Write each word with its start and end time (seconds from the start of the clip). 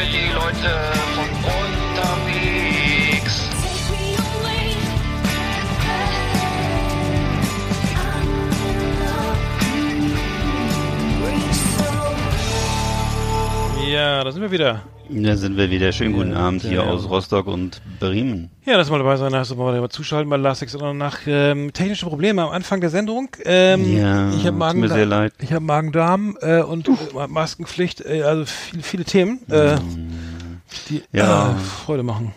Für 0.00 0.06
die 0.06 0.32
Leute 0.32 0.70
von 1.14 1.28
unterwegs. 1.58 3.34
Ja, 13.86 14.24
da 14.24 14.32
sind 14.32 14.42
wir 14.42 14.50
wieder. 14.50 14.82
Da 15.12 15.36
sind 15.36 15.56
wir 15.56 15.68
wieder. 15.70 15.90
Schönen 15.90 16.12
guten 16.12 16.32
Ja, 16.32 16.38
Abend 16.38 16.62
hier 16.62 16.72
ja. 16.74 16.80
aus 16.82 17.08
Rostock 17.08 17.48
und 17.48 17.82
Bremen. 17.98 18.48
Ja, 18.64 18.76
lass 18.76 18.90
mal 18.90 18.98
dabei 18.98 19.16
sein, 19.16 19.34
hast 19.34 19.50
du 19.50 19.56
mal 19.56 19.88
zuschalten 19.90 20.30
bei 20.30 20.36
Last 20.36 20.62
Exit 20.62 20.80
nach 20.94 21.18
ähm, 21.26 21.72
technische 21.72 22.06
Probleme 22.06 22.42
am 22.42 22.50
Anfang 22.50 22.80
der 22.80 22.90
Sendung. 22.90 23.28
Ähm, 23.44 23.96
Ja, 23.98 24.28
ich 24.30 24.38
habe 24.46 24.50
tut 24.50 24.58
Magen, 24.58 24.80
mir 24.80 24.88
sehr 24.88 25.06
leid. 25.06 25.32
ich 25.40 25.52
habe 25.52 25.64
Magen-Darm 25.64 26.36
äh, 26.40 26.60
und 26.62 26.88
äh, 26.88 26.92
Maskenpflicht, 27.28 28.02
äh, 28.02 28.22
also 28.22 28.44
viele, 28.46 28.82
viele 28.84 29.04
Themen, 29.04 29.40
äh, 29.50 29.78
die. 30.88 31.02
Ja. 31.12 31.52
äh, 31.52 31.58
Freude 31.58 32.04
machen. 32.04 32.32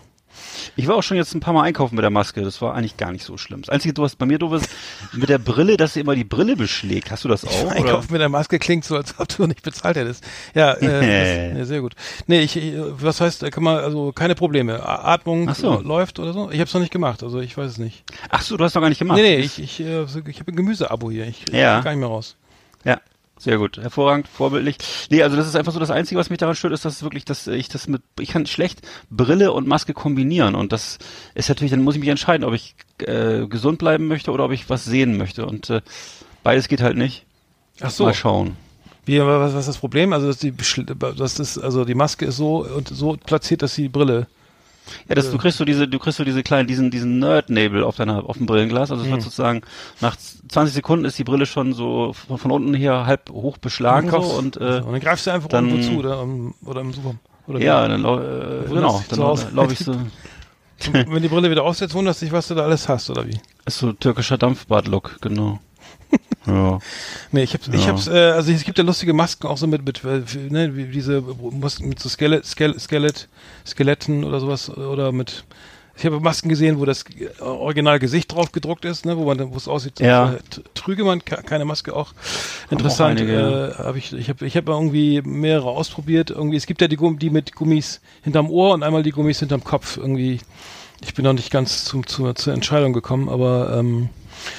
Ich 0.75 0.87
war 0.87 0.95
auch 0.95 1.03
schon 1.03 1.17
jetzt 1.17 1.33
ein 1.35 1.39
paar 1.39 1.53
Mal 1.53 1.63
einkaufen 1.63 1.95
mit 1.95 2.03
der 2.03 2.09
Maske. 2.09 2.41
Das 2.41 2.61
war 2.61 2.73
eigentlich 2.73 2.97
gar 2.97 3.11
nicht 3.11 3.23
so 3.23 3.37
schlimm. 3.37 3.61
Das 3.61 3.69
Einzige, 3.69 3.93
du 3.93 4.03
hast 4.03 4.15
bei 4.17 4.25
mir 4.25 4.39
doof 4.39 4.53
ist, 4.53 4.69
mit 5.13 5.29
der 5.29 5.37
Brille, 5.37 5.77
dass 5.77 5.93
sie 5.93 5.99
immer 5.99 6.15
die 6.15 6.23
Brille 6.23 6.55
beschlägt. 6.55 7.11
Hast 7.11 7.23
du 7.23 7.27
das 7.29 7.45
auch? 7.45 7.71
Einkaufen 7.71 8.11
mit 8.11 8.21
der 8.21 8.29
Maske 8.29 8.57
klingt 8.57 8.83
so, 8.83 8.95
als 8.95 9.13
ob 9.19 9.27
du 9.27 9.45
nicht 9.45 9.61
bezahlt 9.61 9.97
hättest. 9.97 10.23
Ja, 10.55 10.73
äh, 10.73 11.49
das, 11.51 11.57
ja 11.59 11.65
sehr 11.73 11.81
gut. 11.81 11.93
Nee, 12.27 12.39
ich, 12.41 12.59
was 12.77 13.21
heißt, 13.21 13.43
da 13.43 13.49
kann 13.49 13.63
man, 13.63 13.77
also 13.77 14.11
keine 14.11 14.35
Probleme. 14.35 14.83
Atmung 14.83 15.53
so. 15.53 15.79
äh, 15.79 15.83
läuft 15.83 16.17
oder 16.19 16.33
so. 16.33 16.49
Ich 16.49 16.59
habe 16.59 16.67
es 16.67 16.73
noch 16.73 16.81
nicht 16.81 16.91
gemacht, 16.93 17.21
also 17.23 17.39
ich 17.39 17.55
weiß 17.55 17.69
es 17.71 17.77
nicht. 17.77 18.03
Ach 18.29 18.41
so, 18.41 18.57
du 18.57 18.63
hast 18.63 18.73
noch 18.73 18.81
gar 18.81 18.89
nicht 18.89 18.99
gemacht. 18.99 19.17
Nee, 19.17 19.37
nee, 19.37 19.43
ich, 19.43 19.59
ich, 19.61 19.79
äh, 19.79 20.03
ich 20.27 20.39
habe 20.39 20.51
ein 20.51 20.55
Gemüseabo 20.55 21.11
hier. 21.11 21.27
Ich, 21.27 21.45
Ja. 21.51 21.81
gar 21.81 21.91
nicht 21.91 21.99
mehr 21.99 22.09
raus. 22.09 22.35
Ja, 22.83 22.99
sehr 23.37 23.57
gut. 23.57 23.77
Hervorragend, 23.77 24.27
vorbildlich. 24.27 24.77
Nee, 25.09 25.23
also 25.23 25.35
das 25.35 25.47
ist 25.47 25.55
einfach 25.55 25.73
so 25.73 25.79
das 25.79 25.89
Einzige, 25.89 26.19
was 26.19 26.29
mich 26.29 26.39
daran 26.39 26.55
stört, 26.55 26.73
ist, 26.73 26.85
dass 26.85 27.03
wirklich, 27.03 27.25
dass 27.25 27.47
ich 27.47 27.67
das 27.67 27.87
mit, 27.87 28.01
ich 28.19 28.29
kann 28.29 28.45
schlecht 28.45 28.81
Brille 29.09 29.51
und 29.51 29.67
Maske 29.67 29.93
kombinieren 29.93 30.55
und 30.55 30.71
das 30.71 30.99
ist 31.33 31.49
natürlich, 31.49 31.71
dann 31.71 31.83
muss 31.83 31.95
ich 31.95 31.99
mich 31.99 32.09
entscheiden, 32.09 32.45
ob 32.45 32.53
ich 32.53 32.75
äh, 32.99 33.47
gesund 33.47 33.79
bleiben 33.79 34.07
möchte 34.07 34.31
oder 34.31 34.45
ob 34.45 34.51
ich 34.51 34.69
was 34.69 34.85
sehen 34.85 35.17
möchte 35.17 35.45
und 35.45 35.69
äh, 35.69 35.81
beides 36.43 36.67
geht 36.67 36.81
halt 36.81 36.97
nicht. 36.97 37.25
Ach 37.81 37.89
so. 37.89 38.05
Mal 38.05 38.13
schauen. 38.13 38.55
Wie, 39.05 39.19
was, 39.19 39.53
was 39.53 39.61
ist 39.61 39.67
das 39.67 39.77
Problem? 39.77 40.13
Also, 40.13 40.27
dass 40.27 40.37
die, 40.37 40.53
dass 41.17 41.35
das, 41.35 41.57
also 41.57 41.85
die 41.85 41.95
Maske 41.95 42.25
ist 42.25 42.37
so 42.37 42.65
und 42.65 42.87
so 42.87 43.17
platziert, 43.17 43.61
dass 43.61 43.75
die 43.75 43.89
Brille. 43.89 44.27
Ja, 45.07 45.15
das, 45.15 45.31
du 45.31 45.37
kriegst 45.37 45.57
so 45.57 45.65
diese, 45.65 45.87
du 45.87 45.97
kriegst 45.99 46.17
so 46.17 46.23
diese 46.23 46.43
kleinen, 46.43 46.67
diesen, 46.67 46.91
diesen 46.91 47.19
Nerd-Nebel 47.19 47.83
auf 47.83 47.95
deiner, 47.95 48.27
auf 48.29 48.37
dem 48.37 48.45
Brillenglas. 48.45 48.91
Also 48.91 49.03
es 49.03 49.07
Mhm. 49.09 49.13
wird 49.13 49.21
sozusagen, 49.23 49.61
nach 50.01 50.15
20 50.17 50.73
Sekunden 50.73 51.05
ist 51.05 51.17
die 51.17 51.23
Brille 51.23 51.45
schon 51.45 51.73
so 51.73 52.13
von, 52.13 52.37
von 52.37 52.51
unten 52.51 52.73
her 52.73 53.05
halb 53.05 53.29
hoch 53.29 53.57
beschlagen 53.57 54.09
so 54.09 54.17
Kopf. 54.17 54.37
und, 54.37 54.57
äh, 54.57 54.81
und 54.85 54.91
dann 54.91 54.99
greifst 54.99 55.25
du 55.27 55.31
einfach 55.31 55.49
dann- 55.49 55.69
irgendwo 55.69 55.87
zu 55.93 55.97
oder, 55.99 56.21
im- 56.21 56.53
oder 56.65 56.81
im 56.81 56.93
Super. 56.93 57.15
Oder 57.47 57.59
ja, 57.59 57.87
dann, 57.87 58.01
äh, 58.01 58.67
genau, 58.69 59.03
dann 59.09 59.19
Hause. 59.19 59.47
laufe 59.53 59.73
ich 59.73 59.79
so, 59.79 59.91
Und 60.87 61.13
wenn 61.13 61.21
die 61.21 61.29
Brille 61.29 61.49
wieder 61.49 61.63
aufsetzt, 61.63 61.93
wunderst 61.93 62.21
dich, 62.21 62.31
was 62.33 62.47
du 62.49 62.55
da 62.55 62.63
alles 62.63 62.89
hast, 62.89 63.09
oder 63.09 63.25
wie? 63.27 63.37
ist 63.65 63.77
so 63.77 63.93
türkischer 63.93 64.37
Dampfbad-Look, 64.37 65.19
genau. 65.21 65.59
Ja. 66.45 66.79
Nee, 67.31 67.43
ich 67.43 67.53
hab's, 67.53 67.67
ich 67.67 67.81
Ja. 67.81 67.87
hab's, 67.87 68.07
äh, 68.07 68.11
also 68.31 68.51
es 68.51 68.63
gibt 68.63 68.77
ja 68.77 68.83
lustige 68.83 69.13
Masken 69.13 69.47
auch 69.47 69.57
so 69.57 69.67
mit, 69.67 69.85
mit, 69.85 70.03
äh, 70.03 70.21
ne, 70.49 70.75
wie 70.75 70.85
diese 70.85 71.21
Masken 71.51 71.89
mit 71.89 71.99
so 71.99 72.09
Skelett, 72.09 72.45
Skelett, 72.45 72.79
Skelett, 72.81 73.27
Skeletten 73.65 74.23
oder 74.23 74.39
sowas, 74.39 74.69
oder 74.69 75.11
mit, 75.11 75.43
ich 75.95 76.05
habe 76.05 76.19
Masken 76.19 76.49
gesehen, 76.49 76.79
wo 76.79 76.85
das 76.85 77.03
äh, 77.03 77.41
original 77.41 77.99
Gesicht 77.99 78.31
drauf 78.33 78.51
gedruckt 78.51 78.83
ist, 78.85 79.05
ne, 79.05 79.15
wo 79.17 79.25
man, 79.25 79.51
wo 79.53 79.57
es 79.57 79.67
aussieht, 79.67 79.99
Ja. 79.99 80.33
äh, 80.33 80.37
trüge 80.73 81.03
man 81.03 81.23
ke- 81.23 81.43
keine 81.43 81.65
Maske 81.65 81.95
auch. 81.95 82.13
Interessant, 82.69 83.19
einige, 83.19 83.73
äh, 83.79 83.83
habe 83.83 83.97
ich, 83.97 84.11
ich 84.13 84.27
habe, 84.29 84.45
ich 84.45 84.57
habe 84.57 84.71
irgendwie 84.71 85.21
mehrere 85.23 85.69
ausprobiert, 85.69 86.29
irgendwie, 86.31 86.57
es 86.57 86.65
gibt 86.65 86.81
ja 86.81 86.87
die, 86.87 86.97
Gumm- 86.97 87.19
die 87.19 87.29
mit 87.29 87.55
Gummis 87.55 88.01
hinterm 88.23 88.49
Ohr 88.49 88.73
und 88.73 88.83
einmal 88.83 89.03
die 89.03 89.11
Gummis 89.11 89.39
hinterm 89.39 89.63
Kopf, 89.63 89.97
irgendwie, 89.97 90.39
ich 91.05 91.13
bin 91.13 91.25
noch 91.25 91.33
nicht 91.33 91.51
ganz 91.51 91.85
zum, 91.85 92.07
zur, 92.07 92.33
zur 92.35 92.53
Entscheidung 92.53 92.93
gekommen, 92.93 93.29
aber, 93.29 93.77
ähm, 93.77 94.09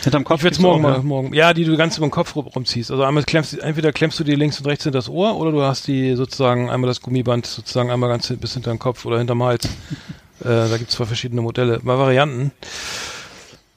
Hinterm 0.02 0.24
Kopf 0.24 0.40
ich 0.40 0.44
werde 0.44 0.54
gibt's 0.56 0.62
morgen 0.62 0.84
auch, 0.84 0.88
mal, 0.90 0.96
ja. 0.96 1.02
morgen. 1.02 1.34
Ja, 1.34 1.54
die 1.54 1.64
du 1.64 1.76
ganz 1.76 1.96
über 1.96 2.06
den 2.06 2.10
Kopf 2.10 2.34
rum- 2.36 2.46
rumziehst. 2.46 2.90
Also 2.90 3.02
einmal 3.04 3.24
klemmst, 3.24 3.52
du- 3.54 3.58
entweder 3.60 3.92
klemmst 3.92 4.18
du 4.20 4.24
dir 4.24 4.36
links 4.36 4.58
und 4.60 4.66
rechts 4.66 4.84
hinter 4.84 4.98
das 4.98 5.08
Ohr 5.08 5.36
oder 5.36 5.52
du 5.52 5.62
hast 5.62 5.86
die 5.86 6.14
sozusagen 6.16 6.70
einmal 6.70 6.88
das 6.88 7.00
Gummiband 7.00 7.46
sozusagen 7.46 7.90
einmal 7.90 8.08
ganz 8.08 8.32
bis 8.36 8.54
hinter 8.54 8.70
den 8.70 8.78
Kopf 8.78 9.04
oder 9.06 9.18
hinterm 9.18 9.42
Hals. 9.42 9.64
äh, 10.40 10.44
da 10.44 10.76
gibt's 10.78 10.94
zwei 10.94 11.04
verschiedene 11.04 11.40
Modelle, 11.42 11.80
mal 11.82 11.98
Varianten. 11.98 12.52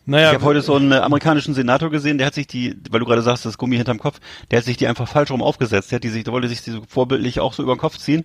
Naja, 0.10 0.30
Ich 0.30 0.36
habe 0.36 0.46
heute 0.46 0.62
so 0.62 0.76
einen 0.76 0.94
äh, 0.94 0.96
amerikanischen 0.96 1.54
Senator 1.54 1.90
gesehen, 1.90 2.18
der 2.18 2.28
hat 2.28 2.34
sich 2.34 2.48
die, 2.48 2.78
weil 2.92 3.02
du 3.02 3.06
gerade 3.06 3.22
sagst, 3.22 3.46
das 3.46 3.58
Gummi 3.58 3.76
hinterm 3.76 4.00
Kopf, 4.00 4.20
der 4.50 4.60
hat 4.60 4.66
sich 4.66 4.78
die 4.78 4.88
einfach 4.88 5.06
falsch 5.08 5.32
rum 5.32 5.42
aufgesetzt. 5.44 5.92
Der 5.92 5.98
hat 5.98 6.04
die 6.06 6.10
sich, 6.10 6.24
der 6.24 6.32
wollte 6.32 6.48
sich 6.48 6.62
die 6.62 6.72
so 6.72 6.82
vorbildlich 6.88 7.42
auch 7.42 7.52
so 7.54 7.62
über 7.62 7.76
den 7.76 7.80
Kopf 7.80 7.98
ziehen. 7.98 8.24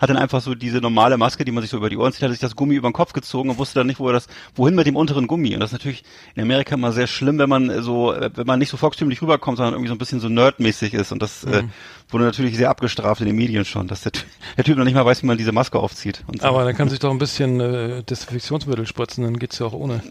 Hat 0.00 0.10
dann 0.10 0.16
einfach 0.16 0.40
so 0.40 0.54
diese 0.54 0.78
normale 0.78 1.18
Maske, 1.18 1.44
die 1.44 1.52
man 1.52 1.62
sich 1.62 1.70
so 1.70 1.76
über 1.76 1.90
die 1.90 1.96
Ohren 1.96 2.12
zieht, 2.12 2.22
hat 2.22 2.30
sich 2.30 2.40
das 2.40 2.56
Gummi 2.56 2.74
über 2.74 2.88
den 2.88 2.94
Kopf 2.94 3.12
gezogen 3.12 3.50
und 3.50 3.58
wusste 3.58 3.80
dann 3.80 3.86
nicht, 3.86 4.00
wo 4.00 4.08
er 4.08 4.14
das, 4.14 4.28
wohin 4.54 4.74
mit 4.74 4.86
dem 4.86 4.96
unteren 4.96 5.26
Gummi. 5.26 5.54
Und 5.54 5.60
das 5.60 5.70
ist 5.70 5.74
natürlich 5.74 6.04
in 6.34 6.42
Amerika 6.42 6.74
immer 6.74 6.92
sehr 6.92 7.06
schlimm, 7.06 7.38
wenn 7.38 7.48
man 7.48 7.70
äh, 7.70 7.82
so, 7.82 8.12
äh, 8.12 8.30
wenn 8.34 8.46
man 8.46 8.58
nicht 8.58 8.70
so 8.70 8.76
volkstümlich 8.76 9.20
rüberkommt, 9.22 9.58
sondern 9.58 9.74
irgendwie 9.74 9.88
so 9.88 9.94
ein 9.94 9.98
bisschen 9.98 10.20
so 10.20 10.28
nerdmäßig 10.28 10.94
ist. 10.94 11.12
Und 11.12 11.20
das 11.20 11.44
äh, 11.44 11.64
wurde 12.12 12.24
natürlich 12.24 12.56
sehr 12.56 12.70
abgestraft 12.70 13.20
in 13.20 13.26
den 13.26 13.36
Medien 13.36 13.64
schon, 13.64 13.88
dass 13.88 14.02
der, 14.02 14.12
der 14.56 14.64
Typ 14.64 14.76
noch 14.76 14.84
nicht 14.84 14.94
mal 14.94 15.04
weiß, 15.04 15.22
wie 15.22 15.26
man 15.26 15.38
diese 15.38 15.52
Maske 15.52 15.78
aufzieht. 15.78 16.22
So. 16.40 16.46
aber 16.46 16.64
dann 16.64 16.76
kann 16.76 16.88
sich 16.88 16.98
doch 16.98 17.10
ein 17.10 17.18
bisschen 17.18 17.60
äh, 17.60 18.02
Desinfektionsmittel 18.02 18.86
spritzen, 18.86 19.24
dann 19.24 19.38
geht's 19.38 19.58
ja 19.58 19.66
auch 19.66 19.72
ohne. 19.72 20.02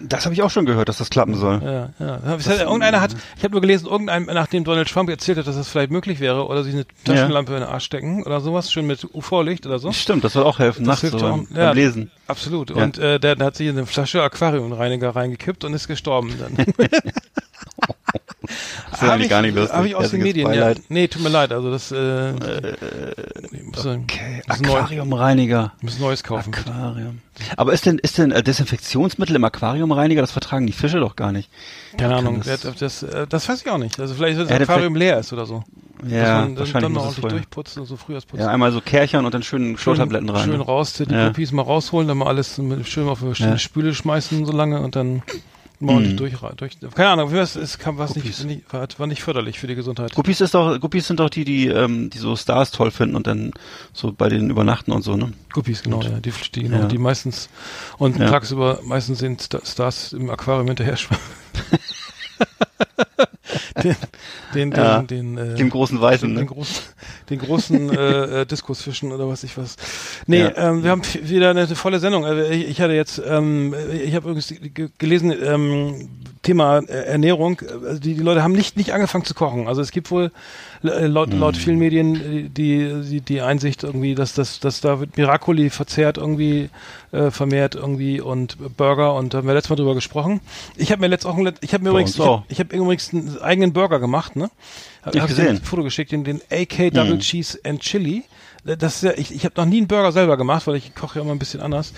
das 0.00 0.24
habe 0.24 0.34
ich 0.34 0.42
auch 0.42 0.50
schon 0.50 0.66
gehört, 0.66 0.88
dass 0.88 0.98
das 0.98 1.10
klappen 1.10 1.34
soll. 1.34 1.60
Ja, 1.62 1.90
ja. 1.98 2.22
Hat, 2.24 2.46
irgendeiner 2.60 3.00
hat, 3.00 3.14
ich 3.36 3.44
habe 3.44 3.52
nur 3.52 3.60
gelesen, 3.60 3.86
irgendein, 3.86 4.24
nachdem 4.24 4.64
Donald 4.64 4.88
Trump 4.88 5.10
erzählt 5.10 5.38
hat, 5.38 5.46
dass 5.46 5.56
das 5.56 5.68
vielleicht 5.68 5.90
möglich 5.90 6.20
wäre, 6.20 6.46
oder 6.46 6.62
sich 6.64 6.74
eine 6.74 6.86
Taschenlampe 7.04 7.52
in 7.54 7.60
den 7.60 7.68
Arsch 7.68 7.84
stecken 7.84 8.22
oder 8.24 8.40
sowas, 8.40 8.70
schön 8.72 8.86
mit 8.86 9.04
UV-Licht 9.14 9.66
oder 9.66 9.78
so. 9.78 9.92
Stimmt, 9.92 10.24
das 10.24 10.32
soll 10.34 10.44
auch 10.44 10.58
helfen, 10.58 10.84
Das 10.84 10.88
nachts 10.88 11.00
hilft 11.02 11.18
so 11.18 11.26
auch. 11.26 11.36
beim, 11.38 11.46
Ja. 11.56 11.66
beim 11.68 11.76
Lesen. 11.76 12.10
Absolut. 12.26 12.70
Ja. 12.70 12.76
Und 12.82 12.98
äh, 12.98 13.20
der, 13.20 13.36
der 13.36 13.46
hat 13.46 13.56
sich 13.56 13.66
in 13.68 13.76
eine 13.76 13.86
Flasche 13.86 14.22
Aquariumreiniger 14.22 15.10
reingekippt 15.14 15.64
und 15.64 15.74
ist 15.74 15.86
gestorben 15.88 16.32
dann. 16.38 16.56
Das 18.92 19.02
ist 19.02 19.08
eigentlich 19.08 19.30
gar 19.30 19.42
nicht 19.42 19.54
lustig. 19.56 19.74
Habe 19.76 19.88
ich 19.88 19.94
aus 19.96 20.10
den 20.10 20.22
Medien, 20.22 20.46
Beileid. 20.46 20.78
ja. 20.78 20.84
Nee, 20.88 21.08
tut 21.08 21.22
mir 21.22 21.28
leid, 21.30 21.50
also 21.52 21.70
das 21.70 21.90
äh, 21.92 22.32
muss, 23.64 23.86
Okay, 23.86 24.42
muss, 24.46 24.60
Aquariumreiniger. 24.60 25.72
muss 25.80 25.98
Neues 25.98 26.22
kaufen. 26.22 26.54
Aquarium. 26.54 27.20
Aber 27.56 27.72
ist 27.72 27.86
denn, 27.86 27.98
ist 27.98 28.18
denn 28.18 28.30
äh, 28.30 28.42
Desinfektionsmittel 28.42 29.34
im 29.36 29.44
Aquariumreiniger, 29.44 30.20
das 30.20 30.30
vertragen 30.30 30.66
die 30.66 30.72
Fische 30.72 31.00
doch 31.00 31.16
gar 31.16 31.32
nicht. 31.32 31.50
Keine 31.96 32.16
Ahnung, 32.16 32.42
das- 32.44 32.60
das, 32.60 32.76
das, 32.76 33.02
äh, 33.02 33.26
das 33.26 33.48
weiß 33.48 33.62
ich 33.62 33.70
auch 33.70 33.78
nicht. 33.78 33.98
Also 33.98 34.14
vielleicht, 34.14 34.38
wenn 34.38 34.46
das 34.46 34.60
Aquarium 34.68 34.94
leer 34.94 35.18
ist 35.18 35.32
oder 35.32 35.46
so. 35.46 35.64
Ja, 36.06 36.40
man 36.40 36.58
wahrscheinlich 36.58 36.92
dann 36.92 36.96
es 36.96 36.98
ordentlich 37.02 37.26
durchputzen 37.30 37.80
und 37.82 37.86
so 37.86 37.96
Frühjahrsputzen. 37.96 38.44
Ja, 38.44 38.52
einmal 38.52 38.72
so 38.72 38.80
Kärchern 38.80 39.24
und 39.24 39.32
dann 39.34 39.42
schön 39.44 39.76
Klotabletten 39.76 40.28
rein. 40.28 40.44
Schön 40.44 40.58
ne? 40.58 40.64
raus, 40.64 40.94
die 40.94 41.04
Ja. 41.04 41.28
Guppies 41.28 41.52
mal 41.52 41.62
rausholen, 41.62 42.08
dann 42.08 42.18
mal 42.18 42.26
alles 42.26 42.60
schön 42.84 43.08
auf 43.08 43.22
eine 43.22 43.32
Ja. 43.34 43.56
Spüle 43.56 43.94
schmeißen 43.94 44.44
so 44.44 44.52
lange 44.52 44.80
und 44.80 44.96
dann 44.96 45.22
ordentlich 45.88 46.14
Mhm. 46.14 46.16
durch, 46.16 46.34
durch. 46.56 46.78
Keine 46.94 47.10
Ahnung, 47.10 47.32
es, 47.34 47.56
es 47.56 47.78
kam 47.78 47.98
was 47.98 48.14
nicht, 48.14 48.44
nicht, 48.44 48.62
war, 48.72 49.06
nicht 49.06 49.22
förderlich 49.22 49.58
für 49.58 49.66
die 49.66 49.74
Gesundheit. 49.74 50.14
Guppies 50.14 50.40
ist 50.40 50.54
doch, 50.54 50.78
Guppies 50.80 51.06
sind 51.06 51.20
doch 51.20 51.30
die, 51.30 51.44
die, 51.44 51.68
ähm, 51.68 52.10
die 52.10 52.18
so 52.18 52.36
Stars 52.36 52.70
toll 52.70 52.90
finden 52.90 53.16
und 53.16 53.26
dann 53.26 53.52
so 53.92 54.12
bei 54.12 54.28
denen 54.28 54.50
übernachten 54.50 54.92
und 54.92 55.02
so, 55.02 55.16
ne? 55.16 55.32
Guppies, 55.52 55.82
genau, 55.82 56.02
ja. 56.02 56.10
Die, 56.20 56.32
die, 56.54 56.66
Ja. 56.66 56.86
die 56.86 56.98
meistens 56.98 57.48
und 57.98 58.18
Ja. 58.18 58.28
tagsüber 58.28 58.80
meistens 58.84 59.18
sind 59.18 59.42
Sta- 59.42 59.60
Stars 59.64 60.12
im 60.12 60.30
Aquarium 60.30 60.66
hinterher 60.68 60.96
schwimmen. 60.96 61.20
den, 63.82 63.96
den, 64.54 64.70
den, 64.70 64.72
Ja. 64.72 65.02
den, 65.02 65.38
äh, 65.38 65.54
Dem 65.54 65.70
großen 65.70 66.00
Weißen, 66.00 66.28
den 66.28 66.44
ne? 66.44 66.46
großen, 66.46 66.82
den 67.30 67.38
großen 67.38 67.90
äh, 67.96 68.40
äh, 68.42 68.46
Diskusfischen 68.46 69.12
oder 69.12 69.28
was 69.28 69.44
ich 69.44 69.56
was. 69.58 69.76
Nee, 70.26 70.40
Ja. 70.42 70.56
ähm, 70.56 70.82
wir 70.82 70.90
haben 70.90 71.02
wieder 71.22 71.50
eine 71.50 71.66
volle 71.68 71.98
Sendung. 72.00 72.24
Also 72.24 72.42
ich, 72.50 72.68
ich 72.68 72.80
hatte 72.80 72.92
jetzt, 72.94 73.20
ähm, 73.26 73.74
ich 73.92 74.14
habe 74.14 74.28
übrigens 74.30 74.48
ge- 74.74 74.88
gelesen, 74.98 75.32
ähm, 75.42 76.08
Thema 76.42 76.78
äh, 76.78 77.04
Ernährung. 77.06 77.60
Also 77.84 78.00
die, 78.00 78.14
die 78.14 78.22
Leute 78.22 78.42
haben 78.42 78.52
nicht 78.52 78.76
nicht 78.76 78.92
angefangen 78.92 79.24
zu 79.24 79.34
kochen. 79.34 79.68
Also 79.68 79.80
es 79.80 79.90
gibt 79.92 80.10
wohl 80.10 80.32
laut, 80.82 81.32
laut 81.32 81.56
vielen 81.56 81.78
Medien 81.78 82.16
äh, 82.16 82.48
die, 82.48 83.02
die 83.08 83.20
die 83.20 83.40
Einsicht 83.40 83.82
irgendwie, 83.84 84.14
dass 84.14 84.34
das 84.34 84.60
dass 84.60 84.80
da 84.80 85.00
wird 85.00 85.16
Miracoli 85.16 85.70
verzehrt 85.70 86.18
irgendwie 86.18 86.70
äh, 87.12 87.30
vermehrt 87.30 87.74
irgendwie 87.74 88.20
und 88.20 88.76
Burger 88.76 89.14
und 89.14 89.32
da 89.32 89.38
haben 89.38 89.46
wir 89.46 89.54
letztes 89.54 89.70
Mal 89.70 89.76
drüber 89.76 89.94
gesprochen. 89.94 90.40
Ich 90.76 90.90
habe 90.92 91.00
mir 91.00 91.08
letzt 91.08 91.26
auch 91.26 91.38
ich 91.60 91.74
habe 91.74 91.84
mir 91.84 91.90
übrigens 91.90 92.14
ich 92.14 92.20
habe 92.20 92.44
hab 92.50 92.72
übrigens 92.72 93.12
einen 93.12 93.38
eigenen 93.38 93.72
Burger 93.72 94.00
gemacht, 94.00 94.36
ne? 94.36 94.50
Hab, 95.02 95.14
Ich 95.14 95.20
hab 95.20 95.28
gesehen. 95.28 95.56
ein 95.56 95.62
Foto 95.62 95.82
geschickt, 95.82 96.12
den, 96.12 96.24
den 96.24 96.40
AK 96.50 96.92
Double 96.92 97.18
Cheese 97.18 97.58
and 97.64 97.80
Chili. 97.80 98.24
Das 98.64 98.96
ist 98.96 99.02
ja, 99.02 99.12
ich, 99.16 99.34
ich 99.34 99.44
habe 99.44 99.54
noch 99.56 99.66
nie 99.66 99.78
einen 99.78 99.88
Burger 99.88 100.12
selber 100.12 100.36
gemacht, 100.36 100.66
weil 100.66 100.76
ich 100.76 100.94
koche 100.94 101.18
ja 101.18 101.24
immer 101.24 101.32
ein 101.32 101.38
bisschen 101.40 101.60
anders. 101.60 101.92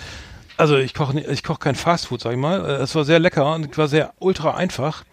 Also 0.57 0.77
ich 0.77 0.93
koche 0.93 1.19
ich 1.19 1.43
koche 1.43 1.59
kein 1.59 1.75
Fastfood, 1.75 2.21
sag 2.21 2.31
ich 2.31 2.39
mal. 2.39 2.65
Äh, 2.65 2.73
Es 2.83 2.95
war 2.95 3.05
sehr 3.05 3.19
lecker 3.19 3.53
und 3.53 3.77
war 3.77 3.87
sehr 3.87 4.13
ultra 4.19 4.55
einfach. 4.55 5.03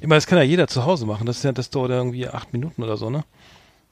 Ich 0.00 0.06
meine, 0.06 0.16
das 0.16 0.26
kann 0.26 0.38
ja 0.38 0.44
jeder 0.44 0.68
zu 0.68 0.84
Hause 0.84 1.06
machen. 1.06 1.26
Das 1.26 1.38
ist 1.38 1.42
ja, 1.42 1.52
das 1.52 1.70
dauert 1.70 1.90
irgendwie 1.90 2.28
acht 2.28 2.52
Minuten 2.52 2.82
oder 2.82 2.96
so, 2.96 3.10
ne? 3.10 3.24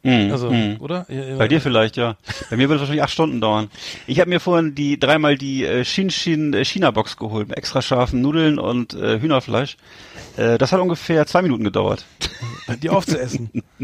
Mhm, 0.06 0.30
Also, 0.30 0.50
mhm. 0.50 0.76
oder? 0.78 1.06
Bei 1.38 1.48
dir 1.48 1.60
vielleicht, 1.60 1.96
ja. 1.96 2.16
Bei 2.50 2.56
mir 2.56 2.68
wird 2.68 2.76
es 2.76 2.80
wahrscheinlich 2.82 3.02
acht 3.02 3.12
Stunden 3.12 3.40
dauern. 3.40 3.68
Ich 4.06 4.20
habe 4.20 4.30
mir 4.30 4.40
vorhin 4.40 4.74
die 4.74 4.98
dreimal 5.00 5.36
die 5.36 5.64
äh, 5.64 5.84
Shin 5.84 6.10
Shin 6.10 6.52
äh, 6.54 6.64
China 6.64 6.90
Box 6.92 7.16
geholt, 7.16 7.48
mit 7.48 7.56
extra 7.58 7.82
scharfen 7.82 8.22
Nudeln 8.22 8.58
und 8.58 8.94
äh, 8.94 9.20
Hühnerfleisch. 9.20 9.76
Äh, 10.36 10.58
das 10.58 10.72
hat 10.72 10.80
ungefähr 10.80 11.26
zwei 11.26 11.42
Minuten 11.42 11.64
gedauert. 11.64 12.04
die 12.82 12.90
aufzuessen. 12.90 13.50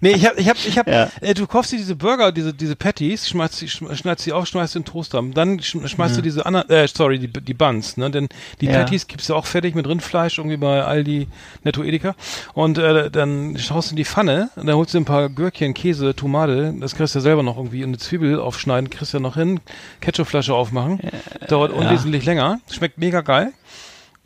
nee, 0.00 0.12
ich 0.12 0.26
hab, 0.26 0.38
ich 0.38 0.48
hab, 0.48 0.56
ich 0.58 0.78
hab, 0.78 0.86
Ja. 0.88 1.08
äh, 1.20 1.34
du 1.34 1.46
kaufst 1.46 1.72
dir 1.72 1.76
diese 1.76 1.96
Burger, 1.96 2.32
diese, 2.32 2.52
diese 2.54 2.76
Patties, 2.76 3.28
schmeißt 3.28 3.54
sie, 3.56 3.68
schneidest 3.68 4.20
sie 4.24 4.32
auf, 4.32 4.46
schmeißt 4.46 4.76
in 4.76 4.82
den 4.82 4.86
Toaster. 4.86 5.22
Dann 5.34 5.60
schm- 5.60 5.86
schmeißt 5.86 6.16
du 6.16 6.22
diese 6.22 6.46
anderen, 6.46 6.68
äh, 6.70 6.86
sorry, 6.88 7.18
die, 7.18 7.28
die 7.28 7.54
Buns, 7.54 7.96
ne, 7.96 8.10
denn 8.10 8.28
die 8.60 8.66
Ja. 8.66 8.72
Patties 8.78 9.06
gibt's 9.06 9.28
ja 9.28 9.34
auch 9.34 9.46
fertig 9.46 9.74
mit 9.74 9.86
Rindfleisch, 9.86 10.38
irgendwie 10.38 10.56
bei 10.56 10.82
Aldi, 10.84 11.28
Netto 11.62 11.82
Edeka. 11.82 12.14
Und, 12.54 12.78
äh, 12.78 13.10
dann 13.10 13.56
schaust 13.58 13.90
du 13.90 13.92
in 13.92 13.96
die 13.96 14.04
Pfanne, 14.04 14.50
und 14.56 14.66
dann 14.66 14.73
holst 14.76 14.94
du 14.94 14.98
ein 14.98 15.04
paar 15.04 15.28
Gürkchen, 15.28 15.74
Käse, 15.74 16.14
Tomate, 16.14 16.74
das 16.80 16.94
kriegst 16.94 17.14
du 17.14 17.18
ja 17.18 17.22
selber 17.22 17.42
noch 17.42 17.56
irgendwie, 17.56 17.82
und 17.82 17.90
eine 17.90 17.98
Zwiebel 17.98 18.38
aufschneiden, 18.40 18.90
kriegst 18.90 19.12
du 19.12 19.18
ja 19.18 19.22
noch 19.22 19.34
hin, 19.36 19.60
Ketchupflasche 20.00 20.54
aufmachen. 20.54 21.00
Dauert 21.48 21.72
unwesentlich 21.72 22.24
länger. 22.24 22.60
Schmeckt 22.70 22.98
mega 22.98 23.20
geil. 23.20 23.52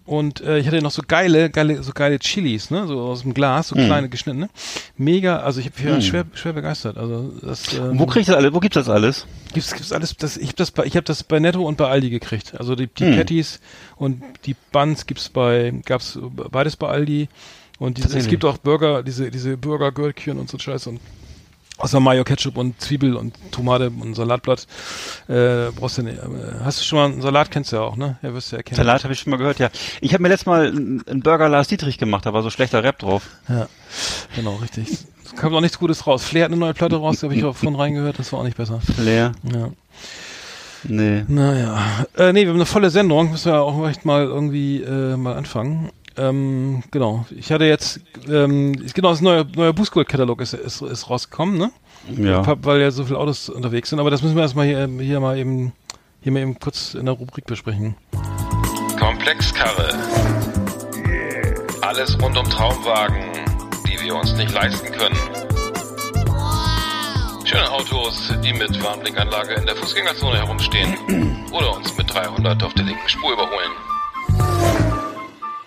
Und 0.08 0.40
äh, 0.40 0.58
ich 0.58 0.66
hatte 0.66 0.80
noch 0.80 0.90
so 0.90 1.02
geile, 1.06 1.50
geile, 1.50 1.82
so 1.82 1.92
geile 1.92 2.18
Chilis, 2.18 2.70
ne, 2.70 2.86
so 2.86 2.98
aus 2.98 3.22
dem 3.22 3.34
Glas, 3.34 3.68
so 3.68 3.74
kleine 3.74 4.08
geschnittene. 4.08 4.48
Mega, 4.96 5.40
also 5.40 5.60
ich 5.60 5.70
bin 5.70 6.00
schwer, 6.00 6.24
schwer 6.32 6.54
begeistert. 6.54 6.96
Also 6.96 7.30
das 7.42 7.74
ähm, 7.74 7.98
wo 7.98 8.06
krieg 8.06 8.22
ich 8.22 8.26
das 8.26 8.36
alles? 8.36 8.54
Wo 8.54 8.60
gibt's 8.60 8.76
das 8.76 8.88
alles? 8.88 9.26
gibt's, 9.52 9.74
gibt's 9.74 9.92
alles. 9.92 10.16
Das, 10.16 10.38
ich 10.38 10.48
habe 10.48 10.56
das, 10.56 10.70
bei, 10.70 10.86
ich 10.86 10.96
habe 10.96 11.04
das 11.04 11.24
bei 11.24 11.38
Netto 11.40 11.62
und 11.62 11.76
bei 11.76 11.88
Aldi 11.88 12.08
gekriegt. 12.08 12.54
Also 12.58 12.74
die, 12.74 12.86
die 12.86 13.16
Patties 13.16 13.60
und 13.96 14.22
die 14.46 14.56
Buns 14.72 15.04
gibt's 15.04 15.28
bei, 15.28 15.74
gab's 15.84 16.18
beides 16.50 16.76
bei 16.76 16.88
Aldi. 16.88 17.28
Und 17.78 17.98
diese, 17.98 18.18
es 18.18 18.26
gibt 18.26 18.44
auch 18.44 18.58
Burger, 18.58 19.02
diese, 19.02 19.30
diese 19.30 19.56
Burger-Gürkchen 19.56 20.38
und 20.38 20.50
so 20.50 20.58
Scheiß 20.58 20.88
und 20.88 21.00
außer 21.78 22.00
Mayo, 22.00 22.24
Ketchup 22.24 22.56
und 22.56 22.80
Zwiebel 22.80 23.14
und 23.14 23.36
Tomate 23.52 23.90
und 23.90 24.14
Salatblatt. 24.14 24.66
Äh, 25.28 25.70
brauchst 25.76 25.98
du 25.98 26.02
nicht. 26.02 26.18
äh, 26.18 26.22
Hast 26.64 26.80
du 26.80 26.84
schon 26.84 26.98
mal 26.98 27.04
einen 27.06 27.22
Salat 27.22 27.52
kennst 27.52 27.70
du 27.70 27.76
ja 27.76 27.82
auch, 27.82 27.94
ne? 27.96 28.18
Ja, 28.22 28.34
wirst 28.34 28.50
du 28.50 28.56
ja 28.56 28.62
kennen. 28.62 28.76
Salat 28.76 29.04
habe 29.04 29.14
ich 29.14 29.20
schon 29.20 29.30
mal 29.30 29.36
gehört, 29.36 29.60
ja. 29.60 29.70
Ich 30.00 30.12
habe 30.12 30.22
mir 30.24 30.28
letztes 30.28 30.46
Mal 30.46 30.66
einen 30.66 31.20
Burger 31.22 31.48
Lars 31.48 31.68
Dietrich 31.68 31.98
gemacht, 31.98 32.26
da 32.26 32.32
war 32.32 32.42
so 32.42 32.50
schlechter 32.50 32.82
Rap 32.82 32.98
drauf. 32.98 33.22
Ja, 33.48 33.68
genau, 34.34 34.56
richtig. 34.56 34.88
Es 35.24 35.36
kam 35.36 35.54
auch 35.54 35.60
nichts 35.60 35.78
Gutes 35.78 36.04
raus. 36.06 36.24
Flair 36.24 36.46
hat 36.46 36.50
eine 36.50 36.58
neue 36.58 36.74
Platte 36.74 36.96
raus, 36.96 37.20
da 37.20 37.26
habe 37.28 37.36
ich 37.36 37.44
auch 37.44 37.54
von 37.56 37.76
reingehört, 37.76 38.18
das 38.18 38.32
war 38.32 38.40
auch 38.40 38.44
nicht 38.44 38.56
besser. 38.56 38.80
Leer. 38.98 39.32
Ja. 39.52 39.68
Nee. 40.84 41.24
Naja. 41.28 42.06
Äh, 42.16 42.32
nee, 42.32 42.42
wir 42.42 42.48
haben 42.48 42.56
eine 42.56 42.66
volle 42.66 42.90
Sendung, 42.90 43.30
müssen 43.32 43.52
wir 43.52 43.60
auch 43.62 43.88
echt 43.88 44.04
mal 44.04 44.24
irgendwie 44.24 44.82
äh, 44.82 45.16
mal 45.16 45.36
anfangen. 45.36 45.90
Ähm, 46.18 46.82
genau. 46.90 47.24
Ich 47.30 47.52
hatte 47.52 47.64
jetzt, 47.64 48.00
ähm, 48.28 48.72
genau, 48.92 49.10
das 49.10 49.20
neue, 49.20 49.46
neuer 49.54 49.72
Bußgold-Katalog 49.72 50.40
ist, 50.40 50.54
ist, 50.54 50.82
ist 50.82 51.08
rausgekommen, 51.08 51.56
ne? 51.56 51.70
Ja. 52.16 52.42
Weil 52.64 52.80
ja 52.80 52.90
so 52.90 53.04
viele 53.04 53.18
Autos 53.18 53.48
unterwegs 53.48 53.90
sind, 53.90 54.00
aber 54.00 54.10
das 54.10 54.22
müssen 54.22 54.34
wir 54.34 54.42
erstmal 54.42 54.66
hier, 54.66 54.88
hier 55.00 55.20
mal 55.20 55.38
eben, 55.38 55.72
hier 56.20 56.32
mal 56.32 56.40
eben 56.40 56.58
kurz 56.58 56.94
in 56.94 57.06
der 57.06 57.14
Rubrik 57.14 57.46
besprechen. 57.46 57.94
Komplexkarre. 58.98 59.94
Alles 61.82 62.20
rund 62.20 62.36
um 62.36 62.44
Traumwagen, 62.48 63.22
die 63.86 64.04
wir 64.04 64.16
uns 64.16 64.34
nicht 64.34 64.52
leisten 64.52 64.90
können. 64.92 65.16
Schöne 67.44 67.70
Autos, 67.70 68.34
die 68.44 68.52
mit 68.52 68.82
Warnblinkanlage 68.82 69.54
in 69.54 69.66
der 69.66 69.76
Fußgängerzone 69.76 70.38
herumstehen 70.38 71.46
oder 71.52 71.76
uns 71.76 71.96
mit 71.96 72.12
300 72.12 72.62
auf 72.62 72.74
der 72.74 72.84
linken 72.84 73.08
Spur 73.08 73.32
überholen. 73.32 74.57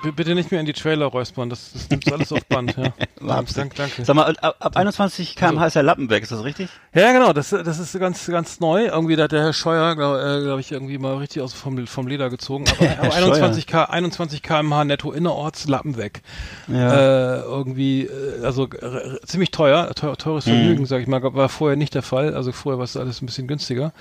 Bitte 0.04 0.34
nicht 0.34 0.52
mehr 0.52 0.60
in 0.60 0.66
die 0.66 0.74
Trailer 0.74 1.06
räuspern, 1.06 1.50
das, 1.50 1.74
das 1.74 1.90
nimmt 1.90 2.12
alles 2.12 2.32
auf 2.32 2.44
Band, 2.46 2.76
ja. 2.76 2.94
Dank, 3.56 3.76
danke. 3.76 4.04
Sag 4.04 4.16
mal, 4.16 4.36
ab, 4.42 4.56
ab 4.60 4.76
21 4.76 5.36
km/h 5.36 5.68
ist 5.68 5.76
der 5.76 5.84
Lappen 5.84 6.10
weg, 6.10 6.24
ist 6.24 6.32
das 6.32 6.44
richtig? 6.44 6.70
Ja, 6.94 7.12
genau, 7.12 7.34
das, 7.34 7.52
das 7.52 7.80
ist 7.80 7.98
ganz, 8.00 8.26
ganz 8.28 8.60
neu. 8.60 8.86
Irgendwie 8.86 9.16
da 9.16 9.24
hat 9.24 9.32
der 9.32 9.44
Herr 9.44 9.54
Scheuer, 9.54 9.96
glaube 9.96 10.20
äh, 10.20 10.44
glaub 10.44 10.60
ich, 10.60 10.72
irgendwie 10.72 10.98
mal 10.98 11.18
richtig 11.18 11.42
aus 11.42 11.54
vom, 11.54 11.86
vom 11.86 12.08
Leder 12.08 12.30
gezogen. 12.30 12.66
Aber, 12.80 12.90
aber 13.00 13.14
21 13.14 13.68
K, 13.68 13.84
21 13.84 14.42
kmh 14.42 14.86
netto 14.86 15.12
innerorts 15.12 15.68
Lappen 15.68 15.98
weg. 15.98 16.22
Ja. 16.68 17.38
Äh, 17.38 17.42
irgendwie, 17.42 18.04
äh, 18.06 18.44
also 18.44 18.68
äh, 18.68 19.20
ziemlich 19.26 19.52
teuer, 19.52 19.94
teuer 19.94 20.18
teures 20.18 20.46
Vergnügen, 20.46 20.86
sag 20.86 21.02
ich 21.02 21.08
mal, 21.08 21.22
war 21.22 21.50
vorher 21.50 21.78
nicht 21.78 21.94
der 21.94 22.02
Fall. 22.02 22.34
Also 22.34 22.52
vorher 22.52 22.80
war 22.80 22.86
es 22.86 22.98
alles 22.98 23.22
ein 23.22 23.28
bisschen 23.28 23.48
günstiger. 23.48 23.94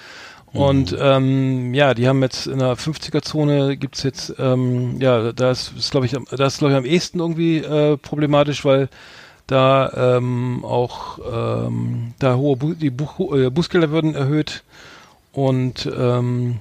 Und 0.52 0.96
ähm, 0.98 1.74
ja, 1.74 1.94
die 1.94 2.08
haben 2.08 2.22
jetzt 2.22 2.46
in 2.46 2.58
der 2.58 2.76
50er-Zone 2.76 3.76
gibt's 3.76 4.02
jetzt, 4.02 4.34
ähm, 4.38 5.00
ja, 5.00 5.32
da 5.32 5.52
ist, 5.52 5.72
ist 5.76 5.92
glaube 5.92 6.06
ich, 6.06 6.12
da 6.12 6.46
ist 6.46 6.58
glaube 6.58 6.72
ich 6.72 6.78
am 6.78 6.84
ehesten 6.84 7.20
irgendwie 7.20 7.58
äh, 7.58 7.96
problematisch, 7.96 8.64
weil 8.64 8.88
da 9.46 10.16
ähm, 10.16 10.64
auch 10.64 11.18
ähm, 11.32 12.14
da 12.18 12.36
hohe 12.36 12.56
Bu 12.56 12.74
die 12.74 12.90
Buch 12.90 13.34
äh, 13.34 13.50
Bußgelder 13.50 13.90
würden 13.90 14.14
erhöht. 14.14 14.64
Und 15.32 15.88
ähm, 15.96 16.60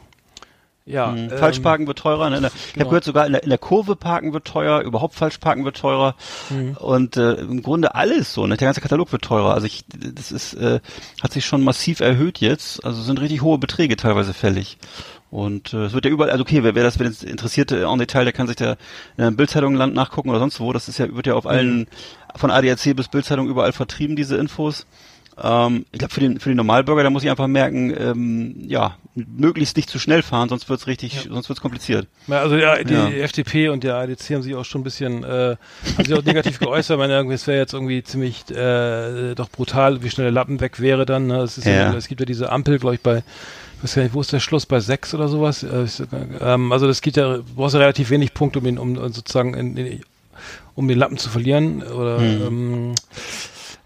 ja, 0.89 1.07
Mhm. 1.11 1.17
ähm, 1.17 1.29
Falschparken 1.37 1.87
wird 1.87 1.99
teurer. 1.99 2.29
Ne? 2.29 2.37
In 2.37 2.41
der- 2.43 2.51
Ich 2.53 2.73
genau. 2.73 2.85
habe 2.85 2.89
gehört, 2.89 3.03
sogar 3.03 3.25
in 3.25 3.31
der, 3.33 3.43
in 3.43 3.49
der 3.49 3.57
Kurve 3.57 3.95
parken 3.95 4.33
wird 4.33 4.45
teurer, 4.45 4.81
überhaupt 4.81 5.15
Falschparken 5.15 5.63
wird 5.65 5.77
teurer 5.77 6.15
Mhm. 6.49 6.77
und 6.77 7.15
äh, 7.17 7.33
im 7.35 7.61
Grunde 7.61 7.95
alles 7.95 8.33
so. 8.33 8.47
Ne? 8.47 8.57
Der 8.57 8.67
ganze 8.67 8.81
Katalog 8.81 9.11
wird 9.11 9.21
teurer. 9.23 9.53
Also 9.53 9.67
ich, 9.67 9.85
das 9.87 10.31
ist, 10.31 10.53
äh, 10.55 10.79
hat 11.21 11.31
sich 11.31 11.45
schon 11.45 11.63
massiv 11.63 11.99
erhöht 11.99 12.39
jetzt. 12.39 12.83
Also 12.83 13.01
sind 13.01 13.21
richtig 13.21 13.41
hohe 13.41 13.57
Beträge 13.57 13.95
teilweise 13.95 14.33
fällig. 14.33 14.77
Und 15.31 15.73
äh, 15.75 15.85
es 15.85 15.93
wird 15.93 16.05
ja 16.05 16.11
überall, 16.11 16.31
also 16.31 16.41
okay, 16.41 16.63
wer, 16.63 16.73
wer 16.73 16.83
das 16.83 16.97
wer 16.97 17.07
das 17.07 17.21
Interessierte 17.21 17.83
en 17.83 17.99
Detail, 17.99 18.23
der 18.23 18.33
kann 18.33 18.47
sich 18.47 18.55
da 18.55 18.71
in 18.71 18.77
der 19.23 19.29
Bildzeitung 19.31 19.75
Land 19.75 19.93
nachgucken 19.93 20.29
oder 20.31 20.39
sonst 20.39 20.59
wo. 20.59 20.73
Das 20.73 20.87
ist 20.89 20.97
ja, 20.97 21.13
wird 21.15 21.27
ja 21.27 21.35
auf 21.35 21.45
allen, 21.45 21.87
von 22.35 22.49
ADAC 22.49 22.95
bis 22.95 23.09
Bildzeitung 23.09 23.47
überall 23.47 23.71
vertrieben, 23.71 24.15
diese 24.15 24.37
Infos. 24.37 24.87
Ähm, 25.43 25.85
ich 25.91 25.99
glaube, 25.99 26.13
für 26.13 26.19
den, 26.19 26.39
für 26.39 26.49
den 26.49 26.57
Normalbürger, 26.57 27.03
da 27.03 27.09
muss 27.09 27.23
ich 27.23 27.29
einfach 27.29 27.47
merken, 27.47 27.93
ähm, 27.97 28.55
ja, 28.67 28.95
möglichst 29.15 29.75
nicht 29.75 29.89
zu 29.89 29.99
schnell 29.99 30.21
fahren, 30.21 30.49
sonst 30.49 30.69
wird's 30.69 30.87
richtig, 30.87 31.27
sonst 31.29 31.49
wird's 31.49 31.61
kompliziert. 31.61 32.07
Ja, 32.27 32.39
also 32.39 32.55
ja, 32.55 32.81
die 32.83 32.93
Ja. 32.93 33.09
FDP 33.09 33.69
und 33.69 33.83
der 33.83 33.95
ADC 33.95 34.29
haben 34.31 34.41
sich 34.43 34.55
auch 34.55 34.65
schon 34.65 34.81
ein 34.81 34.83
bisschen, 34.83 35.23
äh, 35.23 35.55
haben 35.97 36.05
sich 36.05 36.13
auch 36.13 36.23
negativ 36.23 36.59
geäußert. 36.59 36.97
Meine, 36.97 37.13
irgendwie, 37.13 37.35
es 37.35 37.47
wäre 37.47 37.57
jetzt 37.57 37.73
irgendwie 37.73 38.03
ziemlich 38.03 38.49
äh, 38.51 39.35
doch 39.35 39.49
brutal, 39.49 40.03
wie 40.03 40.09
schnell 40.09 40.25
der 40.25 40.31
Lappen 40.33 40.59
weg 40.61 40.79
wäre 40.79 41.05
dann. 41.05 41.27
Ne? 41.27 41.39
Es, 41.41 41.57
ist 41.57 41.65
ja. 41.65 41.73
Ja. 41.91 41.93
es 41.93 42.07
gibt 42.07 42.21
ja 42.21 42.25
diese 42.25 42.51
Ampel, 42.51 42.79
glaube 42.79 42.95
ich, 42.95 43.01
bei, 43.01 43.17
ich 43.77 43.83
weiß 43.83 43.95
gar 43.95 44.03
nicht, 44.03 44.13
wo 44.13 44.21
ist 44.21 44.31
der 44.33 44.39
Schluss, 44.39 44.65
bei 44.65 44.79
sechs 44.79 45.13
oder 45.13 45.27
sowas? 45.27 45.63
Äh, 45.63 45.85
ähm, 46.41 46.71
also 46.71 46.87
das 46.87 47.01
geht 47.01 47.17
ja, 47.17 47.37
du 47.37 47.43
brauchst 47.55 47.73
ja 47.75 47.79
relativ 47.81 48.09
wenig 48.09 48.33
Punkte, 48.33 48.59
um 48.59 48.65
ihn, 48.65 48.77
um 48.77 48.95
sozusagen 49.11 49.53
in, 49.53 49.77
in, 49.77 50.01
um 50.75 50.87
den 50.87 50.97
Lappen 50.97 51.17
zu 51.17 51.29
verlieren. 51.29 51.83
Oder 51.83 52.19
ähm, 52.19 52.93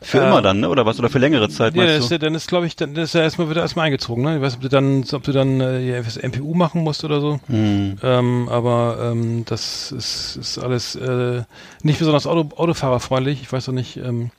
Für 0.04 0.20
Äh, 0.20 0.28
immer 0.28 0.42
dann, 0.42 0.60
ne? 0.60 0.70
Oder 0.70 0.86
was? 0.86 1.00
Oder 1.00 1.10
für 1.10 1.20
längere 1.20 1.50
Zeit, 1.50 1.76
Ja, 1.76 1.84
meinst 1.86 2.10
du? 2.10 2.14
ja, 2.14 2.18
dann 2.20 2.36
ist, 2.36 2.48
glaube 2.48 2.68
ich, 2.68 2.76
dann 2.76 2.96
ist 2.96 3.16
ja 3.16 3.22
erstmal 3.22 3.50
wieder 3.50 3.62
erstmal 3.62 3.86
eingezogen, 3.86 4.24
ne? 4.24 4.36
Ich 4.36 4.42
weiß, 4.42 4.56
ob 4.56 4.62
du 4.62 4.70
dann, 4.70 5.04
ob 5.12 5.24
du 5.24 5.32
dann 5.32 5.62
äh, 5.62 6.02
MPU 6.22 6.54
machen 6.54 6.84
musst 6.84 7.04
oder 7.04 7.22
so. 7.22 7.40
Hm. 7.48 7.98
Ähm, 8.04 8.50
aber 8.50 8.98
ähm, 9.12 9.46
das 9.46 9.92
ist, 9.92 10.36
ist 10.36 10.58
alles 10.58 10.96
äh, 10.96 11.44
nicht 11.82 12.00
besonders 12.00 12.28
Auto, 12.28 12.56
Autofahrerfreundlich. 12.56 13.42
Ich 13.42 13.52
weiß 13.52 13.70
auch 13.70 13.74
nicht, 13.74 13.98
ähm, 13.98 14.32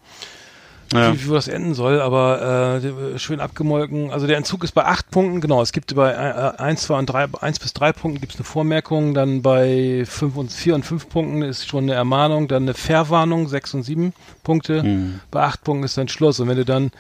Ja. 0.95 1.13
wie, 1.13 1.27
wie 1.27 1.33
das 1.33 1.49
enden 1.49 1.75
soll, 1.75 2.01
aber 2.01 2.81
äh, 2.83 3.19
schön 3.19 3.41
abgemolken. 3.41 4.11
Also 4.13 4.27
der 4.27 4.37
Entzug 4.37 4.65
ist 4.65 4.73
bei 4.73 4.85
acht 4.85 5.11
Punkten, 5.11 5.41
genau. 5.41 5.61
Es 5.61 5.73
gibt 5.73 5.95
bei 5.95 6.11
äh, 6.13 6.61
eins, 6.63 6.83
zwei 6.83 6.99
und 6.99 7.07
drei, 7.07 7.27
eins 7.41 7.59
bis 7.59 7.73
drei 7.73 7.93
Punkten 7.93 8.21
gibt 8.21 8.33
es 8.35 8.39
eine 8.39 8.45
Vormerkung, 8.45 9.13
dann 9.15 9.43
bei 9.43 10.05
fünf 10.07 10.37
und 10.37 10.53
vier 10.53 10.75
und 10.75 10.85
fünf 10.85 11.09
Punkten 11.09 11.43
ist 11.43 11.67
schon 11.69 11.85
eine 11.85 11.95
Ermahnung, 11.95 12.49
dann 12.49 12.63
eine 12.63 12.75
Verwarnung, 12.75 13.49
sechs 13.49 13.75
und 13.75 13.83
sieben 13.83 14.13
Punkte. 14.43 14.83
Hm. 14.83 15.21
Bei 15.31 15.43
acht 15.43 15.65
Punkten 15.65 15.85
ist 15.85 15.99
dann 15.99 16.09
Schluss. 16.09 16.39
Und 16.41 16.49
wenn 16.49 16.57
du 16.57 16.65
dann, 16.65 16.91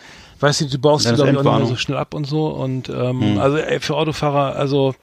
weißt 0.41 0.63
du, 0.63 0.67
du 0.67 0.79
baust 0.79 1.07
Dann 1.07 1.15
die 1.15 1.17
glaube 1.23 1.31
ich 1.31 1.37
auch 1.39 1.43
nicht 1.43 1.45
mehr 1.45 1.53
Endwarnung. 1.53 1.69
so 1.69 1.77
schnell 1.77 1.99
ab 1.99 2.15
und 2.15 2.27
so. 2.27 2.49
Und 2.49 2.89
ähm, 2.89 3.21
Hm. 3.21 3.39
also 3.39 3.57
ey, 3.59 3.81
für 3.81 3.97
Autofahrer, 3.97 4.57
also 4.57 4.95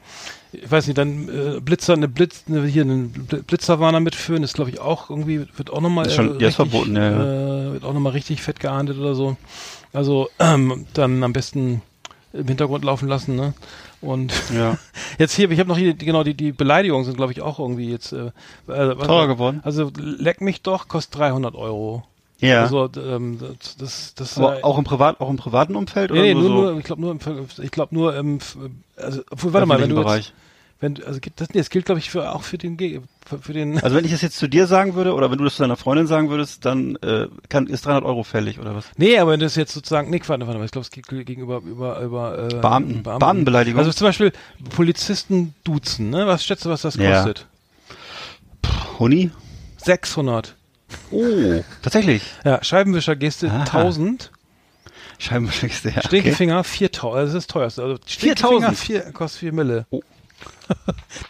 ich 0.53 0.69
weiß 0.69 0.87
nicht, 0.87 0.97
dann 0.97 1.29
äh, 1.29 1.59
Blitzer, 1.61 1.93
eine 1.93 2.07
Blitz, 2.07 2.43
eine, 2.47 2.65
hier 2.65 2.81
einen 2.83 3.13
Bl- 3.29 3.43
Blitzerwarner 3.43 3.99
mitführen, 3.99 4.43
ist 4.43 4.53
glaube 4.55 4.69
ich 4.69 4.79
auch 4.79 5.09
irgendwie, 5.09 5.45
wird 5.55 5.69
auch 5.71 5.81
nochmal 5.81 6.07
Ist 6.07 6.15
schon- 6.15 6.39
ist 6.39 6.55
verboten, 6.55 6.95
ja, 6.95 7.09
äh, 7.69 7.73
wird 7.73 7.83
auch 7.85 7.93
nochmal 7.93 8.11
richtig 8.13 8.41
fett 8.41 8.59
geahndet 8.59 8.97
oder 8.97 9.15
so. 9.15 9.37
Also 9.93 10.29
ähm, 10.39 10.85
dann 10.93 11.23
am 11.23 11.33
besten 11.33 11.81
im 12.33 12.47
Hintergrund 12.47 12.85
laufen 12.85 13.07
lassen, 13.09 13.35
ne? 13.35 13.53
Und 14.01 14.33
Ja. 14.55 14.77
jetzt 15.19 15.33
hier, 15.35 15.51
ich 15.51 15.59
habe 15.59 15.69
noch 15.69 15.77
hier, 15.77 15.93
die- 15.93 16.05
genau, 16.05 16.23
die, 16.23 16.33
die 16.33 16.51
Beleidigungen 16.51 17.05
sind, 17.05 17.17
glaube 17.17 17.33
ich, 17.33 17.41
auch 17.41 17.59
irgendwie 17.59 17.89
jetzt 17.91 18.13
äh, 18.13 18.27
äh, 18.67 18.95
Teurer 18.95 19.27
geworden? 19.27 19.59
Also 19.63 19.91
leck 19.97 20.41
mich 20.41 20.61
doch, 20.61 20.87
kostet 20.87 21.19
300 21.19 21.55
Euro. 21.55 22.03
Ja. 22.41 22.63
Also 22.63 22.89
ähm, 22.97 23.37
das, 23.77 24.13
das, 24.15 24.37
aber 24.37 24.59
äh, 24.59 24.63
auch 24.63 24.77
im 24.77 24.83
Privat, 24.83 25.19
auch 25.21 25.29
im 25.29 25.37
privaten 25.37 25.75
Umfeld 25.75 26.11
nee, 26.11 26.17
oder 26.17 26.27
nee, 26.27 26.33
nur, 26.33 26.43
nur, 26.43 26.49
so 26.65 26.71
nur, 26.71 26.79
ich 26.79 26.85
glaube 26.85 27.01
nur, 27.01 27.11
im, 27.11 27.19
ich 27.63 27.71
glaube 27.71 27.95
nur 27.95 28.15
im, 28.15 28.39
also, 28.97 29.21
warte 29.29 29.65
mal, 29.67 29.79
wenn 29.79 29.89
du 29.89 29.95
öffentlichen 29.95 29.97
jetzt, 29.97 30.03
Bereich? 30.05 30.33
wenn, 30.79 30.95
du- 30.95 31.05
also 31.05 31.19
das, 31.35 31.49
nee, 31.49 31.59
das 31.59 31.69
gilt, 31.69 31.85
glaube 31.85 31.99
ich, 31.99 32.09
für, 32.09 32.33
auch 32.33 32.41
für 32.41 32.57
den, 32.57 32.77
für, 33.23 33.37
für 33.37 33.53
den, 33.53 33.77
Also 33.83 33.95
wenn 33.95 34.03
ich 34.05 34.11
das 34.11 34.23
jetzt 34.23 34.37
zu 34.37 34.47
dir 34.47 34.65
sagen 34.65 34.95
würde 34.95 35.13
oder 35.13 35.29
wenn 35.29 35.37
du 35.37 35.43
das 35.43 35.55
zu 35.57 35.61
deiner 35.61 35.75
Freundin 35.77 36.07
sagen 36.07 36.31
würdest, 36.31 36.65
dann 36.65 36.95
äh, 37.03 37.27
kann, 37.49 37.67
ist 37.67 37.85
300 37.85 38.03
Euro 38.03 38.23
fällig 38.23 38.59
oder 38.59 38.73
was? 38.75 38.85
Nee, 38.97 39.19
aber 39.19 39.31
wenn 39.33 39.39
das 39.39 39.55
jetzt 39.55 39.73
sozusagen, 39.73 40.09
nee, 40.09 40.19
warte, 40.25 40.47
warte 40.47 40.57
mal, 40.57 40.65
ich 40.65 40.71
glaube, 40.71 40.85
es 40.85 40.89
geht 40.89 41.07
gegenüber 41.07 41.57
über, 41.63 41.99
über 42.01 42.39
äh, 42.49 42.55
Beamten. 42.55 43.03
Beamtenbeleidigung. 43.03 43.77
Also 43.79 43.91
zum 43.91 44.07
Beispiel 44.07 44.31
Polizisten 44.75 45.53
duzen, 45.63 46.09
ne? 46.09 46.25
Was 46.25 46.43
schätzt 46.43 46.65
du, 46.65 46.69
was 46.71 46.81
das 46.81 46.95
Ja. 46.95 47.17
kostet? 47.17 47.45
Huni? 48.97 49.29
600. 49.77 50.55
Oh, 51.11 51.63
tatsächlich. 51.81 52.23
Ja, 52.45 52.63
Scheibenwischergeste 52.63 53.49
Aha. 53.49 53.63
1000, 53.63 54.31
Scheibenwischergeste, 55.19 55.89
ja. 55.89 55.97
Okay. 55.97 56.07
Stinkefinger 56.07 56.63
4000, 56.63 57.15
also 57.19 57.33
das 57.33 57.43
ist 57.43 57.47
das 57.49 57.53
teuerste. 57.53 57.83
Also 57.83 57.95
Stinkefinger 58.05 58.71
4000? 58.73 58.77
4, 58.77 59.01
kostet 59.13 59.39
4 59.39 59.53
Mille. 59.53 59.85
Oh. 59.91 60.01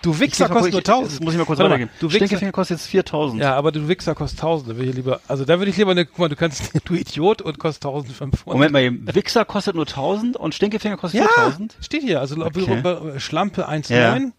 du 0.01 0.19
Wichser 0.19 0.45
Ich- 0.45 0.51
kostet 0.51 0.71
nur 0.71 0.79
ich- 0.81 0.85
1000. 0.87 1.11
Das 1.11 1.19
muss 1.19 1.33
ich 1.33 1.39
mal 1.39 1.45
kurz 1.45 1.59
Warte 1.59 1.71
weitergeben. 1.71 1.91
Du 1.99 2.07
Wichser, 2.07 2.17
Stinkefinger 2.25 2.51
kostet 2.53 2.77
jetzt 2.77 2.87
4000. 2.87 3.41
ja, 3.41 3.55
aber 3.55 3.71
du 3.73 3.87
Wichser 3.89 4.15
kostet 4.15 4.39
1000, 4.39 4.69
da 4.69 4.75
würde 4.77 4.89
ich 4.89 4.95
lieber, 4.95 5.19
also 5.27 5.43
da 5.43 5.59
würde 5.59 5.71
ich 5.71 5.77
lieber 5.77 5.91
eine, 5.91 6.05
guck 6.05 6.19
mal, 6.19 6.29
du 6.29 6.35
kannst, 6.37 6.71
du 6.85 6.93
Idiot 6.93 7.41
und 7.41 7.59
kostet 7.59 7.83
1500. 7.85 8.45
Moment 8.45 8.71
mal, 8.71 8.81
eben. 8.83 9.05
Wichser 9.13 9.43
kostet 9.43 9.75
nur 9.75 9.85
1000 9.87 10.37
und 10.37 10.55
Stinkefinger 10.55 10.95
kostet 10.95 11.21
Ja, 11.21 11.27
4000? 11.27 11.75
steht 11.81 12.03
hier. 12.03 12.21
Also 12.21 12.35
Okay. 12.45 12.61
okay. 12.83 13.19
Schlampe 13.19 13.67
1,9, 13.67 13.91
Ja. 13.95 14.31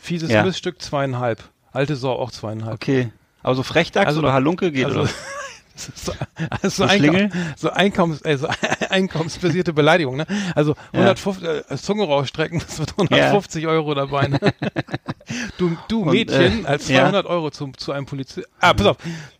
fieses 0.00 0.30
Ja. 0.30 0.42
Missstück 0.42 0.78
2,5, 0.80 1.38
alte 1.72 1.94
Sau 1.94 2.12
auch 2.12 2.32
2,5. 2.32 2.72
Okay. 2.72 3.12
Aber 3.46 3.54
so 3.54 3.62
Frechdachs 3.62 4.08
Also- 4.08 4.18
oder 4.18 4.32
Halunke 4.32 4.72
geht, 4.72 4.86
Also, 4.86 5.02
oder? 5.02 5.08
so, 5.76 6.12
also 6.50 6.84
so, 6.84 6.88
Schlingel? 6.88 7.30
so, 7.56 7.70
Einkommens, 7.70 8.20
äh, 8.22 8.36
so 8.36 8.48
einkommensbasierte 8.90 9.72
Beleidigung. 9.72 10.16
Ne? 10.16 10.26
Also 10.56 10.74
Ja. 10.92 11.12
150 11.14 11.48
äh, 11.70 11.76
Zunge 11.76 12.02
rausstrecken, 12.04 12.58
das 12.66 12.80
wird 12.80 12.94
150 12.98 13.68
Euro 13.68 13.94
dabei. 13.94 14.26
Ne? 14.26 14.40
Du, 15.58 15.76
du 15.86 16.02
Und, 16.02 16.10
Mädchen 16.10 16.64
äh, 16.64 16.66
als 16.68 16.88
ja. 16.88 17.02
200 17.02 17.26
Euro 17.26 17.50
zum, 17.52 17.78
zu 17.78 17.92
einem 17.92 18.06
Polizisten. 18.06 18.50
Ah, 18.58 18.74
pass 18.74 18.86
auf. 18.88 18.96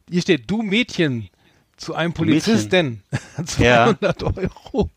Hier 0.09 0.23
steht, 0.23 0.49
du 0.49 0.63
Mädchen 0.63 1.29
zu 1.77 1.97
einem 1.97 2.13
Polizisten. 2.13 3.03
200 3.45 4.23
Euro. 4.23 4.91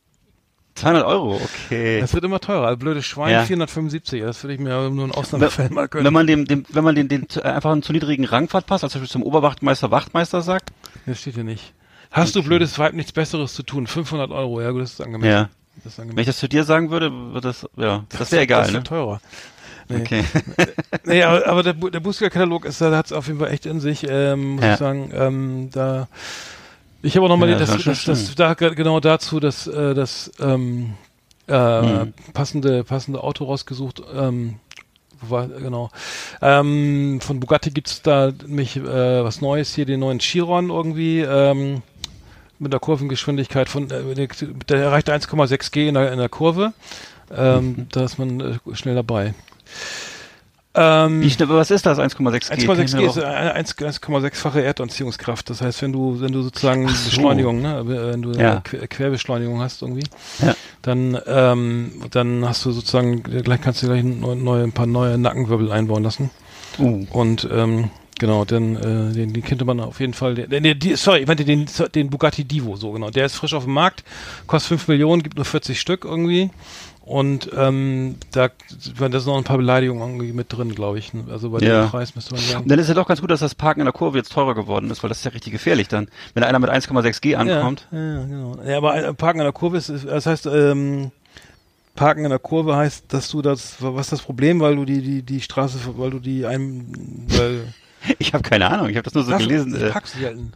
200 0.79 1.05
Euro, 1.05 1.35
okay. 1.67 1.99
Das 2.01 2.13
wird 2.13 2.23
immer 2.23 2.39
teurer. 2.39 2.67
Also 2.67 2.77
blödes 2.77 3.05
Schwein, 3.05 3.31
Ja. 3.31 3.43
475. 3.43 4.21
Das 4.21 4.43
würde 4.43 4.53
ich 4.55 4.59
mir 4.59 4.89
nur 4.89 5.05
in 5.05 5.11
Ausnahmefällen 5.11 5.73
mal 5.73 5.87
gönnen. 5.87 6.05
Wenn 6.05 6.13
man 6.13 6.27
dem, 6.27 6.45
dem 6.45 6.65
wenn 6.69 6.83
man 6.83 6.95
den, 6.95 7.07
den 7.07 7.27
äh, 7.35 7.41
einfach 7.41 7.71
einen 7.71 7.83
zu 7.83 7.93
niedrigen 7.93 8.25
Rangpfad 8.25 8.65
passt, 8.65 8.83
als 8.83 8.93
zum 8.93 9.01
Beispiel 9.01 9.11
zum 9.13 9.23
Oberwachtmeister 9.23 9.91
Wachtmeister 9.91 10.41
sagt, 10.41 10.71
Das 11.05 11.19
steht 11.19 11.35
hier 11.35 11.43
nicht. 11.43 11.73
Hast 12.11 12.35
du 12.35 12.41
blödes 12.43 12.77
Weib 12.79 12.93
nichts 12.93 13.11
Besseres 13.11 13.53
zu 13.53 13.61
tun? 13.63 13.85
500 13.85 14.31
Euro, 14.31 14.61
ja 14.61 14.71
gut, 14.71 14.81
das 14.81 14.93
ist 14.93 15.01
angemessen. 15.01 15.31
ja. 15.31 15.49
Das 15.83 15.93
ist 15.93 15.97
Wenn 15.99 16.03
angemessen. 16.03 16.19
ich 16.21 16.25
das 16.27 16.39
zu 16.39 16.49
dir 16.49 16.63
sagen 16.63 16.89
würde, 16.91 17.11
wird 17.33 17.45
das, 17.45 17.67
ja, 17.77 18.03
das 18.09 18.31
wäre 18.31 18.41
egal, 18.43 18.61
das 18.63 18.69
ne? 18.71 18.77
wird 18.79 18.87
teurer. 18.87 19.21
Nee. 19.87 19.97
Okay. 20.01 20.23
Nee, 21.05 21.23
aber, 21.23 21.47
aber 21.47 21.63
der, 21.63 21.73
Bu- 21.73 21.89
der 21.89 21.99
Bußgeldkatalog 22.01 22.65
ist, 22.65 22.81
da 22.81 22.95
hat 22.95 23.07
es 23.07 23.11
auf 23.13 23.25
jeden 23.27 23.39
Fall 23.39 23.51
echt 23.51 23.65
in 23.65 23.79
sich, 23.79 24.05
ähm, 24.07 24.55
muss 24.55 24.63
Ja. 24.63 24.73
ich 24.73 24.79
sagen. 24.79 25.11
Ähm, 25.13 25.69
da 25.71 26.07
ich 27.01 27.15
habe 27.15 27.25
auch 27.25 27.29
nochmal 27.29 27.49
Ja, 27.49 27.57
das, 27.57 27.71
das 27.71 27.83
das, 27.83 28.03
das, 28.03 28.35
da 28.35 28.53
ge- 28.53 28.75
genau 28.75 28.99
dazu 28.99 29.39
das, 29.39 29.67
äh, 29.67 29.93
das 29.93 30.31
ähm, 30.39 30.93
äh, 31.47 31.53
Hm. 31.53 32.13
passende, 32.33 32.83
passende 32.83 33.23
Auto 33.23 33.45
rausgesucht. 33.45 34.01
Ähm, 34.13 34.55
wo 35.21 35.31
war, 35.35 35.47
genau. 35.47 35.89
Ähm, 36.41 37.19
von 37.21 37.39
Bugatti 37.39 37.71
gibt's 37.71 38.01
da 38.01 38.31
nämlich 38.45 38.77
äh, 38.77 39.23
was 39.23 39.41
Neues 39.41 39.73
hier, 39.75 39.85
den 39.85 39.99
neuen 39.99 40.19
Chiron 40.19 40.69
irgendwie. 40.69 41.19
Ähm, 41.21 41.81
mit 42.61 42.73
der 42.73 42.79
Kurvengeschwindigkeit 42.81 43.69
von, 43.69 43.89
äh, 43.89 44.13
der, 44.15 44.27
der 44.67 44.77
erreicht 44.83 45.09
1,6 45.09 45.71
G 45.71 45.87
in 45.87 45.93
der, 45.95 46.11
in 46.11 46.19
der 46.19 46.29
Kurve. 46.29 46.73
Ähm, 47.35 47.67
Mhm. 47.77 47.87
Da 47.91 48.03
ist 48.03 48.17
man 48.17 48.39
äh, 48.41 48.75
schnell 48.75 48.95
dabei. 48.95 49.33
Ähm, 50.75 51.21
Wie 51.21 51.29
schnell, 51.31 51.49
was 51.49 51.71
ist 51.71 51.85
das? 51.87 51.97
1,6 51.97 52.17
G? 52.55 52.67
Kann 52.67 52.77
1,6 52.77 52.83
ich 52.83 52.95
G 52.95 53.05
ist 53.05 53.17
eine 53.17 53.53
1 53.53 53.75
1,6-fache 53.75 54.61
Erdanziehungskraft. 54.61 55.49
Das 55.49 55.61
heißt, 55.61 55.81
wenn 55.81 55.91
du, 55.91 56.21
wenn 56.21 56.31
du 56.31 56.43
sozusagen 56.43 56.87
so. 56.87 57.09
Beschleunigung, 57.09 57.61
ne, 57.61 57.81
wenn 57.85 58.21
du 58.21 58.33
Ja. 58.33 58.61
Querbeschleunigung 58.61 59.59
hast 59.61 59.81
irgendwie, 59.81 60.03
Ja. 60.45 60.55
dann, 60.83 61.17
ähm, 61.25 62.03
dann 62.11 62.47
hast 62.47 62.65
du 62.65 62.71
sozusagen, 62.71 63.23
gleich 63.23 63.61
kannst 63.61 63.81
du 63.81 63.87
gleich 63.87 64.03
neue, 64.03 64.63
ein 64.63 64.71
paar 64.71 64.85
neue 64.85 65.17
Nackenwirbel 65.17 65.71
einbauen 65.71 66.03
lassen. 66.03 66.29
Uh. 66.77 67.05
Und 67.11 67.49
ähm, 67.51 67.89
genau, 68.19 68.45
dann 68.45 68.75
äh, 68.75 69.13
den, 69.13 69.33
den 69.33 69.43
könnte 69.43 69.65
man 69.65 69.79
auf 69.79 69.99
jeden 69.99 70.13
Fall. 70.13 70.35
Den, 70.35 70.63
den, 70.79 70.95
sorry, 70.95 71.21
ich 71.21 71.27
meinte 71.27 71.45
den, 71.45 71.65
den 71.95 72.09
Bugatti 72.11 72.43
Divo, 72.43 72.75
so 72.75 72.91
genau. 72.91 73.09
Der 73.09 73.25
ist 73.25 73.35
frisch 73.35 73.53
auf 73.55 73.63
dem 73.63 73.73
Markt, 73.73 74.03
kostet 74.45 74.69
5 74.69 74.87
Millionen, 74.89 75.23
gibt 75.23 75.35
nur 75.37 75.45
40 75.45 75.79
Stück 75.79 76.05
irgendwie. 76.05 76.51
Und 77.01 77.49
ähm, 77.57 78.17
da, 78.33 78.49
da 78.49 79.19
sind 79.19 79.25
noch 79.25 79.37
ein 79.39 79.43
paar 79.43 79.57
Beleidigungen 79.57 80.03
irgendwie 80.03 80.31
mit 80.31 80.53
drin, 80.53 80.75
glaube 80.75 80.99
ich. 80.99 81.11
ne? 81.11 81.23
Also 81.31 81.49
bei 81.49 81.59
Ja. 81.59 81.81
dem 81.85 81.89
Preis 81.89 82.13
müsste 82.13 82.35
man 82.35 82.43
sagen. 82.43 82.67
Dann 82.67 82.77
ist 82.77 82.87
ja 82.87 82.93
doch 82.93 83.07
ganz 83.07 83.19
gut, 83.19 83.31
dass 83.31 83.39
das 83.39 83.55
Parken 83.55 83.79
in 83.79 83.85
der 83.87 83.93
Kurve 83.93 84.19
jetzt 84.19 84.31
teurer 84.31 84.53
geworden 84.53 84.91
ist, 84.91 85.01
weil 85.01 85.07
das 85.09 85.17
ist 85.17 85.23
ja 85.23 85.31
richtig 85.31 85.51
gefährlich 85.51 85.87
dann. 85.87 86.07
Wenn 86.35 86.43
einer 86.43 86.59
mit 86.59 86.69
1,6 86.69 87.19
G 87.21 87.35
ankommt. 87.35 87.87
Ja, 87.91 87.97
ja, 87.97 88.25
genau. 88.25 88.57
Ja, 88.63 88.77
aber 88.77 88.95
äh, 88.95 89.11
Parken 89.15 89.39
an 89.39 89.45
der 89.45 89.53
Kurve 89.53 89.77
ist, 89.77 89.89
das 89.89 90.27
heißt, 90.27 90.45
ähm, 90.45 91.09
Parken 91.95 92.25
in 92.25 92.29
der 92.29 92.37
Kurve 92.37 92.75
heißt, 92.75 93.05
dass 93.11 93.27
du 93.29 93.41
das, 93.41 93.77
was 93.79 94.05
ist 94.05 94.11
das 94.11 94.21
Problem, 94.21 94.59
weil 94.59 94.75
du 94.75 94.85
die, 94.85 95.01
die, 95.01 95.21
die 95.23 95.41
Straße, 95.41 95.79
weil 95.97 96.11
du 96.11 96.19
die 96.19 96.45
einem, 96.45 96.85
weil, 97.29 97.73
Ich 98.17 98.33
habe 98.33 98.43
keine 98.47 98.69
Ahnung, 98.69 98.89
ich 98.89 98.95
habe 98.97 99.03
das 99.03 99.13
nur 99.13 99.23
so 99.23 99.31
du- 99.31 99.37
gelesen. 99.39 99.75
ich 99.75 99.81
Äh, 99.83 99.89
pack's 99.91 100.13
selten. 100.13 100.53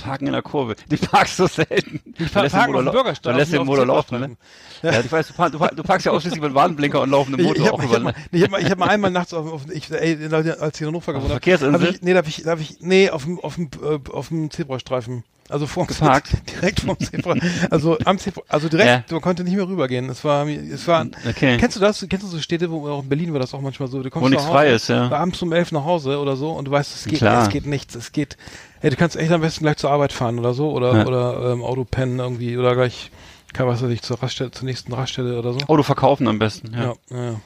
Parken 0.00 0.26
in 0.26 0.32
der 0.32 0.42
Kurve. 0.42 0.74
Die 0.90 0.96
parkst 0.96 1.36
so 1.36 1.46
selten. 1.46 2.00
Du 2.18 2.24
Pa- 2.26 2.40
lässt 2.42 2.54
den 2.54 2.58
parken 2.60 2.72
Motor 2.72 2.78
auf 2.78 2.82
dem 2.82 2.84
lau- 2.86 2.92
Bürgersteig, 2.92 3.32
Du 3.34 3.38
lässt 3.38 3.52
den 3.52 3.66
Motor 3.66 3.86
laufen, 3.86 4.20
ne? 4.20 4.36
Zebrastreifen. 4.80 5.00
Ja, 5.00 5.00
ich 5.06 5.12
weiß, 5.12 5.26
du, 5.28 5.34
park, 5.34 5.52
du, 5.52 5.58
park, 5.58 5.76
du 5.76 5.82
parkst 5.82 6.06
ja 6.06 6.12
ausschließlich 6.12 6.40
mit 6.42 6.54
Warnblinker 6.54 7.02
und 7.02 7.10
laufendem 7.10 7.40
Ich, 7.40 7.46
Motor 7.46 7.64
ich 7.66 7.70
auch 7.72 7.82
habe 7.82 7.94
hab 7.94 8.02
mal, 8.02 8.14
ich 8.32 8.42
hab 8.42 8.50
mal, 8.50 8.60
ich 8.62 8.70
hab 8.70 8.78
mal 8.78 8.88
einmal 8.88 9.10
nachts 9.10 9.34
auf, 9.34 9.52
auf 9.52 9.62
ich, 9.70 9.90
ey, 9.90 10.18
als 10.32 10.74
ich 10.76 10.80
in 10.80 10.86
Hannover 10.88 11.12
gewohnt 11.12 11.30
habe, 11.34 11.72
hab 11.72 11.82
ich, 11.82 12.02
nee, 12.02 12.12
da 12.12 12.18
hab 12.18 12.26
ich, 12.28 12.42
da 12.42 12.50
hab 12.52 12.60
ich, 12.60 12.76
nee, 12.80 13.10
auf 13.10 13.24
dem, 13.24 13.38
auf 13.40 13.56
dem, 13.56 13.68
äh, 13.82 14.10
auf 14.10 14.28
dem 14.28 14.50
Zebrastreifen. 14.50 15.24
Also 15.48 15.66
vor 15.66 15.86
Geparkt? 15.86 16.30
direkt 16.50 16.80
vom 16.80 16.98
Zebra, 16.98 17.34
also 17.68 17.98
am 18.06 18.16
Zebra, 18.18 18.40
also 18.48 18.70
direkt, 18.70 18.88
Ja. 18.88 19.04
man 19.10 19.20
konnte 19.20 19.44
nicht 19.44 19.56
mehr 19.56 19.68
rübergehen. 19.68 20.08
Es 20.08 20.24
war, 20.24 20.46
es 20.48 20.86
war, 20.88 21.04
Okay. 21.28 21.58
kennst 21.58 21.76
du 21.76 21.80
das? 21.80 22.06
Kennst 22.08 22.24
du 22.24 22.28
so 22.30 22.38
Städte, 22.40 22.70
wo 22.70 22.88
auch 22.88 23.02
in 23.02 23.08
Berlin 23.10 23.32
war 23.34 23.40
das 23.40 23.52
auch 23.52 23.60
manchmal 23.60 23.88
so, 23.88 24.02
du 24.02 24.08
kommst 24.08 24.24
Wo 24.24 24.28
nichts 24.30 24.44
Hause, 24.44 24.52
frei 24.54 24.70
ist, 24.72 24.88
ja. 24.88 25.10
abends 25.10 25.42
um 25.42 25.52
elf 25.52 25.70
nach 25.72 25.84
Hause 25.84 26.18
oder 26.18 26.36
so 26.36 26.52
und 26.52 26.64
du 26.66 26.70
weißt, 26.70 26.94
es 26.96 27.04
geht, 27.04 27.18
Klar. 27.18 27.42
es 27.42 27.48
geht 27.50 27.66
nichts, 27.66 27.94
es 27.94 28.12
geht, 28.12 28.38
ey, 28.82 28.90
du 28.90 28.96
kannst 28.96 29.16
echt 29.16 29.32
am 29.32 29.40
besten 29.40 29.64
gleich 29.64 29.76
zur 29.78 29.90
Arbeit 29.90 30.12
fahren 30.12 30.38
oder 30.38 30.54
so 30.54 30.70
oder, 30.72 30.96
Ja. 30.98 31.06
oder, 31.06 31.52
ähm, 31.52 31.62
Auto 31.62 31.84
pennen 31.84 32.18
irgendwie 32.18 32.56
oder 32.58 32.74
gleich, 32.74 33.10
kann 33.54 33.66
was 33.66 33.82
weiß 33.82 33.90
ich, 33.90 34.00
zur 34.00 34.22
Raststelle, 34.22 34.50
zur 34.50 34.64
nächsten 34.64 34.92
Raststelle 34.94 35.38
oder 35.38 35.52
so. 35.52 35.58
Auto 35.66 35.82
verkaufen 35.82 36.26
am 36.26 36.38
besten, 36.38 36.72
ja. 36.72 36.94
Ja, 37.10 37.16
ja, 37.16 37.24
ja. 37.32 37.38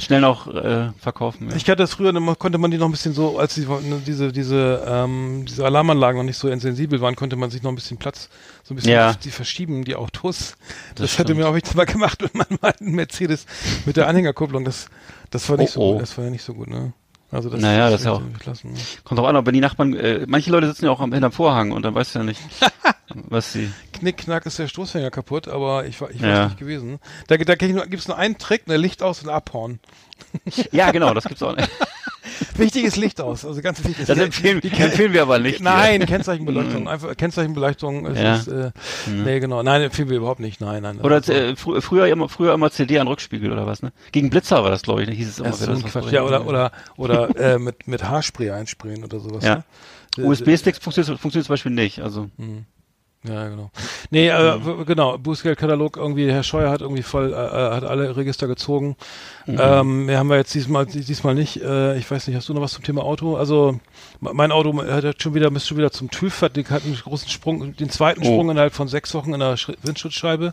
Schnell 0.00 0.20
noch 0.20 0.46
äh, 0.46 0.90
verkaufen. 1.00 1.48
Ich 1.56 1.64
hatte 1.64 1.76
das 1.82 1.94
früher, 1.94 2.12
da 2.12 2.20
konnte 2.36 2.58
man 2.58 2.70
die 2.70 2.78
noch 2.78 2.86
ein 2.86 2.92
bisschen 2.92 3.12
so, 3.12 3.38
als 3.40 3.54
die, 3.56 3.62
ne, 3.66 4.00
diese, 4.06 4.30
diese, 4.30 4.84
ähm, 4.86 5.44
diese 5.48 5.64
Alarmanlagen 5.64 6.16
noch 6.18 6.24
nicht 6.24 6.38
so 6.38 6.48
sensibel 6.56 7.00
waren, 7.00 7.16
konnte 7.16 7.34
man 7.36 7.50
sich 7.50 7.62
noch 7.64 7.70
ein 7.72 7.74
bisschen 7.74 7.96
Platz, 7.98 8.28
so 8.62 8.72
ein 8.72 8.76
bisschen 8.76 8.92
Ja. 8.92 9.14
die 9.14 9.30
verschieben, 9.30 9.84
die 9.84 9.96
Autos. 9.96 10.54
Das, 10.94 11.10
Das 11.10 11.18
hatte 11.18 11.34
mir 11.34 11.48
auch 11.48 11.56
ich 11.56 11.74
mal 11.74 11.86
gemacht 11.86 12.22
mit 12.22 12.34
meinem 12.36 12.58
alten 12.62 12.92
Mercedes 12.92 13.44
mit 13.84 13.96
der 13.96 14.06
Anhängerkupplung. 14.06 14.64
Das, 14.64 14.88
das 15.30 15.48
war 15.48 15.56
nicht 15.56 15.70
Oh, 15.76 15.80
so 15.80 15.80
oh. 15.80 15.92
gut. 15.94 16.02
Das 16.02 16.16
war 16.16 16.24
ja 16.24 16.30
nicht 16.30 16.44
so 16.44 16.54
gut, 16.54 16.68
ne? 16.68 16.92
Also 17.30 17.50
das, 17.50 17.60
Naja, 17.60 17.90
das 17.90 18.00
ist 18.00 18.06
ja 18.06 18.12
auch- 18.12 18.22
ich 18.38 18.46
lassen, 18.46 18.72
ne? 18.72 18.78
Kommt 19.04 19.20
auch 19.20 19.26
an, 19.28 19.44
wenn 19.46 19.52
die 19.52 19.60
Nachbarn, 19.60 19.94
äh, 19.94 20.24
manche 20.26 20.50
Leute 20.50 20.66
sitzen 20.66 20.86
ja 20.86 20.90
auch 20.90 21.00
am, 21.00 21.12
hinterm 21.12 21.32
Vorhang 21.32 21.72
und 21.72 21.82
dann 21.82 21.94
weißt 21.94 22.14
du 22.14 22.18
ja 22.20 22.24
nicht, 22.24 22.40
was 23.14 23.52
sie. 23.52 23.70
Knick, 23.92 24.16
knack 24.18 24.46
ist 24.46 24.58
der 24.58 24.66
Stoßfänger 24.68 25.10
kaputt, 25.10 25.46
aber 25.48 25.84
ich 25.86 26.00
war, 26.00 26.10
ich 26.10 26.22
war 26.22 26.28
Ja. 26.28 26.44
nicht 26.46 26.58
gewesen. 26.58 27.00
Da, 27.26 27.36
da 27.36 27.54
gibt's 27.54 28.08
nur 28.08 28.16
einen 28.16 28.38
Trick, 28.38 28.66
ne, 28.66 28.76
Licht 28.78 29.02
aus 29.02 29.22
und 29.22 29.28
abhauen. 29.28 29.78
Ja, 30.72 30.90
genau, 30.90 31.12
das 31.14 31.24
gibt's 31.24 31.42
auch 31.42 31.54
nicht. 31.54 31.68
Wichtig 32.58 32.84
ist 32.84 32.96
Licht 32.96 33.20
aus, 33.20 33.44
also 33.44 33.60
ganz 33.62 33.84
wichtig. 33.84 34.06
Das 34.06 34.18
empfehlen, 34.18 34.60
empfehlen 34.62 35.12
wir 35.12 35.22
aber 35.22 35.38
nicht. 35.38 35.60
Nein, 35.60 36.04
Kennzeichenbeleuchtung. 36.06 36.88
Einfach 36.88 37.16
Kennzeichenbeleuchtung 37.16 38.06
ist, 38.06 38.18
Ja. 38.20 38.36
ist 38.36 38.48
äh, 38.48 38.70
nee 39.08 39.40
genau. 39.40 39.62
Nein, 39.62 39.82
empfehlen 39.82 40.08
wir 40.10 40.16
überhaupt 40.18 40.40
nicht. 40.40 40.60
Nein, 40.60 40.82
nein. 40.82 41.00
Oder 41.00 41.26
äh, 41.28 41.56
frü 41.56 41.80
früher 41.80 42.06
immer 42.08 42.28
früher 42.28 42.54
immer 42.54 42.70
CD 42.70 42.98
an 42.98 43.08
Rückspiegel 43.08 43.52
oder 43.52 43.66
was, 43.66 43.82
ne? 43.82 43.92
Gegen 44.12 44.30
Blitzer 44.30 44.62
war 44.62 44.70
das, 44.70 44.82
glaube 44.82 45.02
ich, 45.02 45.08
ne? 45.08 45.14
hieß 45.14 45.28
es 45.28 45.38
immer. 45.38 45.50
das 45.50 45.60
das 45.60 45.82
Quatsch. 45.84 46.12
Ja, 46.12 46.22
oder 46.22 46.46
oder 46.46 46.72
oder 46.96 47.36
äh, 47.36 47.58
mit 47.58 47.86
mit 47.88 48.04
Haarspray 48.04 48.50
einsprayen 48.50 49.04
oder 49.04 49.20
sowas. 49.20 49.44
Ja. 49.44 49.56
Ne? 49.56 49.64
Äh, 50.18 50.22
USB-Sticks 50.22 50.78
funktioniert, 50.78 51.20
funktioniert 51.20 51.46
zum 51.46 51.52
Beispiel 51.52 51.72
nicht. 51.72 52.00
Also 52.00 52.28
Nee, 52.36 52.64
Ja, 53.28 53.48
genau. 53.48 53.70
Nee, 54.10 54.28
äh, 54.28 54.64
w- 54.64 54.84
genau, 54.84 55.18
Bußgeldkatalog 55.18 55.96
irgendwie, 55.96 56.30
Herr 56.30 56.42
Scheuer 56.42 56.70
hat 56.70 56.80
irgendwie 56.80 57.02
voll, 57.02 57.32
äh, 57.32 57.36
äh, 57.36 57.70
hat 57.74 57.84
alle 57.84 58.16
Register 58.16 58.46
gezogen. 58.46 58.96
Ähm, 59.46 60.08
wir 60.08 60.18
haben 60.18 60.28
wir 60.28 60.36
jetzt 60.36 60.54
diesmal, 60.54 60.86
diesmal 60.86 61.34
nicht, 61.34 61.62
äh, 61.62 61.96
ich 61.98 62.10
weiß 62.10 62.26
nicht, 62.26 62.36
hast 62.36 62.48
du 62.48 62.54
noch 62.54 62.60
was 62.62 62.72
zum 62.72 62.84
Thema 62.84 63.02
Auto? 63.02 63.36
Also, 63.36 63.78
me- 64.20 64.32
mein 64.34 64.52
Auto 64.52 64.74
hat 64.82 65.22
schon 65.22 65.34
wieder, 65.34 65.50
müsste 65.50 65.68
schon 65.68 65.78
wieder 65.78 65.90
zum 65.90 66.10
TÜV, 66.10 66.42
hat, 66.42 66.56
hat 66.70 66.84
einen 66.84 66.96
großen 66.96 67.28
Sprung, 67.28 67.74
den 67.76 67.90
zweiten 67.90 68.20
Oh. 68.22 68.24
Sprung 68.24 68.50
innerhalb 68.50 68.74
von 68.74 68.88
sechs 68.88 69.14
Wochen 69.14 69.32
in 69.34 69.40
der 69.40 69.56
Windschutzscheibe. 69.82 70.52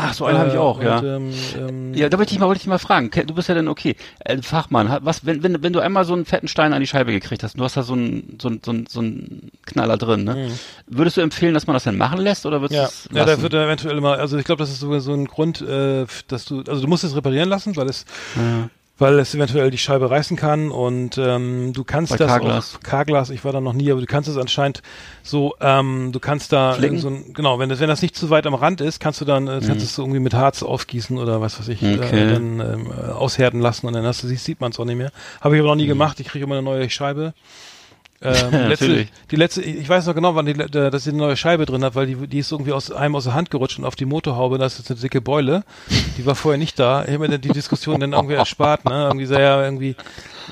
Ach, 0.00 0.14
so 0.14 0.26
einen 0.26 0.38
habe 0.38 0.48
ich 0.48 0.56
auch, 0.56 0.78
und, 0.78 0.84
ja. 0.84 1.02
Ähm, 1.02 1.32
ähm, 1.56 1.92
Ja, 1.94 2.08
da 2.08 2.18
wollte 2.18 2.32
ich 2.32 2.38
mal, 2.38 2.46
wollte 2.46 2.60
ich 2.60 2.68
mal 2.68 2.78
fragen. 2.78 3.10
Du 3.26 3.34
bist 3.34 3.48
ja 3.48 3.54
dann 3.56 3.66
okay, 3.66 3.96
äh, 4.20 4.40
Fachmann. 4.40 4.96
Was, 5.02 5.26
wenn, 5.26 5.42
wenn, 5.42 5.60
wenn 5.60 5.72
du 5.72 5.80
einmal 5.80 6.04
so 6.04 6.14
einen 6.14 6.24
fetten 6.24 6.46
Stein 6.46 6.72
an 6.72 6.78
die 6.80 6.86
Scheibe 6.86 7.10
gekriegt 7.10 7.42
hast, 7.42 7.58
du 7.58 7.64
hast 7.64 7.76
da 7.76 7.82
so 7.82 7.94
einen, 7.94 8.38
so 8.40 8.46
einen, 8.46 8.60
so 8.64 8.70
einen, 8.70 8.86
so 8.86 9.00
einen 9.00 9.50
Knaller 9.66 9.96
drin, 9.96 10.22
ne? 10.22 10.52
Würdest 10.86 11.16
du 11.16 11.20
empfehlen, 11.20 11.52
dass 11.52 11.66
man 11.66 11.74
das 11.74 11.82
dann 11.82 11.96
machen 11.98 12.20
lässt 12.20 12.46
oder 12.46 12.60
würdest 12.60 12.78
Mhm. 12.78 12.78
Ja, 12.78 12.86
du 12.86 13.08
es 13.10 13.16
ja 13.16 13.36
da 13.36 13.42
wird 13.42 13.54
er 13.54 13.64
eventuell 13.64 13.98
immer, 13.98 14.18
also 14.18 14.38
ich 14.38 14.44
glaube, 14.44 14.60
das 14.60 14.70
ist 14.70 14.78
sogar 14.78 15.00
so 15.00 15.12
ein 15.12 15.24
Grund, 15.24 15.60
äh, 15.62 16.06
dass 16.28 16.44
du, 16.44 16.62
also 16.68 16.80
du 16.80 16.86
musst 16.86 17.02
es 17.02 17.16
reparieren 17.16 17.48
lassen, 17.48 17.74
weil 17.76 17.88
es, 17.88 18.04
weil 18.98 19.18
es 19.20 19.34
eventuell 19.34 19.70
die 19.70 19.78
Scheibe 19.78 20.10
reißen 20.10 20.36
kann 20.36 20.70
und 20.70 21.18
ähm, 21.18 21.72
du 21.72 21.84
kannst 21.84 22.10
Bei 22.10 22.16
das 22.16 22.28
Carglass, 22.82 23.30
ich 23.30 23.44
war 23.44 23.52
da 23.52 23.60
noch 23.60 23.72
nie, 23.72 23.90
aber 23.90 24.00
du 24.00 24.06
kannst 24.06 24.28
es 24.28 24.36
anscheinend 24.36 24.82
so, 25.22 25.54
ähm, 25.60 26.10
du 26.12 26.18
kannst 26.20 26.52
da 26.52 26.74
so 26.74 27.08
ein, 27.08 27.32
genau, 27.32 27.58
wenn 27.58 27.68
das, 27.68 27.80
wenn 27.80 27.88
das 27.88 28.02
nicht 28.02 28.16
zu 28.16 28.30
weit 28.30 28.46
am 28.46 28.54
Rand 28.54 28.80
ist, 28.80 28.98
kannst 28.98 29.20
du 29.20 29.24
dann, 29.24 29.46
äh, 29.46 29.60
kannst 29.64 29.68
du 29.68 29.84
es 29.84 29.94
so 29.94 30.02
irgendwie 30.02 30.20
mit 30.20 30.34
Harz 30.34 30.62
aufgießen 30.62 31.16
oder 31.16 31.40
was 31.40 31.58
weiß 31.58 31.68
ich, 31.68 31.82
Okay. 31.82 32.22
äh, 32.22 32.30
dann 32.30 32.60
ähm, 32.60 32.92
äh, 32.92 33.10
aushärten 33.12 33.60
lassen 33.60 33.86
und 33.86 33.92
dann 33.94 34.04
hast 34.04 34.22
du, 34.22 34.26
sieht, 34.26 34.40
sieht 34.40 34.60
man 34.60 34.72
es 34.72 34.80
auch 34.80 34.84
nicht 34.84 34.96
mehr. 34.96 35.12
Habe 35.40 35.54
ich 35.56 35.60
aber 35.60 35.70
noch 35.70 35.76
nie 35.76 35.86
gemacht, 35.86 36.18
ich 36.20 36.26
kriege 36.26 36.44
immer 36.44 36.56
eine 36.56 36.62
neue 36.64 36.90
Scheibe. 36.90 37.34
Ähm, 38.20 38.50
letzte, 38.68 39.06
die 39.30 39.36
letzte, 39.36 39.62
ich 39.62 39.88
weiß 39.88 40.06
noch 40.06 40.14
genau, 40.14 40.34
wann 40.34 40.46
die, 40.46 40.54
dass 40.54 41.04
sie 41.04 41.10
eine 41.10 41.18
neue 41.18 41.36
Scheibe 41.36 41.66
drin 41.66 41.84
hat, 41.84 41.94
weil 41.94 42.06
die, 42.06 42.26
die 42.26 42.38
ist 42.40 42.50
irgendwie 42.50 42.72
aus 42.72 42.90
einem 42.90 43.14
aus 43.14 43.24
der 43.24 43.34
Hand 43.34 43.50
gerutscht 43.50 43.78
und 43.78 43.84
auf 43.84 43.94
die 43.94 44.06
Motorhaube, 44.06 44.58
das 44.58 44.78
ist 44.78 44.90
eine 44.90 44.98
dicke 44.98 45.20
Beule. 45.20 45.62
Die 46.16 46.26
war 46.26 46.34
vorher 46.34 46.58
nicht 46.58 46.78
da. 46.78 47.04
Ich 47.04 47.10
habe 47.10 47.20
mir 47.20 47.28
dann 47.28 47.40
die 47.40 47.50
Diskussion 47.50 48.00
dann 48.00 48.12
irgendwie 48.12 48.34
erspart, 48.34 48.84
ne? 48.84 49.04
Irgendwie 49.04 49.26
sehr 49.26 49.40
ja 49.40 49.62
irgendwie 49.62 49.94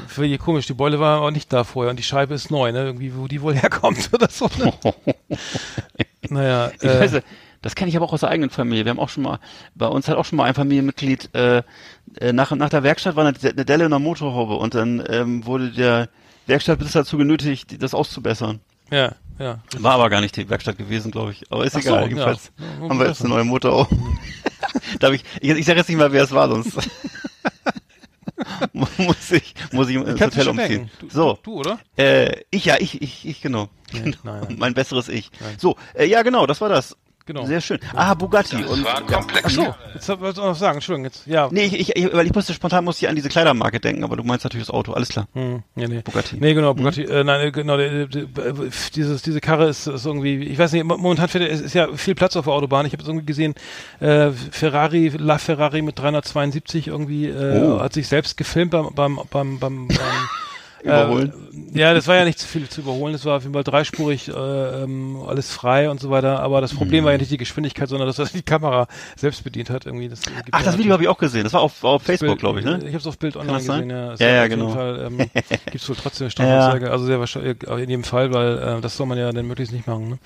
für 0.07 0.29
die 0.29 0.39
komisch. 0.39 0.67
Die 0.67 0.75
Beule 0.75 1.01
war 1.01 1.19
aber 1.19 1.31
nicht 1.33 1.53
da 1.53 1.65
vorher 1.65 1.91
und 1.91 1.99
die 1.99 2.05
Scheibe 2.05 2.35
ist 2.35 2.51
neu, 2.51 2.71
ne? 2.71 2.85
Irgendwie, 2.85 3.17
wo 3.17 3.27
die 3.27 3.43
wohl 3.43 3.55
herkommt 3.55 4.11
oder 4.13 4.29
so. 4.31 4.49
Ne? 4.59 4.73
naja, 6.31 6.71
Ich 6.81 6.89
äh, 6.89 7.01
weiß, 7.01 7.23
das 7.63 7.75
kenne 7.75 7.89
ich 7.89 7.97
aber 7.97 8.07
auch 8.07 8.13
aus 8.13 8.21
der 8.21 8.29
eigenen 8.29 8.51
Familie. 8.51 8.85
Wir 8.85 8.91
haben 8.91 9.01
auch 9.01 9.09
schon 9.09 9.25
mal, 9.25 9.41
bei 9.75 9.89
uns 9.89 10.07
hat 10.07 10.17
auch 10.17 10.25
schon 10.25 10.37
mal 10.37 10.45
ein 10.45 10.55
Familienmitglied, 10.55 11.35
äh, 11.35 11.63
äh, 12.21 12.33
nach, 12.33 12.53
nach 12.53 12.69
der 12.69 12.85
Werkstatt 12.85 13.17
war 13.17 13.27
eine, 13.27 13.37
eine 13.43 13.65
Delle 13.65 13.85
in 13.85 13.91
der 13.91 13.99
Motorhaube 13.99 14.55
und 14.55 14.77
dann 14.77 15.03
ähm, 15.09 15.45
wurde 15.47 15.73
der 15.73 16.09
Werkstattbesitzer 16.47 17.01
dazu 17.01 17.19
genötigt, 17.19 17.83
das 17.83 17.95
auszubessern. 17.95 18.61
ja, 18.91 19.15
ja. 19.39 19.59
War 19.79 19.93
aber 19.95 20.09
gar 20.09 20.21
nicht 20.23 20.35
die 20.37 20.49
Werkstatt 20.49 20.79
gewesen, 20.79 21.11
glaube 21.11 21.33
ich. 21.33 21.45
Aber 21.53 21.65
ist 21.65 21.77
Ach 21.77 21.83
so, 21.83 21.89
egal. 21.91 22.03
ja. 22.03 22.09
Jedenfalls 22.09 22.53
Ja, 22.59 22.89
haben 22.89 22.99
wir 22.99 23.07
jetzt 23.09 23.21
eine 23.21 23.29
neue 23.31 23.45
Motorhaube. 23.45 23.95
da 24.99 25.09
hab 25.09 25.15
ich, 25.15 25.25
ich, 25.41 25.51
ich 25.51 25.67
sage 25.67 25.79
jetzt 25.79 25.89
nicht 25.89 25.99
mal, 25.99 26.11
wer 26.13 26.25
es 26.25 26.33
war, 26.33 26.49
sonst 26.49 26.73
muss 28.73 29.31
ich, 29.33 29.55
muss 29.73 29.89
ich 29.89 29.97
ins 29.97 30.21
Hotel 30.21 30.49
umziehen. 30.49 30.91
Du, 31.01 31.09
so, 31.11 31.39
Du, 31.43 31.55
oder? 31.61 31.79
äh, 31.97 32.43
ich 32.51 32.65
ja, 32.67 32.77
ich, 32.79 33.01
ich, 33.03 33.27
ich 33.27 33.41
genau. 33.41 33.69
Nee, 33.93 34.01
genau. 34.01 34.17
nein, 34.25 34.41
nein. 34.49 34.57
Mein 34.59 34.75
besseres 34.75 35.09
Ich. 35.09 35.31
So, 35.59 35.77
äh, 35.95 36.07
ja 36.07 36.23
genau, 36.23 36.47
das 36.47 36.61
war 36.61 36.69
das. 36.69 36.97
Genau. 37.27 37.45
Sehr 37.45 37.61
schön. 37.61 37.81
Ah, 37.95 38.15
Bugatti. 38.15 38.63
Das 38.63 38.71
und, 38.71 38.85
war 38.85 39.01
komplex. 39.03 39.45
Ach 39.47 39.51
so, 39.51 39.75
jetzt 39.95 40.09
wollte 40.09 40.31
ich 40.31 40.39
auch 40.39 40.49
noch 40.51 40.55
sagen, 40.55 40.77
Entschuldigung, 40.77 41.05
jetzt, 41.07 41.27
ja. 41.27 41.49
Nee, 41.51 41.65
ich, 41.65 41.97
ich, 41.97 42.13
weil 42.15 42.25
ich 42.25 42.33
musste 42.33 42.55
spontan 42.55 42.85
musste 42.85 43.05
ich 43.05 43.09
an 43.09 43.17
diese 43.17 43.29
Kleidermarke 43.29 43.81
denken, 43.81 44.05
aber 44.05 44.17
du 44.17 44.23
meinst 44.23 44.45
natürlich 44.45 44.67
das 44.69 44.73
Auto, 44.75 44.93
alles 44.93 45.09
klar. 45.09 45.27
Hm, 45.35 45.65
nee, 45.75 45.89
nee. 45.89 46.03
Bugatti. 46.03 46.37
Nee, 46.39 46.55
genau, 46.55 46.73
Bugatti. 46.75 47.03
Äh, 47.03 47.25
nein, 47.25 47.49
äh, 47.49 47.51
genau, 47.51 47.77
der, 47.77 48.07
der, 48.07 48.27
der, 48.27 48.53
dieses, 48.95 49.23
diese 49.23 49.41
Karre 49.41 49.69
ist, 49.69 49.89
ist 49.89 50.07
irgendwie, 50.07 50.37
ich 50.45 50.57
weiß 50.59 50.71
nicht, 50.73 50.85
mo- 50.85 50.97
momentan 50.97 51.27
fährt, 51.29 51.43
es 51.51 51.61
ist 51.61 51.75
ja 51.75 51.89
viel 51.97 52.15
Platz 52.15 52.37
auf 52.37 52.45
der 52.45 52.55
Autobahn. 52.55 52.87
Ich 52.87 52.93
habe 52.93 53.03
jetzt 53.03 53.09
irgendwie 53.09 53.27
gesehen, 53.27 53.55
äh, 53.99 54.31
Ferrari, 54.31 55.09
La 55.19 55.39
Ferrari 55.39 55.83
mit 55.83 55.99
372 55.99 56.87
irgendwie, 56.89 57.27
äh, 57.27 57.61
Oh. 57.65 57.81
hat 57.81 57.93
sich 57.93 58.07
selbst 58.07 58.37
gefilmt 58.37 58.71
beim, 58.71 58.91
beim, 58.95 59.19
beim, 59.31 59.59
beim, 59.59 59.89
beim 59.89 59.99
Überholen. 60.87 61.33
Äh, 61.75 61.79
ja, 61.79 61.93
das 61.95 62.07
war 62.07 62.17
ja 62.17 62.25
nicht 62.25 62.39
zu 62.39 62.47
viel 62.47 62.69
zu 62.69 62.81
überholen. 62.81 63.13
Das 63.13 63.25
war 63.25 63.37
auf 63.37 63.43
jeden 63.43 63.53
Fall 63.55 63.65
dreispurig, 63.65 64.29
äh, 64.29 64.33
ähm, 64.33 65.19
alles 65.27 65.53
frei 65.53 65.91
und 65.91 66.01
so 66.01 66.11
weiter. 66.11 66.41
Aber 66.41 66.61
das 66.61 66.75
Problem 66.75 67.03
Mhm. 67.03 67.05
war 67.07 67.13
ja 67.13 67.19
nicht 67.19 67.31
die 67.31 67.37
Geschwindigkeit, 67.37 67.89
sondern 67.89 68.07
dass 68.07 68.19
er 68.19 68.27
die 68.27 68.43
Kamera 68.43 68.87
selbst 69.17 69.45
bedient 69.45 69.69
hat. 69.71 69.85
Irgendwie. 69.87 70.09
Das, 70.09 70.21
Ach, 70.53 70.61
ja 70.61 70.65
das 70.65 70.79
Video 70.79 70.93
habe 70.93 71.03
ich 71.03 71.09
auch 71.09 71.19
gesehen. 71.19 71.45
Das 71.45 71.53
war 71.53 71.61
auf, 71.61 71.83
auf 71.85 72.03
Facebook, 72.03 72.39
glaube 72.39 72.61
ich, 72.61 72.65
ne? 72.65 72.79
Ich 72.79 72.87
habe 72.89 72.99
es 72.99 73.07
auf 73.07 73.19
Bild 73.19 73.37
online 73.37 73.59
das 73.59 73.67
gesehen, 73.67 73.91
ja. 73.91 74.15
Ja, 74.15 74.29
ja, 74.29 74.47
genau. 74.47 74.71
Fall, 74.71 75.07
ähm, 75.07 75.19
gibt 75.49 75.75
es 75.75 75.89
wohl 75.89 75.97
trotzdem 75.97 76.25
eine 76.27 76.31
Strafanzeige. 76.31 76.91
Also 76.91 77.05
sehr 77.05 77.21
wahrscheinlich, 77.21 77.63
äh, 77.69 77.83
in 77.83 77.91
jedem 77.91 78.05
Fall, 78.05 78.33
weil 78.33 78.59
äh, 78.59 78.81
das 78.81 78.97
soll 78.97 79.07
man 79.07 79.19
ja 79.19 79.31
dann 79.33 79.47
möglichst 79.47 79.73
nicht 79.75 79.87
machen. 79.87 80.09
Ne? 80.11 80.19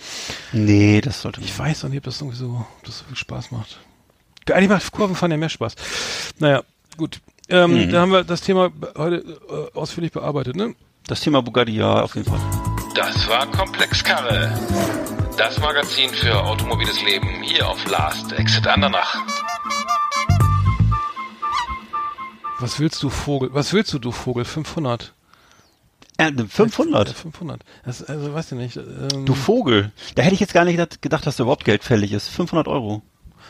Nee, 0.52 1.00
das 1.00 1.23
sollte 1.23 1.40
Ich 1.40 1.59
weiß 1.59 1.85
auch 1.85 1.88
nicht, 1.88 1.99
ob 1.99 2.05
das 2.05 2.21
irgendwie 2.21 2.37
so, 2.38 2.64
ob 2.79 2.85
das 2.85 2.99
so 2.99 3.05
viel 3.07 3.17
Spaß 3.17 3.50
macht. 3.50 3.79
Eigentlich 4.50 4.69
macht 4.71 4.90
Kurvenfahren 4.93 5.31
ja 5.31 5.37
mehr 5.37 5.49
Spaß. 5.49 5.75
Naja, 6.38 6.62
gut. 6.97 7.21
Ähm, 7.50 7.73
Mhm. 7.87 7.90
Da 7.90 8.00
haben 8.00 8.12
wir 8.12 8.25
das 8.25 8.40
Thema 8.40 8.70
heute 8.96 9.16
äh, 9.16 9.77
ausführlich 9.79 10.12
bearbeitet, 10.12 10.57
ne? 10.57 10.74
Das 11.07 11.20
Thema 11.20 11.42
Bugatti, 11.42 11.72
ja, 11.72 12.03
auf 12.03 12.14
jeden 12.14 12.29
Fall. 12.29 12.40
Das 12.94 13.29
war 13.29 13.46
Komplexkarre. 13.51 14.53
Das 15.37 15.59
Magazin 15.59 16.11
für 16.11 16.38
automobiles 16.44 17.03
Leben 17.03 17.29
hier 17.42 17.66
auf 17.68 17.85
Last 17.90 18.33
Exit 18.33 18.66
Andernach. 18.66 19.16
Was 22.59 22.79
willst 22.79 23.03
du, 23.03 23.09
Vogel? 23.11 23.51
Was 23.53 23.72
willst 23.72 23.92
du, 23.94 23.98
du 23.98 24.12
Vogel? 24.12 24.44
500. 24.44 25.14
Äh, 26.18 26.31
500. 26.46 27.09
Ja, 27.09 27.14
500. 27.14 27.62
Das, 27.87 28.03
also, 28.05 28.35
weiß 28.35 28.53
ich 28.53 28.59
nicht. 28.59 28.77
Ähm, 28.77 29.24
Du 29.24 29.35
Vogel. 29.35 29.92
Da 30.14 30.22
hätte 30.22 30.35
ich 30.35 30.40
jetzt 30.40 30.53
gar 30.53 30.66
nicht 30.66 31.01
gedacht, 31.01 31.27
dass 31.27 31.37
da 31.37 31.44
überhaupt 31.44 31.64
Geld 31.64 31.83
fällig 31.83 32.12
ist. 32.12 32.29
500 32.29 32.68
Euro. 32.68 33.03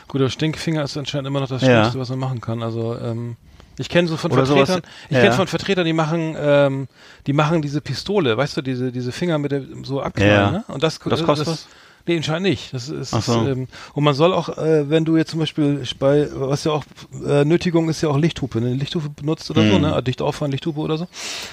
Guter 0.07 0.29
Stinkfinger 0.29 0.83
ist 0.83 0.95
anscheinend 0.95 1.27
immer 1.27 1.41
noch 1.41 1.49
das 1.49 1.61
Ja. 1.61 1.67
Schlimmste, 1.81 1.99
was 1.99 2.09
man 2.09 2.19
machen 2.19 2.39
kann. 2.41 2.63
Also 2.63 2.97
ähm, 2.97 3.35
ich 3.77 3.89
kenne 3.89 4.07
so 4.07 4.17
von 4.17 4.31
Oder 4.31 4.45
sowas- 4.45 4.69
Vertretern, 4.69 4.91
ich 5.09 5.15
ja. 5.17 5.23
kenne 5.23 5.33
von 5.35 5.47
Vertretern, 5.47 5.85
die 5.85 5.93
machen, 5.93 6.35
ähm, 6.39 6.87
die 7.27 7.33
machen 7.33 7.61
diese 7.61 7.81
Pistole, 7.81 8.35
weißt 8.37 8.57
du, 8.57 8.61
diese 8.61 8.91
diese 8.91 9.11
Finger 9.11 9.37
mit 9.37 9.51
der 9.51 9.63
so 9.83 10.01
abknallen, 10.01 10.31
Ja. 10.33 10.51
ne? 10.51 10.63
Und 10.67 10.83
das, 10.83 10.99
Das 10.99 11.23
kostet 11.23 11.47
was? 11.47 11.67
Nee, 12.07 12.17
anscheinend 12.17 12.49
nicht. 12.49 12.73
Das 12.73 12.89
ist, 12.89 13.11
so. 13.11 13.45
ähm, 13.47 13.67
und 13.93 14.03
man 14.03 14.13
soll 14.13 14.33
auch, 14.33 14.49
äh, 14.57 14.89
wenn 14.89 15.05
du 15.05 15.17
jetzt 15.17 15.31
zum 15.31 15.39
Beispiel 15.39 15.83
bei, 15.99 16.27
was 16.33 16.63
ja 16.63 16.71
auch 16.71 16.83
äh, 17.25 17.45
Nötigung 17.45 17.89
ist 17.89 18.01
ja 18.01 18.09
auch 18.09 18.17
Lichthupe, 18.17 18.59
ne? 18.61 18.73
Lichthupe 18.73 19.09
benutzt 19.09 19.49
oder 19.51 19.61
so, 19.67 19.75
Mhm. 19.75 19.81
ne? 19.81 20.03
Dicht 20.03 20.21
auffahren, 20.21 20.51
Lichthupe 20.51 20.79
oder 20.79 20.97
so. 20.97 21.07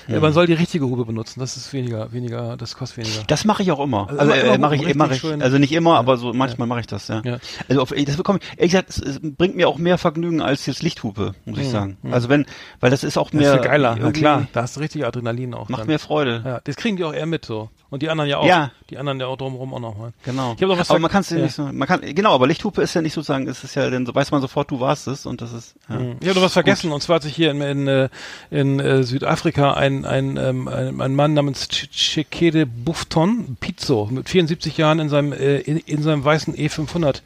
Ja, 0.08 0.20
man 0.20 0.32
soll 0.32 0.46
die 0.46 0.54
richtige 0.54 0.86
Hupe 0.86 1.04
benutzen. 1.04 1.40
Das 1.40 1.56
ist 1.56 1.72
weniger, 1.72 2.12
weniger, 2.12 2.56
das 2.56 2.76
kostet 2.76 2.98
weniger. 3.06 3.22
Das 3.26 3.44
mache 3.44 3.62
ich 3.62 3.70
auch 3.72 3.80
immer. 3.80 4.08
Also 4.08 4.20
Also, 4.20 4.32
äh, 4.32 4.58
mache 4.58 4.76
ich, 4.76 4.94
mache 4.94 5.14
ich, 5.14 5.20
schön- 5.20 5.42
also 5.42 5.58
nicht 5.58 5.72
immer, 5.72 5.98
aber 5.98 6.16
so 6.16 6.32
manchmal 6.32 6.66
mache 6.68 6.80
ich 6.80 6.86
das, 6.86 7.08
ja. 7.08 7.22
Ja. 7.24 7.38
Also 7.68 7.82
auf, 7.82 7.92
das 7.96 8.16
bekomme 8.16 8.38
ich, 8.42 8.58
ehrlich 8.58 8.72
gesagt, 8.72 8.90
es, 8.90 8.98
es 8.98 9.20
bringt 9.22 9.56
mir 9.56 9.68
auch 9.68 9.78
mehr 9.78 9.98
Vergnügen 9.98 10.40
als 10.40 10.66
jetzt 10.66 10.82
Lichthupe, 10.82 11.34
muss 11.44 11.58
ich 11.58 11.66
Mhm. 11.66 11.70
sagen. 11.70 11.96
Also 12.10 12.28
wenn, 12.28 12.46
weil 12.80 12.90
das 12.90 13.04
ist 13.04 13.16
auch 13.18 13.30
Das 13.30 13.40
mehr. 13.40 13.54
ist 13.54 13.60
viel 13.60 13.68
geiler, 13.68 13.96
na 14.00 14.12
klar. 14.12 14.46
Da 14.52 14.62
hast 14.62 14.76
du 14.76 14.80
richtig 14.80 15.04
Adrenalin 15.04 15.54
auch. 15.54 15.68
Macht 15.68 15.80
dann. 15.82 15.86
mehr 15.88 15.98
Freude. 15.98 16.42
Ja, 16.44 16.60
das 16.64 16.76
kriegen 16.76 16.96
die 16.96 17.04
auch 17.04 17.12
eher 17.14 17.26
mit 17.26 17.44
so. 17.44 17.70
Und 17.90 18.02
die 18.02 18.10
anderen 18.10 18.28
ja 18.28 18.36
auch. 18.38 18.44
Ja. 18.46 18.70
Die 18.90 18.98
anderen 18.98 19.18
ja 19.18 19.26
auch 19.26 19.36
drumherum 19.38 19.72
auch 19.72 19.80
nochmal. 19.80 20.12
Genau. 20.24 20.52
Ich 20.56 20.62
hab 20.62 20.68
noch 20.68 20.78
was 20.78 20.90
aber 20.90 20.98
man 20.98 21.10
kann 21.10 21.22
es 21.22 21.30
ja 21.30 21.38
nicht 21.38 21.54
so, 21.54 21.62
man 21.62 21.88
kann, 21.88 22.02
genau, 22.02 22.34
aber 22.34 22.46
Lichthupe 22.46 22.82
ist 22.82 22.92
ja 22.92 23.00
nicht 23.00 23.14
sozusagen, 23.14 23.48
es 23.48 23.64
ist 23.64 23.74
ja, 23.76 23.88
dann 23.88 24.04
so 24.04 24.14
weiß 24.14 24.30
man 24.30 24.42
sofort, 24.42 24.70
du 24.70 24.78
warst 24.80 25.06
es 25.08 25.24
und 25.24 25.40
das 25.40 25.52
ist, 25.54 25.74
ja. 25.88 25.98
Ich 26.20 26.28
habe 26.28 26.34
noch 26.38 26.44
was 26.46 26.52
vergessen. 26.52 26.92
Und 26.92 27.02
zwar 27.02 27.16
hat 27.16 27.22
sich 27.22 27.34
hier 27.34 27.50
in, 27.50 27.62
in, 27.62 27.88
äh, 27.88 28.08
in 28.50 28.78
äh, 28.78 29.02
Südafrika 29.04 29.72
ein, 29.72 30.04
ein, 30.04 30.36
ähm, 30.36 30.68
ein, 30.68 31.00
ein 31.00 31.14
Mann 31.14 31.32
namens 31.32 31.68
Ch- 31.70 31.88
Chekede 31.90 32.66
Bufton, 32.66 33.56
Pizzo, 33.58 34.06
mit 34.10 34.28
74 34.28 34.76
Jahren 34.76 34.98
in 34.98 35.08
seinem, 35.08 35.32
äh, 35.32 35.58
in, 35.60 35.78
in 35.78 36.02
seinem 36.02 36.22
weißen 36.24 36.54
E500 36.54 37.22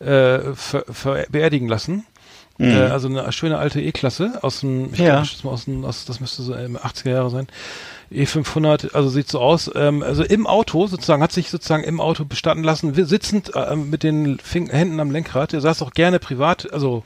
äh, 0.00 0.54
ver, 0.54 0.84
ver, 0.90 1.26
beerdigen 1.30 1.68
lassen. 1.68 2.04
Äh, 2.58 2.74
also 2.74 3.08
eine 3.08 3.30
schöne 3.32 3.56
alte 3.56 3.80
E-Klasse 3.80 4.40
aus 4.42 4.60
dem, 4.60 4.92
ich 4.92 4.98
Mhm. 5.00 5.04
Ja. 5.06 5.12
glaub, 5.12 5.22
das, 5.22 5.32
ist 5.32 5.44
mal 5.44 5.50
aus 5.52 5.64
dem 5.64 5.84
aus, 5.84 6.04
das 6.04 6.20
müsste 6.20 6.42
so 6.42 6.54
ähm, 6.54 6.76
80er 6.76 7.10
Jahre 7.10 7.30
sein. 7.30 7.46
E500, 8.12 8.94
also 8.94 9.08
sieht 9.08 9.28
so 9.28 9.40
aus, 9.40 9.70
ähm, 9.74 10.02
also 10.02 10.24
im 10.24 10.46
Auto 10.46 10.86
sozusagen, 10.86 11.22
hat 11.22 11.32
sich 11.32 11.50
sozusagen 11.50 11.84
im 11.84 12.00
Auto 12.00 12.24
bestatten 12.24 12.64
lassen, 12.64 12.96
wir 12.96 13.06
sitzend 13.06 13.54
äh, 13.54 13.76
mit 13.76 14.02
den 14.02 14.38
Fing 14.38 14.68
Händen 14.68 14.98
am 14.98 15.10
Lenkrad, 15.10 15.52
er 15.52 15.60
saß 15.60 15.82
auch 15.82 15.92
gerne 15.92 16.18
privat, 16.18 16.72
also 16.72 17.04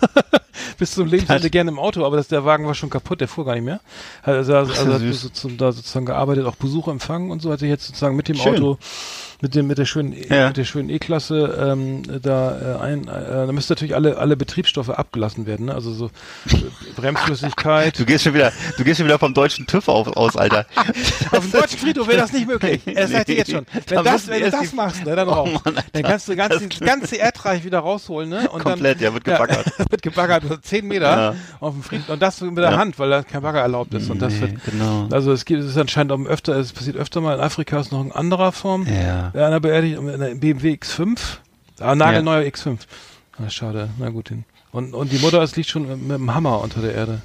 bis 0.78 0.92
zum 0.92 1.08
Lebensende 1.08 1.50
gerne 1.50 1.70
im 1.70 1.78
Auto, 1.78 2.04
aber 2.04 2.16
das, 2.16 2.28
der 2.28 2.44
Wagen 2.44 2.66
war 2.66 2.74
schon 2.74 2.90
kaputt, 2.90 3.20
der 3.20 3.28
fuhr 3.28 3.44
gar 3.44 3.54
nicht 3.54 3.64
mehr. 3.64 3.80
Also, 4.22 4.54
also, 4.54 4.72
also 4.72 4.92
hat 4.92 5.00
süß. 5.00 5.20
sozusagen, 5.20 5.58
da 5.58 5.72
sozusagen 5.72 6.06
gearbeitet, 6.06 6.46
auch 6.46 6.56
Besuch 6.56 6.88
empfangen 6.88 7.30
und 7.30 7.42
so, 7.42 7.50
hat 7.50 7.60
sich 7.60 7.68
jetzt 7.68 7.86
sozusagen 7.86 8.16
mit 8.16 8.28
dem 8.28 8.36
Schön. 8.36 8.54
Auto, 8.54 8.78
mit 9.40 9.54
dem, 9.54 9.66
mit 9.66 9.78
der 9.78 9.84
schönen, 9.84 10.12
E- 10.12 10.26
Ja. 10.28 10.48
mit 10.48 10.56
der 10.56 10.64
schönen 10.64 10.90
E-Klasse, 10.90 11.58
ähm, 11.60 12.02
da 12.22 12.76
äh, 12.78 12.82
ein, 12.82 13.08
äh, 13.08 13.46
da 13.46 13.52
müsste 13.52 13.72
natürlich 13.74 13.94
alle, 13.94 14.18
alle 14.18 14.36
Betriebsstoffe 14.36 14.90
abgelassen 14.90 15.46
werden, 15.46 15.66
ne? 15.66 15.74
Also 15.74 15.92
so 15.92 16.06
äh, 16.50 16.56
Bremsflüssigkeit. 16.96 17.98
Du 17.98 18.04
gehst 18.04 18.24
schon 18.24 18.34
wieder, 18.34 18.52
du 18.76 18.84
gehst 18.84 18.98
schon 18.98 19.06
wieder 19.06 19.18
vom 19.18 19.34
deutschen 19.34 19.66
TÜV 19.66 19.88
auf, 19.88 20.08
aus, 20.16 20.36
Alter. 20.36 20.66
Auf 21.32 21.40
dem 21.40 21.52
deutschen 21.52 21.78
Friedhof 21.78 22.08
wäre 22.08 22.18
das 22.18 22.32
nicht 22.32 22.46
möglich. 22.46 22.80
Er 22.86 23.06
sagt 23.08 23.28
dir 23.28 23.36
jetzt 23.36 23.50
schon. 23.52 23.64
Wenn, 23.72 23.96
Da 23.96 24.02
das, 24.02 24.26
wenn 24.28 24.42
du 24.42 24.50
das 24.50 24.72
machst, 24.72 25.04
ne, 25.04 25.14
dann 25.14 25.28
Oh 25.28 25.32
raus. 25.32 25.48
Mann, 25.64 25.74
dann 25.92 26.02
kannst 26.02 26.28
du 26.28 26.34
ganz, 26.36 26.54
das 26.58 26.80
ganze 26.80 27.16
Erdreich 27.16 27.64
wieder 27.64 27.78
rausholen, 27.80 28.28
ne? 28.28 28.48
Und 28.50 28.62
Komplett, 28.62 28.96
dann, 28.98 29.04
ja, 29.04 29.14
wird 29.14 29.24
gebaggert. 29.24 29.66
wird 29.90 30.02
gebaggert. 30.02 30.44
so 30.48 30.56
10 30.56 30.86
Meter 30.86 31.04
Ja. 31.10 31.34
auf 31.60 31.74
dem 31.74 31.82
Friedhof. 31.82 32.08
Und 32.10 32.20
das 32.22 32.40
mit 32.40 32.56
der 32.58 32.72
Ja. 32.72 32.78
Hand, 32.78 32.98
weil 32.98 33.10
da 33.10 33.22
kein 33.22 33.42
Bagger 33.42 33.60
erlaubt 33.60 33.94
ist. 33.94 34.10
Und 34.10 34.20
das 34.20 34.34
Nee, 34.34 34.40
wird, 34.42 34.64
genau. 34.64 35.08
also 35.12 35.32
es 35.32 35.44
gibt, 35.44 35.60
es 35.62 35.66
ist 35.70 35.76
anscheinend 35.78 36.12
auch 36.12 36.18
öfter, 36.26 36.56
es 36.56 36.72
passiert 36.72 36.96
öfter 36.96 37.20
mal. 37.20 37.34
In 37.36 37.40
Afrika 37.40 37.78
ist 37.80 37.92
noch 37.92 38.02
in 38.04 38.12
anderer 38.12 38.52
Form. 38.52 38.86
Ja. 38.86 39.29
Ja, 39.34 39.46
einer 39.46 39.60
beerdigt, 39.60 39.98
in 39.98 40.08
einer 40.08 40.34
BMW 40.34 40.74
X5. 40.74 41.18
Ah, 41.80 41.94
nagelneuer 41.94 42.42
X5. 42.46 42.78
Ah, 43.38 43.48
schade. 43.50 43.88
Na 43.98 44.10
gut. 44.10 44.30
Den. 44.30 44.44
Und, 44.72 44.94
und 44.94 45.10
die 45.12 45.18
Mutter, 45.18 45.42
es 45.42 45.56
liegt 45.56 45.68
schon 45.68 45.88
mit, 45.88 46.16
dem 46.18 46.34
Hammer 46.34 46.60
unter 46.60 46.80
der 46.80 46.94
Erde. 46.94 47.22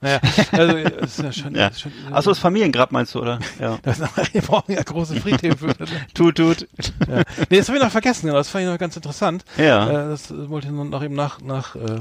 Naja, 0.00 0.20
also, 0.52 0.76
ist 0.76 1.18
ja 1.18 1.32
schon, 1.32 1.54
Ja. 1.56 1.72
schon 1.72 1.90
Achso, 2.12 2.30
das 2.30 2.38
Familiengrab 2.38 2.92
meinst 2.92 3.14
du, 3.16 3.20
oder? 3.20 3.40
Ja. 3.58 3.78
das, 3.82 3.98
wir 4.00 4.42
brauchen 4.42 4.72
ja 4.72 4.82
große 4.82 5.16
Friedhöfe. 5.16 5.74
Tut, 6.14 6.36
tut. 6.36 6.68
ja. 7.08 7.22
Nee, 7.50 7.58
das 7.58 7.68
habe 7.68 7.78
ich 7.78 7.84
noch 7.84 7.90
vergessen, 7.90 8.26
genau. 8.26 8.38
das 8.38 8.48
fand 8.48 8.64
ich 8.64 8.70
noch 8.70 8.78
ganz 8.78 8.94
interessant. 8.94 9.44
Ja. 9.56 9.88
Äh, 10.06 10.08
das 10.10 10.32
wollte 10.48 10.68
ich 10.68 10.72
noch 10.72 10.84
nach 10.84 11.02
eben 11.02 11.14
nach, 11.16 11.40
nach 11.40 11.74
äh, 11.74 11.98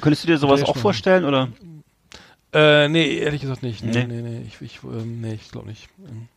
Könntest 0.00 0.24
du 0.24 0.28
dir 0.28 0.38
sowas 0.38 0.60
Ja, 0.60 0.66
auch 0.66 0.76
vorstellen, 0.78 1.24
oder? 1.26 1.48
äh, 2.54 2.88
nee, 2.88 3.18
ehrlich 3.18 3.42
gesagt 3.42 3.62
nicht. 3.62 3.84
Nee, 3.84 3.92
Nee. 3.92 4.06
nee, 4.06 4.22
nee, 4.22 4.42
ich, 4.48 4.62
ich, 4.62 4.80
ähm, 4.82 5.20
nee, 5.20 5.34
ich 5.34 5.50
glaube 5.50 5.68
nicht. 5.68 5.88
Ähm, 6.08 6.28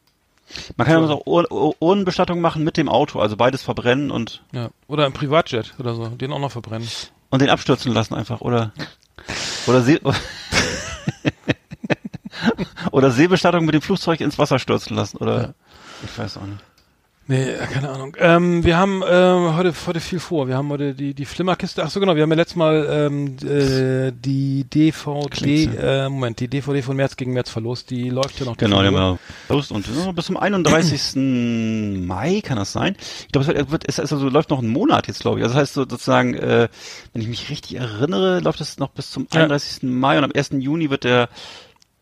Man 0.78 0.88
kann 0.88 1.04
ja 1.04 1.10
auch 1.14 1.26
Ur 1.26 1.52
Ur 1.52 1.76
Urnenbestattung 1.80 2.40
machen 2.42 2.64
mit 2.64 2.78
dem 2.78 2.90
Auto, 2.90 3.20
also 3.20 3.36
beides 3.38 3.62
verbrennen 3.62 4.12
und, 4.12 4.44
Ja. 4.54 4.70
Oder 4.88 5.06
ein 5.06 5.14
Privatjet 5.14 5.74
oder 5.80 5.94
so, 5.96 6.08
den 6.08 6.32
auch 6.32 6.40
noch 6.40 6.52
verbrennen. 6.52 6.88
und 7.30 7.42
den 7.42 7.50
abstürzen 7.50 7.94
lassen 7.94 8.14
einfach, 8.16 8.42
oder? 8.42 8.72
Oder 9.68 9.82
See 9.82 10.00
oder 12.92 13.12
Seebestattung 13.12 13.66
mit 13.66 13.76
dem 13.76 13.82
Flugzeug 13.82 14.22
ins 14.22 14.38
Wasser 14.40 14.60
stürzen 14.60 14.96
lassen, 14.96 15.18
oder? 15.18 15.42
Ja. 15.42 15.54
Ich 16.06 16.18
weiß 16.18 16.38
auch 16.38 16.44
nicht. 16.44 16.60
Nee, 17.30 17.44
äh, 17.44 17.58
keine 17.68 17.90
Ahnung. 17.90 18.16
Ähm, 18.20 18.64
wir 18.64 18.78
haben 18.78 19.04
ähm, 19.06 19.58
heute 19.58 19.74
heute 19.86 20.00
viel 20.00 20.20
vor. 20.20 20.48
Wir 20.48 20.56
haben 20.56 20.70
heute 20.70 20.94
die 20.94 21.14
die 21.14 21.26
Flimmerkiste. 21.26 21.84
Ach 21.84 21.90
so 21.90 22.00
genau, 22.00 22.16
wir 22.16 22.24
haben 22.24 22.30
ja 22.30 22.38
letztes 22.38 22.56
Mal 22.56 22.88
ähm, 22.90 23.36
äh, 23.46 24.14
die 24.14 24.64
DVD 24.64 26.06
äh, 26.06 26.10
Moment, 26.10 26.40
die 26.40 26.48
DVD 26.48 26.82
von 26.82 26.96
März 26.96 27.18
gegen 27.18 27.34
März 27.34 27.50
verlost. 27.50 27.90
Die 27.90 28.10
läuft 28.10 28.40
ja 28.40 28.46
noch. 28.46 28.56
Genau, 28.56 28.80
die 28.80 28.88
haben 28.88 28.96
wir 28.96 29.20
Post 29.50 29.74
und 29.74 29.86
ja, 29.88 30.12
bis 30.14 30.26
zum 30.26 30.38
31. 30.38 31.16
Mai 32.08 32.42
kann 32.42 32.56
das 32.56 32.72
sein. 32.72 32.96
Ich 33.26 33.32
glaube, 33.34 33.54
es, 33.54 33.72
wird, 33.72 33.84
es 33.88 34.00
also, 34.00 34.30
läuft 34.30 34.50
noch 34.50 34.60
einen 34.60 34.70
Monat 34.70 35.08
jetzt, 35.08 35.20
glaube 35.20 35.40
ich. 35.40 35.44
Also 35.44 35.56
das 35.56 35.62
heißt 35.64 35.74
so, 35.74 35.82
sozusagen, 35.82 36.34
äh, 36.34 36.70
wenn 37.12 37.22
ich 37.22 37.28
mich 37.28 37.50
richtig 37.50 37.76
erinnere, 37.76 38.40
läuft 38.40 38.62
es 38.62 38.80
noch 38.80 38.90
bis 38.92 39.12
zum 39.12 39.28
Ja. 39.34 39.42
31. 39.42 39.84
Mai 39.84 40.18
und 40.18 40.24
am 40.24 40.32
1. 40.34 40.52
Juni 40.60 40.90
wird 40.90 41.04
der 41.04 41.28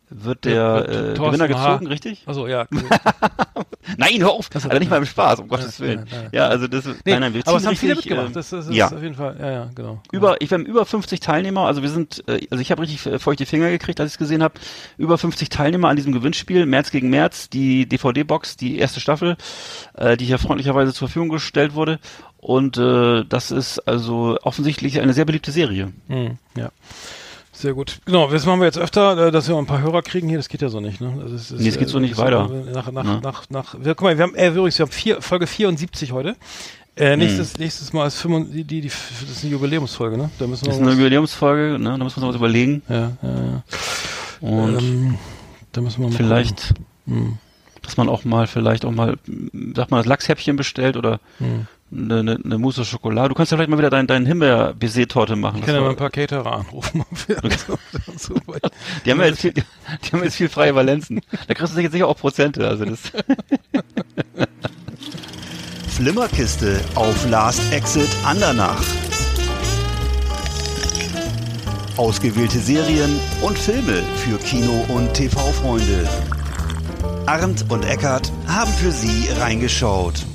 wird 0.09 0.45
der 0.45 0.87
äh, 0.87 1.13
Thorsten 1.15 1.39
Gewinner 1.39 1.59
H. 1.59 1.67
gezogen, 1.73 1.87
richtig? 1.87 2.23
Also 2.25 2.47
ja. 2.47 2.67
Nein, 3.97 4.19
hör 4.19 4.31
auf! 4.31 4.49
Das- 4.49 4.65
Also 4.65 4.77
nicht 4.79 4.89
mal 4.89 4.97
im 4.97 5.05
Spaß, 5.05 5.39
um 5.39 5.45
Ja, 5.45 5.57
Gottes 5.57 5.79
Willen. 5.79 6.05
ja, 6.11 6.17
ja. 6.23 6.29
Ja, 6.31 6.47
also 6.47 6.67
das 6.67 6.85
ist, 6.85 7.05
Nee, 7.05 7.11
nein, 7.13 7.21
nein, 7.21 7.33
wir 7.35 7.47
aber 7.47 7.57
es 7.57 7.63
ziehen 7.63 7.69
haben 7.69 7.75
viele 7.77 7.95
mitgemacht. 7.95 8.29
äh, 8.29 8.33
Das, 8.33 8.49
das 8.49 8.67
ist 8.67 8.73
ja. 8.75 8.87
auf 8.91 9.01
jeden 9.01 9.15
Fall. 9.15 9.35
Ja, 9.39 9.51
ja, 9.51 9.69
genau. 9.75 10.01
Über, 10.11 10.41
ich, 10.41 10.49
wir 10.49 10.57
haben 10.57 10.65
über 10.65 10.85
50 10.85 11.19
Teilnehmer, 11.19 11.61
also 11.67 11.81
wir 11.81 11.89
sind, 11.89 12.23
äh, 12.27 12.45
also 12.49 12.61
ich 12.61 12.71
habe 12.71 12.81
richtig 12.81 13.05
äh, 13.05 13.19
feuchte 13.19 13.45
Finger 13.45 13.69
gekriegt, 13.69 13.99
als 13.99 14.09
ich 14.09 14.13
es 14.15 14.17
gesehen 14.19 14.41
habe. 14.43 14.55
Über 14.97 15.17
50 15.17 15.49
Teilnehmer 15.49 15.89
an 15.89 15.95
diesem 15.95 16.13
Gewinnspiel, 16.13 16.65
März 16.65 16.91
gegen 16.91 17.09
März, 17.09 17.49
die 17.49 17.87
DVD-Box, 17.87 18.57
die 18.57 18.77
erste 18.79 18.99
Staffel, 18.99 19.37
äh, 19.93 20.17
die 20.17 20.25
hier 20.25 20.39
freundlicherweise 20.39 20.93
zur 20.93 21.07
Verfügung 21.07 21.29
gestellt 21.29 21.75
wurde. 21.75 21.99
Und 22.37 22.77
äh, 22.77 23.23
das 23.25 23.51
ist 23.51 23.79
also 23.87 24.37
offensichtlich 24.43 24.99
eine 24.99 25.13
sehr 25.13 25.25
beliebte 25.25 25.51
Serie. 25.51 25.91
Hm, 26.07 26.37
ja. 26.57 26.69
Sehr 27.57 27.73
gut. 27.73 27.99
Genau, 28.05 28.29
das 28.29 28.45
machen 28.45 28.59
wir 28.59 28.65
jetzt 28.65 28.77
öfter, 28.77 29.27
äh, 29.27 29.31
dass 29.31 29.47
wir 29.47 29.55
ein 29.55 29.65
paar 29.65 29.81
Hörer 29.81 30.01
kriegen 30.01 30.27
hier. 30.27 30.37
Das 30.37 30.49
geht 30.49 30.61
ja 30.61 30.67
so 30.69 30.81
nicht, 30.81 30.99
ne? 30.99 31.13
Also 31.21 31.35
es 31.35 31.51
ist, 31.51 31.61
Nee, 31.61 31.69
es 31.69 31.77
geht 31.77 31.87
so 31.87 31.99
nicht 31.99 32.11
ist, 32.11 32.17
weiter. 32.17 32.49
äh, 32.51 32.71
Nach, 32.71 32.91
nach, 32.91 33.05
Ja. 33.05 33.19
nach, 33.21 33.49
nach, 33.49 33.75
wir, 33.79 33.95
guck 33.95 34.03
mal, 34.03 34.17
wir 34.17 34.23
haben, 34.23 34.35
äh, 34.35 34.49
übrigens, 34.49 34.77
wir 34.77 34.85
haben 34.85 34.91
vier, 34.91 35.21
Folge 35.21 35.47
74 35.47 36.11
heute. 36.11 36.35
Äh, 36.97 37.17
nächstes, 37.17 37.57
nächstes 37.57 37.91
Mal 37.93 38.07
ist 38.07 38.19
25, 38.21 38.55
die, 38.55 38.63
die, 38.63 38.81
die, 38.81 38.87
das 38.89 39.29
ist 39.37 39.43
eine 39.43 39.51
Jubiläumsfolge, 39.53 40.17
ne? 40.17 40.29
Da 40.39 40.47
müssen 40.47 40.63
wir 40.65 40.67
Das 40.69 40.77
ist 40.77 40.81
eine 40.81 40.91
Jubiläumsfolge, 40.91 41.79
ne? 41.79 41.89
da 41.97 42.03
muss 42.03 42.15
man 42.15 42.21
sich 42.21 42.29
was 42.29 42.35
überlegen. 42.35 42.81
ja, 42.89 43.11
ja, 43.21 43.29
ja. 43.31 43.63
Und 44.41 44.77
ähm, 44.81 45.17
da 45.71 45.81
müssen 45.81 46.01
wir 46.01 46.09
mal 46.09 46.15
vielleicht. 46.15 46.73
Hm, 47.07 47.37
dass 47.81 47.97
man 47.97 48.09
auch 48.09 48.25
mal, 48.25 48.47
vielleicht 48.47 48.83
auch 48.83 48.91
mal, 48.91 49.15
sag 49.75 49.91
mal, 49.91 49.97
das 49.97 50.07
Lachshäppchen 50.07 50.55
bestellt 50.55 50.97
oder 50.97 51.19
hm. 51.37 51.67
Eine, 51.91 52.19
eine, 52.19 52.39
eine 52.43 52.57
Mousse 52.57 52.81
au 52.81 52.85
Chocolat. 52.85 53.29
Du 53.29 53.35
kannst 53.35 53.51
ja 53.51 53.57
vielleicht 53.57 53.69
mal 53.69 53.77
wieder 53.77 53.89
dein, 53.89 54.07
dein 54.07 54.25
Himbeer-Baiser-Torte 54.25 55.35
machen. 55.35 55.59
Ich 55.59 55.65
kann 55.65 55.75
ja 55.75 55.81
mal 55.81 55.91
ein 55.91 55.95
paar 55.95 56.09
Caterer 56.09 56.53
anrufen. 56.53 57.05
Die 59.05 59.11
haben 59.11 59.19
ja 59.19 59.27
jetzt 59.27 59.41
viel, 59.41 59.53
die 59.53 59.63
haben 60.11 60.23
jetzt 60.23 60.35
viel 60.35 60.49
freie 60.49 60.73
Valenzen. 60.73 61.21
Da 61.47 61.53
kriegst 61.53 61.75
du 61.75 61.79
jetzt 61.79 61.91
sicher 61.91 62.07
auch 62.07 62.17
Prozente. 62.17 62.67
Also 62.67 62.85
das. 62.85 62.99
Flimmerkiste 65.95 66.81
auf 66.95 67.29
Last 67.29 67.71
Exit 67.71 68.09
Andernach. 68.25 68.81
Ausgewählte 71.97 72.59
Serien 72.59 73.19
und 73.41 73.57
Filme 73.57 74.03
für 74.17 74.37
Kino- 74.39 74.85
und 74.89 75.13
TV-Freunde. 75.13 76.09
Arndt 77.25 77.65
und 77.69 77.85
Eckart 77.85 78.31
haben 78.47 78.71
für 78.73 78.91
Sie 78.91 79.29
reingeschaut. 79.39 80.25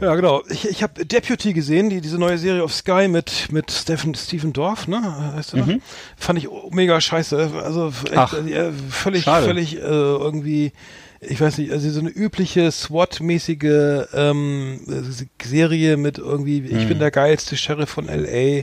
Ja, 0.00 0.14
genau. 0.14 0.42
Ich, 0.50 0.68
ich 0.68 0.82
habe 0.82 1.06
Deputy 1.06 1.54
gesehen, 1.54 1.88
die, 1.88 2.00
diese 2.02 2.18
neue 2.18 2.36
Serie 2.36 2.62
auf 2.62 2.74
Sky 2.74 3.08
mit, 3.08 3.50
mit 3.50 3.70
Stephen, 3.70 4.14
Stephen 4.14 4.52
Dorff, 4.52 4.86
ne? 4.88 5.32
Heißt 5.34 5.54
er? 5.54 5.64
Mhm. 5.64 5.80
Fand 6.16 6.38
ich 6.38 6.48
mega 6.70 7.00
scheiße. 7.00 7.50
Also 7.64 7.88
echt, 8.04 8.12
Ach, 8.16 8.34
äh, 8.34 8.72
völlig, 8.90 9.24
schade. 9.24 9.46
völlig 9.46 9.76
äh, 9.76 9.80
irgendwie, 9.80 10.72
ich 11.20 11.40
weiß 11.40 11.56
nicht, 11.58 11.72
also 11.72 11.88
so 11.90 12.00
eine 12.00 12.10
übliche 12.10 12.70
SWAT-mäßige 12.70 14.06
ähm, 14.12 14.80
Serie 15.42 15.96
mit 15.96 16.18
irgendwie, 16.18 16.58
ich 16.60 16.84
Mhm. 16.84 16.88
bin 16.88 16.98
der 16.98 17.10
geilste 17.10 17.56
Sheriff 17.56 17.88
von 17.88 18.06
LA 18.06 18.62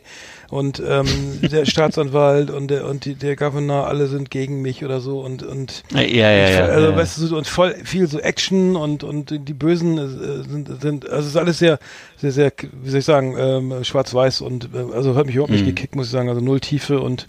und 0.54 0.82
ähm, 0.88 1.08
der 1.42 1.66
Staatsanwalt 1.74 2.50
und 2.52 2.70
der 2.70 2.86
und 2.88 3.06
die, 3.06 3.16
der 3.16 3.36
Governor, 3.36 3.88
alle 3.88 4.08
sind 4.08 4.30
gegen 4.30 4.62
mich 4.62 4.86
oder 4.86 5.02
so 5.02 5.20
und 5.20 5.44
und 5.44 5.84
Ja, 5.92 6.02
ja, 6.02 6.32
ja. 6.32 6.66
also 6.66 6.89
ja. 6.92 6.96
weißt 6.96 7.18
du, 7.30 7.38
und 7.38 7.48
voll 7.48 7.76
viel 7.84 8.08
so 8.08 8.20
Action 8.20 8.76
und 8.76 9.04
und 9.04 9.32
die 9.48 9.54
Bösen 9.54 9.98
äh, 9.98 10.44
sind, 10.50 10.82
sind 10.82 11.10
also 11.10 11.22
es 11.22 11.28
ist 11.28 11.38
alles 11.38 11.58
sehr 11.60 11.80
sehr 12.18 12.32
sehr 12.32 12.54
wie 12.82 12.89
soll 12.89 13.00
ich 13.00 13.06
sagen 13.06 13.36
ähm, 13.38 13.84
schwarz-weiß 13.84 14.42
und 14.42 14.70
äh, 14.74 14.94
also 14.94 15.16
hat 15.16 15.26
mich 15.26 15.36
überhaupt 15.36 15.52
nicht 15.52 15.63
Mhm. 15.63 15.68
gekickt 15.68 15.96
muss 15.96 16.06
ich 16.08 16.12
sagen 16.12 16.30
also 16.30 16.42
null 16.42 16.60
Tiefe 16.60 17.00
und 17.02 17.28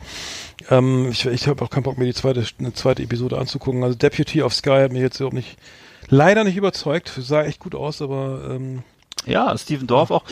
ähm, 0.70 1.08
ich 1.10 1.24
ich 1.26 1.48
habe 1.48 1.64
auch 1.64 1.70
keinen 1.70 1.82
Bock 1.84 1.98
mir 1.98 2.04
die 2.06 2.14
zweite 2.14 2.44
eine 2.58 2.72
zweite 2.74 3.02
Episode 3.02 3.38
anzugucken 3.38 3.82
also 3.82 3.96
Deputy 3.96 4.42
auf 4.42 4.54
Sky 4.54 4.80
hat 4.82 4.92
mich 4.92 5.02
jetzt 5.02 5.18
überhaupt 5.20 5.34
nicht 5.34 5.56
leider 6.08 6.44
nicht 6.44 6.56
überzeugt 6.56 7.12
sah 7.18 7.42
echt 7.42 7.58
gut 7.60 7.74
aus 7.74 8.02
aber 8.02 8.40
ähm, 8.50 8.82
ja, 9.26 9.56
Steven 9.56 9.86
Dorff 9.86 10.10
auch. 10.10 10.24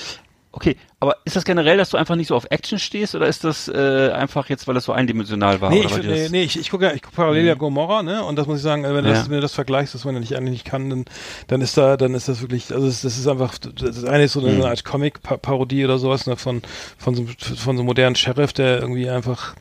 Okay, 0.55 0.77
aber 1.01 1.17
ist 1.25 1.35
das 1.35 1.45
generell, 1.45 1.79
dass 1.79 1.89
du 1.89 1.97
einfach 1.97 2.15
nicht 2.15 2.27
so 2.29 2.37
auf 2.37 2.47
Action 2.51 2.79
stehst 2.79 3.15
oder 3.15 3.27
ist 3.27 3.43
das 3.43 3.69
äh, 3.69 4.11
einfach 4.13 4.51
jetzt, 4.51 4.69
weil 4.69 4.75
das 4.75 4.85
so 4.85 4.93
eindimensional 4.93 5.63
war? 5.63 5.71
Nee, 5.71 5.87
oder 5.87 5.97
ich, 5.97 6.03
nee, 6.03 6.23
das- 6.25 6.31
nee, 6.31 6.43
ich, 6.43 6.59
ich 6.59 6.71
gucke 6.71 6.85
ja, 6.85 6.93
ich 6.93 7.01
gucke 7.01 7.17
parallel 7.17 7.47
ja 7.47 7.55
Gomorra, 7.55 8.03
ne? 8.03 8.23
Und 8.23 8.37
das 8.37 8.47
muss 8.47 8.59
ich 8.59 8.63
sagen, 8.63 8.85
äh, 8.85 8.95
wenn, 8.95 9.05
Ja. 9.07 9.13
das, 9.13 9.31
wenn 9.31 9.37
du 9.37 9.41
das 9.41 9.55
vergleichst, 9.55 9.95
dass 9.95 10.05
man 10.05 10.13
ja 10.15 10.21
nicht 10.21 10.37
eigentlich 10.37 10.53
nicht 10.53 10.65
kann, 10.67 10.91
dann, 10.91 11.05
dann 11.47 11.63
ist 11.63 11.79
da, 11.79 11.97
dann 11.97 12.15
ist 12.15 12.29
das 12.29 12.43
wirklich, 12.43 12.71
also 12.73 12.87
das, 12.87 13.01
das 13.01 13.17
ist 13.17 13.27
einfach, 13.27 13.57
das 13.57 14.05
eine 14.05 14.25
ist 14.25 14.35
so 14.35 14.41
eine, 14.41 14.53
Mhm. 14.57 14.63
Art 14.65 14.85
Comic-Parodie 14.85 15.87
oder 15.87 15.99
sowas, 15.99 16.27
ne? 16.27 16.37
Von, 16.37 16.61
von 16.99 17.15
so, 17.15 17.25
von 17.25 17.57
so 17.57 17.71
einem 17.71 17.87
modernen 17.87 18.15
Sheriff, 18.17 18.53
der 18.53 18.79
irgendwie 18.81 19.09
einfach 19.09 19.55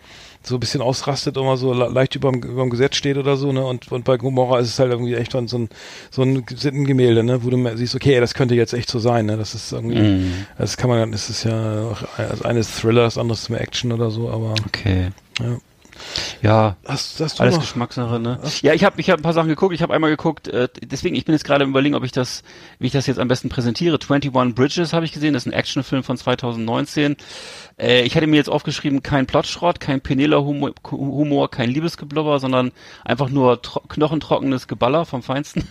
so 0.44 0.56
ein 0.56 0.60
bisschen 0.60 0.82
ausrastet 0.82 1.38
und 1.38 1.46
mal 1.46 1.58
so 1.58 1.74
le- 1.74 1.90
leicht 1.90 2.16
überm, 2.16 2.36
überm 2.42 2.70
Gesetz 2.70 2.96
steht 2.96 3.18
oder 3.18 3.38
so, 3.38 3.52
ne? 3.52 3.64
Und, 3.66 3.92
und 3.92 4.06
bei 4.06 4.18
Gomorra 4.18 4.60
ist 4.60 4.70
es 4.70 4.80
halt 4.80 4.92
irgendwie 4.92 5.14
echt 5.16 5.34
so 5.34 5.38
ein, 5.38 5.48
so 5.48 6.24
ein 6.24 6.44
Sittengemälde, 6.50 7.24
ne? 7.24 7.44
Wo 7.44 7.50
du 7.50 7.78
siehst, 7.78 7.94
okay, 7.96 8.20
das 8.20 8.34
könnte 8.34 8.56
jetzt 8.56 8.74
echt 8.74 8.90
so 8.90 9.00
sein, 9.00 9.28
ne? 9.28 9.38
Das 9.38 9.54
ist 9.56 9.72
irgendwie, 9.72 10.00
Mhm. 10.02 10.46
das 10.58 10.78
kann 10.78 10.90
man, 10.90 11.12
das 11.12 11.30
ist 11.30 11.44
ja, 11.44 11.84
auch, 11.92 12.02
das 12.18 12.42
eine 12.42 12.60
ist 12.60 12.76
Thriller, 12.80 13.04
das 13.04 13.18
andere 13.18 13.38
ist 13.38 13.50
mehr 13.50 13.62
Action 13.62 13.92
oder 13.92 14.10
so, 14.10 14.30
aber, 14.30 14.54
Okay. 14.68 15.10
ja. 15.40 15.58
Ja, 16.42 16.76
Hast, 16.86 17.20
hast 17.20 17.40
Alles 17.40 17.56
noch? 17.56 17.62
Geschmackssache, 17.62 18.20
ne? 18.20 18.40
Ja, 18.62 18.74
ich 18.74 18.84
habe 18.84 19.00
ich 19.00 19.10
hab 19.10 19.20
ein 19.20 19.24
paar 19.24 19.34
Sachen 19.34 19.50
geguckt. 19.50 19.74
Ich 19.74 19.82
habe 19.82 19.94
einmal 19.94 20.10
geguckt, 20.10 20.48
äh, 20.48 20.68
deswegen, 20.82 21.16
ich 21.16 21.26
bin 21.26 21.34
jetzt 21.34 21.44
gerade 21.44 21.64
im 21.64 21.70
überlegen, 21.70 21.96
ob 21.96 22.04
ich 22.04 22.12
das, 22.12 22.44
wie 22.80 22.88
ich 22.88 22.94
das 22.94 23.08
jetzt 23.08 23.20
am 23.20 23.28
besten 23.28 23.50
präsentiere. 23.50 23.98
21 23.98 24.56
Bridges 24.56 24.94
habe 24.94 25.06
ich 25.06 25.12
gesehen, 25.12 25.34
das 25.34 25.46
ist 25.46 25.52
ein 25.52 25.58
Actionfilm 25.58 26.04
von 26.04 26.18
2019. 26.18 27.16
Äh, 27.78 28.04
ich 28.04 28.16
hatte 28.16 28.28
mir 28.28 28.38
jetzt 28.38 28.50
aufgeschrieben, 28.50 29.04
kein 29.04 29.26
Plotschrott, 29.26 29.80
kein 29.80 30.02
Penela-Humor, 30.02 30.72
Humor, 30.90 31.50
kein 31.52 31.70
Liebesgeblubber, 31.70 32.40
sondern 32.40 32.72
einfach 33.04 33.30
nur 33.30 33.62
tro 33.62 33.82
knochentrockenes 33.88 34.68
Geballer 34.68 35.06
vom 35.06 35.24
Feinsten. 35.24 35.68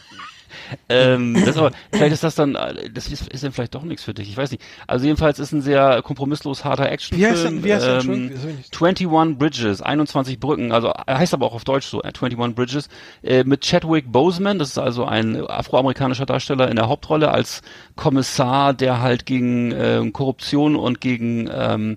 Ähm, 0.89 1.43
das 1.45 1.57
aber, 1.57 1.73
vielleicht 1.93 2.13
ist 2.13 2.25
das 2.25 2.35
dann, 2.35 2.55
äh, 2.55 2.91
das 2.91 3.09
ist, 3.09 3.29
ist 3.29 3.45
dann 3.45 3.53
vielleicht 3.53 3.75
doch 3.75 3.83
nichts 3.83 4.05
für 4.05 4.15
dich, 4.15 4.29
ich 4.29 4.37
weiß 4.37 4.51
nicht. 4.51 4.63
Also 4.87 5.07
jedenfalls 5.07 5.39
ist 5.39 5.53
ein 5.53 5.63
sehr 5.63 6.03
kompromisslos 6.03 6.65
harter 6.65 6.85
Wie 6.85 6.89
Actionfilm. 6.89 7.31
heißt 7.33 7.45
der, 7.45 7.65
wie 7.65 7.75
heißt 7.75 8.07
ähm, 8.07 8.27
nicht- 8.57 8.83
21 8.83 9.39
Bridges, 9.39 9.83
21 9.83 10.41
Brücken, 10.41 10.73
also 10.73 10.93
heißt 11.09 11.35
aber 11.35 11.47
auch 11.47 11.55
auf 11.55 11.65
Deutsch 11.65 11.87
so, 11.87 12.03
äh, 12.03 12.07
21 12.09 12.55
Bridges, 12.55 12.89
äh, 13.23 13.45
mit 13.45 13.63
Chadwick 13.63 14.11
Boseman, 14.11 14.59
das 14.59 14.71
ist 14.71 14.79
also 14.79 15.05
ein 15.05 15.37
afroamerikanischer 15.49 16.27
Darsteller 16.27 16.69
in 16.69 16.77
der 16.77 16.89
Hauptrolle 16.89 17.31
als 17.31 17.63
Kommissar, 17.97 18.75
der 18.75 19.01
halt 19.01 19.27
gegen 19.27 19.73
ähm, 19.73 20.13
Korruption 20.13 20.77
und 20.77 21.01
gegen 21.01 21.49
ähm, 21.53 21.97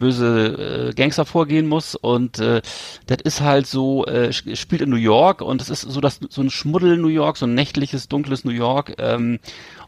böse 0.00 0.90
äh, 0.90 0.94
Gangster 0.94 1.24
vorgehen 1.24 1.68
muss 1.68 1.94
und 1.94 2.40
äh, 2.40 2.62
das 3.06 3.18
ist 3.22 3.40
halt 3.40 3.66
so 3.68 4.04
äh, 4.06 4.30
sp- 4.34 4.56
spielt 4.56 4.82
in 4.82 4.90
New 4.90 4.96
York 4.96 5.42
und 5.42 5.62
es 5.62 5.70
ist 5.70 5.82
so 5.82 6.00
das 6.00 6.20
so 6.28 6.42
ein 6.42 6.50
Schmuddel 6.50 6.96
New 6.98 7.08
York, 7.08 7.36
so 7.36 7.46
ein 7.46 7.54
nächtliches 7.54 8.08
dunkles 8.08 8.44
New 8.44 8.52
York 8.52 8.94
ähm, 8.98 9.38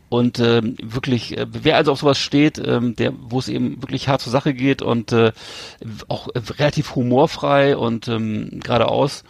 Und 0.09 0.41
ähm, 0.41 0.77
wirklich, 0.83 1.39
äh, 1.39 1.47
wer 1.51 1.77
also 1.77 1.93
auf 1.93 2.01
sowas 2.01 2.19
steht, 2.19 2.59
ähm, 2.65 2.95
der, 2.97 3.15
wo 3.19 3.39
es 3.39 3.49
eben 3.49 3.83
wirklich 3.83 4.09
hart 4.09 4.21
zur 4.21 4.33
Sache 4.33 4.55
geht 4.55 4.83
und 4.83 5.13
äh, 5.13 5.33
auch 6.09 6.29
relativ 6.59 6.95
humorfrei 6.95 7.77
und 7.77 8.09
ähm, 8.09 8.61
geradeaus. 8.63 9.25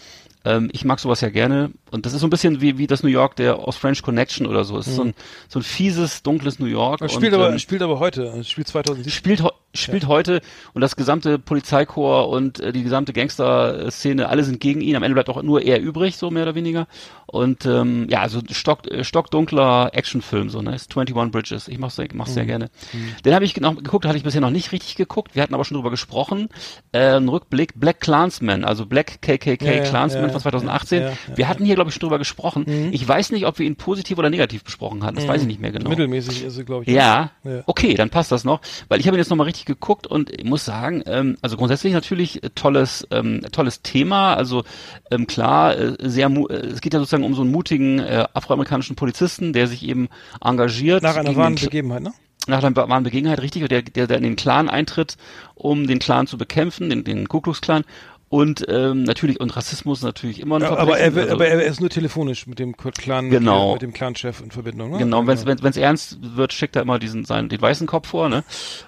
Ähm, 0.44 0.70
ich 0.72 0.84
mag 0.84 0.98
sowas 1.00 1.20
ja 1.20 1.28
gerne. 1.30 1.70
Und 1.92 2.06
das 2.06 2.14
ist 2.14 2.20
so 2.20 2.26
ein 2.26 2.30
bisschen 2.30 2.60
wie, 2.62 2.78
wie 2.78 2.86
das 2.86 3.02
New 3.02 3.10
York 3.10 3.36
der 3.36 3.58
aus 3.58 3.76
French 3.76 4.02
Connection 4.02 4.46
oder 4.46 4.64
so. 4.64 4.78
Es 4.78 4.86
ist 4.86 4.96
so, 4.96 5.04
ein, 5.04 5.14
so 5.48 5.58
ein 5.58 5.62
fieses, 5.62 6.22
dunkles 6.22 6.58
New 6.58 6.66
York. 6.66 7.00
Das 7.00 7.12
spielt, 7.12 7.34
und, 7.34 7.40
aber, 7.40 7.50
ähm, 7.50 7.58
spielt 7.58 7.82
aber 7.82 7.98
heute, 7.98 8.22
es 8.38 8.48
spielt 8.48 8.66
2017. 8.68 9.12
spielt, 9.12 9.42
spielt 9.74 10.06
heute 10.06 10.40
und 10.72 10.80
das 10.80 10.96
gesamte 10.96 11.38
Polizeikorps 11.38 12.32
und 12.32 12.60
äh, 12.60 12.72
die 12.72 12.82
gesamte 12.82 13.12
Gangster-Szene, 13.12 14.28
alle 14.28 14.44
sind 14.44 14.60
gegen 14.60 14.80
ihn. 14.80 14.96
Am 14.96 15.02
Ende 15.02 15.14
bleibt 15.14 15.28
auch 15.28 15.42
nur 15.42 15.62
er 15.62 15.80
übrig, 15.80 16.16
so 16.16 16.30
mehr 16.30 16.44
oder 16.44 16.54
weniger. 16.54 16.86
Und 17.26 17.66
ähm, 17.66 18.06
ja, 18.08 18.20
also 18.20 18.40
stock, 18.50 18.86
äh, 18.90 19.04
stockdunkler 19.04 19.90
Actionfilm, 19.92 20.50
so 20.50 20.62
ne? 20.62 20.74
Ist 20.74 20.96
21 20.96 21.32
Bridges. 21.32 21.68
Ich 21.68 21.78
mach's 21.78 21.96
sehr, 21.96 22.08
mach's 22.14 22.34
sehr 22.34 22.46
gerne. 22.46 22.70
Den 23.24 23.34
habe 23.34 23.44
ich 23.44 23.58
noch 23.60 23.76
geguckt, 23.76 24.04
hatte 24.06 24.16
ich 24.16 24.24
bisher 24.24 24.40
noch 24.40 24.50
nicht 24.50 24.72
richtig 24.72 24.96
geguckt. 24.96 25.34
Wir 25.34 25.42
hatten 25.42 25.54
aber 25.54 25.64
schon 25.64 25.76
drüber 25.76 25.90
gesprochen. 25.90 26.48
Äh, 26.92 27.16
ein 27.16 27.28
Rückblick, 27.28 27.72
Black 27.74 28.00
Clansman, 28.00 28.64
also 28.64 28.86
Black 28.86 29.22
KKK 29.22 29.64
Ja, 29.64 29.72
ja, 29.72 29.82
Clansman 29.84 30.24
ja, 30.24 30.30
von 30.30 30.40
2018. 30.40 31.02
ja, 31.02 31.08
ja, 31.08 31.16
wir 31.34 31.48
hatten 31.48 31.64
hier, 31.64 31.76
glaube 31.82 31.90
ich, 31.90 31.94
schon 31.94 32.02
drüber 32.08 32.18
gesprochen. 32.18 32.64
Ich 32.92 33.06
weiß 33.06 33.32
nicht, 33.32 33.46
ob 33.46 33.58
wir 33.58 33.66
ihn 33.66 33.76
positiv 33.76 34.18
oder 34.18 34.30
negativ 34.30 34.62
besprochen 34.62 35.02
hatten. 35.04 35.16
Das 35.16 35.26
weiß 35.26 35.42
ich 35.42 35.46
nicht 35.48 35.60
mehr 35.60 35.72
genau. 35.72 35.90
Mittelmäßig 35.90 36.44
ist 36.44 36.54
sie, 36.54 36.64
glaube 36.64 36.84
ich. 36.84 36.90
Ja, 36.90 37.32
Ja. 37.44 37.62
okay, 37.66 37.94
dann 37.94 38.08
passt 38.08 38.30
das 38.30 38.44
noch, 38.44 38.60
weil 38.88 39.00
ich 39.00 39.06
habe 39.06 39.16
ihn 39.16 39.20
jetzt 39.20 39.30
nochmal 39.30 39.46
richtig 39.46 39.64
geguckt 39.64 40.06
und 40.06 40.30
ich 40.30 40.44
muss 40.44 40.64
sagen, 40.64 41.02
ähm, 41.06 41.36
also 41.42 41.56
grundsätzlich 41.56 41.92
natürlich 41.92 42.42
äh, 42.44 42.50
tolles, 42.54 43.06
ähm, 43.10 43.42
tolles 43.50 43.82
Thema, 43.82 44.34
also 44.34 44.62
ähm, 45.10 45.26
klar, 45.26 45.76
äh, 45.76 45.96
sehr, 45.98 46.28
äh, 46.30 46.54
es 46.54 46.80
geht 46.80 46.94
ja 46.94 47.00
sozusagen 47.00 47.24
um 47.24 47.34
so 47.34 47.42
einen 47.42 47.50
mutigen 47.50 47.98
äh, 47.98 48.26
afroamerikanischen 48.32 48.94
Polizisten, 48.94 49.52
der 49.52 49.66
sich 49.66 49.82
eben 49.86 50.08
engagiert. 50.40 51.02
Nach 51.02 51.16
einer 51.16 51.34
wahren 51.34 51.56
Begebenheit, 51.56 52.02
ne? 52.02 52.12
nach 52.48 52.62
einer 52.62 52.74
wahren 52.74 53.04
Begebenheit, 53.04 53.40
richtig, 53.40 53.68
der, 53.68 53.82
der, 53.82 54.06
der 54.06 54.16
in 54.16 54.24
den 54.24 54.36
Clan 54.36 54.68
eintritt, 54.68 55.16
um 55.54 55.86
den 55.86 55.98
Clan 55.98 56.26
zu 56.26 56.36
bekämpfen, 56.38 56.90
den, 56.90 57.04
den 57.04 57.28
Ku 57.28 57.40
Klux 57.40 57.60
Klan. 57.60 57.84
Und 58.32 58.64
ähm, 58.66 59.02
natürlich, 59.02 59.40
und 59.40 59.54
Rassismus 59.54 60.00
natürlich 60.00 60.40
immer 60.40 60.56
ein 60.56 60.62
Ja, 60.62 60.68
Verbrechen. 60.68 60.90
aber 60.90 60.98
er, 61.20 61.22
also- 61.24 61.34
aber 61.34 61.46
er 61.48 61.62
ist 61.64 61.80
nur 61.80 61.90
telefonisch 61.90 62.46
mit 62.46 62.58
dem 62.58 62.74
Clan, 62.78 63.28
Genau. 63.28 63.74
mit 63.74 63.82
dem 63.82 63.92
Clan-Chef 63.92 64.40
in 64.40 64.50
Verbindung, 64.50 64.92
ne? 64.92 64.96
Genau, 64.98 65.26
wenn 65.26 65.34
es 65.36 65.44
wenn, 65.44 65.62
wenn's 65.62 65.76
ernst 65.76 66.16
wird, 66.22 66.54
schickt 66.54 66.74
er 66.76 66.80
immer 66.80 66.98
diesen 66.98 67.26
seinen 67.26 67.50
den 67.50 67.60
weißen 67.60 67.86
Kopf 67.86 68.08
vor, 68.08 68.30
ne? 68.30 68.42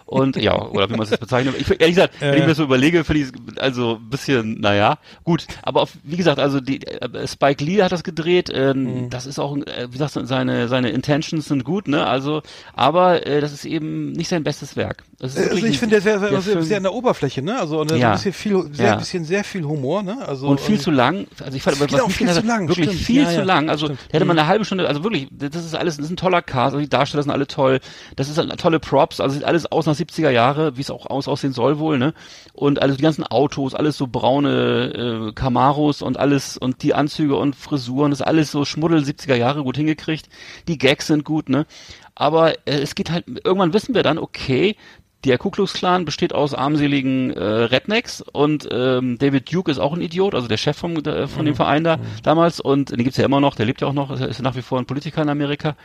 Und 0.07 0.37
ja, 0.37 0.59
oder 0.63 0.89
wie 0.89 0.93
man 0.95 1.03
es 1.03 1.11
jetzt 1.11 1.21
bezeichnet. 1.21 1.57
Ich, 1.59 1.69
ehrlich 1.71 1.95
gesagt, 1.95 2.15
wenn 2.21 2.35
ich 2.35 2.41
mir 2.41 2.47
das 2.47 2.57
so 2.57 2.63
überlege, 2.65 3.05
finde 3.05 3.23
ich 3.23 3.61
also 3.61 3.97
ein 3.97 4.09
bisschen, 4.09 4.61
naja, 4.61 4.97
gut. 5.25 5.47
Aber 5.63 5.83
auf, 5.83 5.93
wie 6.05 6.17
gesagt, 6.17 6.39
also 6.39 6.61
die 6.63 6.83
äh, 6.87 7.27
Spike 7.27 7.63
Lee 7.63 7.83
hat 7.83 7.93
das 7.93 8.03
gedreht. 8.03 8.51
Ähm, 8.51 9.11
Das 9.11 9.27
ist 9.27 9.39
auch, 9.39 9.55
äh, 9.59 9.89
wie 9.91 9.99
sagst 9.99 10.17
du, 10.17 10.25
seine 10.25 10.69
seine 10.69 10.89
Intentions 10.89 11.45
sind 11.49 11.65
gut, 11.65 11.87
ne? 11.87 12.07
Also, 12.07 12.41
aber 12.73 13.27
äh, 13.27 13.43
das 13.43 13.53
ist 13.53 13.67
eben 13.67 14.13
nicht 14.13 14.29
sein 14.29 14.43
bestes 14.43 14.75
Werk. 14.75 15.05
Ist 15.21 15.37
Also 15.37 15.55
ich 15.57 15.65
ein- 15.65 15.73
finde, 15.75 15.97
der 15.97 16.01
sehr, 16.01 16.19
sehr, 16.19 16.41
sehr, 16.41 16.63
sehr 16.63 16.77
an 16.79 16.83
der 16.85 16.95
Oberfläche, 16.95 17.43
ne? 17.43 17.59
Also 17.61 17.79
und 17.81 17.91
Ja. 17.93 18.09
ein 18.13 18.17
bisschen 18.17 18.33
viel, 18.33 18.73
sehr, 18.73 18.87
Ja. 18.87 18.97
bisschen 18.97 19.25
sehr 19.27 19.34
viel 19.43 19.65
Humor, 19.65 20.03
ne? 20.05 20.19
Also 20.29 20.47
und 20.47 20.61
viel 20.61 20.79
zu 20.79 20.91
lang. 20.93 21.27
Also 21.43 21.57
ich 21.57 21.63
fand, 21.63 21.77
Viel 21.79 21.91
was 21.91 22.01
auch 22.01 22.11
viel 22.11 22.29
hat, 22.29 22.35
zu 22.37 22.43
lang, 22.47 22.69
wirklich 22.69 22.87
stimmt. 22.91 23.03
viel 23.03 23.23
Ja, 23.23 23.29
zu 23.31 23.37
ja, 23.39 23.43
lang. 23.45 23.69
Also 23.71 23.87
stimmt. 23.87 24.01
hätte 24.13 24.25
man 24.27 24.37
Mhm. 24.37 24.41
eine 24.41 24.49
halbe 24.49 24.65
Stunde. 24.65 24.87
Also 24.87 25.03
wirklich, 25.03 25.27
das 25.33 25.65
ist 25.65 25.75
alles, 25.75 25.97
das 25.97 26.05
ist 26.07 26.13
ein 26.13 26.17
toller 26.17 26.43
Cast. 26.43 26.75
Also 26.75 26.79
die 26.79 26.89
Darsteller 26.89 27.23
sind 27.23 27.33
alle 27.33 27.47
toll. 27.49 27.81
Das 28.15 28.29
ist 28.29 28.39
halt 28.39 28.57
tolle 28.61 28.79
Props. 28.79 29.19
Also 29.19 29.35
sieht 29.35 29.45
alles 29.45 29.67
aus 29.73 29.87
nach 29.87 29.95
70er 29.97 30.31
Jahre, 30.31 30.77
wie 30.77 30.83
es 30.83 30.91
auch 30.91 31.07
aus 31.07 31.27
aussehen 31.27 31.53
soll 31.53 31.79
wohl, 31.79 31.99
ne? 31.99 32.15
Und 32.53 32.81
also 32.83 32.95
die 32.95 33.03
ganzen 33.03 33.25
Autos, 33.25 33.75
alles 33.75 33.97
so 33.97 34.07
braune 34.07 35.31
äh, 35.31 35.33
Camaros 35.33 36.03
und 36.03 36.19
alles 36.19 36.57
und 36.59 36.83
die 36.83 36.95
Anzüge 36.95 37.37
und 37.37 37.57
Frisuren, 37.57 38.11
das 38.11 38.21
ist 38.21 38.27
alles 38.27 38.51
so 38.53 38.65
Schmuddel 38.65 39.01
70er 39.03 39.35
Jahre 39.35 39.63
gut 39.65 39.77
hingekriegt. 39.77 40.29
Die 40.69 40.79
Gags 40.79 41.07
sind 41.09 41.25
gut, 41.25 41.49
ne? 41.49 41.67
Aber 42.15 42.53
äh, 42.67 42.79
es 42.81 42.95
geht 42.95 43.11
halt, 43.11 43.25
irgendwann 43.45 43.73
wissen 43.73 43.95
wir 43.95 44.03
dann, 44.05 44.19
okay, 44.19 44.77
der 45.25 45.39
Ku 45.39 45.51
Klux 45.51 45.73
Klan 45.73 46.05
besteht 46.05 46.35
aus 46.35 46.55
armseligen 46.55 47.31
äh, 47.31 47.43
Rednecks 47.43 48.21
und 48.21 48.69
ähm, 48.71 49.19
David 49.19 49.53
Duke 49.53 49.71
ist 49.71 49.79
auch 49.79 49.95
ein 49.95 50.01
Idiot, 50.01 50.35
also 50.35 50.49
der 50.49 50.57
Chef 50.57 50.77
vom, 50.77 51.03
der, 51.03 51.29
von 51.29 51.47
dem 51.47 51.55
Verein 51.55 51.85
da 51.85 51.99
damals 52.23 52.61
und 52.61 52.91
den 52.91 53.05
gibt's 53.05 53.17
ja 53.17 53.25
immer 53.25 53.41
noch, 53.41 53.55
der 53.55 53.67
lebt 53.67 53.81
ja 53.81 53.89
auch 53.89 53.93
noch, 53.93 54.11
ist, 54.11 54.21
ist 54.21 54.43
nach 54.43 54.57
wie 54.57 54.63
vor 54.63 54.79
ein 54.79 54.87
Politiker 54.87 55.23
in 55.23 55.29
Amerika. 55.29 55.77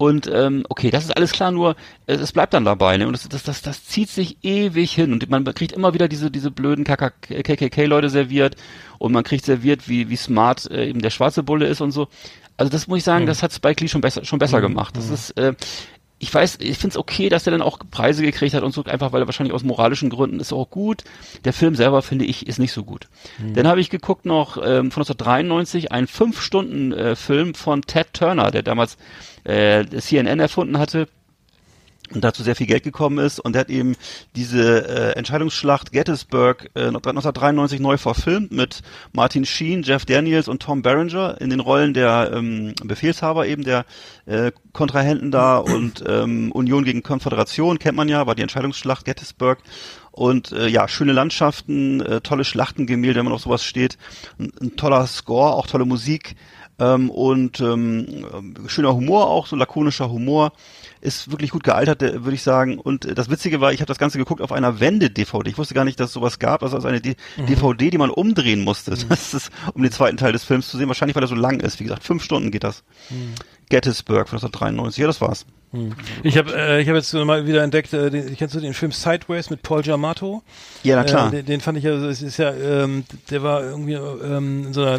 Und 0.00 0.30
ähm, 0.32 0.64
okay, 0.70 0.90
das 0.90 1.04
ist 1.04 1.14
alles 1.14 1.30
klar, 1.30 1.50
nur 1.50 1.76
äh, 2.06 2.14
es 2.14 2.32
bleibt 2.32 2.54
dann 2.54 2.64
dabei, 2.64 2.96
ne? 2.96 3.06
Und 3.06 3.12
das, 3.12 3.28
das, 3.28 3.42
das, 3.42 3.60
das 3.60 3.84
zieht 3.84 4.08
sich 4.08 4.38
ewig 4.42 4.92
hin 4.92 5.12
und 5.12 5.28
man 5.28 5.44
kriegt 5.44 5.72
immer 5.72 5.92
wieder 5.92 6.08
diese 6.08 6.30
diese 6.30 6.50
blöden 6.50 6.84
KKK-Leute 6.84 8.08
serviert 8.08 8.56
und 8.98 9.12
man 9.12 9.24
kriegt 9.24 9.44
serviert, 9.44 9.90
wie 9.90 10.08
wie 10.08 10.16
smart 10.16 10.70
äh, 10.70 10.88
eben 10.88 11.02
der 11.02 11.10
schwarze 11.10 11.42
Bulle 11.42 11.66
ist 11.66 11.82
und 11.82 11.90
so. 11.90 12.08
Also 12.56 12.72
das 12.72 12.86
muss 12.86 12.96
ich 12.96 13.04
sagen, 13.04 13.26
das 13.26 13.42
hat 13.42 13.52
Spike 13.52 13.84
Lee 13.84 13.88
schon 13.88 14.00
besser 14.00 14.24
schon 14.24 14.38
besser 14.38 14.62
gemacht. 14.62 14.96
Das 14.96 15.10
ist 15.10 15.32
äh, 15.36 15.52
ich 16.22 16.32
weiß, 16.32 16.58
ich 16.60 16.76
finde 16.76 16.92
es 16.94 16.96
okay, 16.98 17.30
dass 17.30 17.44
der 17.44 17.52
dann 17.52 17.62
auch 17.62 17.78
Preise 17.90 18.22
gekriegt 18.22 18.54
hat 18.54 18.62
und 18.62 18.72
so, 18.72 18.84
einfach 18.84 19.12
weil 19.12 19.22
er 19.22 19.26
wahrscheinlich 19.26 19.54
aus 19.54 19.64
moralischen 19.64 20.10
Gründen 20.10 20.38
ist 20.38 20.52
auch 20.52 20.68
gut. 20.68 21.02
Der 21.46 21.54
Film 21.54 21.74
selber, 21.74 22.02
finde 22.02 22.26
ich, 22.26 22.46
ist 22.46 22.58
nicht 22.58 22.72
so 22.72 22.84
gut. 22.84 23.08
Dann 23.54 23.66
habe 23.66 23.80
ich 23.80 23.88
geguckt 23.88 24.26
noch 24.26 24.58
ähm, 24.58 24.90
von 24.90 25.02
1993 25.02 25.92
einen 25.92 26.06
fünf 26.06 26.42
Stunden 26.42 26.92
äh, 26.92 27.16
Film 27.16 27.54
von 27.54 27.80
Ted 27.82 28.12
Turner, 28.12 28.50
der 28.50 28.62
damals 28.62 28.98
äh, 29.44 29.86
CNN 29.86 30.40
erfunden 30.40 30.78
hatte 30.78 31.08
und 32.14 32.24
dazu 32.24 32.42
sehr 32.42 32.56
viel 32.56 32.66
Geld 32.66 32.82
gekommen 32.82 33.18
ist. 33.18 33.40
Und 33.40 33.54
der 33.54 33.60
hat 33.60 33.70
eben 33.70 33.96
diese 34.34 34.88
äh, 34.88 35.16
Entscheidungsschlacht 35.16 35.92
Gettysburg 35.92 36.70
äh, 36.74 36.86
1993 36.86 37.80
neu 37.80 37.96
verfilmt 37.96 38.52
mit 38.52 38.82
Martin 39.12 39.44
Sheen, 39.44 39.82
Jeff 39.82 40.04
Daniels 40.04 40.48
und 40.48 40.62
Tom 40.62 40.82
Berenger 40.82 41.40
in 41.40 41.50
den 41.50 41.60
Rollen 41.60 41.94
der 41.94 42.32
ähm, 42.34 42.74
Befehlshaber 42.84 43.46
eben 43.46 43.64
der 43.64 43.84
äh, 44.26 44.52
Kontrahenten 44.72 45.30
da 45.30 45.58
und 45.58 46.04
ähm, 46.06 46.52
Union 46.52 46.84
gegen 46.84 47.02
Konföderation 47.02 47.78
kennt 47.78 47.96
man 47.96 48.08
ja, 48.08 48.26
war 48.26 48.34
die 48.34 48.42
Entscheidungsschlacht 48.42 49.04
Gettysburg. 49.04 49.58
Und 50.12 50.50
äh, 50.50 50.66
ja, 50.66 50.88
schöne 50.88 51.12
Landschaften, 51.12 52.00
äh, 52.00 52.20
tolle 52.20 52.44
Schlachtengemälde, 52.44 53.18
wenn 53.18 53.26
man 53.26 53.34
auf 53.34 53.42
sowas 53.42 53.64
steht, 53.64 53.96
ein, 54.38 54.52
ein 54.60 54.76
toller 54.76 55.06
Score, 55.06 55.52
auch 55.52 55.68
tolle 55.68 55.84
Musik 55.84 56.34
ähm, 56.80 57.10
und 57.10 57.60
ähm, 57.60 58.56
schöner 58.66 58.94
Humor 58.94 59.28
auch, 59.28 59.46
so 59.46 59.54
lakonischer 59.54 60.10
Humor 60.10 60.52
ist 61.00 61.30
wirklich 61.30 61.50
gut 61.50 61.64
gealtert, 61.64 62.02
äh, 62.02 62.24
würde 62.24 62.34
ich 62.34 62.42
sagen. 62.42 62.78
Und 62.78 63.04
äh, 63.04 63.14
das 63.14 63.30
Witzige 63.30 63.60
war, 63.60 63.72
ich 63.72 63.80
habe 63.80 63.88
das 63.88 63.98
Ganze 63.98 64.18
geguckt 64.18 64.40
auf 64.40 64.52
einer 64.52 64.80
Wende-DVD. 64.80 65.50
Ich 65.50 65.58
wusste 65.58 65.74
gar 65.74 65.84
nicht, 65.84 65.98
dass 66.00 66.08
es 66.08 66.12
sowas 66.12 66.38
gab. 66.38 66.62
Also, 66.62 66.76
also 66.76 66.88
eine 66.88 67.00
D 67.00 67.16
DVD, 67.36 67.90
die 67.90 67.98
man 67.98 68.10
umdrehen 68.10 68.62
musste. 68.62 68.90
Das 69.10 69.34
ist, 69.34 69.50
um 69.74 69.82
den 69.82 69.92
zweiten 69.92 70.16
Teil 70.16 70.32
des 70.32 70.44
Films 70.44 70.68
zu 70.68 70.78
sehen. 70.78 70.88
Wahrscheinlich, 70.88 71.16
weil 71.16 71.24
er 71.24 71.28
so 71.28 71.34
lang 71.34 71.60
ist. 71.60 71.80
Wie 71.80 71.84
gesagt, 71.84 72.04
fünf 72.04 72.22
Stunden 72.22 72.50
geht 72.50 72.64
das. 72.64 72.84
Gettysburg 73.68 74.28
von 74.28 74.38
1993. 74.38 75.00
Ja, 75.00 75.06
das 75.06 75.20
war's. 75.20 75.46
Ich 76.24 76.36
habe 76.36 76.52
äh, 76.52 76.82
ich 76.82 76.88
hab 76.88 76.96
jetzt 76.96 77.14
mal 77.14 77.46
wieder 77.46 77.62
entdeckt, 77.62 77.92
äh, 77.92 78.10
den, 78.10 78.36
kennst 78.36 78.56
du 78.56 78.60
den 78.60 78.74
Film 78.74 78.90
Sideways 78.90 79.50
mit 79.50 79.62
Paul 79.62 79.82
Giamatti? 79.82 80.38
Ja, 80.82 80.96
na 80.96 81.04
klar. 81.04 81.28
Äh, 81.28 81.36
den, 81.36 81.46
den 81.46 81.60
fand 81.60 81.78
ich 81.78 81.84
ja, 81.84 81.92
es 81.92 82.22
ist 82.22 82.38
ja, 82.38 82.52
ähm, 82.52 83.04
der 83.30 83.44
war 83.44 83.62
irgendwie 83.62 83.94
ähm, 83.94 84.66
in 84.66 84.72
so 84.72 84.82
einer 84.82 84.98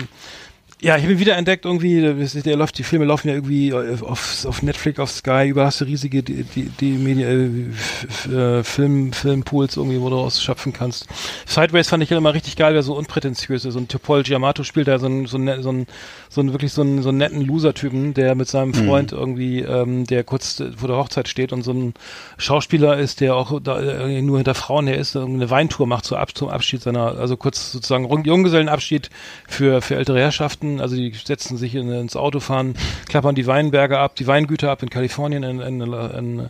ja, 0.81 0.97
ich 0.97 1.03
habe 1.03 1.13
ihn 1.13 1.19
wieder 1.19 1.37
entdeckt 1.37 1.65
irgendwie, 1.65 2.01
der, 2.01 2.55
läuft, 2.57 2.77
die 2.79 2.83
Filme 2.83 3.05
laufen 3.05 3.27
ja 3.27 3.35
irgendwie 3.35 3.71
auf, 3.71 4.45
auf 4.45 4.63
Netflix, 4.63 4.99
auf 4.99 5.11
Sky, 5.11 5.47
überall 5.47 5.67
hast 5.67 5.79
du 5.81 5.85
riesige 5.85 6.23
die, 6.23 6.43
die, 6.43 6.63
die 6.69 6.91
Media, 6.93 7.27
äh, 7.29 8.59
äh, 8.59 8.63
Film, 8.63 9.13
Filmpools 9.13 9.77
irgendwie, 9.77 10.01
wo 10.01 10.09
du 10.09 10.17
ausschöpfen 10.17 10.73
kannst. 10.73 11.05
Sideways 11.45 11.87
fand 11.87 12.01
ich 12.01 12.09
ja 12.09 12.17
immer 12.17 12.33
richtig 12.33 12.55
geil, 12.55 12.73
der 12.73 12.81
so 12.81 12.95
unprätentiös 12.95 13.63
ist. 13.65 13.75
Und 13.75 13.95
Paul 14.01 14.23
Giamatti 14.23 14.63
spielt 14.63 14.87
da 14.87 14.97
so 14.97 15.05
einen, 15.05 15.27
so 15.27 15.37
einen, 15.37 15.61
so 15.61 15.69
einen, 15.69 15.85
so 16.29 16.41
einen 16.41 16.51
wirklich 16.51 16.73
so 16.73 16.81
einen, 16.81 17.03
so 17.03 17.09
einen 17.09 17.19
netten 17.19 17.41
Loser-Typen, 17.41 18.15
der 18.15 18.33
mit 18.33 18.47
seinem 18.47 18.73
Freund 18.73 19.11
irgendwie, 19.11 19.59
ähm, 19.59 20.05
der 20.07 20.23
kurz 20.23 20.63
vor 20.75 20.87
der 20.87 20.97
Hochzeit 20.97 21.27
steht 21.27 21.53
und 21.53 21.61
so 21.61 21.73
ein 21.73 21.93
Schauspieler 22.37 22.97
ist, 22.97 23.21
der 23.21 23.35
auch 23.35 23.59
da, 23.61 23.79
äh, 23.79 24.21
nur 24.21 24.37
hinter 24.37 24.55
Frauen 24.55 24.87
her 24.87 24.97
ist, 24.97 25.15
eine 25.15 25.49
Weintour 25.51 25.85
macht 25.85 26.05
so 26.05 26.15
ab, 26.15 26.35
zum 26.35 26.49
Abschied 26.49 26.81
seiner, 26.81 27.17
also 27.19 27.37
kurz 27.37 27.71
sozusagen 27.71 28.09
Jung- 28.09 28.25
Junggesellenabschied 28.25 29.09
für, 29.47 29.81
für 29.83 29.95
ältere 29.95 30.19
Herrschaften. 30.19 30.70
Also 30.79 30.95
die 30.95 31.11
setzen 31.11 31.57
sich 31.57 31.75
in, 31.75 31.91
ins 31.91 32.15
Auto, 32.15 32.39
fahren, 32.39 32.75
klappern 33.07 33.35
die 33.35 33.47
Weinberge 33.47 33.99
ab, 33.99 34.15
die 34.15 34.27
Weingüter 34.27 34.71
ab 34.71 34.83
in 34.83 34.89
Kalifornien, 34.89 35.43
in, 35.43 35.59
in, 35.59 35.81
in 35.81 36.49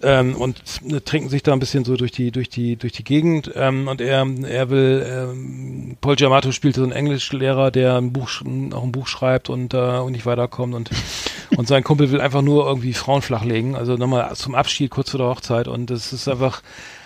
ähm, 0.00 0.36
und 0.36 0.62
trinken 1.04 1.28
sich 1.28 1.42
da 1.42 1.52
ein 1.52 1.58
bisschen 1.58 1.84
so 1.84 1.96
durch 1.96 2.12
die 2.12 2.30
durch 2.30 2.48
die 2.48 2.76
durch 2.76 2.92
die 2.92 3.04
Gegend. 3.04 3.50
Ähm, 3.54 3.88
und 3.88 4.00
er 4.00 4.26
er 4.44 4.70
will 4.70 5.06
ähm, 5.06 5.96
Paul 6.00 6.16
Giamatti 6.16 6.52
spielt 6.52 6.76
so 6.76 6.82
einen 6.82 6.92
Englischlehrer, 6.92 7.70
der 7.70 7.96
ein 7.96 8.12
Buch 8.12 8.30
auch 8.72 8.82
ein 8.82 8.92
Buch 8.92 9.06
schreibt 9.06 9.50
und 9.50 9.74
äh, 9.74 9.98
und 9.98 10.12
nicht 10.12 10.26
weiterkommt. 10.26 10.74
Und 10.74 10.90
und 11.56 11.68
sein 11.68 11.84
Kumpel 11.84 12.10
will 12.10 12.20
einfach 12.20 12.42
nur 12.42 12.66
irgendwie 12.66 12.94
Frauen 12.94 13.22
flachlegen, 13.22 13.76
also 13.76 13.96
nochmal 13.96 14.34
zum 14.34 14.54
Abschied 14.54 14.90
kurz 14.90 15.10
vor 15.10 15.18
der 15.18 15.28
Hochzeit. 15.28 15.68
Und 15.68 15.90
das 15.90 16.12
ist 16.12 16.28
einfach 16.28 16.62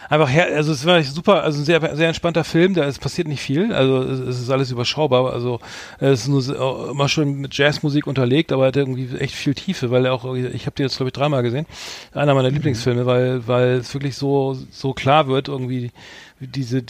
einfach 0.09 0.29
her, 0.31 0.47
also 0.55 0.73
es 0.73 0.85
war 0.87 1.03
super, 1.03 1.43
also 1.43 1.61
ein 1.61 1.65
sehr, 1.65 1.97
sehr 1.97 2.09
entspannter 2.09 2.45
Film, 2.45 2.75
da 2.75 2.85
es 2.85 2.99
passiert 2.99 3.29
nicht 3.29 3.41
viel, 3.41 3.73
also 3.73 4.03
es, 4.03 4.41
ist 4.41 4.51
alles 4.51 4.71
überschaubar, 4.71 5.33
also 5.33 5.61
es 5.99 6.23
ist 6.23 6.29
nur 6.29 6.43
so- 6.43 6.89
immer 6.91 7.09
schön 7.09 7.41
mit 7.41 7.57
Jazzmusik 7.57 8.07
unterlegt, 8.07 8.53
aber 8.53 8.65
er 8.65 8.69
hat 8.69 8.77
irgendwie 8.77 9.17
echt 9.19 9.35
viel 9.35 9.55
Tiefe, 9.55 9.91
weil 9.91 10.07
er 10.07 10.13
auch, 10.13 10.35
ich 10.35 10.67
habe 10.67 10.77
den 10.77 10.87
jetzt 10.87 10.97
glaube 10.97 11.09
ich 11.09 11.13
dreimal 11.15 11.43
gesehen, 11.43 11.67
einer 12.13 12.35
meiner 12.35 12.51
Lieblingsfilme, 12.51 13.07
weil 13.07 13.47
weil 13.47 13.69
es 13.77 13.93
wirklich 13.95 14.17
so 14.17 14.57
so 14.71 14.93
klar 14.93 15.29
wird 15.29 15.49
irgendwie 15.49 15.91
diese, 16.39 16.83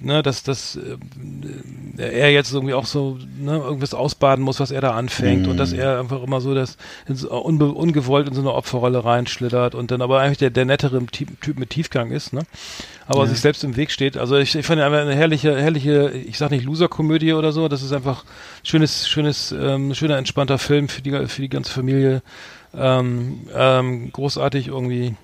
ne, 0.00 0.22
dass, 0.22 0.44
dass 0.44 0.76
äh, 0.76 0.96
er 1.98 2.30
jetzt 2.30 2.52
irgendwie 2.52 2.74
auch 2.74 2.86
so 2.86 3.18
ne, 3.36 3.56
irgendwas 3.56 3.94
ausbaden 3.94 4.44
muss, 4.44 4.60
was 4.60 4.70
er 4.70 4.80
da 4.80 4.92
anfängt 4.92 5.48
und 5.48 5.56
dass 5.56 5.72
er 5.72 5.98
einfach 5.98 6.22
immer 6.22 6.40
so 6.40 6.54
das 6.54 6.76
so, 7.08 7.30
unbe, 7.42 7.72
ungewollt 7.72 8.28
in 8.28 8.34
so 8.34 8.40
eine 8.40 8.52
Opferrolle 8.52 9.04
reinschlittert 9.04 9.74
und 9.74 9.90
dann 9.90 10.02
aber 10.02 10.20
eigentlich 10.20 10.38
der, 10.38 10.50
der 10.50 10.66
nettere 10.66 11.04
Typ, 11.06 11.40
typ 11.40 11.58
mit 11.58 11.70
Tiefgang 11.70 12.12
ist, 12.12 12.32
ne? 12.32 12.42
Aber 13.08 13.26
sich 13.26 13.40
selbst 13.40 13.64
im 13.64 13.76
Weg 13.76 13.90
steht. 13.90 14.16
Also 14.16 14.36
ich, 14.36 14.54
ich 14.54 14.64
fand 14.64 14.80
einfach 14.80 15.00
eine 15.00 15.14
herrliche, 15.14 15.60
herrliche, 15.60 16.10
ich 16.12 16.38
sag 16.38 16.52
nicht 16.52 16.64
Loser-Komödie 16.64 17.32
oder 17.32 17.50
so, 17.52 17.66
das 17.68 17.82
ist 17.82 17.92
einfach 17.92 18.24
schönes, 18.62 19.08
schönes, 19.08 19.52
ähm, 19.52 19.94
schöner, 19.94 20.16
entspannter 20.16 20.58
Film 20.58 20.88
für 20.88 21.02
die, 21.02 21.10
für 21.26 21.42
die 21.42 21.48
ganze 21.48 21.72
Familie. 21.72 22.22
Ähm, 22.74 23.40
ähm, 23.54 24.12
großartig 24.12 24.68
irgendwie. 24.68 25.14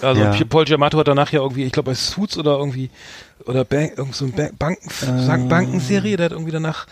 Also 0.00 0.20
Ja. 0.22 0.32
Paul 0.48 0.64
Giamatti 0.64 0.96
hat 0.96 1.08
danach 1.08 1.30
ja 1.32 1.40
irgendwie, 1.40 1.64
ich 1.64 1.72
glaube 1.72 1.90
bei 1.90 1.94
Suits 1.94 2.38
oder 2.38 2.56
irgendwie 2.58 2.90
oder 3.44 3.64
Bank, 3.64 3.92
irgend 3.98 4.14
so 4.14 4.24
eine 4.24 4.32
Bank, 4.32 4.58
Banken, 4.58 4.88
Ähm. 5.06 5.48
Bankenserie, 5.48 6.16
der 6.16 6.26
hat 6.26 6.32
irgendwie 6.32 6.52
danach 6.52 6.86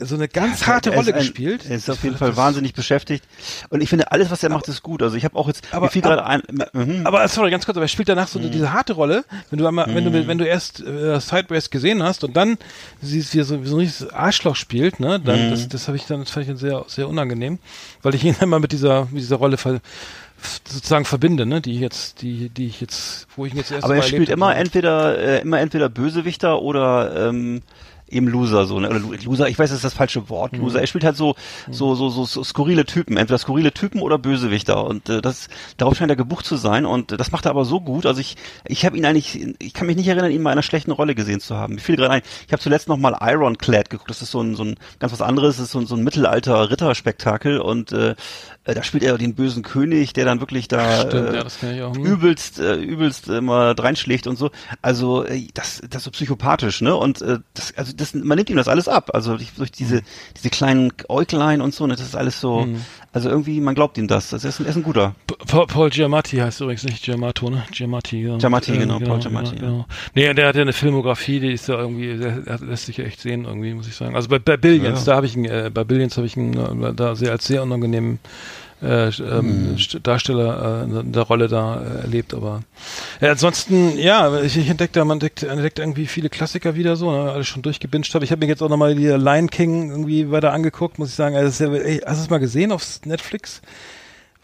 so 0.00 0.14
eine 0.14 0.28
ganz 0.28 0.64
harte 0.68 0.94
Rolle 0.94 1.12
ein- 1.12 1.18
gespielt. 1.18 1.64
Er 1.68 1.74
ist 1.74 1.90
auf 1.90 2.04
jeden 2.04 2.16
Fall 2.16 2.36
wahnsinnig 2.36 2.72
beschäftigt. 2.72 3.24
Und 3.68 3.80
ich 3.80 3.88
finde, 3.88 4.12
alles, 4.12 4.30
was 4.30 4.44
er 4.44 4.50
macht, 4.50 4.68
ist 4.68 4.84
gut. 4.84 5.02
Also 5.02 5.16
ich 5.16 5.24
habe 5.24 5.34
auch 5.34 5.48
jetzt, 5.48 5.66
Aber- 5.74 5.90
fiel 5.90 6.02
gerade 6.02 6.24
ein, 6.24 6.40
mhm. 6.72 7.04
Aber 7.04 7.26
sorry, 7.26 7.50
ganz 7.50 7.64
kurz, 7.66 7.76
aber 7.76 7.86
er 7.86 7.88
spielt 7.88 8.08
danach 8.08 8.28
so 8.28 8.38
diese 8.38 8.72
harte 8.72 8.92
Rolle, 8.92 9.24
wenn 9.50 9.58
du 9.58 9.66
einmal, 9.66 9.92
wenn 9.92 10.04
du 10.04 10.26
wenn 10.28 10.38
du 10.38 10.46
erst 10.46 10.78
äh, 10.80 11.18
Sideways 11.18 11.70
gesehen 11.70 12.00
hast 12.04 12.22
und 12.22 12.36
dann 12.36 12.58
siehst, 13.02 13.34
wie 13.34 13.40
er 13.40 13.44
so, 13.44 13.60
wie 13.60 13.66
so 13.66 13.74
ein 13.76 13.80
richtiges 13.80 14.12
Arschloch 14.12 14.54
spielt, 14.54 15.00
ne, 15.00 15.18
dann 15.18 15.50
das, 15.50 15.66
das 15.68 15.88
habe 15.88 15.96
ich 15.96 16.04
dann 16.06 16.20
das 16.20 16.30
fand 16.30 16.42
ich 16.44 16.48
dann 16.48 16.58
sehr 16.58 16.84
sehr 16.86 17.08
unangenehm, 17.08 17.58
weil 18.02 18.14
ich 18.14 18.22
ihn 18.22 18.36
immer 18.40 18.60
mit 18.60 18.70
dieser 18.70 19.06
mit 19.10 19.22
dieser 19.22 19.36
Rolle 19.36 19.56
ver, 19.56 19.80
sozusagen 20.66 21.04
verbinde, 21.04 21.46
ne, 21.46 21.60
die 21.60 21.74
ich 21.74 21.80
jetzt 21.80 22.22
die 22.22 22.48
die 22.48 22.66
ich 22.66 22.80
jetzt 22.80 23.26
wo 23.36 23.46
ich 23.46 23.52
ihn 23.52 23.58
jetzt 23.58 23.70
erst 23.70 23.84
aber 23.84 23.96
er 23.96 24.02
spielt 24.02 24.28
immer 24.28 24.48
habe. 24.48 24.58
entweder, 24.60 25.18
äh, 25.18 25.40
immer 25.42 25.60
entweder 25.60 25.88
Bösewichter 25.88 26.62
oder, 26.62 27.28
ähm, 27.28 27.62
eben 28.10 28.26
Loser 28.26 28.64
so, 28.64 28.80
ne? 28.80 28.88
Oder 28.88 29.00
Lo- 29.00 29.12
Loser, 29.22 29.50
ich 29.50 29.58
weiß, 29.58 29.68
das 29.68 29.76
ist 29.80 29.84
das 29.84 29.92
falsche 29.92 30.30
Wort. 30.30 30.54
Mhm. 30.54 30.60
Loser. 30.60 30.80
Er 30.80 30.86
spielt 30.86 31.04
halt 31.04 31.18
so, 31.18 31.34
so, 31.70 31.94
so, 31.94 32.08
so, 32.08 32.24
so 32.24 32.42
skurrile 32.42 32.86
Typen, 32.86 33.18
entweder 33.18 33.36
skurrile 33.36 33.70
Typen 33.70 34.00
oder 34.00 34.16
Bösewichter. 34.16 34.82
Und 34.86 35.10
äh, 35.10 35.20
das, 35.20 35.48
darauf 35.76 35.94
scheint 35.94 36.08
er 36.10 36.16
gebucht 36.16 36.46
zu 36.46 36.56
sein. 36.56 36.86
Und 36.86 37.12
äh, 37.12 37.18
das 37.18 37.32
macht 37.32 37.44
er 37.44 37.50
aber 37.50 37.66
so 37.66 37.82
gut. 37.82 38.06
Also 38.06 38.22
ich, 38.22 38.36
ich 38.66 38.86
habe 38.86 38.96
ihn 38.96 39.04
eigentlich, 39.04 39.54
ich 39.58 39.74
kann 39.74 39.86
mich 39.86 39.96
nicht 39.96 40.08
erinnern, 40.08 40.30
ihn 40.30 40.40
mal 40.40 40.48
in 40.48 40.52
einer 40.52 40.62
schlechten 40.62 40.90
Rolle 40.90 41.14
gesehen 41.14 41.40
zu 41.40 41.54
haben. 41.54 41.74
Mir 41.74 41.82
fiel 41.82 41.96
gerade 41.96 42.12
ein, 42.14 42.22
ich 42.46 42.52
habe 42.54 42.62
zuletzt 42.62 42.88
noch 42.88 42.96
mal 42.96 43.14
Ironclad 43.20 43.90
geguckt. 43.90 44.08
Das 44.08 44.22
ist 44.22 44.30
so 44.30 44.40
ein, 44.40 44.56
so 44.56 44.64
ein 44.64 44.76
ganz 45.00 45.12
was 45.12 45.20
anderes. 45.20 45.58
Das 45.58 45.66
ist 45.66 45.72
so 45.72 45.78
ein, 45.78 45.86
so 45.86 45.94
ein 45.94 46.02
Mittelalter 46.02 46.70
Ritterspektakel. 46.70 47.60
Und 47.60 47.92
äh, 47.92 48.14
da 48.74 48.82
spielt 48.82 49.02
er 49.02 49.16
den 49.18 49.34
bösen 49.34 49.62
König, 49.62 50.12
der 50.12 50.24
dann 50.24 50.40
wirklich 50.40 50.68
da 50.68 51.02
Stimmt, 51.02 51.62
äh, 51.62 51.76
ja, 51.78 51.94
hm. 51.94 52.04
übelst, 52.04 52.58
äh, 52.58 52.74
übelst 52.76 53.28
immer 53.28 53.78
reinschlägt 53.78 54.26
und 54.26 54.36
so. 54.36 54.50
Also 54.82 55.24
äh, 55.24 55.48
das, 55.54 55.80
das 55.88 56.00
ist 56.00 56.04
so 56.04 56.10
psychopathisch, 56.10 56.80
ne? 56.80 56.94
Und 56.94 57.22
äh, 57.22 57.38
das, 57.54 57.74
also 57.76 57.92
das, 57.94 58.14
man 58.14 58.36
nimmt 58.36 58.50
ihm 58.50 58.56
das 58.56 58.68
alles 58.68 58.88
ab. 58.88 59.10
Also 59.14 59.36
durch, 59.56 59.72
diese, 59.72 60.02
diese 60.36 60.50
kleinen 60.50 60.92
Äuglein 61.08 61.60
und 61.60 61.74
so, 61.74 61.86
ne? 61.86 61.96
Das 61.96 62.06
ist 62.06 62.16
alles 62.16 62.40
so. 62.40 62.66
Also 63.12 63.30
irgendwie, 63.30 63.60
man 63.60 63.74
glaubt 63.74 63.96
ihm 63.96 64.06
das. 64.06 64.28
Das 64.30 64.44
ist, 64.44 64.60
ein- 64.60 64.66
er 64.66 64.70
ist 64.70 64.76
ein 64.76 64.82
guter. 64.82 65.14
Paul, 65.46 65.66
Paul 65.66 65.88
Giamatti 65.90 66.36
heißt 66.36 66.60
übrigens 66.60 66.84
nicht 66.84 67.02
Giamato, 67.02 67.48
ne? 67.48 67.64
Giamatti. 67.72 68.22
Ja. 68.22 68.36
Giamatti, 68.36 68.76
genau, 68.76 68.98
Paul 68.98 69.18
Giamatti, 69.18 69.56
Genau, 69.56 69.66
genau. 69.66 69.86
Nee, 70.14 70.34
der 70.34 70.48
hat 70.48 70.56
ja 70.56 70.62
eine 70.62 70.74
Filmografie, 70.74 71.40
die 71.40 71.52
ist 71.52 71.68
ja 71.68 71.78
irgendwie, 71.78 72.18
der, 72.18 72.40
der 72.40 72.58
lässt 72.58 72.86
sich 72.86 72.98
ja 72.98 73.04
echt 73.04 73.20
sehen, 73.20 73.44
irgendwie, 73.46 73.72
muss 73.72 73.88
ich 73.88 73.96
sagen. 73.96 74.14
Also 74.14 74.28
bei, 74.28 74.38
bei 74.38 74.56
Billions, 74.58 75.00
Ja. 75.00 75.12
da 75.12 75.16
habe 75.16 75.26
ich 75.26 75.36
ihn, 75.36 75.46
äh, 75.46 75.70
bei 75.72 75.84
Billions 75.84 76.16
habe 76.18 76.26
ich 76.26 76.36
ihn 76.36 76.52
äh, 76.54 76.92
da 76.94 77.14
sehr 77.16 77.32
als 77.32 77.46
sehr 77.46 77.62
unangenehmen 77.62 78.18
äh, 78.82 79.08
ähm, 79.08 79.74
St- 79.76 80.00
Darsteller 80.00 80.86
äh, 80.88 81.00
in 81.00 81.12
der 81.12 81.22
Rolle 81.22 81.48
da 81.48 81.80
äh, 81.82 82.00
erlebt, 82.02 82.32
aber 82.34 82.60
äh, 83.20 83.28
ansonsten, 83.28 83.98
ja, 83.98 84.40
ich, 84.42 84.56
ich 84.56 84.68
entdecke 84.68 84.92
da, 84.92 85.04
man 85.04 85.16
entdeckt, 85.16 85.42
entdeckt 85.42 85.78
irgendwie 85.80 86.06
viele 86.06 86.28
Klassiker 86.28 86.76
wieder 86.76 86.94
so, 86.96 87.10
ne, 87.10 87.32
alles 87.32 87.48
schon 87.48 87.62
durchgebinged 87.62 88.14
habe. 88.14 88.24
Ich 88.24 88.30
habe 88.30 88.40
mir 88.40 88.46
jetzt 88.50 88.62
auch 88.62 88.68
nochmal 88.68 88.94
die 88.94 89.06
Lion 89.06 89.50
King 89.50 89.90
irgendwie 89.90 90.30
weiter 90.30 90.52
angeguckt, 90.52 90.98
muss 90.98 91.08
ich 91.08 91.14
sagen. 91.14 91.34
Also, 91.36 91.64
ja, 91.64 91.72
ey, 91.74 92.00
hast 92.06 92.18
du 92.18 92.22
es 92.24 92.30
mal 92.30 92.38
gesehen 92.38 92.70
auf 92.72 92.84
Netflix? 93.04 93.60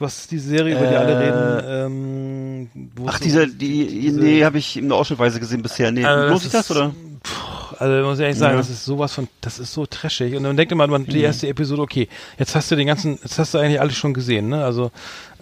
Was 0.00 0.26
die 0.26 0.40
Serie, 0.40 0.76
über 0.76 0.88
die 0.88 0.96
alle 0.96 1.12
Äh, 1.12 1.16
reden, 1.18 1.64
ähm, 1.68 2.88
wo 2.96 3.06
Ach, 3.06 3.14
es 3.14 3.20
diese, 3.20 3.46
die, 3.46 3.86
diese- 3.86 4.18
nee, 4.18 4.44
habe 4.44 4.58
ich 4.58 4.76
in 4.76 4.88
der 4.88 4.98
Ausschnittweise 4.98 5.38
gesehen 5.38 5.62
bisher. 5.62 5.92
Nee, 5.92 6.04
also 6.04 6.28
lohnt 6.30 6.42
sich 6.42 6.50
das, 6.50 6.68
oder? 6.72 6.92
Puh, 7.24 7.76
also 7.78 8.06
muss 8.06 8.18
ich 8.18 8.22
ehrlich 8.22 8.38
sagen, 8.38 8.52
Ja. 8.54 8.58
das 8.58 8.68
ist 8.70 8.84
sowas 8.84 9.12
von, 9.14 9.26
das 9.40 9.58
ist 9.58 9.72
so 9.72 9.86
trashig. 9.86 10.36
Und 10.36 10.44
dann 10.44 10.56
denkt 10.56 10.72
man, 10.74 10.90
man 10.90 11.02
Mhm. 11.02 11.06
die 11.06 11.22
erste 11.22 11.48
Episode, 11.48 11.82
okay, 11.82 12.08
jetzt 12.38 12.54
hast 12.54 12.70
du 12.70 12.76
den 12.76 12.86
ganzen, 12.86 13.18
jetzt 13.22 13.38
hast 13.38 13.54
du 13.54 13.58
eigentlich 13.58 13.80
alles 13.80 13.96
schon 13.96 14.14
gesehen, 14.14 14.48
ne? 14.48 14.62
Also 14.64 14.90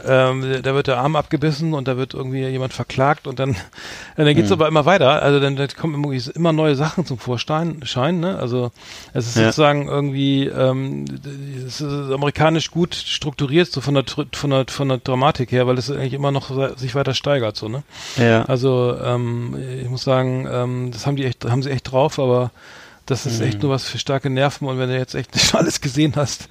ähm, 0.04 0.60
da 0.62 0.74
wird 0.74 0.86
der 0.88 0.98
Arm 0.98 1.14
abgebissen 1.16 1.74
und 1.74 1.86
da 1.86 1.96
wird 1.96 2.14
irgendwie 2.14 2.44
jemand 2.46 2.72
verklagt 2.72 3.26
und 3.26 3.38
dann, 3.38 3.54
dann 4.16 4.34
geht's 4.34 4.48
Mhm. 4.48 4.54
aber 4.54 4.68
immer 4.68 4.84
weiter. 4.86 5.22
Also 5.22 5.38
dann, 5.40 5.56
dann 5.56 5.68
kommen 5.78 6.02
immer 6.34 6.52
neue 6.52 6.74
Sachen 6.76 7.04
zum 7.04 7.18
Vorschein, 7.18 7.80
Schein, 7.84 8.20
ne? 8.20 8.38
Also 8.38 8.70
es 9.12 9.26
ist 9.26 9.36
Ja. 9.36 9.44
sozusagen 9.46 9.88
irgendwie, 9.88 10.46
ähm, 10.46 11.04
es 11.66 11.80
ist 11.80 11.92
amerikanisch 12.12 12.70
gut 12.70 12.94
strukturiert, 12.94 13.70
so 13.70 13.80
von 13.80 13.94
der, 13.94 14.04
von 14.32 14.50
der, 14.50 14.64
von 14.68 14.88
der 14.88 14.98
Dramatik 14.98 15.50
her, 15.52 15.66
weil 15.66 15.78
es 15.78 15.90
eigentlich 15.90 16.14
immer 16.14 16.30
noch 16.30 16.50
sich 16.78 16.94
weiter 16.94 17.14
steigert, 17.14 17.56
so, 17.56 17.68
ne? 17.68 17.82
Ja. 18.16 18.44
Also 18.44 18.96
ähm, 19.02 19.56
ich 19.82 19.88
muss 19.90 20.04
sagen, 20.04 20.48
ähm, 20.50 20.90
das 20.92 21.06
haben 21.06 21.16
die 21.16 21.24
echt, 21.24 21.44
haben 21.44 21.62
sie 21.62 21.70
echt 21.72 21.90
drauf, 21.90 22.18
aber 22.18 22.50
das 23.06 23.26
ist 23.26 23.40
Mhm. 23.40 23.46
echt 23.48 23.62
nur 23.62 23.70
was 23.72 23.84
für 23.88 23.98
starke 23.98 24.30
Nerven 24.30 24.68
und 24.68 24.78
wenn 24.78 24.88
du 24.88 24.96
jetzt 24.96 25.14
echt 25.14 25.38
schon 25.40 25.60
alles 25.60 25.80
gesehen 25.80 26.12
hast, 26.16 26.48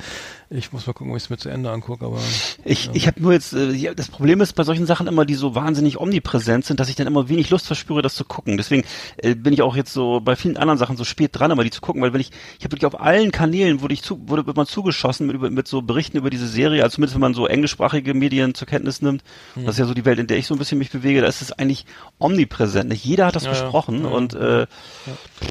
ich 0.53 0.73
muss 0.73 0.85
mal 0.85 0.91
gucken, 0.93 1.11
ob 1.11 1.17
ich 1.17 1.23
es 1.23 1.29
mir 1.29 1.37
zu 1.37 1.47
Ende 1.49 1.71
angucke, 1.71 2.05
aber 2.05 2.19
Ich, 2.65 2.89
ich 2.93 3.07
habe 3.07 3.21
nur 3.21 3.31
jetzt, 3.31 3.53
äh, 3.53 3.71
ja, 3.71 3.93
das 3.93 4.09
Problem 4.09 4.41
ist 4.41 4.53
bei 4.53 4.63
solchen 4.63 4.85
Sachen 4.85 5.07
immer, 5.07 5.23
die 5.25 5.35
so 5.35 5.55
wahnsinnig 5.55 5.97
omnipräsent 5.97 6.65
sind, 6.65 6.79
dass 6.81 6.89
ich 6.89 6.95
dann 6.95 7.07
immer 7.07 7.29
wenig 7.29 7.49
Lust 7.49 7.67
verspüre, 7.67 8.01
das 8.01 8.15
zu 8.15 8.25
gucken. 8.25 8.57
Deswegen 8.57 8.83
äh, 9.17 9.33
bin 9.33 9.53
ich 9.53 9.61
auch 9.61 9.77
jetzt 9.77 9.93
so 9.93 10.19
bei 10.19 10.35
vielen 10.35 10.57
anderen 10.57 10.77
Sachen 10.77 10.97
so 10.97 11.05
spät 11.05 11.31
dran, 11.33 11.51
immer 11.51 11.63
die 11.63 11.71
zu 11.71 11.79
gucken, 11.79 12.01
weil 12.01 12.11
wenn 12.11 12.19
ich, 12.19 12.31
ich 12.59 12.65
habe 12.65 12.73
wirklich 12.73 12.85
auf 12.85 12.99
allen 12.99 13.31
Kanälen 13.31 13.79
wurde 13.81 13.93
ich 13.93 14.03
zu, 14.03 14.27
wurde 14.27 14.45
wird 14.45 14.57
man 14.57 14.65
zugeschossen 14.65 15.25
mit, 15.27 15.37
über- 15.37 15.49
mit 15.49 15.69
so 15.69 15.81
Berichten 15.81 16.17
über 16.17 16.29
diese 16.29 16.47
Serie, 16.47 16.83
also 16.83 16.95
zumindest 16.95 17.15
wenn 17.15 17.21
man 17.21 17.33
so 17.33 17.47
englischsprachige 17.47 18.13
Medien 18.13 18.53
zur 18.53 18.67
Kenntnis 18.67 19.01
nimmt. 19.01 19.23
Hm. 19.53 19.65
Das 19.65 19.75
ist 19.75 19.79
ja 19.79 19.85
so 19.85 19.93
die 19.93 20.03
Welt, 20.03 20.19
in 20.19 20.27
der 20.27 20.37
ich 20.37 20.47
so 20.47 20.53
ein 20.55 20.57
bisschen 20.59 20.77
mich 20.79 20.91
bewege, 20.91 21.21
da 21.21 21.27
ist 21.27 21.41
es 21.41 21.53
eigentlich 21.53 21.85
omnipräsent. 22.19 22.89
Nicht 22.89 23.05
jeder 23.05 23.25
hat 23.27 23.35
das 23.37 23.45
Ja, 23.45 23.53
ja. 23.53 23.61
besprochen 23.61 24.03
Ja, 24.03 24.09
und 24.09 24.33
äh, 24.33 24.67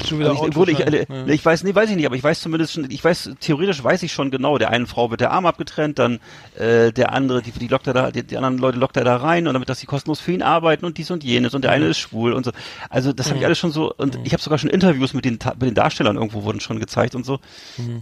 schon 0.06 0.18
wieder 0.18 0.30
also 0.30 0.44
ich, 0.66 0.78
ich, 0.78 1.08
ja. 1.08 1.26
ich 1.26 1.44
weiß, 1.44 1.64
nee, 1.64 1.74
weiß 1.74 1.88
ich 1.90 1.96
nicht, 1.96 2.06
aber 2.06 2.16
ich 2.16 2.22
weiß 2.22 2.40
zumindest 2.42 2.74
schon, 2.74 2.90
ich 2.90 3.02
weiß, 3.02 3.30
theoretisch 3.40 3.82
weiß 3.82 4.02
ich 4.02 4.12
schon 4.12 4.30
genau, 4.30 4.58
der 4.58 4.70
einen 4.70 4.86
Frau 4.90 5.10
wird 5.10 5.20
der 5.22 5.30
Arm 5.30 5.46
abgetrennt, 5.46 5.98
dann 5.98 6.20
äh, 6.58 6.92
der 6.92 7.12
andere, 7.12 7.40
die, 7.42 7.52
die 7.52 7.68
lockt 7.68 7.86
er 7.86 7.94
da, 7.94 8.10
die, 8.10 8.22
die 8.22 8.36
anderen 8.36 8.58
Leute 8.58 8.78
lockt 8.78 8.96
er 8.98 9.04
da 9.04 9.16
rein 9.16 9.46
und 9.46 9.54
damit, 9.54 9.68
dass 9.70 9.80
sie 9.80 9.86
kostenlos 9.86 10.20
für 10.20 10.32
ihn 10.32 10.42
arbeiten 10.42 10.84
und 10.84 10.98
dies 10.98 11.10
und 11.10 11.24
jenes 11.24 11.54
und 11.54 11.62
der 11.62 11.70
Mhm. 11.70 11.76
eine 11.76 11.86
ist 11.86 11.98
schwul 11.98 12.32
und 12.34 12.44
so. 12.44 12.50
Also 12.90 13.12
das 13.12 13.28
habe 13.28 13.38
ich 13.38 13.46
alles 13.46 13.58
schon 13.58 13.72
so 13.72 13.92
und 13.96 14.18
ich 14.24 14.32
habe 14.32 14.42
sogar 14.42 14.58
schon 14.58 14.68
Interviews 14.70 15.14
mit 15.14 15.24
den 15.24 15.38
mit 15.58 15.62
den 15.62 15.74
Darstellern 15.74 16.16
irgendwo 16.16 16.42
wurden 16.44 16.60
schon 16.60 16.78
gezeigt 16.80 17.14
und 17.14 17.24
so, 17.24 17.38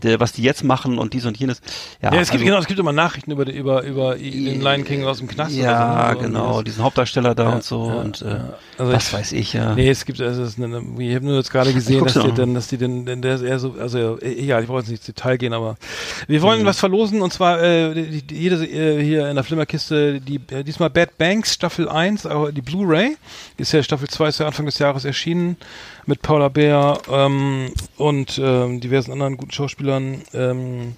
der, 0.03 0.19
was 0.21 0.33
die 0.33 0.43
jetzt 0.43 0.65
machen 0.65 0.99
und 0.99 1.13
dies 1.13 1.25
und 1.27 1.37
jenes. 1.39 1.61
Ja, 2.03 2.11
Mhm. 2.11 2.15
Ja, 2.17 2.21
es 2.23 2.31
gibt 2.31 2.41
also, 2.41 2.45
genau, 2.51 2.59
es 2.61 2.67
gibt 2.67 2.81
immer 2.81 2.93
Nachrichten 2.93 3.31
über 3.31 3.47
über 3.53 3.83
über 3.85 4.15
den 4.17 4.61
Lion 4.61 4.85
King 4.85 5.05
aus 5.05 5.19
dem 5.19 5.29
Knast. 5.29 5.55
ja, 5.55 6.09
so, 6.13 6.19
ne? 6.21 6.27
genau, 6.27 6.63
diesen 6.63 6.83
Hauptdarsteller 6.83 7.35
da 7.35 7.45
Ja, 7.45 7.55
und 7.57 7.65
so 7.65 7.87
ja, 7.89 7.95
und 7.97 8.23
äh. 8.23 8.39
Also 8.79 8.93
was 8.93 9.07
ich- 9.09 9.13
weiß 9.13 9.33
ich 9.33 9.53
ja. 9.53 9.75
Nee, 9.75 9.91
es 9.91 10.05
gibt, 10.05 10.21
also 10.21 10.43
es 10.43 10.51
ist 10.51 10.59
eine, 10.63 10.79
ich 10.99 11.15
habe 11.15 11.25
nur 11.27 11.37
jetzt 11.37 11.51
gerade 11.51 11.73
gesehen, 11.73 12.05
dass 12.05 12.15
die 12.15 12.33
dann, 12.33 12.55
dass 12.55 12.69
die 12.69 12.79
denn, 12.79 13.05
denn 13.07 13.23
der 13.23 13.35
ist 13.35 13.43
eher 13.43 13.59
so, 13.59 13.75
also 13.79 14.19
äh, 14.21 14.33
egal, 14.35 14.63
ich 14.63 14.69
brauche 14.69 14.79
jetzt 14.81 14.89
nicht 14.89 15.01
ins 15.01 15.07
Detail 15.07 15.37
gehen, 15.37 15.53
aber 15.53 15.77
wir 16.27 16.39
Mhm. 16.39 16.43
wollen 16.45 16.65
was 16.65 16.78
verlosen 16.79 17.23
und 17.23 17.33
zwar 17.33 17.63
äh, 17.63 17.93
jede 18.31 18.65
äh, 18.65 19.03
hier 19.03 19.29
in 19.29 19.35
der 19.35 19.45
Flimmerkiste, 19.45 20.21
die 20.21 20.41
äh, 20.51 20.65
diesmal 20.65 20.91
Bad 20.91 21.19
Banks 21.19 21.55
Staffel 21.55 21.89
1, 21.89 22.27
aber 22.27 22.53
die 22.53 22.63
Blu-ray, 22.63 23.17
ist 23.57 23.73
ja 23.73 23.83
Staffel 23.83 24.09
2 24.09 24.29
ist 24.29 24.41
ja 24.41 24.47
Anfang 24.47 24.67
des 24.67 24.79
Jahres 24.79 25.05
erschienen 25.05 25.57
mit 26.07 26.23
Paula 26.23 26.49
Bär 26.49 26.99
ähm, 27.11 27.73
und 27.97 28.39
ähm, 28.43 28.81
diversen 28.81 29.13
anderen 29.13 29.37
guten 29.37 29.53
Schauspielern. 29.53 30.23
Ähm, 30.33 30.97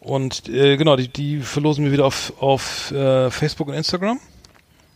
und 0.00 0.48
äh, 0.48 0.76
genau, 0.76 0.96
die, 0.96 1.08
die 1.08 1.40
verlosen 1.40 1.84
wir 1.84 1.92
wieder 1.92 2.06
auf, 2.06 2.32
auf 2.40 2.90
äh, 2.90 3.30
Facebook 3.30 3.68
und 3.68 3.74
Instagram. 3.74 4.18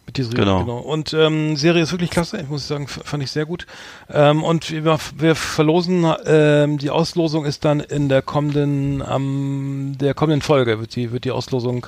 Mit 0.06 0.16
dieser, 0.18 0.30
Genau. 0.34 0.60
genau. 0.60 0.78
Und 0.78 1.12
ähm, 1.14 1.56
Serie 1.56 1.82
ist 1.82 1.90
wirklich 1.92 2.10
klasse, 2.10 2.38
ich 2.40 2.48
muss 2.48 2.68
sagen, 2.68 2.86
fand 2.86 3.22
ich 3.22 3.30
sehr 3.32 3.44
gut. 3.44 3.66
Ähm, 4.08 4.44
und 4.44 4.70
wir, 4.70 4.98
wir 5.16 5.34
verlosen, 5.34 6.06
ähm, 6.24 6.78
die 6.78 6.90
Auslosung 6.90 7.44
ist 7.44 7.64
dann 7.64 7.80
in 7.80 8.08
der 8.08 8.22
kommenden, 8.22 9.02
am 9.02 9.96
der 10.00 10.14
kommenden 10.14 10.42
Folge 10.42 10.78
wird 10.78 10.94
die, 10.94 11.10
wird 11.10 11.24
die 11.24 11.32
Auslosung 11.32 11.86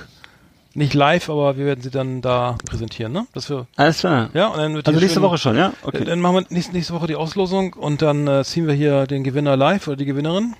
nicht 0.75 0.93
live, 0.93 1.29
aber 1.29 1.57
wir 1.57 1.65
werden 1.65 1.81
sie 1.81 1.89
dann 1.89 2.21
da 2.21 2.55
präsentieren, 2.65 3.11
ne? 3.11 3.25
Dass 3.33 3.49
wir, 3.49 3.65
Alles 3.75 3.99
klar. 3.99 4.29
ja, 4.33 4.47
und 4.49 4.57
dann 4.59 4.75
wird 4.75 4.87
Also 4.87 4.99
nächste 4.99 5.15
schön- 5.15 5.23
Woche 5.23 5.37
schon, 5.39 5.55
ja? 5.57 5.73
Okay. 5.81 6.03
Dann 6.03 6.19
machen 6.21 6.35
wir 6.35 6.45
nächste, 6.49 6.73
nächste 6.73 6.93
Woche 6.93 7.07
die 7.07 7.15
Auslosung 7.15 7.73
und 7.73 8.01
dann 8.03 8.27
äh, 8.27 8.43
ziehen 8.43 8.67
wir 8.67 8.73
hier 8.75 9.07
den 9.07 9.23
Gewinner 9.23 9.57
live 9.57 9.87
oder 9.87 9.95
die 9.97 10.05
Gewinnerin. 10.05 10.55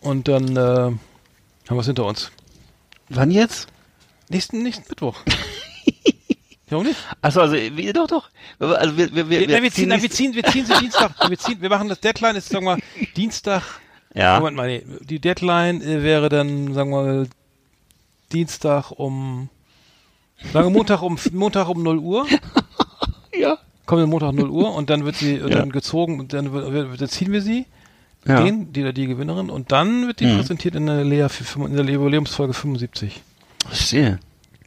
Und 0.00 0.28
dann 0.28 0.56
äh, 0.56 0.60
haben 0.60 0.96
wir 1.68 1.80
es 1.80 1.86
hinter 1.86 2.06
uns. 2.06 2.30
Wann 3.10 3.30
jetzt? 3.30 3.66
Nächsten, 4.30 4.62
nächsten 4.62 4.84
Mittwoch. 4.88 5.16
Warum 6.70 6.86
nicht? 6.86 6.96
Achso, 7.20 7.40
also, 7.40 7.54
wie, 7.56 7.92
doch, 7.92 8.06
doch. 8.06 8.30
Also, 8.58 8.96
wir, 8.96 9.14
wir, 9.14 9.28
wir, 9.28 9.48
Wir, 9.62 9.70
ziehen, 9.72 9.90
wir 9.90 10.10
ziehen, 10.10 10.34
wir 10.34 10.44
ziehen 10.44 10.64
sie 10.66 10.72
Dienstag, 10.80 11.12
wir 11.28 11.38
ziehen, 11.38 11.60
wir 11.60 11.68
machen 11.68 11.88
das 11.88 12.00
Deadline 12.00 12.36
ist, 12.36 12.48
sagen 12.48 12.64
wir 12.64 12.76
mal, 12.76 12.82
Dienstag, 13.16 13.62
Ja. 14.14 14.38
Moment 14.38 14.56
mal, 14.56 14.66
nee, 14.68 14.84
die 15.02 15.18
Deadline 15.20 15.82
äh, 15.82 16.02
wäre 16.02 16.28
dann, 16.28 16.72
sagen 16.74 16.90
wir 16.90 17.02
mal, 17.02 17.28
Dienstag 18.32 18.92
um, 18.92 19.48
sagen 20.52 20.66
wir 20.66 20.70
Montag 20.70 21.02
um, 21.02 21.18
Montag 21.32 21.68
um 21.68 21.82
0 21.82 21.98
Uhr, 21.98 22.26
Ja. 23.34 23.58
kommen 23.86 24.02
wir 24.02 24.06
Montag 24.06 24.32
0 24.34 24.48
Uhr 24.50 24.74
und 24.74 24.90
dann 24.90 25.04
wird 25.04 25.16
sie 25.16 25.36
Ja. 25.36 25.48
dann 25.48 25.70
gezogen 25.72 26.20
und 26.20 26.32
dann, 26.32 26.52
wird- 26.52 27.00
dann 27.00 27.08
ziehen 27.08 27.32
wir 27.32 27.42
sie, 27.42 27.66
Ja. 28.26 28.42
den, 28.42 28.72
die, 28.72 28.92
die 28.92 29.06
Gewinnerin 29.06 29.50
und 29.50 29.72
dann 29.72 30.06
wird 30.06 30.20
die 30.20 30.26
Mhm. 30.26 30.36
präsentiert 30.36 30.74
in 30.76 30.86
der 30.86 31.04
Lea, 31.04 31.26
in 31.56 31.74
der 31.76 31.84
Jubiläumsfolge 31.86 32.52
75. 32.54 33.20
Verstehe. 33.66 34.20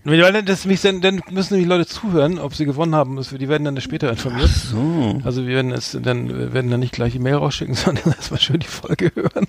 Weil 0.06 0.20
dann, 0.34 0.45
das 0.45 0.66
mich 0.66 0.82
dann, 0.82 0.99
dann 1.01 1.22
müssen 1.32 1.58
die 1.58 1.64
Leute 1.64 1.86
zuhören, 1.86 2.38
ob 2.38 2.56
sie 2.56 2.66
gewonnen 2.66 2.93
haben. 2.93 3.20
Die 3.22 3.47
werden 3.49 3.64
dann 3.64 3.80
später 3.80 4.10
informiert. 4.10 4.49
So. 4.49 5.22
Also 5.24 5.45
wir 5.47 5.56
werden 5.56 5.72
es 5.72 5.97
dann 6.01 6.28
wir 6.28 6.54
werden 6.54 6.70
dann 6.70 6.82
nicht 6.82 6.91
gleich 6.93 7.16
E-Mail 7.16 7.36
rausschicken, 7.36 7.74
sondern 7.76 8.12
erstmal 8.14 8.39
schön 8.41 8.60
die 8.60 8.68
Folge 8.68 9.12
hören. 9.16 9.47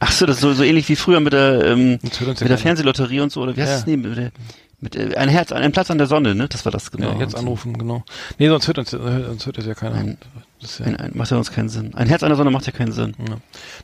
Ach 0.00 0.10
so, 0.10 0.26
das 0.26 0.36
ist 0.36 0.42
so, 0.42 0.52
so 0.54 0.64
ähnlich 0.64 0.88
wie 0.88 0.96
früher 0.96 1.20
mit 1.20 1.32
der, 1.32 1.64
ähm, 1.66 1.98
mit 2.02 2.20
der 2.20 2.34
keiner. 2.34 2.58
Fernsehlotterie 2.58 3.20
und 3.20 3.30
so, 3.30 3.42
oder 3.42 3.56
wie 3.56 3.60
heißt 3.62 3.70
Ja. 3.70 3.76
das? 3.78 3.86
Nee, 3.86 3.96
mit, 3.96 4.16
der, 4.16 4.32
mit 4.80 4.96
äh, 4.96 5.14
ein 5.16 5.28
Herz, 5.28 5.52
ein 5.52 5.70
Platz 5.72 5.90
an 5.90 5.98
der 5.98 6.08
Sonne, 6.08 6.34
ne? 6.34 6.48
Das 6.48 6.64
war 6.64 6.72
das, 6.72 6.90
genau. 6.90 7.12
ja, 7.12 7.18
jetzt 7.20 7.36
anrufen, 7.36 7.78
genau. 7.78 8.02
Nee, 8.38 8.48
sonst 8.48 8.66
hört 8.66 8.78
uns, 8.78 8.90
sonst 8.90 9.46
hört 9.46 9.58
das 9.58 9.66
ja 9.66 9.74
keiner. 9.74 9.94
Ein- 9.96 10.18
das 10.62 10.80
Ein, 10.80 10.96
ein, 10.96 11.10
macht 11.14 11.30
ja 11.30 11.36
uns 11.36 11.50
keinen 11.52 11.68
Sinn. 11.68 11.92
Ein 11.94 12.06
Herz 12.08 12.22
an 12.22 12.28
der 12.30 12.36
Sonne 12.36 12.50
macht 12.50 12.66
ja 12.66 12.72
keinen 12.72 12.92
Sinn. 12.92 13.14
ja. 13.28 13.36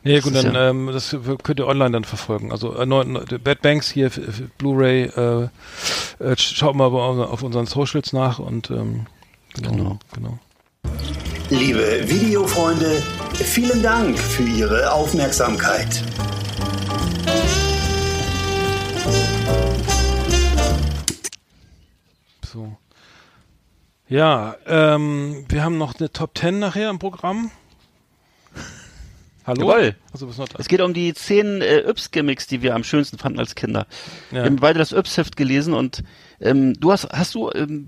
Nee, 0.03 0.19
gut, 0.21 0.33
Das 0.33 0.43
dann 0.43 0.51
ist 0.51 0.55
ja- 0.55 0.69
ähm, 0.69 0.89
das 0.91 1.15
könnt 1.43 1.59
ihr 1.59 1.67
online 1.67 1.91
dann 1.91 2.03
verfolgen. 2.05 2.51
Also 2.51 2.75
äh, 2.75 2.85
neu, 2.85 3.03
neu, 3.03 3.23
Bad 3.43 3.61
Banks 3.61 3.89
hier, 3.91 4.09
Blu-ray, 4.57 5.03
äh, 5.15 5.49
äh, 6.23 6.35
schaut 6.37 6.75
mal 6.75 6.85
auf 6.87 7.43
unseren 7.43 7.65
Socials 7.65 8.13
nach 8.13 8.39
und 8.39 8.71
ähm, 8.71 9.05
genau. 9.53 9.71
Genau. 9.71 9.99
genau. 10.13 10.39
Liebe 11.49 12.07
Videofreunde, 12.07 13.01
vielen 13.33 13.81
Dank 13.83 14.17
für 14.17 14.43
Ihre 14.43 14.91
Aufmerksamkeit. 14.91 16.03
So. 22.45 22.77
Ja, 24.09 24.55
ähm, 24.65 25.45
wir 25.49 25.63
haben 25.63 25.77
noch 25.77 25.99
eine 25.99 26.11
Top 26.11 26.35
10 26.35 26.57
nachher 26.57 26.89
im 26.89 26.97
Programm. 26.97 27.51
Hallo? 29.49 29.67
Jawohl. 29.67 29.95
Also, 30.13 30.29
was 30.29 30.37
noch 30.37 30.47
da? 30.47 30.59
Es 30.59 30.67
geht 30.67 30.79
um 30.79 30.93
die 30.93 31.11
zehn 31.15 31.61
äh, 31.61 31.79
Yps-Gimmicks, 31.89 32.45
die 32.45 32.61
wir 32.61 32.75
am 32.75 32.83
schönsten 32.83 33.17
fanden 33.17 33.39
als 33.39 33.55
Kinder. 33.55 33.87
Ja. 34.29 34.43
Wir 34.43 34.45
haben 34.45 34.57
beide 34.57 34.77
das 34.77 34.91
Yps-Heft 34.91 35.35
gelesen 35.37 35.73
und 35.73 36.03
ähm, 36.39 36.79
du 36.79 36.91
hast, 36.91 37.09
hast 37.11 37.33
du, 37.33 37.49
ähm, 37.55 37.83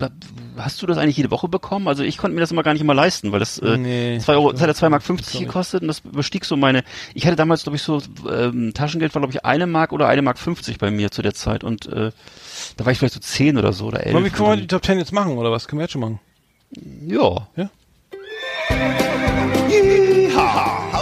hast 0.56 0.82
du 0.82 0.86
das 0.86 0.98
eigentlich 0.98 1.16
jede 1.16 1.30
Woche 1.30 1.46
bekommen? 1.48 1.86
Also 1.86 2.02
ich 2.02 2.18
konnte 2.18 2.34
mir 2.34 2.40
das 2.40 2.50
immer 2.50 2.64
gar 2.64 2.72
nicht 2.72 2.82
immer 2.82 2.94
leisten, 2.94 3.30
weil 3.30 3.38
das 3.38 3.58
äh, 3.58 3.76
Nee, 3.76 4.18
2 4.18 4.32
Euro, 4.34 4.50
das 4.50 4.60
hat 4.60 4.68
ja 4.68 4.74
2 4.74 4.88
Mark 4.88 5.02
glaub 5.04 5.18
50 5.18 5.34
ich. 5.40 5.46
gekostet 5.46 5.82
und 5.82 5.88
das 5.88 6.00
überstieg 6.00 6.44
so 6.44 6.56
meine, 6.56 6.82
ich 7.14 7.26
hatte 7.26 7.36
damals, 7.36 7.62
glaube 7.62 7.76
ich, 7.76 7.82
so, 7.82 8.02
ähm, 8.28 8.74
Taschengeld 8.74 9.14
war, 9.14 9.20
glaube 9.20 9.32
ich, 9.32 9.44
eine 9.44 9.68
Mark 9.68 9.92
oder 9.92 10.08
eine 10.08 10.22
Mark 10.22 10.40
50 10.40 10.78
bei 10.78 10.90
mir 10.90 11.12
zu 11.12 11.22
der 11.22 11.34
Zeit 11.34 11.62
und 11.62 11.86
äh, 11.86 12.10
da 12.76 12.84
war 12.84 12.90
ich 12.90 12.98
vielleicht 12.98 13.14
so 13.14 13.20
10 13.20 13.56
oder 13.56 13.72
so 13.72 13.86
oder 13.86 14.04
11. 14.04 14.14
Wollen 14.14 14.24
wir, 14.24 14.30
können 14.32 14.48
wir 14.48 14.56
die 14.56 14.66
Top 14.66 14.84
10 14.84 14.98
jetzt 14.98 15.12
machen, 15.12 15.38
oder 15.38 15.52
was? 15.52 15.68
Können 15.68 15.78
wir 15.78 15.84
jetzt 15.84 15.92
schon 15.92 16.00
machen? 16.00 16.18
ja. 17.06 17.48
Ja? 17.56 17.70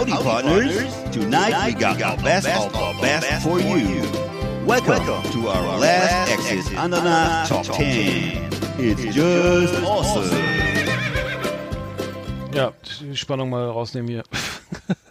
Howdy, 0.01 0.13
partners. 0.13 0.73
Tonight 1.11 1.53
we 1.67 1.73
got 1.79 2.01
our 2.01 2.17
best 2.23 2.47
of 2.47 2.75
our 2.75 2.99
best 3.01 3.43
for 3.43 3.59
you. 3.59 4.01
Welcome 4.65 5.21
to 5.31 5.47
our 5.47 5.77
last 5.77 6.31
Exit 6.31 6.75
Ananas 6.75 7.47
Top 7.47 7.65
10. 7.67 8.49
It's 8.79 9.03
just 9.13 9.75
awesome. 9.83 10.35
Ja, 12.51 12.71
die 12.99 13.15
Spannung 13.15 13.51
mal 13.51 13.69
rausnehmen 13.69 14.09
hier. 14.09 14.23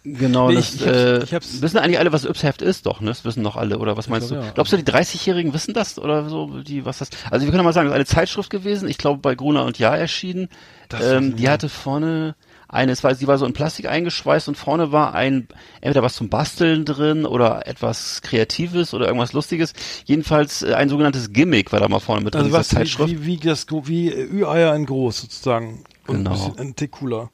Genau, 0.03 0.49
Nee, 0.49 0.55
das, 0.57 0.74
ich- 0.74 0.80
ich 0.80 0.86
hab's- 0.88 0.97
äh, 0.97 1.22
ich 1.24 1.34
hab's- 1.34 1.62
wissen 1.62 1.76
eigentlich 1.78 1.99
alle, 1.99 2.11
was 2.11 2.24
Yps-Heft 2.24 2.62
ist, 2.62 2.86
doch, 2.86 3.01
ne? 3.03 3.11
Das 3.11 3.24
wissen 3.26 3.45
doch 3.45 3.57
alle, 3.57 3.78
oder 3.78 3.99
was 3.99 4.09
meinst 4.09 4.28
glaub, 4.28 4.41
du? 4.41 4.47
ja. 4.47 4.53
Glaubst 4.55 4.72
du, 4.72 4.78
die 4.78 4.82
30-Jährigen 4.91 5.53
wissen 5.53 5.74
das 5.74 5.99
oder 5.99 6.28
so, 6.30 6.62
die, 6.62 6.86
was 6.86 6.99
das? 6.99 7.11
Also 7.30 7.45
wir 7.45 7.53
können 7.53 7.62
mal 7.64 7.74
sagen, 7.74 7.86
das 7.91 7.93
ist 7.93 7.97
eine 7.97 8.07
Zeitschrift 8.07 8.49
gewesen, 8.49 8.88
ich 8.88 8.97
glaube 8.97 9.20
bei 9.20 9.34
Gruner 9.34 9.66
und 9.66 9.78
Jahr 9.78 9.99
erschienen. 9.99 10.49
Das 10.88 11.03
Ähm, 11.05 11.28
ich 11.28 11.34
die 11.36 11.49
hatte 11.51 11.68
vorne 11.68 12.34
eine, 12.73 12.93
es 12.93 13.03
war, 13.05 13.12
die 13.14 13.27
war 13.27 13.37
so 13.37 13.45
in 13.47 13.53
Plastik 13.53 13.87
eingeschweißt 13.89 14.49
und 14.49 14.55
vorne 14.57 14.93
war 14.93 15.14
ein, 15.14 15.49
entweder 15.81 16.03
was 16.03 16.14
zum 16.14 16.29
Basteln 16.29 16.85
drin 16.85 17.27
oder 17.27 17.66
etwas 17.66 18.23
Kreatives 18.23 18.95
oder 18.95 19.07
irgendwas 19.07 19.33
Lustiges. 19.33 19.73
Jedenfalls 20.05 20.62
äh, 20.62 20.75
ein 20.75 20.89
sogenanntes 20.89 21.33
Gimmick 21.33 21.73
war 21.73 21.81
da 21.81 21.89
mal 21.89 22.01
vorne 22.01 22.23
mit 22.23 22.35
drin, 22.35 22.43
Also 22.45 22.55
in 22.55 22.61
was, 22.61 22.68
Zeitschrift. 22.68 23.11
wie, 23.11 23.27
wie 23.27 23.37
das, 23.39 23.66
wie 23.85 24.09
äh, 24.09 24.25
Ü-Eier 24.31 24.75
in 24.75 24.87
groß 24.87 25.21
sozusagen. 25.21 25.85
Und 26.07 26.18
Genau. 26.25 26.55
ein 26.59 26.77
Tick 26.77 26.93
cooler. 26.93 27.31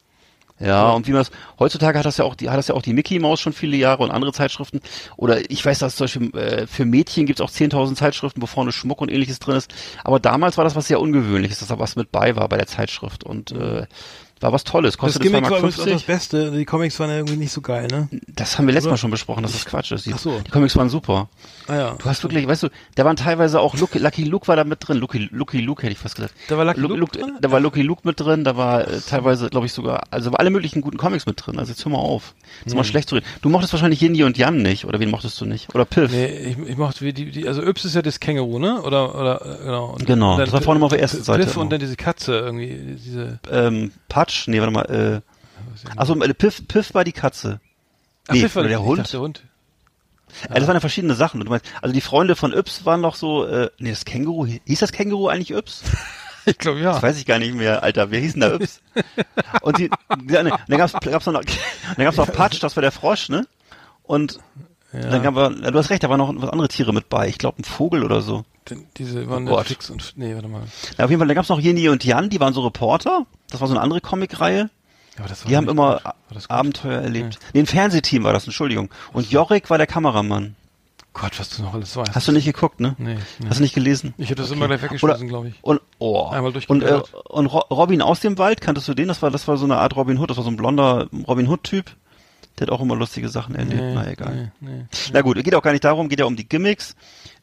Ja, 0.58 0.92
und 0.92 1.06
wie 1.06 1.10
man 1.10 1.20
das, 1.20 1.30
heutzutage 1.58 1.98
hat 1.98 2.06
das 2.06 2.16
ja 2.16 2.24
auch 2.24 2.34
die, 2.34 2.48
hat 2.48 2.56
das 2.56 2.68
ja 2.68 2.74
auch 2.74 2.80
die 2.80 2.94
Mickey 2.94 3.18
Maus 3.18 3.40
schon 3.42 3.52
viele 3.52 3.76
Jahre 3.76 4.02
und 4.02 4.10
andere 4.10 4.32
Zeitschriften. 4.32 4.80
Oder 5.18 5.50
ich 5.50 5.62
weiß, 5.62 5.80
dass 5.80 5.96
zum 5.96 6.04
Beispiel 6.04 6.34
äh, 6.34 6.66
für 6.66 6.86
Mädchen 6.86 7.26
gibt's 7.26 7.42
auch 7.42 7.50
10.000 7.50 7.94
Zeitschriften, 7.94 8.40
wo 8.40 8.46
vorne 8.46 8.72
Schmuck 8.72 9.02
und 9.02 9.10
ähnliches 9.10 9.38
drin 9.38 9.56
ist. 9.56 9.70
Aber 10.02 10.18
damals 10.18 10.56
war 10.56 10.64
das 10.64 10.74
was 10.74 10.88
sehr 10.88 10.98
Ungewöhnliches, 11.00 11.58
dass 11.58 11.68
da 11.68 11.78
was 11.78 11.94
mit 11.96 12.10
bei 12.10 12.36
war 12.36 12.48
bei 12.48 12.56
der 12.56 12.66
Zeitschrift 12.66 13.22
und 13.22 13.52
äh, 13.52 13.86
war 14.40 14.52
was 14.52 14.64
Tolles. 14.64 14.92
Das 14.92 14.98
Kostete 14.98 15.24
Gimmick 15.24 15.44
war 15.44 15.58
2,50 15.58 15.58
übrigens 15.58 15.80
auch 15.80 15.86
das 15.86 16.02
Beste. 16.02 16.50
Die 16.50 16.64
Comics 16.64 16.98
waren 17.00 17.10
ja 17.10 17.16
irgendwie 17.16 17.36
nicht 17.36 17.52
so 17.52 17.60
geil, 17.60 17.86
ne? 17.90 18.08
Das 18.28 18.58
haben 18.58 18.66
wir 18.66 18.74
letztes? 18.74 18.90
Mal 18.90 18.96
schon 18.96 19.10
besprochen, 19.10 19.42
dass 19.42 19.52
das 19.52 19.64
Quatsch 19.64 19.92
ist. 19.92 20.06
Die, 20.06 20.12
Ach 20.12 20.18
so. 20.18 20.40
die 20.40 20.50
Comics 20.50 20.76
waren 20.76 20.88
super. 20.88 21.28
Ah 21.68 21.74
ja. 21.76 21.94
Du 21.98 22.04
hast 22.04 22.22
wirklich, 22.22 22.46
weißt 22.46 22.62
du, 22.64 22.68
da 22.94 23.04
waren 23.04 23.16
teilweise 23.16 23.60
auch 23.60 23.76
Lucky, 23.76 23.98
Lucky 23.98 24.24
Luke 24.24 24.46
war 24.48 24.56
da 24.56 24.64
mit 24.64 24.86
drin. 24.86 24.98
Lucky, 24.98 25.28
Lucky 25.32 25.60
Luke 25.60 25.82
hätte 25.82 25.92
ich 25.92 25.98
fast 25.98 26.14
gesagt. 26.16 26.34
Da 26.48 26.56
war 26.56 26.64
Lucky 26.64 26.80
Lu- 26.80 26.94
Luke 26.96 27.18
drin? 27.18 27.36
Da 27.40 27.50
war 27.50 27.60
Lucky 27.60 27.82
Luke 27.82 28.02
mit 28.04 28.20
drin, 28.20 28.44
da 28.44 28.56
war 28.56 28.86
äh, 28.86 29.00
teilweise, 29.00 29.48
glaube 29.50 29.66
ich, 29.66 29.72
sogar, 29.72 30.04
also 30.10 30.30
alle 30.32 30.50
möglichen 30.50 30.80
guten 30.80 30.96
Comics 30.96 31.26
mit 31.26 31.44
drin. 31.44 31.58
Also 31.58 31.72
jetzt 31.72 31.84
hör 31.84 31.92
mal 31.92 31.98
auf. 31.98 32.34
Ist 32.64 32.72
Hm. 32.72 32.76
mal 32.78 32.84
schlecht 32.84 33.08
zu 33.08 33.16
reden. 33.16 33.26
Du 33.42 33.48
mochtest 33.48 33.72
wahrscheinlich 33.72 34.00
Yindi 34.00 34.22
und 34.24 34.38
Jan 34.38 34.62
nicht, 34.62 34.84
oder 34.84 35.00
wen 35.00 35.10
mochtest 35.10 35.40
du 35.40 35.44
nicht? 35.44 35.74
Oder 35.74 35.84
Piff? 35.84 36.10
Nee, 36.12 36.26
ich, 36.26 36.58
ich 36.70 36.76
mochte 36.76 37.04
wie 37.04 37.12
die, 37.12 37.30
die, 37.30 37.48
also 37.48 37.62
Yps 37.62 37.84
ist 37.84 37.94
ja 37.94 38.02
das 38.02 38.20
Känguru, 38.20 38.58
ne? 38.58 38.80
Oder, 38.82 39.14
oder, 39.18 39.44
äh, 39.60 39.64
genau. 39.64 39.86
Und 39.86 40.06
Genau, 40.06 40.32
und 40.32 40.38
dann 40.38 40.46
das 40.46 40.52
war 40.52 40.60
vorne 40.62 40.80
mal 40.80 40.86
auf 40.86 40.92
der 40.92 41.00
ersten 41.00 41.18
Piff 41.18 41.26
Seite 41.26 41.44
Piff 41.44 41.56
und 41.56 41.70
dann 41.72 41.80
diese 41.80 41.96
Katze 41.96 42.38
irgendwie, 42.38 42.96
diese, 42.96 43.38
Ähm, 43.50 43.92
Patsch? 44.08 44.46
Nee, 44.48 44.60
warte 44.60 44.72
mal, 44.72 44.82
äh, 44.84 45.20
achso, 45.96 46.14
äh, 46.22 46.34
Piff, 46.34 46.66
Piff 46.68 46.94
war 46.94 47.04
die 47.04 47.12
Katze. 47.12 47.60
Ach, 48.28 48.34
Nee, 48.34 48.42
Piff 48.42 48.54
war 48.56 48.60
oder 48.62 48.68
der 48.70 48.82
Hund? 48.82 48.98
dachte, 49.00 49.10
der 49.12 49.20
Hund. 49.20 49.42
Äh, 50.50 50.58
das 50.58 50.66
waren 50.66 50.76
ja 50.76 50.80
verschiedene 50.80 51.14
Sachen. 51.14 51.40
Du 51.40 51.50
meinst, 51.50 51.66
also 51.82 51.92
die 51.92 52.00
Freunde 52.00 52.36
von 52.36 52.52
Yps 52.52 52.84
waren 52.84 53.00
noch 53.00 53.14
so, 53.14 53.44
äh, 53.46 53.70
nee, 53.78 53.90
das 53.90 54.04
Känguru, 54.04 54.46
hieß 54.46 54.80
das 54.80 54.92
Känguru 54.92 55.28
eigentlich 55.28 55.50
Yps? 55.52 55.82
Ich 56.48 56.58
glaube, 56.58 56.78
ja. 56.78 56.92
Das 56.92 57.02
weiß 57.02 57.18
ich 57.18 57.26
gar 57.26 57.40
nicht 57.40 57.54
mehr, 57.54 57.82
Alter. 57.82 58.12
Wer 58.12 58.20
hieß 58.20 58.34
denn 58.34 58.42
da 58.42 58.54
Yps? 58.54 58.80
Und 59.62 59.78
die, 59.78 59.90
ja, 60.30 60.44
ne, 60.44 60.56
dann 60.68 60.78
gab's, 60.78 60.92
gab's 60.92 61.26
noch, 61.26 61.32
dann 61.42 62.04
gab's 62.04 62.16
noch 62.16 62.32
Patsch, 62.32 62.62
das 62.62 62.76
war 62.76 62.82
der 62.82 62.92
Frosch, 62.92 63.28
ne? 63.30 63.48
Und 64.04 64.38
dann 64.92 65.24
gab 65.24 65.34
ja, 65.34 65.48
du 65.50 65.76
hast 65.76 65.90
recht, 65.90 66.04
da 66.04 66.08
waren 66.08 66.18
noch 66.18 66.32
was 66.36 66.48
andere 66.50 66.68
Tiere 66.68 66.92
mit 66.92 67.08
bei. 67.08 67.26
Ich 67.28 67.38
glaube, 67.38 67.60
ein 67.60 67.64
Vogel 67.64 68.04
oder 68.04 68.22
so. 68.22 68.44
Den, 68.70 68.86
diese 68.96 69.28
waren 69.28 69.48
Oh. 69.48 69.56
Netflix 69.56 69.90
und, 69.90 70.12
nee, 70.14 70.34
warte 70.36 70.46
mal. 70.46 70.62
Ja, 70.96 71.04
auf 71.06 71.10
jeden 71.10 71.18
Fall, 71.18 71.26
dann 71.26 71.34
gab's 71.34 71.48
noch 71.48 71.58
Jenny 71.58 71.88
und 71.88 72.04
Jan, 72.04 72.30
die 72.30 72.38
waren 72.38 72.54
so 72.54 72.62
Reporter. 72.62 73.26
Das 73.50 73.60
war 73.60 73.66
so 73.66 73.74
eine 73.74 73.82
andere 73.82 74.00
Comicreihe. 74.00 74.70
Ja, 75.18 75.24
Die 75.48 75.56
haben 75.56 75.68
immer 75.68 76.00
gut. 76.32 76.50
Abenteuer 76.50 77.00
erlebt. 77.00 77.38
Nee, 77.52 77.60
ein 77.60 77.66
Fernsehteam 77.66 78.24
war 78.24 78.32
das, 78.32 78.44
Entschuldigung. 78.44 78.90
Und 79.12 79.30
Jorik 79.30 79.70
war 79.70 79.78
der 79.78 79.86
Kameramann. 79.86 80.56
Gott, 81.14 81.38
was 81.40 81.48
du 81.48 81.62
noch 81.62 81.72
alles 81.72 81.96
weißt. 81.96 82.14
Hast 82.14 82.28
du 82.28 82.32
nicht 82.32 82.44
geguckt, 82.44 82.78
ne? 82.78 82.94
Nee, 82.98 83.14
nee. 83.38 83.48
Hast 83.48 83.56
du 83.58 83.62
nicht 83.62 83.74
gelesen? 83.74 84.12
Ich 84.18 84.26
habe 84.26 84.34
das 84.34 84.50
immer 84.50 84.66
gleich 84.66 84.82
weggeschmissen, 84.82 85.28
glaube 85.28 85.48
ich. 85.48 85.54
Und, 85.62 85.80
oh. 85.98 86.28
Einmal 86.28 86.52
und, 86.68 86.82
äh, 86.82 87.00
und 87.30 87.46
Ro 87.46 87.60
Robin 87.70 88.02
aus 88.02 88.20
dem 88.20 88.36
Wald, 88.36 88.60
kanntest 88.60 88.86
du 88.88 88.92
den? 88.92 89.08
Das 89.08 89.22
war, 89.22 89.30
das 89.30 89.48
war 89.48 89.56
so 89.56 89.64
eine 89.64 89.78
Art 89.78 89.96
Robin 89.96 90.18
Hood, 90.18 90.28
das 90.28 90.36
war 90.36 90.44
so 90.44 90.50
ein 90.50 90.56
blonder 90.56 91.08
Robin 91.26 91.48
Hood-Typ. 91.48 91.86
Der 92.58 92.66
hat 92.66 92.72
auch 92.72 92.82
immer 92.82 92.96
lustige 92.96 93.30
Sachen 93.30 93.54
erlebt. 93.54 93.80
Nee, 93.80 93.94
Na, 93.94 94.10
egal. 94.10 94.52
Nee, 94.60 94.70
nee. 94.70 94.84
Na 95.12 95.22
gut, 95.22 95.42
geht 95.42 95.54
auch 95.54 95.62
gar 95.62 95.72
nicht 95.72 95.84
darum, 95.84 96.10
geht 96.10 96.20
ja 96.20 96.26
um 96.26 96.36
die 96.36 96.46
Gimmicks. 96.46 96.94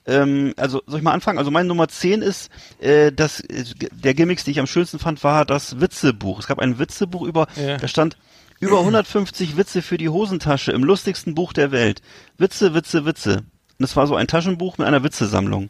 Ähm, 0.05 0.53
also 0.57 0.81
soll 0.85 0.97
ich 0.99 1.03
mal 1.03 1.13
anfangen? 1.13 1.37
Also 1.39 1.49
meine 1.51 1.67
Nummer 1.67 1.87
10 1.87 2.21
ist, 2.21 2.49
äh, 2.81 3.11
das, 3.11 3.39
äh, 3.39 3.63
der 3.91 4.13
Gimmicks, 4.13 4.43
die 4.43 4.51
ich 4.51 4.59
am 4.59 4.67
schönsten 4.67 4.99
fand, 4.99 5.23
war 5.23 5.45
das 5.45 5.79
Witzebuch. 5.79 6.39
Es 6.39 6.47
gab 6.47 6.59
ein 6.59 6.77
Witzebuch 6.79 7.21
über, 7.23 7.47
Ja. 7.55 7.77
da 7.77 7.87
stand 7.87 8.17
über 8.59 8.79
150 8.85 9.55
Witze 9.57 9.81
für 9.81 9.97
die 9.97 10.09
Hosentasche 10.09 10.71
im 10.71 10.83
lustigsten 10.83 11.35
Buch 11.35 11.53
der 11.53 11.71
Welt. 11.71 12.01
Witze, 12.37 12.73
Witze, 12.73 13.05
Witze. 13.05 13.43
Und 13.79 13.85
es 13.85 13.95
war 13.95 14.05
so 14.07 14.15
ein 14.15 14.27
Taschenbuch 14.27 14.77
mit 14.77 14.87
einer 14.87 15.03
Witzesammlung. 15.03 15.69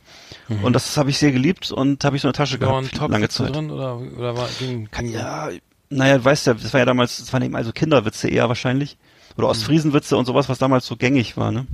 Und 0.61 0.73
das 0.73 0.97
habe 0.97 1.09
ich 1.09 1.17
sehr 1.17 1.31
geliebt 1.31 1.71
und 1.71 2.03
habe 2.03 2.15
ich 2.15 2.21
so 2.21 2.27
eine 2.27 2.33
Tasche 2.33 2.59
waren 2.59 2.89
gehabt, 2.89 3.11
lange 3.11 3.27
Top-Witze 3.29 3.43
Zeit. 3.45 3.55
drin 3.55 3.71
oder, 3.71 3.97
oder 3.97 4.35
war, 4.35 4.49
ging, 4.59 4.89
ging 4.91 5.11
Ja, 5.11 5.49
naja, 5.89 6.17
du 6.17 6.25
weißt 6.25 6.47
ja, 6.47 6.53
das 6.55 6.73
war 6.73 6.79
ja 6.79 6.85
damals, 6.85 7.19
das 7.19 7.31
waren 7.31 7.43
eben 7.43 7.55
also 7.55 7.71
Kinderwitze 7.71 8.27
eher 8.29 8.49
wahrscheinlich. 8.49 8.97
Oder 9.37 9.47
Ostfriesenwitze 9.47 10.15
und 10.17 10.25
sowas, 10.25 10.47
was 10.49 10.59
damals 10.59 10.85
so 10.85 10.95
gängig 10.95 11.37
war, 11.37 11.51
ne? 11.51 11.65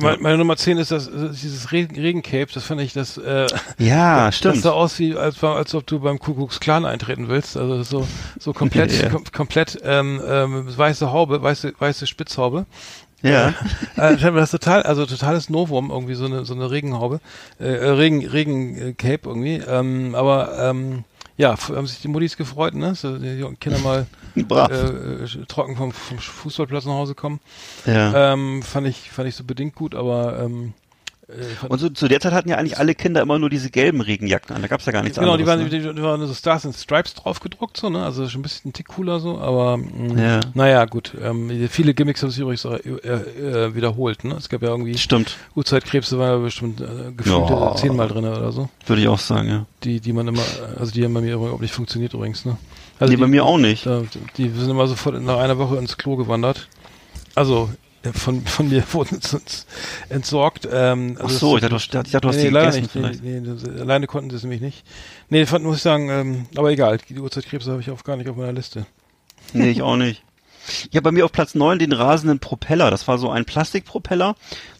Meine, 0.00 0.18
meine 0.18 0.38
Nummer 0.38 0.56
10 0.56 0.78
ist 0.78 0.90
das, 0.90 1.08
dieses 1.08 1.70
Regen, 1.70 1.94
Regencape, 1.94 2.48
das 2.52 2.64
fand 2.64 2.80
ich, 2.80 2.92
das, 2.94 3.16
äh, 3.16 3.46
Ja, 3.78 4.26
das 4.26 4.36
stimmt. 4.38 4.56
sah 4.60 4.70
aus 4.72 4.98
wie, 4.98 5.16
als, 5.16 5.42
als 5.44 5.72
ob 5.74 5.86
du 5.86 6.00
beim 6.00 6.18
Kuckucks 6.18 6.58
Clan 6.58 6.84
eintreten 6.84 7.28
willst. 7.28 7.56
Also 7.56 7.82
so, 7.84 8.08
so 8.40 8.52
komplett, 8.52 8.90
Ja. 9.02 9.08
kom 9.10 9.22
komplett, 9.32 9.78
ähm, 9.84 10.20
ähm, 10.26 10.76
weiße 10.76 11.12
Haube, 11.12 11.40
weiße, 11.42 11.74
weiße 11.78 12.08
Spitzhaube. 12.08 12.66
Ja. 13.22 13.54
Äh, 13.96 14.14
ich 14.14 14.24
habe 14.24 14.38
das 14.40 14.50
total, 14.50 14.82
also 14.82 15.06
totales 15.06 15.48
Novum, 15.48 15.90
irgendwie 15.90 16.14
so 16.14 16.24
eine 16.26 16.44
so 16.44 16.54
eine 16.54 16.70
Regenhaube, 16.72 17.20
äh, 17.60 17.64
äh, 17.64 17.88
Regen 17.90 18.26
Regen 18.26 18.76
äh, 18.76 18.92
Cape 18.94 19.20
irgendwie. 19.28 19.62
Ähm, 19.66 20.14
aber 20.16 20.58
ähm, 20.58 21.04
ja, 21.36 21.56
haben 21.68 21.86
sich 21.86 22.00
die 22.00 22.08
Muttis 22.08 22.36
gefreut, 22.36 22.74
ne? 22.74 22.94
So, 22.96 23.16
die 23.16 23.44
Kinder 23.60 23.78
mal. 23.78 24.06
äh, 24.36 25.24
äh, 25.24 25.46
trocken 25.48 25.76
vom, 25.76 25.92
vom 25.92 26.18
Fußballplatz 26.18 26.84
nach 26.86 26.92
Hause 26.94 27.14
kommen. 27.14 27.40
Ja. 27.86 28.32
Ähm, 28.32 28.62
fand 28.62 28.86
ich 28.86 29.10
fand 29.10 29.28
ich 29.28 29.34
so 29.36 29.44
bedingt 29.44 29.74
gut, 29.74 29.94
aber 29.94 30.38
ähm, 30.40 30.72
äh, 31.28 31.66
Und 31.68 31.78
so, 31.78 31.88
zu 31.88 32.06
der 32.06 32.20
Zeit 32.20 32.32
hatten 32.34 32.50
ja 32.50 32.56
eigentlich 32.56 32.76
alle 32.76 32.94
Kinder 32.94 33.22
immer 33.22 33.38
nur 33.38 33.48
diese 33.48 33.70
gelben 33.70 34.02
Regenjacken 34.02 34.54
an. 34.54 34.60
Da 34.60 34.68
gab's 34.68 34.84
ja 34.84 34.92
gar 34.92 35.02
nichts 35.02 35.18
Genau, 35.18 35.38
die 35.38 35.44
anderes. 35.44 35.60
waren, 35.72 35.80
ne? 35.82 35.94
die, 35.94 35.94
die 35.94 36.02
waren 36.02 36.26
so 36.26 36.34
Stars 36.34 36.66
and 36.66 36.74
Stripes 36.76 37.14
drauf 37.14 37.40
gedruckt, 37.40 37.78
so, 37.78 37.88
ne? 37.88 38.04
Also 38.04 38.28
schon 38.28 38.40
ein 38.40 38.42
bisschen 38.42 38.70
ein 38.70 38.72
Tick 38.74 38.88
cooler 38.88 39.20
so, 39.20 39.38
aber 39.38 39.78
mh, 39.78 40.20
Ja. 40.22 40.40
naja, 40.52 40.84
gut. 40.84 41.12
Ähm, 41.22 41.50
viele 41.70 41.94
Gimmicks 41.94 42.22
haben 42.22 42.28
sich 42.30 42.40
übrigens 42.40 42.66
auch, 42.66 42.74
äh, 42.74 42.78
äh, 42.88 43.74
wiederholt, 43.74 44.24
ne? 44.24 44.34
Es 44.34 44.50
gab 44.50 44.60
ja 44.60 44.68
irgendwie 44.68 44.98
Stimmt, 44.98 45.36
Urzeitkrebse 45.54 46.18
war 46.18 46.32
ja 46.32 46.36
bestimmt 46.36 46.82
äh, 46.82 47.12
gefühlt 47.16 47.48
Ja. 47.48 47.74
zehnmal 47.76 48.08
drin 48.08 48.26
oder 48.26 48.52
so. 48.52 48.68
würde 48.86 49.00
ich 49.00 49.08
auch 49.08 49.18
sagen, 49.18 49.48
ja. 49.48 49.66
Die, 49.82 50.00
die 50.00 50.12
man 50.12 50.28
immer, 50.28 50.42
also 50.78 50.92
die 50.92 51.04
haben 51.04 51.14
bei 51.14 51.22
mir 51.22 51.34
überhaupt 51.36 51.62
nicht 51.62 51.72
funktioniert 51.72 52.12
übrigens, 52.12 52.44
ne? 52.44 52.58
Also 53.00 53.10
nee, 53.10 53.16
die, 53.16 53.20
bei 53.22 53.26
mir 53.28 53.44
auch 53.44 53.58
nicht. 53.58 53.86
Da, 53.86 54.02
die 54.36 54.48
sind 54.50 54.70
immer 54.70 54.86
sofort 54.86 55.20
nach 55.22 55.38
einer 55.38 55.58
Woche 55.58 55.76
ins 55.76 55.96
Klo 55.96 56.16
gewandert. 56.16 56.68
Also 57.34 57.70
äh, 58.02 58.12
von, 58.12 58.44
von 58.46 58.68
mir 58.68 58.84
wurden 58.92 59.20
sie 59.20 59.36
uns 59.36 59.66
entsorgt. 60.08 60.68
Ähm, 60.70 61.16
Ach 61.18 61.24
also 61.24 61.38
so, 61.38 61.56
ich 61.56 61.62
dachte, 61.62 61.70
du 61.70 61.74
hast- 61.76 61.84
ich 61.84 61.90
dachte, 62.12 62.20
du 62.20 62.28
hast 62.28 62.36
nee, 62.36 62.42
die 62.44 62.50
gegessen 62.50 62.80
nicht. 62.82 62.92
vielleicht. 62.92 63.22
Nee, 63.24 63.40
nee, 63.40 63.80
alleine 63.80 64.06
konnten 64.06 64.30
sie 64.30 64.36
es 64.36 64.42
nämlich 64.42 64.60
nicht. 64.60 64.84
Nee, 65.28 65.44
fand, 65.46 65.64
muss 65.64 65.76
ich 65.78 65.82
sagen, 65.82 66.08
ähm, 66.10 66.46
aber 66.56 66.70
egal, 66.70 66.98
die 67.08 67.18
Uhrzeitkrebse 67.18 67.70
habe 67.72 67.80
ich 67.80 67.90
auch 67.90 68.04
gar 68.04 68.16
nicht 68.16 68.28
auf 68.28 68.36
meiner 68.36 68.52
Liste. 68.52 68.86
Nee, 69.52 69.70
ich 69.70 69.82
auch 69.82 69.96
nicht. 69.96 70.22
Ich 70.90 70.96
habe 70.96 71.02
bei 71.02 71.12
mir 71.12 71.26
auf 71.26 71.32
Platz 71.32 71.54
9 71.54 71.78
den 71.78 71.92
rasenden 71.92 72.38
Propeller. 72.38 72.90
Das 72.90 73.06
war 73.06 73.18
so 73.18 73.28
ein 73.28 73.44
Plastikpropeller. 73.44 74.34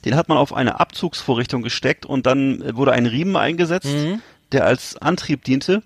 Den 0.07 0.17
hat 0.17 0.31
man 0.31 0.39
auf 0.39 0.55
eine 0.55 0.81
Abzugsvorrichtung 0.81 1.61
gesteckt 1.61 2.07
und 2.07 2.25
dann 2.25 2.63
äh, 2.63 2.75
wurde 2.75 2.93
ein 2.93 3.05
Riemen 3.05 3.37
eingesetzt, 3.37 3.93
Mhm. 3.93 4.23
der 4.53 4.65
als 4.65 4.97
Antrieb 4.97 5.45
diente. 5.45 5.83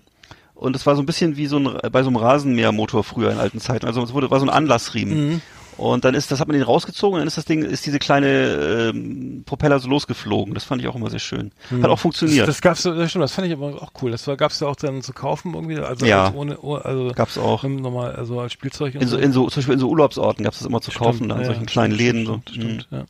Und 0.59 0.75
es 0.75 0.85
war 0.85 0.97
so 0.97 1.01
ein 1.01 1.05
bisschen 1.05 1.37
wie 1.37 1.45
so 1.45 1.57
ein 1.57 1.77
bei 1.89 2.03
so 2.03 2.09
einem 2.09 2.17
Rasenmähermotor 2.17 3.05
früher 3.05 3.31
in 3.31 3.37
alten 3.37 3.61
Zeiten. 3.61 3.85
Also 3.85 4.03
es 4.03 4.11
wurde 4.11 4.29
war 4.29 4.41
so 4.41 4.45
ein 4.45 4.49
Anlassriemen. 4.49 5.29
Mhm. 5.29 5.41
Und 5.79 6.03
dann 6.03 6.13
ist 6.13 6.29
das 6.31 6.39
hat 6.39 6.47
man 6.47 6.55
den 6.55 6.63
rausgezogen 6.63 7.13
und 7.15 7.19
dann 7.21 7.27
ist 7.27 7.37
das 7.37 7.45
Ding 7.45 7.63
ist 7.63 7.85
diese 7.85 7.99
kleine 7.99 8.91
ähm, 8.93 9.43
Propeller 9.45 9.79
so 9.79 9.87
losgeflogen. 9.87 10.53
Das 10.53 10.63
fand 10.65 10.81
ich 10.81 10.87
auch 10.87 10.95
immer 10.95 11.09
sehr 11.09 11.19
schön. 11.19 11.51
Hat 11.81 11.89
auch 11.89 11.97
funktioniert. 11.99 12.43
Mhm. 12.45 12.47
Das, 12.47 12.57
das 12.57 12.61
gab's, 12.61 12.83
ja, 12.83 13.07
stimmt, 13.07 13.23
das 13.23 13.31
fand 13.31 13.47
ich 13.47 13.53
aber 13.53 13.81
auch 13.81 13.91
cool. 14.01 14.11
Das 14.11 14.27
war, 14.27 14.35
gab's 14.35 14.59
ja 14.59 14.67
auch 14.67 14.75
dann 14.75 15.01
zu 15.01 15.13
kaufen 15.13 15.53
irgendwie, 15.53 15.77
also 15.79 16.05
Ja. 16.05 16.25
als 16.27 16.35
ohne, 16.35 16.57
oh, 16.61 16.75
also 16.75 17.11
Gab's 17.15 17.37
auch. 17.37 17.63
normal, 17.63 18.15
also 18.15 18.39
als 18.41 18.53
Spielzeug 18.53 18.95
in 18.95 19.07
so, 19.07 19.17
in 19.17 19.31
so 19.31 19.47
zum 19.49 19.61
Beispiel 19.61 19.73
in 19.75 19.79
so 19.79 19.89
Urlaubsorten 19.89 20.43
gab 20.43 20.53
es 20.53 20.59
das 20.59 20.67
immer 20.67 20.81
zu 20.81 20.91
kaufen, 20.91 21.15
Stimmt, 21.25 21.31
da 21.31 21.35
in 21.35 21.41
ja, 21.41 21.47
solchen 21.47 21.65
kleinen 21.65 21.95
stimmt, 21.95 22.13
Läden. 22.15 22.25
Stimmt, 22.25 22.49
so. 22.49 22.53
stimmt, 22.53 22.87
Mhm. 22.91 22.97
ja. 22.97 23.05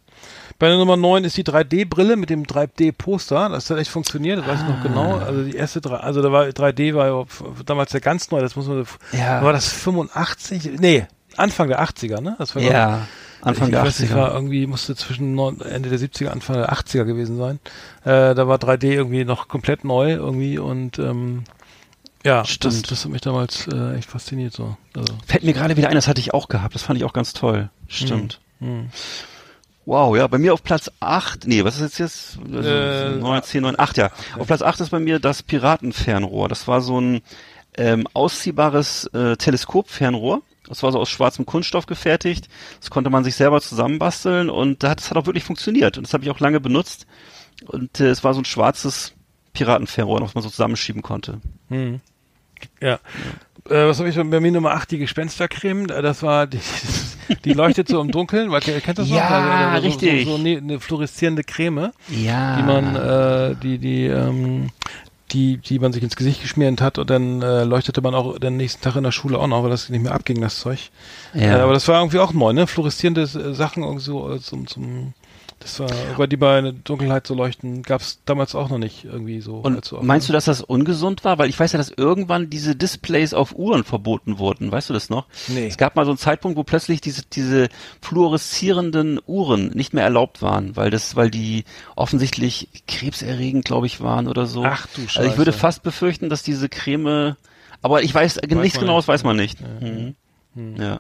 Bei 0.60 0.68
der 0.68 0.78
Nummer 0.78 0.98
9 0.98 1.24
ist 1.24 1.38
die 1.38 1.44
3D-Brille 1.46 2.18
mit 2.18 2.30
dem 2.30 2.44
3D-Poster. 2.46 3.48
Das 3.48 3.70
hat 3.70 3.78
echt 3.78 3.90
funktioniert, 3.90 4.40
das 4.40 4.48
weiß 4.48 4.60
ich 4.62 4.68
noch 4.68 4.84
genau. 4.84 5.16
Also 5.18 5.44
die 5.44 5.56
erste, 5.56 5.80
drei, 5.80 5.96
also 5.98 6.22
da 6.22 6.32
war 6.34 6.46
3D 6.48 6.94
war 6.96 7.08
ja 7.08 7.24
damals 7.66 7.94
ja 7.94 8.00
ganz 8.00 8.30
neu, 8.30 8.42
das 8.42 8.58
muss 8.58 8.68
man, 8.68 8.86
Ja. 9.14 9.42
war 9.42 9.54
das 9.54 9.72
85? 9.72 10.72
Nee, 10.80 11.08
Anfang 11.40 11.68
der 11.70 11.82
80er, 11.84 12.22
ne? 12.22 12.36
Das 12.38 12.56
war 12.56 12.62
Ja, 12.62 13.08
Anfang 13.42 13.70
ich 13.70 13.74
der 13.74 13.84
weiß 13.84 14.00
nicht, 14.00 14.12
80er. 14.12 14.16
war 14.16 14.34
irgendwie, 14.34 14.68
musste 14.68 14.96
zwischen 14.96 15.38
Ende 15.62 15.90
der 15.90 16.00
70er, 16.00 16.28
Anfang 16.28 16.58
der 16.58 16.72
80er 16.74 17.06
gewesen 17.06 17.38
sein. 17.38 17.60
Äh, 18.04 18.36
da 18.36 18.48
war 18.48 18.58
3D 18.58 18.86
irgendwie 18.92 19.24
noch 19.26 19.48
komplett 19.48 19.84
neu 19.84 20.12
irgendwie 20.14 20.58
und 20.60 21.00
ähm, 21.00 21.44
ja, 22.26 22.42
das, 22.42 22.50
Stimmt. 22.52 22.92
das 22.92 23.06
hat 23.06 23.12
mich 23.12 23.22
damals 23.22 23.68
äh, 23.68 23.96
echt 23.96 24.10
fasziniert 24.10 24.52
so. 24.54 24.76
Also, 24.96 25.14
Fällt 25.26 25.44
mir 25.44 25.54
gerade 25.54 25.78
wieder 25.78 25.88
ein, 25.88 25.96
das 25.96 26.08
hatte 26.10 26.20
ich 26.20 26.34
auch 26.34 26.50
gehabt. 26.50 26.76
Das 26.76 26.82
fand 26.84 27.00
ich 27.00 27.06
auch 27.06 27.14
ganz 27.14 27.32
toll. 27.34 27.70
Stimmt. 27.88 28.42
hm. 28.60 28.90
Wow, 29.86 30.16
ja, 30.16 30.28
bei 30.28 30.38
mir 30.38 30.54
auf 30.54 30.62
Platz 30.62 30.92
8, 31.00 31.48
nee, 31.48 31.64
was 31.64 31.80
ist 31.80 31.98
jetzt 31.98 32.38
jetzt? 32.46 32.64
Äh, 32.64 33.16
9, 33.16 33.42
10, 33.42 33.62
9, 33.64 33.80
8, 33.80 33.98
ja. 33.98 34.12
Auf 34.38 34.46
Platz 34.46 34.62
8 34.62 34.82
ist 34.82 34.90
bei 34.92 35.00
mir 35.00 35.20
das 35.20 35.42
Piratenfernrohr. 35.42 36.48
Das 36.48 36.68
war 36.68 36.82
so 36.82 37.00
ein 37.02 37.22
ähm, 37.76 38.06
ausziehbares 38.14 39.06
äh, 39.14 39.36
Teleskopfernrohr. 39.38 40.42
Das 40.70 40.84
war 40.84 40.92
so 40.92 41.00
aus 41.00 41.10
schwarzem 41.10 41.46
Kunststoff 41.46 41.86
gefertigt. 41.88 42.48
Das 42.80 42.90
konnte 42.90 43.10
man 43.10 43.24
sich 43.24 43.36
selber 43.36 43.60
zusammenbasteln 43.60 44.50
und 44.50 44.84
das 44.84 45.10
hat 45.10 45.18
auch 45.18 45.26
wirklich 45.26 45.44
funktioniert. 45.44 45.98
Und 45.98 46.06
das 46.08 46.14
habe 46.14 46.24
ich 46.24 46.30
auch 46.30 46.40
lange 46.40 46.60
benutzt. 46.60 47.08
Und 47.68 48.00
äh, 48.00 48.08
es 48.10 48.24
war 48.24 48.34
so 48.34 48.40
ein 48.42 48.46
schwarzes 48.46 49.14
Piratenfernrohr, 49.54 50.22
was 50.22 50.36
man 50.36 50.44
so 50.44 50.50
zusammenschieben 50.50 51.02
konnte. 51.02 51.42
Hm. 51.70 52.00
Ja. 52.82 53.00
Äh, 53.70 53.88
was 53.88 54.00
habe 54.00 54.10
ich 54.10 54.16
bei 54.16 54.40
mir 54.40 54.52
Nummer 54.52 54.72
8, 54.72 54.92
die 54.92 54.98
Gespenstercreme, 55.00 55.90
Äh, 55.90 56.02
das 56.02 56.24
war 56.24 56.48
die, 56.48 56.60
die 57.46 57.54
leuchtet 57.54 57.88
so 57.88 58.02
im 58.02 58.12
Dunkeln, 58.12 58.52
weil 58.52 58.62
kennt 58.62 58.98
das 58.98 59.10
noch? 59.10 59.16
Ja, 59.18 59.72
Also, 59.72 59.82
so, 59.82 59.88
richtig. 59.88 60.26
So, 60.26 60.32
so 60.32 60.38
eine, 60.38 60.58
eine 60.58 60.80
fluoreszierende 60.80 61.44
Creme, 61.44 61.92
Ja. 62.10 62.58
die 62.58 62.64
man 62.64 62.96
äh, 62.96 63.56
die 63.56 63.78
die 63.78 64.06
ähm, 64.06 64.70
die 65.32 65.58
die 65.58 65.80
man 65.80 65.94
sich 65.94 66.04
ins 66.04 66.16
Gesicht 66.16 66.42
geschmiert 66.42 66.82
hat 66.82 66.98
und 66.98 67.10
dann 67.10 67.42
äh, 67.42 67.64
leuchtete 67.64 68.02
man 68.02 68.16
auch 68.16 68.38
den 68.40 68.58
nächsten 68.58 68.82
Tag 68.82 68.96
in 68.96 69.04
der 69.04 69.12
Schule 69.12 69.40
auch 69.40 69.48
noch, 69.48 69.64
weil 69.64 69.70
das 69.70 69.90
nicht 69.90 70.02
mehr 70.02 70.14
abging 70.14 70.42
das 70.42 70.60
Zeug. 70.60 70.90
Ja. 71.34 71.58
Äh, 71.58 71.62
aber 71.62 71.74
das 71.74 71.88
war 71.88 72.00
irgendwie 72.00 72.20
auch 72.20 72.34
neu, 72.34 72.54
ne? 72.54 72.68
Fluoreszierende 72.68 73.26
Sachen 73.28 73.84
irgendwie 73.84 74.04
so 74.04 74.34
äh, 74.34 74.40
zum 74.40 74.68
zum 74.68 75.14
das 75.60 75.80
war, 75.80 75.90
weil 76.16 76.28
die 76.30 76.38
bei 76.38 76.62
der 76.62 76.72
Dunkelheit 76.72 77.28
so 77.28 77.36
leuchten, 77.36 77.84
gab 77.84 78.00
es 78.00 78.20
damals 78.26 78.56
auch 78.56 78.70
noch 78.70 78.78
nicht 78.78 79.04
irgendwie 79.04 79.42
so. 79.42 79.58
Und 79.58 79.92
oft, 79.92 80.04
meinst 80.04 80.30
du, 80.30 80.34
dass 80.34 80.46
das 80.46 80.62
ungesund 80.62 81.26
war? 81.26 81.38
Weil 81.38 81.50
ich 81.50 81.60
weiß 81.60 81.74
ja, 81.74 81.78
dass 81.78 81.92
irgendwann 81.92 82.50
diese 82.50 82.76
Displays 82.78 83.34
auf 83.34 83.54
Uhren 83.58 83.84
verboten 83.84 84.40
wurden. 84.40 84.72
Weißt 84.72 84.90
du 84.90 84.94
das 84.94 85.10
noch? 85.10 85.26
Nee. 85.48 85.68
Es 85.68 85.78
gab 85.78 85.98
mal 85.98 86.06
so 86.06 86.12
einen 86.12 86.18
Zeitpunkt, 86.18 86.58
wo 86.58 86.64
plötzlich 86.64 87.02
diese, 87.02 87.24
diese 87.26 87.68
fluoreszierenden 88.02 89.20
Uhren 89.28 89.70
nicht 89.72 89.94
mehr 89.94 90.04
erlaubt 90.04 90.42
waren, 90.42 90.78
weil 90.78 90.92
das, 90.92 91.16
weil 91.16 91.30
die 91.30 91.66
offensichtlich 91.96 92.70
krebserregend, 92.88 93.66
glaube 93.66 93.88
ich, 93.88 94.00
waren 94.02 94.28
oder 94.28 94.46
so. 94.46 94.64
Ach 94.64 94.88
du 94.96 95.02
Also 95.02 95.24
ich 95.24 95.38
würde 95.38 95.52
Scheiße. 95.52 95.60
fast 95.60 95.84
befürchten, 95.84 96.30
dass 96.30 96.42
diese 96.42 96.70
Creme, 96.70 97.36
aber 97.82 98.02
ich 98.04 98.14
weiß, 98.14 98.40
nichts 98.48 98.76
man 98.78 98.86
genaues 98.86 99.04
nicht. 99.04 99.08
weiß 99.10 99.24
man 99.24 99.36
nicht. 99.36 99.58
Mhm. 99.62 100.16
Ja. 100.78 101.00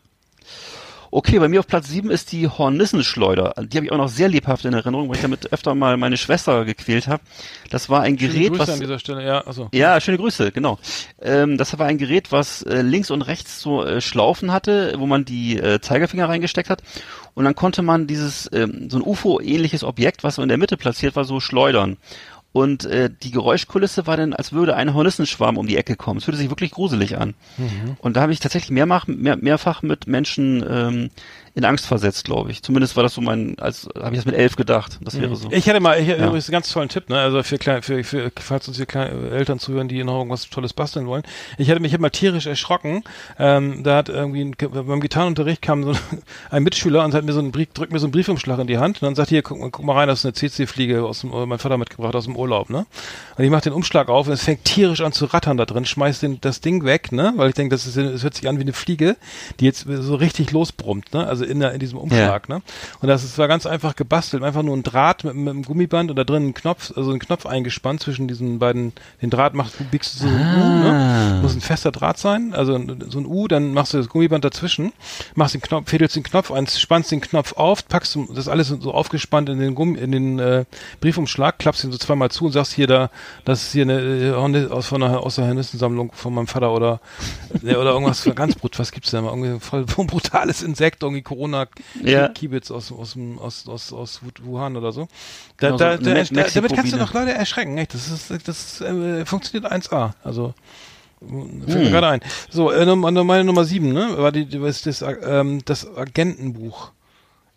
Okay, 1.12 1.40
bei 1.40 1.48
mir 1.48 1.60
auf 1.60 1.68
Platz 1.68 1.90
7 1.90 2.12
ist 2.12 2.32
die 2.32 2.48
Hornissenschleuder. 2.48 3.54
Die 3.58 3.78
habe 3.78 3.86
ich 3.86 3.92
auch 3.92 3.98
noch 3.98 4.10
sehr 4.10 4.30
lebhaft 4.30 4.66
in 4.66 4.74
Erinnerung, 4.74 5.10
weil 5.10 5.16
ich 5.16 5.22
damit 5.22 5.52
öfter 5.52 5.74
mal 5.74 5.98
meine 5.98 6.18
Schwester 6.18 6.66
gequält 6.66 7.08
habe. 7.08 7.24
Das 7.72 7.90
war 7.90 8.02
ein 8.02 8.18
Schöne 8.20 8.34
Gerät, 8.34 8.50
Grüße 8.50 8.60
was 8.62 8.70
an 8.70 8.80
dieser 8.80 9.00
Stelle, 9.00 9.26
ja, 9.26 9.42
also. 9.42 9.70
ja, 9.74 10.00
schöne 10.00 10.18
Grüße, 10.18 10.52
genau. 10.52 10.78
Ähm, 11.22 11.58
das 11.58 11.78
war 11.80 11.88
ein 11.88 11.98
Gerät, 11.98 12.32
was 12.32 12.62
äh, 12.62 12.82
links 12.82 13.10
und 13.10 13.24
rechts 13.24 13.60
so 13.60 13.84
äh, 13.84 14.02
Schlaufen 14.02 14.52
hatte, 14.52 14.94
wo 14.98 15.08
man 15.08 15.26
die 15.26 15.58
äh, 15.58 15.82
Zeigefinger 15.82 16.30
reingesteckt 16.30 16.70
hat. 16.70 16.84
Und 17.34 17.46
dann 17.46 17.56
konnte 17.56 17.82
man 17.82 18.06
dieses, 18.06 18.50
ähm, 18.54 18.90
so 18.90 18.98
ein 18.98 19.04
UFO-ähnliches 19.04 19.84
Objekt, 19.84 20.24
was 20.24 20.36
so 20.36 20.44
in 20.44 20.50
der 20.50 20.58
Mitte 20.58 20.78
platziert 20.78 21.16
war, 21.16 21.24
so 21.24 21.40
schleudern. 21.40 21.98
Und 22.52 22.86
äh, 22.86 23.12
die 23.22 23.30
Geräuschkulisse 23.30 24.08
war 24.08 24.18
dann, 24.18 24.34
als 24.34 24.54
würde 24.54 24.76
ein 24.76 24.94
Hornissenschwarm 24.96 25.58
um 25.58 25.68
die 25.68 25.78
Ecke 25.78 25.96
kommen. 25.96 26.18
Es 26.18 26.26
fühlte 26.26 26.40
sich 26.40 26.50
wirklich 26.50 26.72
gruselig 26.72 27.18
an. 27.18 27.36
Und 28.00 28.16
da 28.16 28.22
habe 28.22 28.34
ich 28.34 28.40
tatsächlich 28.40 28.72
mehrmach, 28.72 29.06
mehr, 29.06 29.38
mehrfach 29.38 29.84
mit 29.84 30.08
Menschen 30.08 30.66
ähm, 30.68 31.10
in 31.60 31.66
Angst 31.66 31.86
versetzt, 31.86 32.26
glaube 32.26 32.50
ich. 32.52 32.64
Zumindest 32.64 32.96
war 32.96 33.04
das 33.04 33.14
so 33.14 33.22
mein, 33.22 33.58
als 33.60 33.88
habe 33.96 34.12
ich 34.16 34.20
das 34.22 34.26
mit 34.26 34.36
elf 34.36 34.56
gedacht. 34.56 34.98
Das 35.02 35.20
wäre 35.20 35.36
so. 35.36 35.50
Ich 35.52 35.68
hätte 35.68 35.80
mal, 35.80 36.00
ich 36.00 36.08
hätte 36.08 36.22
Ja. 36.22 36.28
übrigens 36.28 36.48
einen 36.48 36.54
ganz 36.54 36.70
tollen 36.72 36.90
Tipp, 36.90 37.10
ne? 37.10 37.20
Also 37.20 37.44
für, 37.44 37.58
klein, 37.58 37.82
für, 37.84 38.04
für 38.04 38.32
falls 38.40 38.68
uns 38.68 38.78
hier 38.78 38.86
kleine 38.86 39.30
Eltern 39.30 39.60
zuhören, 39.60 39.88
die 39.88 40.04
noch 40.04 40.18
irgendwas 40.18 40.50
Tolles 40.50 40.74
basteln 40.74 41.06
wollen. 41.08 41.24
Ich 41.58 41.68
hätte 41.68 41.80
mich 41.82 41.94
immer 41.94 42.10
tierisch 42.12 42.46
erschrocken. 42.48 43.04
Ähm, 43.38 43.84
da 43.84 43.98
hat 43.98 44.10
irgendwie 44.10 44.42
ein, 44.42 44.56
beim 44.58 45.00
Gitarrenunterricht 45.02 45.62
kam 45.62 45.84
so 45.84 45.94
ein 46.50 46.64
Mitschüler 46.64 47.04
und 47.06 47.14
hat 47.14 47.26
mir 47.26 47.34
so 47.34 47.40
einen 47.40 47.52
Brief, 47.52 47.68
drückt 47.74 47.92
mir 47.94 48.00
so 48.00 48.06
einen 48.08 48.12
Briefumschlag 48.14 48.58
in 48.60 48.68
die 48.68 48.78
Hand 48.78 49.02
und 49.02 49.06
dann 49.06 49.16
sagt 49.16 49.30
hier, 49.30 49.42
guck, 49.42 49.60
mal- 49.60 49.70
guck 49.70 49.86
mal 49.86 49.94
rein, 49.94 50.08
das 50.08 50.20
ist 50.20 50.26
eine 50.26 50.34
CC-Fliege 50.34 51.04
aus 51.04 51.22
dem, 51.22 51.30
mein 51.32 51.60
Vater 51.60 51.78
mitgebracht 51.78 52.16
aus 52.16 52.26
dem 52.26 52.36
Urlaub, 52.36 52.70
ne? 52.70 52.86
Und 53.38 53.44
ich 53.44 53.52
mach 53.52 53.62
den 53.62 53.74
Umschlag 53.74 54.10
auf 54.10 54.28
und 54.28 54.34
es 54.34 54.44
fängt 54.44 54.64
tierisch 54.66 55.02
an 55.02 55.12
zu 55.12 55.26
rattern 55.26 55.58
da 55.58 55.66
drin, 55.66 55.86
schmeiß 55.86 56.20
den, 56.22 56.40
das 56.42 56.62
Ding 56.62 56.86
weg, 56.86 57.12
ne? 57.12 57.34
Weil 57.36 57.50
ich 57.50 57.56
denke, 57.56 57.76
das 57.76 57.86
ist, 57.86 57.98
es 57.98 58.24
hört 58.24 58.34
sich 58.36 58.48
an 58.48 58.58
wie 58.58 58.62
eine 58.62 58.74
Fliege, 58.74 59.18
die 59.60 59.66
jetzt 59.66 59.86
so 59.90 60.16
richtig 60.16 60.52
losbrummt, 60.52 61.14
ne? 61.14 61.26
Also 61.28 61.46
in, 61.50 61.60
der, 61.60 61.74
in 61.74 61.80
diesem 61.80 61.98
Umschlag, 61.98 62.48
ne? 62.50 62.62
Und 63.02 63.08
das 63.08 63.24
ist, 63.24 63.38
war 63.38 63.48
ganz 63.48 63.66
einfach 63.66 63.96
gebastelt, 63.96 64.44
einfach 64.44 64.64
nur 64.64 64.76
ein 64.78 64.84
Draht 64.84 65.24
mit, 65.24 65.36
mit 65.36 65.50
einem 65.50 65.64
Gummiband 65.64 66.10
und 66.10 66.16
da 66.16 66.24
drin 66.24 66.48
ein 66.50 66.54
Knopf, 66.54 66.94
also 66.96 67.12
ein 67.12 67.20
Knopf 67.20 67.46
eingespannt 67.46 68.02
zwischen 68.02 68.28
diesen 68.28 68.60
beiden, 68.60 68.94
den 69.22 69.30
Draht 69.30 69.54
machst 69.54 69.80
du, 69.80 69.84
biegst 69.86 70.16
du 70.16 70.20
so 70.20 70.28
ein 70.28 70.34
U, 70.36 70.38
ne? 70.84 71.40
Muss 71.42 71.56
ein 71.56 71.62
fester 71.62 71.92
Draht 71.92 72.18
sein, 72.18 72.54
also 72.54 72.80
so 73.10 73.20
ein 73.20 73.26
U, 73.26 73.48
dann 73.48 73.74
machst 73.74 73.94
du 73.94 73.98
das 73.98 74.10
Gummiband 74.10 74.46
dazwischen, 74.46 74.94
machst 75.36 75.54
den 75.56 75.62
Knopf, 75.62 75.90
fädelst 75.90 76.16
den 76.16 76.24
Knopf 76.24 76.52
ein, 76.52 76.68
spannst 76.68 77.12
den 77.12 77.22
Knopf 77.22 77.54
auf, 77.54 77.88
packst 77.88 78.16
du- 78.16 78.28
das 78.34 78.48
alles 78.48 78.68
so 78.68 78.94
aufgespannt 78.94 79.50
in 79.50 79.60
den 79.60 79.76
Gummi, 79.76 79.98
in 80.00 80.12
den 80.12 80.40
äh, 80.40 80.66
Briefumschlag, 81.02 81.60
klappst 81.60 81.84
ihn 81.84 81.92
so 81.92 81.98
zweimal 81.98 82.30
zu 82.32 82.46
und 82.46 82.52
sagst 82.52 82.74
hier 82.74 82.88
da, 82.88 83.10
das 83.46 83.64
ist 83.64 83.72
hier 83.72 83.84
eine 83.84 84.00
äh, 84.00 84.32
Horne- 84.34 84.70
aus 84.72 84.88
von 84.88 85.02
einer 85.04 85.22
aus 85.22 85.36
der 85.36 85.48
Hornissensammlung 85.48 86.12
von 86.14 86.34
meinem 86.34 86.48
Vater 86.48 86.72
oder 86.74 87.00
ja, 87.64 87.78
oder 87.78 87.92
irgendwas 87.92 88.24
ganz 88.36 88.56
brut, 88.56 88.78
was 88.80 88.92
gibt's 88.92 89.12
da 89.12 89.22
mal 89.22 89.30
irgendwie 89.36 89.60
voll 89.60 89.86
brutales 89.86 90.62
Insekt, 90.62 91.04
irgendwie 91.04 91.22
Corona 91.30 91.68
Ja. 92.04 92.32
Aus 92.70 92.92
aus 92.92 93.16
aus 93.40 93.68
aus 93.68 93.94
aus 93.94 94.22
Wuhan 94.42 94.76
oder 94.76 94.92
so. 94.92 95.08
Da, 95.58 95.68
Genau, 95.68 95.78
so 95.78 95.84
da, 95.84 95.92
eine 95.92 96.24
da, 96.24 96.44
da, 96.44 96.50
damit 96.54 96.74
kannst 96.74 96.92
du 96.92 96.98
noch 96.98 97.14
Leute 97.14 97.34
erschrecken, 97.34 97.78
echt. 97.78 97.94
Das 97.94 98.10
ist 98.10 98.48
das 98.48 98.82
äh, 98.82 99.26
funktioniert 99.26 99.72
1A. 99.72 100.14
Also 100.24 100.56
fällt 101.20 101.68
Hm. 101.68 101.84
mir 101.84 101.92
gerade 101.92 102.08
ein. 102.08 102.22
So, 102.50 102.72
äh, 102.72 102.96
meine 102.96 103.44
Nummer 103.44 103.66
sieben, 103.66 103.94
ne? 103.94 104.18
War 104.18 104.32
die, 104.32 104.44
ist 104.58 104.86
das, 104.86 105.02
äh, 105.02 105.12
ähm, 105.12 105.62
das 105.66 105.86
Agentenbuch. 105.96 106.92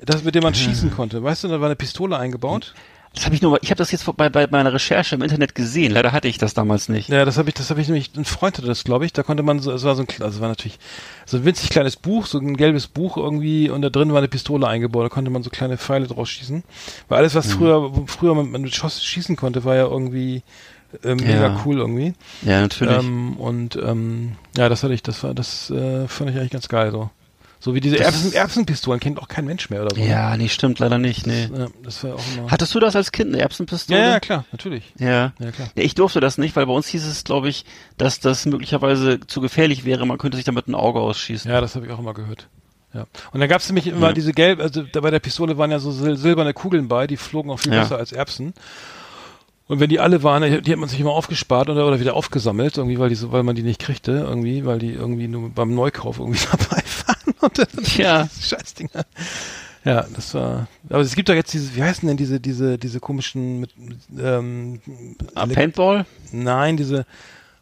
Das, 0.04 0.24
mit 0.24 0.34
dem 0.34 0.42
man 0.42 0.54
schießen 0.54 0.90
konnte. 0.90 1.22
Weißt 1.22 1.44
du, 1.44 1.48
da 1.48 1.60
war 1.60 1.66
eine 1.66 1.76
Pistole 1.76 2.18
eingebaut. 2.18 2.74
Das 3.14 3.26
habe 3.26 3.34
ich 3.34 3.42
nur, 3.42 3.62
ich 3.62 3.68
habe 3.70 3.76
das 3.78 3.90
jetzt 3.92 4.06
bei, 4.16 4.30
bei 4.30 4.46
meiner 4.50 4.72
Recherche 4.72 5.14
im 5.14 5.22
Internet 5.22 5.54
gesehen. 5.54 5.92
Leider 5.92 6.12
hatte 6.12 6.28
ich 6.28 6.38
das 6.38 6.54
damals 6.54 6.88
nicht. 6.88 7.10
Ja, 7.10 7.26
das 7.26 7.36
habe 7.36 7.50
ich, 7.50 7.54
das 7.54 7.68
habe 7.68 7.80
ich 7.80 7.88
nämlich, 7.88 8.10
ein 8.16 8.24
Freund 8.24 8.56
hatte 8.56 8.66
das, 8.66 8.84
glaube 8.84 9.04
ich. 9.04 9.12
Da 9.12 9.22
konnte 9.22 9.42
man 9.42 9.60
so, 9.60 9.70
es 9.70 9.84
war 9.84 9.94
so 9.96 10.02
ein, 10.02 10.08
also 10.22 10.40
war 10.40 10.48
natürlich 10.48 10.78
so 11.26 11.36
ein 11.36 11.44
winzig 11.44 11.68
kleines 11.68 11.96
Buch, 11.96 12.24
so 12.24 12.38
ein 12.38 12.56
gelbes 12.56 12.86
Buch 12.86 13.18
irgendwie, 13.18 13.68
und 13.68 13.82
da 13.82 13.90
drin 13.90 14.12
war 14.12 14.18
eine 14.18 14.28
Pistole 14.28 14.66
eingebaut. 14.66 15.04
Da 15.04 15.08
konnte 15.10 15.30
man 15.30 15.42
so 15.42 15.50
kleine 15.50 15.76
Pfeile 15.76 16.06
draus 16.06 16.30
schießen. 16.30 16.64
Weil 17.08 17.18
alles, 17.18 17.34
Mhm. 17.34 17.38
was 17.38 17.52
früher, 17.52 17.94
wo 17.96 18.06
früher 18.06 18.34
man 18.34 18.50
mit 18.62 18.74
Schoss 18.74 19.04
schießen 19.04 19.36
konnte, 19.36 19.64
war 19.64 19.76
ja 19.76 19.84
irgendwie 19.86 20.42
äh, 21.04 21.14
mega 21.14 21.48
Ja. 21.48 21.62
cool 21.66 21.78
irgendwie. 21.78 22.14
Ja, 22.42 22.60
natürlich. 22.62 22.98
Ähm, 22.98 23.36
und 23.36 23.76
ähm, 23.76 24.36
ja, 24.56 24.68
das 24.70 24.82
hatte 24.82 24.94
ich, 24.94 25.02
das 25.02 25.22
war, 25.22 25.34
das 25.34 25.70
äh, 25.70 26.06
fand 26.08 26.30
ich 26.30 26.36
eigentlich 26.36 26.50
ganz 26.52 26.68
geil 26.68 26.90
so. 26.92 27.10
So 27.64 27.76
wie 27.76 27.80
diese 27.80 27.94
Das- 27.94 28.06
Erbsen, 28.06 28.32
Erbsenpistolen 28.32 28.98
kennt 28.98 29.20
auch 29.20 29.28
kein 29.28 29.44
Mensch 29.44 29.70
mehr 29.70 29.82
oder 29.82 29.94
so. 29.94 30.02
ja, 30.02 30.36
nee, 30.36 30.48
stimmt 30.48 30.80
leider 30.80 30.98
nicht. 30.98 31.28
Nee. 31.28 31.48
Ja, 31.56 31.68
das 31.84 32.02
war 32.02 32.16
auch 32.16 32.20
immer. 32.36 32.50
Hattest 32.50 32.74
du 32.74 32.80
das 32.80 32.96
als 32.96 33.12
Kind, 33.12 33.32
eine 33.32 33.40
Erbsenpistole? 33.40 34.00
ja, 34.00 34.08
ja, 34.10 34.20
klar, 34.20 34.44
natürlich. 34.50 34.92
Ja. 34.98 35.32
Ja, 35.38 35.52
klar. 35.52 35.68
Ja, 35.76 35.82
ich 35.84 35.94
durfte 35.94 36.18
das 36.18 36.38
nicht, 36.38 36.56
weil 36.56 36.66
bei 36.66 36.72
uns 36.72 36.88
hieß 36.88 37.06
es, 37.06 37.22
glaube 37.22 37.48
ich, 37.48 37.64
dass 37.98 38.18
das 38.18 38.46
möglicherweise 38.46 39.20
zu 39.20 39.40
gefährlich 39.40 39.84
wäre. 39.84 40.04
Man 40.06 40.18
könnte 40.18 40.36
sich 40.38 40.44
damit 40.44 40.66
ein 40.66 40.74
Auge 40.74 40.98
ausschießen. 40.98 41.48
Ja, 41.48 41.60
das 41.60 41.76
habe 41.76 41.86
ich 41.86 41.92
auch 41.92 42.00
immer 42.00 42.14
gehört. 42.14 42.48
Ja. 42.94 43.06
Und 43.30 43.38
dann 43.38 43.48
gab 43.48 43.60
es 43.60 43.68
nämlich 43.68 43.86
immer 43.86 44.08
Ja. 44.08 44.12
diese 44.12 44.32
gelb, 44.32 44.58
also 44.58 44.82
bei 45.00 45.10
der 45.12 45.20
Pistole 45.20 45.56
waren 45.56 45.70
ja 45.70 45.78
so 45.78 45.92
sil 45.94 46.16
silberne 46.18 46.52
Kugeln 46.54 46.88
bei, 46.88 47.06
die 47.06 47.16
flogen 47.16 47.48
auch 47.52 47.60
viel 47.60 47.72
Ja. 47.72 47.82
besser 47.82 47.96
als 47.96 48.10
Erbsen. 48.10 48.54
Und 49.68 49.80
wenn 49.80 49.88
die 49.88 50.00
alle 50.00 50.22
waren, 50.22 50.42
die 50.42 50.60
die 50.60 50.72
hat 50.72 50.78
man 50.78 50.88
sich 50.88 51.00
immer 51.00 51.12
aufgespart 51.12 51.70
oder, 51.70 51.86
oder 51.86 52.00
wieder 52.00 52.14
aufgesammelt, 52.14 52.76
irgendwie, 52.76 52.98
weil 52.98 53.08
die 53.08 53.14
so, 53.14 53.32
weil 53.32 53.44
man 53.44 53.54
die 53.54 53.62
nicht 53.62 53.80
kriegte, 53.80 54.10
irgendwie, 54.12 54.66
weil 54.66 54.78
die 54.80 54.90
irgendwie 54.92 55.28
nur 55.28 55.48
beim 55.50 55.74
Neukauf 55.74 56.18
irgendwie 56.18 56.40
dabei 56.50 56.82
waren. 56.82 56.82
Und 57.40 57.58
dann 57.58 57.66
Ja. 57.96 58.28
Scheißdinger. 58.40 59.04
Ja, 59.84 60.06
das 60.14 60.32
war. 60.34 60.68
Aber 60.90 61.00
es 61.00 61.14
gibt 61.16 61.28
doch 61.28 61.34
jetzt 61.34 61.52
diese, 61.52 61.74
wie 61.74 61.82
heißen 61.82 62.06
denn 62.06 62.16
diese, 62.16 62.38
diese, 62.38 62.78
diese 62.78 63.00
komischen 63.00 63.58
mit, 63.60 63.70
ähm, 64.18 64.80
Ah, 65.34 65.46
Paintball? 65.46 66.06
Nein, 66.30 66.76
diese 66.76 67.04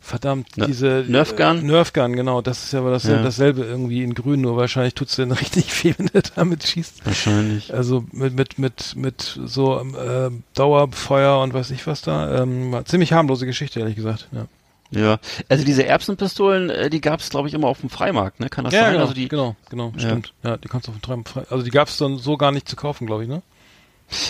verdammt, 0.03 0.57
Ne- 0.57 0.67
diese 0.67 1.05
Nerf 1.09 1.35
Gun? 1.37 1.59
Äh, 1.59 1.63
Nerf 1.63 1.93
Gun, 1.95 2.15
genau, 2.17 2.41
das 2.43 2.65
ist 2.65 2.73
ja 2.73 2.81
aber 2.81 2.91
das, 2.91 3.05
Ja. 3.05 3.23
dasselbe 3.23 3.65
irgendwie 3.65 4.03
in 4.03 4.15
grün, 4.15 4.41
nur 4.43 4.57
wahrscheinlich 4.57 4.95
tut's 4.95 5.17
denn 5.17 5.31
richtig 5.33 5.83
weh, 5.85 5.95
wenn 5.97 6.07
du 6.07 6.21
damit 6.35 6.67
schießt. 6.67 7.05
Wahrscheinlich. 7.07 7.73
Also 7.73 8.05
mit 8.13 8.35
mit 8.37 8.59
mit 8.59 8.97
mit 8.97 9.39
so 9.45 9.79
ähm, 9.81 10.43
Dauerfeuer 10.55 11.41
und 11.43 11.53
weiß 11.55 11.71
ich 11.71 11.87
was 11.87 12.03
da, 12.03 12.43
ähm, 12.43 12.73
war 12.73 12.85
ziemlich 12.87 13.13
harmlose 13.15 13.47
Geschichte 13.47 13.81
ehrlich 13.81 13.97
gesagt. 13.97 14.29
Ja, 14.33 14.47
Ja. 14.91 15.19
Also 15.49 15.65
diese 15.65 15.87
Erbsenpistolen, 15.87 16.71
äh, 16.71 16.91
die 16.91 17.01
gab 17.01 17.21
es, 17.21 17.31
glaube 17.31 17.49
ich, 17.49 17.55
immer 17.55 17.69
auf 17.69 17.81
dem 17.81 17.91
Freimarkt, 17.91 18.41
ne? 18.41 18.49
Kann 18.49 18.65
das 18.65 18.75
ja 18.75 18.83
sein? 18.83 18.93
genau, 18.93 19.03
Also 19.03 19.15
die, 19.15 19.29
genau, 19.29 19.57
genau, 19.69 19.93
Ja. 19.97 20.01
stimmt. 20.01 20.33
Ja, 20.43 20.57
die 20.57 20.69
kannst 20.69 20.89
du 20.89 20.93
auf 20.93 20.99
dem 20.99 21.03
Treiben 21.03 21.25
frei. 21.25 21.45
Also 21.49 21.65
die 21.65 21.71
gab's 21.71 21.97
dann 21.99 22.19
so 22.19 22.37
gar 22.37 22.53
nicht 22.53 22.69
zu 22.69 22.77
kaufen, 22.77 23.07
glaube 23.07 23.23
ich, 23.25 23.29
ne? 23.29 23.43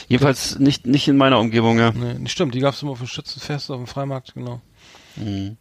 jedenfalls 0.09 0.59
nicht, 0.59 0.87
nicht 0.87 1.09
in 1.09 1.17
meiner 1.17 1.39
Umgebung, 1.39 1.79
ja. 1.79 1.93
Nee, 1.93 2.15
nicht 2.15 2.33
stimmt, 2.33 2.55
die 2.55 2.61
gab's 2.61 2.83
immer 2.83 2.93
auf 2.93 2.99
dem 2.99 3.07
Schützenfest, 3.07 3.71
auf 3.71 3.79
dem 3.79 3.87
Freimarkt, 3.87 4.35
genau. 4.35 4.61
Mhm. 5.17 5.57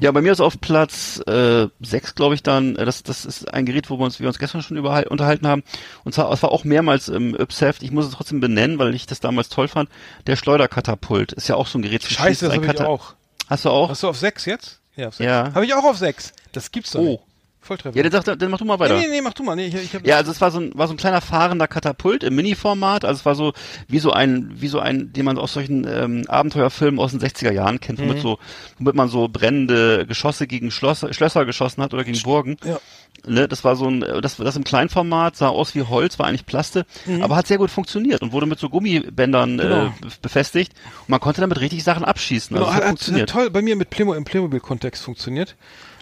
Ja, 0.00 0.10
bei 0.10 0.20
mir 0.20 0.32
ist 0.32 0.40
auf 0.40 0.60
Platz 0.60 1.22
äh, 1.28 1.68
6, 1.80 2.16
glaube 2.16 2.34
ich, 2.34 2.42
dann, 2.42 2.74
äh, 2.74 2.84
das, 2.84 3.04
das 3.04 3.24
ist 3.24 3.52
ein 3.52 3.64
Gerät, 3.66 3.88
wo 3.88 3.98
wir 3.98 4.04
uns, 4.04 4.18
wir 4.18 4.26
uns 4.26 4.40
gestern 4.40 4.62
schon 4.62 4.76
über, 4.76 5.04
unterhalten 5.08 5.46
haben. 5.46 5.62
Und 6.02 6.12
zwar, 6.12 6.32
es 6.32 6.42
war 6.42 6.50
auch 6.50 6.64
mehrmals 6.64 7.08
im 7.08 7.34
Ypsheft, 7.38 7.84
ich 7.84 7.92
muss 7.92 8.06
es 8.06 8.12
trotzdem 8.12 8.40
benennen, 8.40 8.78
weil 8.80 8.94
ich 8.94 9.06
das 9.06 9.20
damals 9.20 9.48
toll 9.48 9.68
fand. 9.68 9.88
Der 10.26 10.34
Schleuderkatapult 10.34 11.32
ist 11.32 11.46
ja 11.48 11.54
auch 11.54 11.68
so 11.68 11.78
ein 11.78 11.82
Gerät. 11.82 12.02
zum 12.02 12.10
Scheiße, 12.10 12.46
das 12.46 12.56
habe 12.56 12.66
ich 12.66 12.80
auch. 12.80 13.14
Hast 13.48 13.64
du 13.64 13.70
auch? 13.70 13.90
Hast 13.90 14.02
du 14.02 14.08
auf 14.08 14.16
sechs 14.18 14.44
jetzt? 14.46 14.80
Ja, 14.96 15.08
auf 15.08 15.14
sechs. 15.16 15.26
Ja. 15.26 15.52
Habe 15.54 15.64
ich 15.66 15.74
auch 15.74 15.84
auf 15.84 15.98
sechs. 15.98 16.32
Das 16.52 16.70
gibt's 16.70 16.92
doch 16.92 17.00
Oh. 17.00 17.04
nicht. 17.04 17.20
Volltreffer. 17.60 17.96
Ja, 17.96 18.02
dann, 18.10 18.22
sag, 18.22 18.38
dann 18.38 18.50
mach 18.50 18.58
du 18.58 18.66
mal 18.66 18.78
weiter. 18.78 18.94
Nee, 18.94 19.04
nee, 19.06 19.12
nee, 19.12 19.20
mach 19.22 19.32
du 19.32 19.42
mal. 19.42 19.56
Nee, 19.56 19.68
ich, 19.68 19.74
ich 19.74 19.94
hab 19.94 20.06
Ja, 20.06 20.16
also 20.18 20.30
es 20.30 20.38
war 20.42 20.50
so 20.50 20.60
ein, 20.60 20.72
war 20.74 20.86
so 20.86 20.92
ein 20.92 20.98
kleiner 20.98 21.22
fahrender 21.22 21.66
Katapult 21.66 22.22
im 22.22 22.34
Mini-Format. 22.34 23.06
Also 23.06 23.20
es 23.20 23.24
war 23.24 23.34
so 23.34 23.54
wie 23.88 24.00
so 24.00 24.12
ein, 24.12 24.50
wie 24.60 24.68
so 24.68 24.80
ein, 24.80 25.14
den 25.14 25.24
man 25.24 25.38
aus 25.38 25.54
solchen 25.54 25.86
ähm, 25.88 26.24
Abenteuerfilmen 26.28 27.00
aus 27.00 27.12
den 27.12 27.20
60er 27.20 27.52
Jahren 27.52 27.80
kennt, 27.80 28.00
Mhm. 28.00 28.10
womit 28.10 28.20
so, 28.20 28.38
womit 28.78 28.94
man 28.96 29.08
so 29.08 29.28
brennende 29.28 30.04
Geschosse 30.06 30.46
gegen 30.46 30.70
Schlösser, 30.70 31.10
Schlösser 31.14 31.46
geschossen 31.46 31.82
hat 31.82 31.94
oder 31.94 32.04
gegen 32.04 32.20
Burgen. 32.20 32.58
Ja. 32.64 32.78
Ne, 33.26 33.48
das 33.48 33.64
war 33.64 33.74
so 33.76 33.86
ein, 33.88 34.00
das, 34.20 34.36
das 34.36 34.56
im 34.56 34.64
Kleinformat 34.64 35.36
sah 35.36 35.48
aus 35.48 35.74
wie 35.74 35.82
Holz, 35.82 36.18
war 36.18 36.26
eigentlich 36.26 36.44
Plaste, 36.46 36.84
aber 37.22 37.36
hat 37.36 37.46
sehr 37.46 37.58
gut 37.58 37.70
funktioniert 37.70 38.20
und 38.22 38.32
wurde 38.32 38.46
mit 38.46 38.58
so 38.58 38.68
Gummibändern 38.68 39.54
Mhm. 39.54 39.58
Genau. 39.58 39.86
äh, 39.86 39.90
befestigt. 40.20 40.72
Und 41.02 41.08
man 41.08 41.20
konnte 41.20 41.40
damit 41.40 41.60
richtig 41.60 41.82
Sachen 41.84 42.04
abschießen. 42.04 42.54
Also 42.56 42.66
Genau, 42.66 42.74
hat, 42.74 42.82
hat 42.82 42.82
hat, 42.82 42.88
funktioniert. 42.90 43.30
toll 43.30 43.50
bei 43.50 43.62
mir 43.62 43.76
mit 43.76 43.90
Playmo 43.90 44.14
im 44.14 44.24
Playmobil-Kontext 44.24 45.02
funktioniert. 45.02 45.56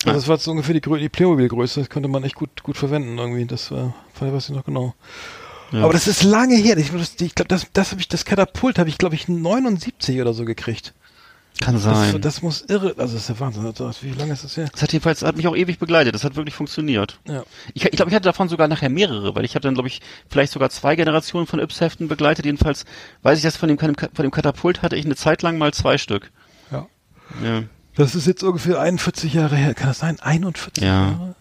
Also 0.05 0.19
das 0.19 0.29
war 0.29 0.37
so 0.39 0.51
ungefähr 0.51 0.75
die, 0.75 0.81
Grö- 0.81 0.99
die 0.99 1.09
Playmobil-Größe, 1.09 1.81
das 1.81 1.91
konnte 1.91 2.09
man 2.09 2.25
echt 2.25 2.35
gut 2.35 2.63
gut 2.65 2.77
verwenden 2.77 3.17
irgendwie. 3.19 3.45
Das 3.47 3.71
war, 3.71 3.95
weiß 4.19 4.49
ich 4.49 4.55
noch 4.57 4.65
genau. 4.65 4.95
Aber 5.75 5.93
das 5.93 6.07
ist 6.07 6.23
lange 6.23 6.57
her. 6.57 6.77
Ich, 6.77 6.93
ich 7.21 7.35
glaube, 7.35 7.49
das, 7.49 7.67
das 7.73 7.93
habe 7.93 8.01
ich, 8.01 8.09
das 8.09 8.25
Katapult 8.27 8.79
habe 8.79 8.91
ich, 8.91 8.99
glaube 8.99 9.15
ich, 9.15 9.27
79 9.29 10.21
oder 10.21 10.35
so 10.35 10.45
gekriegt. 10.45 10.93
Kann 11.61 11.75
Das, 11.75 11.85
sein. 11.85 12.13
Das, 12.13 12.21
das 12.35 12.43
muss 12.43 12.63
irre, 12.63 12.95
also 12.99 13.15
das 13.15 13.23
ist 13.23 13.29
der 13.29 13.41
Wahnsinn. 13.41 13.73
Das, 13.77 14.03
wie 14.03 14.11
lange 14.11 14.33
ist 14.33 14.43
das 14.45 14.57
her? 14.57 14.69
hat 14.81 14.93
jedenfalls, 14.93 15.23
hat 15.23 15.37
mich 15.37 15.47
auch 15.47 15.55
ewig 15.55 15.79
begleitet. 15.79 16.15
Das 16.15 16.25
hat 16.25 16.35
wirklich 16.35 16.55
funktioniert. 16.55 17.21
Ja. 17.29 17.45
Ich, 17.75 17.85
ich 17.85 17.91
glaube, 17.93 18.11
ich 18.11 18.15
hatte 18.15 18.25
davon 18.25 18.49
sogar 18.49 18.69
nachher 18.69 18.89
mehrere, 18.89 19.35
weil 19.37 19.45
ich 19.45 19.55
habe 19.55 19.63
dann, 19.63 19.75
glaube 19.75 19.89
ich, 19.89 20.01
vielleicht 20.29 20.53
sogar 20.53 20.71
zwei 20.71 20.97
Generationen 20.97 21.47
von 21.47 21.61
Yps-Heften 21.61 22.09
begleitet. 22.09 22.47
Jedenfalls 22.47 22.85
weiß 23.23 23.39
ich, 23.39 23.45
dass 23.45 23.57
von 23.57 23.69
dem, 23.69 23.79
von 23.79 23.95
dem 23.95 24.31
Katapult 24.31 24.83
hatte 24.83 24.97
ich 24.97 25.05
eine 25.05 25.15
Zeit 25.17 25.43
lang 25.43 25.59
mal 25.59 25.73
zwei 25.73 25.99
Stück. 25.99 26.33
Ja. 26.71 26.87
Ja. 27.45 27.63
Das 27.95 28.15
ist 28.15 28.27
jetzt 28.27 28.43
ungefähr 28.43 28.81
41 28.81 29.35
Jahre 29.35 29.55
her. 29.57 29.75
Kann 29.75 29.89
das 29.89 29.99
sein? 29.99 30.19
41 30.21 30.83
Ja. 30.83 30.89
Jahre? 31.11 31.35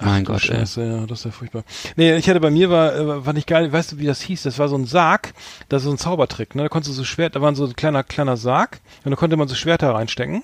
Mein 0.00 0.24
du 0.24 0.32
Gott, 0.32 0.42
ey. 0.42 0.58
Scheiße, 0.58 0.84
ja, 0.84 1.06
das 1.06 1.20
ist 1.20 1.24
ja 1.24 1.30
furchtbar. 1.30 1.64
Nee, 1.96 2.16
ich 2.16 2.28
hatte 2.28 2.40
bei 2.40 2.50
mir 2.50 2.70
war, 2.70 2.94
äh, 2.94 3.26
war 3.26 3.32
nicht 3.32 3.46
geil, 3.46 3.72
weißt 3.72 3.92
du, 3.92 3.98
wie 3.98 4.06
das 4.06 4.20
hieß? 4.20 4.42
Das 4.42 4.58
war 4.58 4.68
so 4.68 4.76
ein 4.76 4.86
Sarg, 4.86 5.32
das 5.68 5.82
ist 5.82 5.86
so 5.86 5.90
ein 5.92 5.98
Zaubertrick, 5.98 6.54
ne? 6.54 6.62
Da 6.62 6.68
konntest 6.68 6.90
du 6.90 6.96
so 6.96 7.04
Schwert, 7.04 7.36
da 7.36 7.40
war 7.40 7.54
so 7.54 7.64
ein 7.64 7.76
kleiner, 7.76 8.04
kleiner 8.04 8.36
Sarg 8.36 8.80
und 9.04 9.10
da 9.10 9.16
konnte 9.16 9.36
man 9.36 9.48
so 9.48 9.54
Schwerter 9.54 9.94
reinstecken. 9.94 10.42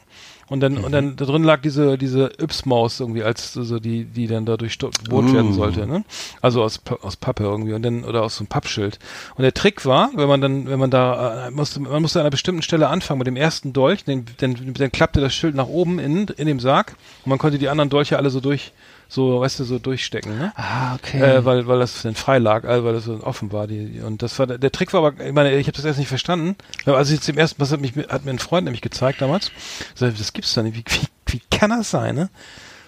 Und 0.48 0.60
dann, 0.60 0.76
und 0.76 0.92
dann 0.92 1.16
da 1.16 1.24
drin 1.24 1.44
lag 1.44 1.62
diese, 1.62 1.96
diese 1.96 2.30
Yps-Maus 2.38 3.00
irgendwie 3.00 3.22
als 3.22 3.54
so 3.54 3.78
die, 3.78 4.04
die 4.04 4.26
dann 4.26 4.44
dadurch 4.44 4.76
bohrt 4.78 4.94
Uh. 5.08 5.32
werden 5.32 5.54
sollte, 5.54 5.86
ne? 5.86 6.04
Also 6.42 6.62
aus, 6.62 6.78
aus 7.00 7.16
Pappe 7.16 7.44
irgendwie 7.44 7.72
und 7.72 7.82
dann, 7.82 8.04
oder 8.04 8.22
aus 8.22 8.36
so 8.36 8.40
einem 8.40 8.48
Pappschild. 8.48 8.98
Und 9.36 9.44
der 9.44 9.54
Trick 9.54 9.86
war, 9.86 10.10
wenn 10.14 10.28
man 10.28 10.42
dann, 10.42 10.66
wenn 10.66 10.78
man 10.78 10.90
da, 10.90 11.46
äh, 11.46 11.50
musste, 11.50 11.80
man 11.80 12.02
musste 12.02 12.18
an 12.18 12.24
einer 12.24 12.30
bestimmten 12.30 12.60
Stelle 12.60 12.88
anfangen 12.88 13.18
mit 13.18 13.28
dem 13.28 13.36
ersten 13.36 13.72
Dolch, 13.72 14.04
den, 14.04 14.26
dann, 14.38 14.74
dann 14.74 14.92
klappte 14.92 15.22
das 15.22 15.32
Schild 15.32 15.54
nach 15.54 15.68
oben 15.68 15.98
in, 15.98 16.26
in 16.28 16.46
dem 16.46 16.60
Sarg 16.60 16.96
und 17.24 17.30
man 17.30 17.38
konnte 17.38 17.58
die 17.58 17.70
anderen 17.70 17.88
Dolche 17.88 18.18
alle 18.18 18.28
so 18.28 18.40
durch, 18.40 18.72
so, 19.12 19.40
weißt 19.40 19.60
du, 19.60 19.64
so 19.64 19.78
durchstecken, 19.78 20.38
ne? 20.38 20.52
Ah, 20.56 20.94
okay. 20.94 21.20
Äh, 21.20 21.44
weil, 21.44 21.66
weil 21.66 21.78
das 21.80 22.00
dann 22.00 22.14
frei 22.14 22.38
lag, 22.38 22.64
also 22.64 22.84
weil 22.86 22.94
das 22.94 23.04
so 23.04 23.22
offen 23.22 23.52
war. 23.52 23.66
Die, 23.66 24.00
und 24.00 24.22
das 24.22 24.38
war 24.38 24.46
der, 24.46 24.56
der 24.56 24.72
Trick 24.72 24.94
war 24.94 25.04
aber, 25.04 25.22
ich 25.22 25.32
meine, 25.34 25.52
ich 25.54 25.66
habe 25.66 25.76
das 25.76 25.84
erst 25.84 25.98
nicht 25.98 26.08
verstanden. 26.08 26.56
Aber 26.86 26.96
als 26.96 27.08
ich 27.10 27.16
jetzt 27.16 27.26
zum 27.26 27.36
ersten 27.36 27.60
Mal, 27.60 27.64
das 27.66 27.72
hat, 27.72 27.80
mich, 27.80 27.92
hat 28.08 28.24
mir 28.24 28.30
ein 28.30 28.38
Freund 28.38 28.64
nämlich 28.64 28.80
gezeigt 28.80 29.20
damals, 29.20 29.50
so, 29.94 30.10
das 30.10 30.32
gibt's 30.32 30.54
doch 30.54 30.62
nicht, 30.62 30.76
wie, 30.76 30.84
wie, 30.88 31.34
wie 31.34 31.42
kann 31.50 31.68
das 31.70 31.90
sein, 31.90 32.14
ne? 32.14 32.30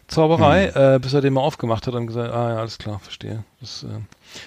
Zauberei, 0.08 0.68
Hm. 0.72 0.94
äh, 0.94 0.98
bis 0.98 1.12
er 1.12 1.20
den 1.20 1.34
mal 1.34 1.40
aufgemacht 1.42 1.86
hat 1.86 1.94
und 1.94 2.06
gesagt, 2.06 2.32
ah 2.32 2.50
ja, 2.54 2.56
alles 2.58 2.78
klar, 2.78 3.00
verstehe. 3.00 3.44
Das 3.60 3.82
äh, 3.84 3.88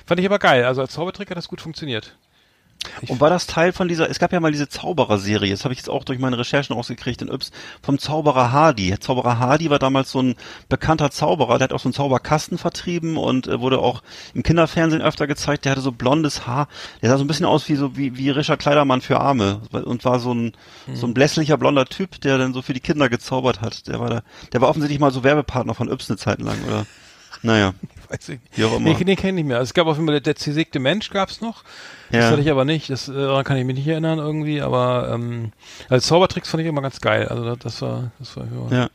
fand 0.06 0.20
ich 0.20 0.26
aber 0.26 0.40
geil. 0.40 0.66
Also 0.66 0.82
als 0.82 0.94
Zaubertrick 0.94 1.30
hat 1.30 1.38
das 1.38 1.48
gut 1.48 1.62
funktioniert. 1.62 2.16
Ich- 3.02 3.10
Und 3.10 3.20
war 3.20 3.30
das 3.30 3.48
Teil 3.48 3.74
von 3.74 3.88
dieser, 3.88 4.10
es 4.10 4.18
gab 4.18 4.32
ja 4.32 4.40
mal 4.40 4.52
diese 4.52 4.70
Zauberer-Serie, 4.70 5.52
das 5.52 5.64
habe 5.66 5.74
ich 5.74 5.80
jetzt 5.80 5.90
auch 5.90 6.04
durch 6.04 6.20
meine 6.20 6.38
Recherchen 6.38 6.74
rausgekriegt 6.76 7.22
in 7.22 7.28
Yps, 7.28 7.52
vom 7.82 8.00
Zauberer 8.00 8.52
Hardy. 8.52 8.98
Zauberer 9.00 9.40
Hardy 9.40 9.70
war 9.70 9.80
damals 9.80 10.12
so 10.12 10.22
ein 10.22 10.36
bekannter 10.70 11.12
Zauberer, 11.12 11.58
der 11.58 11.66
hat 11.66 11.74
auch 11.74 11.80
so 11.80 11.90
einen 11.90 11.94
Zauberkasten 11.94 12.58
vertrieben 12.58 13.18
und 13.18 13.48
äh, 13.48 13.60
wurde 13.60 13.80
auch 13.80 14.04
im 14.34 14.44
Kinderfernsehen 14.44 15.02
öfter 15.02 15.28
gezeigt, 15.28 15.66
der 15.66 15.74
hatte 15.74 15.82
so 15.82 15.92
blondes 15.92 16.48
Haar, 16.48 16.68
der 17.02 17.10
sah 17.10 17.18
so 17.18 17.24
ein 17.24 17.28
bisschen 17.28 17.46
aus 17.46 17.68
wie 17.68 17.76
so 17.76 17.98
wie, 17.98 18.18
wie 18.18 18.30
Richard 18.30 18.60
Kleidermann 18.60 19.02
für 19.02 19.20
Arme 19.20 19.62
und 19.72 20.06
war 20.06 20.20
so 20.20 20.34
ein, 20.34 20.54
so 20.94 21.08
ein 21.08 21.14
blässlicher 21.14 21.58
blonder 21.58 21.86
Typ, 21.86 22.22
der 22.22 22.38
dann 22.38 22.54
so 22.54 22.62
für 22.62 22.74
die 22.74 22.80
Kinder 22.80 23.10
gezaubert 23.10 23.62
hat. 23.62 23.88
Der 23.88 24.00
war 24.00 24.10
da, 24.10 24.22
der 24.54 24.62
war 24.62 24.70
offensichtlich 24.70 25.00
mal 25.00 25.12
so 25.12 25.24
Werbepartner 25.24 25.74
von 25.74 25.90
Yps 25.92 26.10
eine 26.10 26.18
Zeit 26.18 26.42
lang, 26.42 26.58
oder? 26.66 26.86
Naja, 27.44 27.74
Weiß 28.10 28.30
ich 28.30 28.40
nicht. 28.42 28.58
wie 28.58 28.64
auch 28.66 28.76
immer. 28.78 28.90
Nee, 28.94 29.04
den 29.04 29.16
kenne 29.16 29.30
ich 29.32 29.36
nicht 29.36 29.48
mehr. 29.48 29.58
Also 29.58 29.70
es 29.70 29.74
gab 29.74 29.88
auf 29.88 29.98
jeden 29.98 30.08
Fall, 30.08 30.22
der, 30.22 30.36
zersägte 30.36 30.80
Mensch 30.80 31.10
gab's 31.10 31.42
noch. 31.42 31.64
Das 32.12 32.24
Ja. 32.26 32.32
hatte 32.32 32.42
ich 32.42 32.50
aber 32.50 32.66
nicht. 32.66 32.90
Das 32.90 33.08
äh, 33.10 33.14
daran 33.14 33.44
kann 33.44 33.58
ich 33.58 33.66
mich 33.66 33.76
nicht 33.78 33.88
erinnern 33.88 34.20
irgendwie. 34.20 34.62
Aber 34.62 35.12
ähm, 35.14 35.52
als 35.90 36.08
Zaubertricks 36.08 36.50
fand 36.50 36.62
ich 36.62 36.68
immer 36.70 36.82
ganz 36.82 37.02
geil. 37.02 37.28
Also 37.28 37.44
das, 37.44 37.60
das 37.60 37.82
war, 37.82 38.12
das 38.20 38.36
war 38.38 38.46
ja. 38.72 38.78
Ja. 38.78 38.90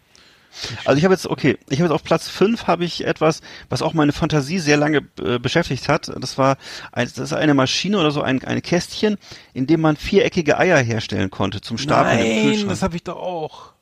Also 0.84 0.98
ich 0.98 1.04
habe 1.04 1.14
jetzt, 1.14 1.26
okay, 1.26 1.56
ich 1.70 1.78
habe 1.78 1.84
jetzt 1.88 1.94
auf 1.94 2.04
Platz 2.04 2.28
5 2.28 2.66
habe 2.66 2.84
ich 2.84 3.06
etwas, 3.06 3.40
was 3.70 3.80
auch 3.80 3.94
meine 3.94 4.12
Fantasie 4.12 4.58
sehr 4.58 4.76
lange 4.76 4.98
äh, 5.24 5.38
beschäftigt 5.38 5.88
hat. 5.88 6.12
Das 6.20 6.36
war 6.36 6.58
ein, 6.92 7.06
das 7.08 7.16
ist 7.16 7.32
eine 7.32 7.54
Maschine 7.54 7.98
oder 7.98 8.10
so 8.10 8.20
ein, 8.20 8.44
ein 8.44 8.60
Kästchen, 8.60 9.16
in 9.54 9.66
dem 9.66 9.80
man 9.80 9.96
viereckige 9.96 10.58
Eier 10.58 10.76
herstellen 10.78 11.30
konnte 11.30 11.62
zum 11.62 11.78
Stapeln 11.78 12.18
im 12.18 12.24
Nein, 12.26 12.42
Kühlschrank. 12.44 12.68
das 12.68 12.82
habe 12.82 12.96
ich 12.96 13.02
doch 13.02 13.16
auch. 13.16 13.72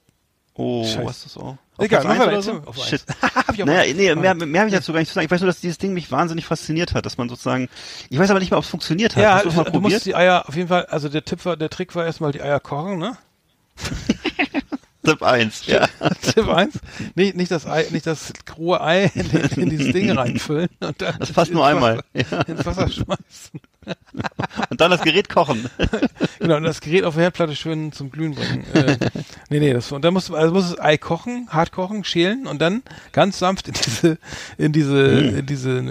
oh, 0.55 0.85
Scheiße. 0.85 1.05
was 1.05 1.17
ist 1.17 1.27
das 1.27 1.43
auch? 1.43 1.57
Egal, 1.81 2.03
Platz 2.03 2.27
oder 2.27 2.43
so? 2.43 2.63
auf 2.67 2.85
Shit. 2.85 3.05
Hab 3.23 3.53
ich 3.53 3.65
Naja, 3.65 3.93
nee, 3.95 4.15
mehr, 4.15 4.35
mehr 4.35 4.61
habe 4.61 4.71
ich 4.71 4.77
dazu 4.77 4.93
gar 4.93 5.01
nicht 5.01 5.09
zu 5.09 5.15
sagen. 5.15 5.25
Ich 5.25 5.31
weiß 5.31 5.41
nur, 5.41 5.47
dass 5.49 5.61
dieses 5.61 5.79
Ding 5.79 5.93
mich 5.93 6.11
wahnsinnig 6.11 6.45
fasziniert 6.45 6.95
hat, 6.95 7.07
dass 7.07 7.19
man 7.19 7.29
sozusagen, 7.29 7.69
ich 8.09 8.19
weiß 8.19 8.31
aber 8.31 8.41
nicht 8.41 8.51
mehr, 8.51 8.59
ob 8.59 8.65
es 8.65 8.71
funktioniert 8.71 9.17
hat. 9.17 9.23
Ja, 9.23 9.43
Hast 9.45 9.57
du 9.57 9.71
du 9.71 9.81
musst 9.81 10.07
die 10.07 10.15
Eier 10.15 10.49
auf 10.49 10.57
jeden 10.57 10.69
Fall, 10.69 10.87
also 10.87 11.09
der 11.09 11.25
Tipp 11.25 11.45
war, 11.45 11.57
der 11.57 11.71
Trick 11.71 11.95
war 11.95 12.05
erstmal 12.05 12.33
die 12.33 12.43
Eier 12.43 12.61
kochen, 12.61 12.99
ne? 12.99 13.17
Tipp 15.03 15.23
1, 15.23 15.67
ja. 15.67 15.87
Tipp 16.23 16.49
1. 16.49 16.79
Nicht, 17.15 17.37
nicht 17.37 17.51
das 17.51 17.67
Ei, 17.67 17.87
nicht 17.91 18.07
das 18.07 18.33
rohe 18.59 18.81
Ei 18.83 19.11
in, 19.15 19.31
in, 19.63 19.71
dieses 19.71 19.93
Ding 19.93 20.11
reinfüllen 20.11 20.69
und 20.81 21.01
dann 21.01 21.15
Das 21.19 21.33
passt 21.33 21.53
nur 21.53 21.63
Wasser- 21.63 21.75
einmal. 21.75 22.01
Ja. 22.13 22.41
ins 22.43 22.67
Wasser 22.67 22.89
schmeißen. 22.89 23.61
Und 24.69 24.81
dann 24.81 24.91
das 24.91 25.01
Gerät 25.03 25.29
kochen. 25.29 25.69
Genau, 26.39 26.57
und 26.57 26.63
das 26.63 26.81
Gerät 26.81 27.05
auf 27.05 27.15
der 27.15 27.25
Herdplatte 27.25 27.55
schön 27.55 27.93
zum 27.93 28.11
Glühen 28.11 28.35
bringen. 28.35 28.65
Äh, 28.73 28.97
nee, 29.51 29.61
nee, 29.61 29.75
das, 29.75 29.93
und 29.93 30.03
dann 30.03 30.15
muss, 30.15 30.31
also 30.33 30.55
muss 30.55 30.71
das 30.71 30.81
Ei 30.81 30.97
kochen, 30.97 31.49
hart 31.51 31.71
kochen, 31.71 32.03
schälen 32.03 32.47
und 32.47 32.61
dann 32.63 32.83
ganz 33.13 33.39
sanft 33.39 33.69
in 33.69 33.75
diese, 33.75 34.19
in 34.57 34.73
diese, 34.73 35.17
Hm. 35.29 35.39
in 35.41 35.47
diese, 35.47 35.83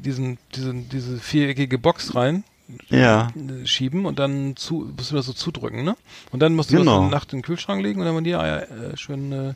diesen, 0.00 0.38
diesen, 0.54 0.88
diese 0.88 1.18
viereckige 1.18 1.78
Box 1.78 2.14
rein 2.14 2.42
Ja. 2.90 3.28
schieben 3.64 4.04
und 4.06 4.18
dann 4.18 4.56
zu, 4.56 4.92
musst 4.96 5.10
du 5.10 5.16
das 5.16 5.26
so 5.26 5.32
zudrücken, 5.32 5.84
ne? 5.84 5.96
Und 6.32 6.40
dann 6.40 6.54
musst 6.54 6.70
du 6.70 6.76
Genau. 6.76 7.02
das 7.02 7.10
Nacht 7.10 7.32
in 7.32 7.38
den 7.38 7.44
Kühlschrank 7.44 7.82
legen 7.82 8.00
und 8.00 8.06
dann 8.06 8.14
werden 8.14 8.24
die 8.24 8.34
Eier 8.34 8.62
äh, 8.70 8.96
schön, 8.96 9.32
äh, 9.32 9.54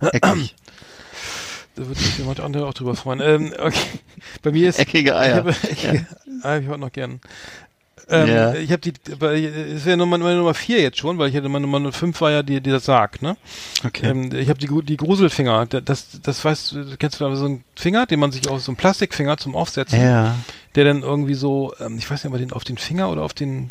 Eckig. 0.00 0.54
da 1.76 1.86
würde 1.86 2.00
sich 2.00 2.18
jemand 2.18 2.40
andere 2.40 2.66
auch 2.66 2.74
drüber 2.74 2.96
freuen. 2.96 3.20
Ähm, 3.20 3.52
okay. 3.58 3.78
Bei 4.42 4.50
mir 4.50 4.68
ist 4.68 4.78
Eckige 4.78 5.16
Eier. 5.16 5.46
Ich 5.46 5.54
habe 5.56 5.68
eckige 5.70 6.06
Eier, 6.42 6.60
ich 6.60 6.68
heute 6.68 6.80
noch 6.80 6.92
gern. 6.92 7.20
Ähm, 8.10 8.28
Ja. 8.28 8.54
Ich 8.54 8.70
habe 8.72 8.80
die, 8.80 8.92
es 9.10 9.84
wäre 9.84 9.96
Nummer, 9.96 10.16
meine 10.18 10.36
Nummer 10.38 10.54
vier 10.54 10.80
jetzt 10.80 10.98
schon, 10.98 11.18
weil 11.18 11.28
ich 11.28 11.36
hatte 11.36 11.48
meine 11.48 11.66
Nummer 11.66 11.92
fünf 11.92 12.20
war 12.20 12.30
ja 12.30 12.42
die, 12.42 12.60
dieser 12.60 12.80
Sarg, 12.80 13.20
ne? 13.22 13.36
Okay. 13.84 14.08
Ähm, 14.08 14.30
ich 14.34 14.48
habe 14.48 14.58
die, 14.58 14.68
die 14.84 14.96
Gruselfinger. 14.96 15.66
Da- 15.66 15.80
Das, 15.80 16.20
das 16.22 16.44
weißt 16.44 16.72
du, 16.72 16.96
kennst 16.98 17.20
du 17.20 17.24
da 17.28 17.36
so 17.36 17.44
einen 17.44 17.64
Finger, 17.76 18.06
den 18.06 18.20
man 18.20 18.32
sich 18.32 18.48
auf 18.48 18.62
so 18.62 18.70
einen 18.72 18.76
Plastikfinger 18.76 19.36
zum 19.36 19.54
Aufsetzen, 19.54 20.00
ja. 20.00 20.34
der 20.74 20.84
dann 20.84 21.02
irgendwie 21.02 21.34
so, 21.34 21.74
ähm, 21.80 21.98
ich 21.98 22.10
weiß 22.10 22.24
nicht, 22.24 22.32
ob 22.32 22.38
den 22.38 22.52
auf 22.52 22.64
den 22.64 22.78
Finger 22.78 23.10
oder 23.10 23.22
auf 23.22 23.34
den 23.34 23.68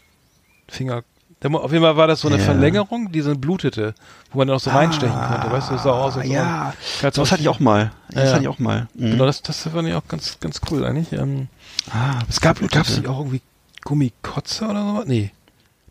Finger. 0.68 1.04
Auf 1.44 1.72
jeden 1.72 1.84
Fall 1.84 1.98
war 1.98 2.08
das 2.08 2.22
so 2.22 2.28
eine 2.30 2.38
Ja. 2.38 2.44
Verlängerung, 2.44 3.12
die 3.12 3.22
so 3.22 3.36
blutete, 3.38 3.94
wo 4.32 4.40
man 4.40 4.48
dann 4.48 4.58
auch 4.58 4.60
so 4.62 4.72
reinstechen 4.72 5.16
konnte. 5.16 5.52
Weißt 5.52 5.70
du, 5.70 5.74
das 5.74 5.84
sah 5.84 5.92
aus, 5.92 6.18
Ah, 6.18 6.24
ja. 6.24 6.74
So 7.14 7.22
was 7.22 7.32
hatte 7.32 7.42
ich 7.44 7.48
auch 7.50 7.60
mal. 7.60 7.92
Das 8.10 8.24
Ja. 8.24 8.32
hatte 8.34 8.42
ich 8.42 8.48
auch 8.48 8.58
mal. 8.58 8.88
Mhm. 8.96 9.12
Genau, 9.12 9.26
das, 9.28 9.44
das 9.44 9.62
fand 9.62 9.88
ich 9.88 9.94
auch 9.94 10.08
ganz, 10.08 10.40
ganz 10.40 10.60
cool 10.72 10.84
eigentlich. 10.84 11.12
Ähm, 11.14 11.48
Ah, 11.92 12.20
es 12.28 12.42
gab, 12.42 12.60
gab 12.72 12.86
es 12.88 12.98
nicht 12.98 13.08
auch 13.08 13.20
irgendwie 13.20 13.42
Gummikotze 13.84 14.66
oder 14.66 14.82
sowas? 14.86 15.06
Nee. 15.08 15.32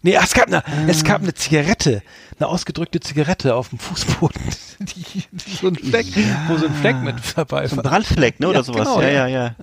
Nee, 0.03 0.17
ach, 0.19 0.25
es 0.25 0.35
gab 0.35 0.47
eine, 0.47 0.63
es 0.87 1.03
gab 1.03 1.23
eine 1.23 1.35
Zigarette, 1.35 2.03
eine 2.39 2.49
ausgedrückte 2.49 3.01
Zigarette 3.01 3.55
auf 3.57 3.71
dem 3.71 3.79
Fußboden, 3.81 4.41
die, 4.81 5.25
die 5.33 5.51
so 5.57 5.67
ein 5.69 5.75
Fleck, 5.75 6.07
wo 6.47 6.57
so 6.57 6.67
ein 6.67 6.75
Fleck 6.75 6.97
mit 7.03 7.17
dabei 7.35 7.67
so 7.67 7.75
ein 7.75 7.85
war. 7.85 7.91
Brandfleck, 7.91 8.39
ne, 8.39 8.49
oder 8.49 8.59
Ja, 8.59 8.63
sowas. 8.63 8.87
genau, 8.87 9.01
ja, 9.01 9.09
ja. 9.09 9.27
ja, 9.27 9.45
ja. 9.47 9.55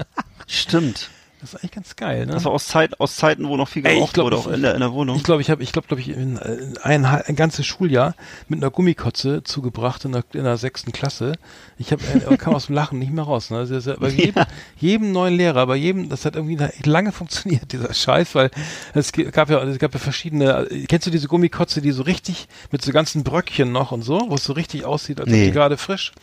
Stimmt. 0.47 1.09
Das 1.43 1.53
ist 1.53 1.59
eigentlich 1.59 1.71
ganz 1.71 1.97
geil, 1.97 2.25
ne? 2.25 2.41
War 2.41 2.53
aus, 2.53 2.67
Zeit, 2.67 3.01
aus 3.01 3.17
Zeiten, 3.17 3.49
wo 3.49 3.57
noch 3.57 3.67
viel 3.67 3.85
Ey, 3.85 3.95
geraucht 3.95 4.13
glaub, 4.13 4.27
wurde, 4.27 4.37
auch 4.37 4.47
in 4.47 4.61
der, 4.61 4.75
in 4.75 4.79
der 4.79 4.93
Wohnung. 4.93 5.17
Ich 5.17 5.25
glaube, 5.25 5.41
ich 5.41 5.49
habe, 5.49 5.61
ich 5.61 5.73
glaube, 5.73 5.89
glaube 5.89 5.99
ich, 5.99 6.07
in, 6.07 6.37
in 6.37 6.77
ein, 6.77 7.03
ein 7.03 7.35
ganzes 7.35 7.65
Schuljahr 7.65 8.15
mit 8.47 8.61
einer 8.63 8.71
Gummikotze 8.71 9.43
zugebracht 9.43 10.05
in 10.05 10.13
der, 10.13 10.23
in 10.31 10.45
der 10.45 10.55
sechsten 10.55 10.93
Klasse. 10.93 11.33
Ich 11.77 11.91
habe, 11.91 12.01
äh, 12.29 12.37
kam 12.37 12.55
aus 12.55 12.67
dem 12.67 12.75
Lachen 12.75 12.97
nicht 12.97 13.11
mehr 13.11 13.25
raus. 13.25 13.49
Ne? 13.49 13.57
Also, 13.57 13.75
ja 13.91 13.97
bei 13.99 14.07
jedem, 14.07 14.45
jedem 14.77 15.11
neuen 15.11 15.35
Lehrer, 15.35 15.67
bei 15.67 15.75
jedem, 15.75 16.07
das 16.07 16.23
hat 16.23 16.37
irgendwie 16.37 16.57
lange 16.85 17.11
funktioniert 17.11 17.69
dieser 17.73 17.93
Scheiß, 17.93 18.35
weil 18.35 18.49
es 18.93 19.11
gab 19.11 19.49
ja, 19.49 19.61
es 19.63 19.79
gab 19.79 19.93
ja 19.93 19.99
verschiedene. 19.99 20.69
Kennst 20.87 21.07
du 21.07 21.11
diese 21.11 21.27
Gummikotze, 21.27 21.81
die 21.81 21.91
so 21.91 22.03
richtig 22.03 22.47
mit 22.71 22.81
so 22.81 22.93
ganzen 22.93 23.25
Bröckchen 23.25 23.69
noch 23.69 23.91
und 23.91 24.03
so, 24.03 24.27
wo 24.29 24.35
es 24.35 24.45
so 24.45 24.53
richtig 24.53 24.85
aussieht, 24.85 25.19
als 25.19 25.27
ob 25.27 25.33
Nee. 25.33 25.47
die 25.47 25.51
gerade 25.51 25.75
frisch 25.75 26.13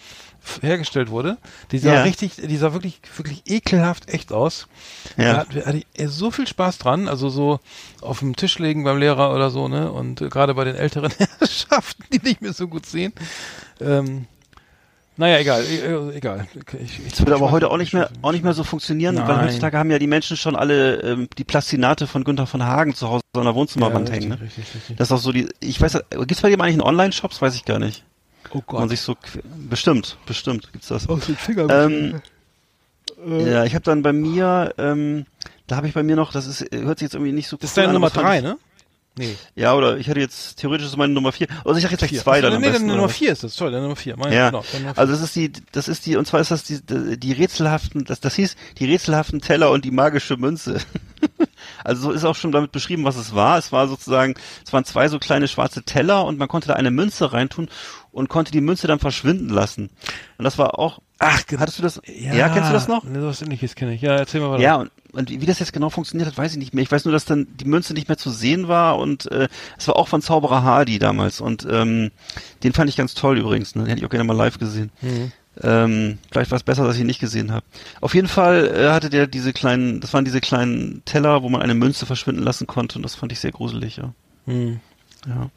hergestellt 0.62 1.10
wurde. 1.10 1.36
Die 1.72 1.78
sah 1.78 1.94
Ja. 1.94 2.02
richtig, 2.02 2.36
die 2.36 2.56
sah 2.56 2.72
wirklich, 2.72 3.00
wirklich 3.16 3.42
ekelhaft 3.46 4.08
echt 4.12 4.32
aus. 4.32 4.66
Ja. 5.16 5.32
Da 5.32 5.38
hat- 5.40 5.66
hatte 5.66 5.78
ich 5.78 5.86
so 6.08 6.30
viel 6.30 6.46
Spaß 6.46 6.78
dran, 6.78 7.08
also 7.08 7.28
so 7.28 7.60
auf 8.00 8.20
dem 8.20 8.36
Tisch 8.36 8.58
legen 8.58 8.84
beim 8.84 8.98
Lehrer 8.98 9.34
oder 9.34 9.50
so, 9.50 9.68
ne? 9.68 9.90
Und 9.92 10.20
äh, 10.20 10.28
gerade 10.28 10.54
bei 10.54 10.64
den 10.64 10.76
älteren 10.76 11.12
Herrschaften, 11.38 12.04
die 12.12 12.20
nicht 12.22 12.42
mehr 12.42 12.52
so 12.52 12.68
gut 12.68 12.86
sehen. 12.86 13.12
Ähm, 13.80 14.26
naja, 15.16 15.38
egal, 15.38 15.62
äh, 15.64 16.16
egal. 16.16 16.46
Ich, 16.82 16.98
ich, 16.98 17.10
Das 17.10 17.20
würde 17.20 17.34
aber 17.34 17.50
heute 17.50 17.70
auch 17.70 17.76
nicht 17.76 17.92
mehr, 17.92 18.08
auch 18.22 18.32
nicht 18.32 18.42
mehr 18.42 18.54
so 18.54 18.64
funktionieren, 18.64 19.16
weil 19.18 19.26
Nein. 19.26 19.44
heutzutage 19.48 19.76
haben 19.76 19.90
ja 19.90 19.98
die 19.98 20.06
Menschen 20.06 20.38
schon 20.38 20.56
alle 20.56 21.00
ähm, 21.02 21.28
die 21.36 21.44
Plastinate 21.44 22.06
von 22.06 22.24
Günther 22.24 22.46
von 22.46 22.64
Hagen 22.64 22.94
zu 22.94 23.06
Hause 23.10 23.20
an 23.36 23.44
der 23.44 23.54
Wohnzimmerwand 23.54 24.08
Ja, 24.08 24.14
hängen. 24.14 24.32
richtig, 24.32 24.40
Ne? 24.40 24.46
richtig, 24.58 24.74
richtig. 24.76 24.96
Das 24.96 25.08
ist 25.08 25.12
auch 25.12 25.18
so 25.18 25.30
die, 25.32 25.46
ich 25.60 25.78
weiß, 25.78 25.98
gibt's 26.26 26.40
bei 26.40 26.48
dem 26.48 26.60
eigentlich 26.62 26.74
einen 26.74 26.82
Online-Shops? 26.88 27.42
Weiß 27.42 27.54
ich 27.54 27.66
gar 27.66 27.78
nicht. 27.78 28.02
Oh 28.52 28.62
Wo 28.66 28.78
man 28.78 28.88
sich 28.88 29.00
so, 29.00 29.16
bestimmt, 29.68 30.16
bestimmt 30.26 30.72
gibt's 30.72 30.88
das. 30.88 31.08
Aus 31.08 31.26
den 31.26 31.36
Fingern. 31.36 31.68
Ähm, 31.70 32.22
ja, 33.46 33.64
ich 33.64 33.74
habe 33.74 33.84
dann 33.84 34.02
bei 34.02 34.12
mir, 34.12 34.74
ähm, 34.78 35.26
da 35.66 35.76
habe 35.76 35.88
ich 35.88 35.94
bei 35.94 36.02
mir 36.02 36.16
noch, 36.16 36.32
das 36.32 36.46
ist, 36.46 36.60
hört 36.72 36.98
sich 36.98 37.06
jetzt 37.06 37.14
irgendwie 37.14 37.32
nicht 37.32 37.48
so 37.48 37.56
das 37.56 37.70
ist 37.70 37.76
deine 37.76 37.88
an, 37.88 37.94
Nummer 37.94 38.10
drei, 38.10 38.40
ne? 38.40 38.56
Nee. 39.18 39.36
Ja, 39.56 39.74
oder 39.74 39.98
ich 39.98 40.06
hätte 40.06 40.20
jetzt 40.20 40.56
theoretisch 40.56 40.86
ist 40.86 40.96
meine 40.96 41.12
Nummer 41.12 41.32
vier. 41.32 41.48
Also 41.64 41.76
ich 41.76 41.82
sag 41.82 41.90
jetzt 41.90 41.98
gleich 41.98 42.10
Vier. 42.10 42.20
zwei 42.22 42.38
Ach 42.38 42.42
so, 42.42 42.42
dann 42.42 42.54
am 42.54 42.60
nee, 42.60 42.68
besten. 42.68 42.84
deine 42.86 42.96
Nummer 42.96 43.08
was? 43.08 43.16
vier 43.16 43.32
ist 43.32 43.42
das, 43.42 43.56
toll, 43.56 43.70
deine 43.70 43.82
Nummer 43.82 43.96
vier. 43.96 44.16
Meine, 44.16 44.34
Ja, 44.34 44.50
genau, 44.50 44.64
deine 44.72 44.84
Nummer 44.84 44.94
vier. 44.94 44.98
also 45.00 45.12
das 45.12 45.22
ist 45.22 45.36
die, 45.36 45.52
das 45.72 45.88
ist 45.88 46.06
die, 46.06 46.16
und 46.16 46.26
zwar 46.26 46.40
ist 46.40 46.50
das 46.52 46.62
die, 46.62 46.80
die 47.18 47.32
rätselhaften, 47.32 48.04
das, 48.04 48.20
das 48.20 48.36
hieß 48.36 48.56
die 48.78 48.86
rätselhaften 48.86 49.40
Teller 49.40 49.72
und 49.72 49.84
die 49.84 49.90
magische 49.90 50.36
Münze. 50.36 50.78
also 51.84 52.02
so 52.02 52.12
ist 52.12 52.24
auch 52.24 52.36
schon 52.36 52.52
damit 52.52 52.72
beschrieben, 52.72 53.04
was 53.04 53.16
es 53.16 53.34
war. 53.34 53.58
Es 53.58 53.72
war 53.72 53.88
sozusagen, 53.88 54.34
es 54.64 54.72
waren 54.72 54.84
zwei 54.84 55.08
so 55.08 55.18
kleine 55.18 55.48
schwarze 55.48 55.82
Teller 55.82 56.24
und 56.24 56.38
man 56.38 56.48
konnte 56.48 56.68
da 56.68 56.74
eine 56.74 56.92
Münze 56.92 57.32
reintun 57.32 57.68
und 58.12 58.28
konnte 58.28 58.52
die 58.52 58.60
Münze 58.60 58.86
dann 58.86 58.98
verschwinden 58.98 59.48
lassen. 59.48 59.90
Und 60.38 60.44
das 60.44 60.58
war 60.58 60.78
auch, 60.78 61.00
Ach, 61.22 61.42
hattest 61.58 61.78
du 61.78 61.82
das, 61.82 62.00
ja, 62.06 62.48
kennst 62.48 62.70
du 62.70 62.72
das 62.72 62.88
noch? 62.88 63.04
Ne, 63.04 63.22
was 63.22 63.42
ähnliches 63.42 63.74
kenne 63.74 63.92
ich. 63.92 64.00
Ja, 64.00 64.16
erzähl 64.16 64.40
mal 64.40 64.52
weiter. 64.52 64.62
Ja, 64.62 64.76
und, 64.76 64.90
und 65.12 65.28
wie, 65.28 65.42
wie 65.42 65.46
das 65.46 65.58
jetzt 65.58 65.74
genau 65.74 65.90
funktioniert 65.90 66.26
hat, 66.26 66.38
weiß 66.38 66.52
ich 66.52 66.58
nicht 66.58 66.72
mehr. 66.72 66.82
Ich 66.82 66.90
weiß 66.90 67.04
nur, 67.04 67.12
dass 67.12 67.26
dann 67.26 67.46
die 67.56 67.66
Münze 67.66 67.92
nicht 67.92 68.08
mehr 68.08 68.16
zu 68.16 68.30
sehen 68.30 68.68
war 68.68 68.98
und 68.98 69.30
äh, 69.30 69.48
es 69.76 69.86
war 69.86 69.96
auch 69.96 70.08
von 70.08 70.22
Zauberer 70.22 70.62
Hardy 70.62 70.98
damals 70.98 71.42
und 71.42 71.66
ähm, 71.70 72.10
den 72.64 72.72
fand 72.72 72.88
ich 72.88 72.96
ganz 72.96 73.12
toll 73.12 73.38
übrigens. 73.38 73.74
Ne? 73.74 73.82
Den 73.82 73.90
hätte 73.90 74.00
ich 74.00 74.06
auch 74.06 74.10
gerne 74.10 74.24
mal 74.24 74.36
live 74.36 74.58
gesehen. 74.58 74.90
Mhm. 75.02 75.32
Ähm, 75.62 76.18
vielleicht 76.30 76.50
war 76.52 76.56
es 76.56 76.62
besser, 76.62 76.86
dass 76.86 76.94
ich 76.94 77.02
ihn 77.02 77.06
nicht 77.06 77.20
gesehen 77.20 77.52
habe. 77.52 77.66
Auf 78.00 78.14
jeden 78.14 78.28
Fall 78.28 78.74
äh, 78.74 78.88
hatte 78.88 79.10
der 79.10 79.26
diese 79.26 79.52
kleinen, 79.52 80.00
das 80.00 80.14
waren 80.14 80.24
diese 80.24 80.40
kleinen 80.40 81.02
Teller, 81.04 81.42
wo 81.42 81.50
man 81.50 81.60
eine 81.60 81.74
Münze 81.74 82.06
verschwinden 82.06 82.42
lassen 82.42 82.66
konnte 82.66 82.96
und 82.96 83.02
das 83.02 83.14
fand 83.14 83.30
ich 83.30 83.40
sehr 83.40 83.52
gruselig, 83.52 83.96
ja. 83.96 84.14
Hm. 84.46 84.80
ja. 85.26 85.50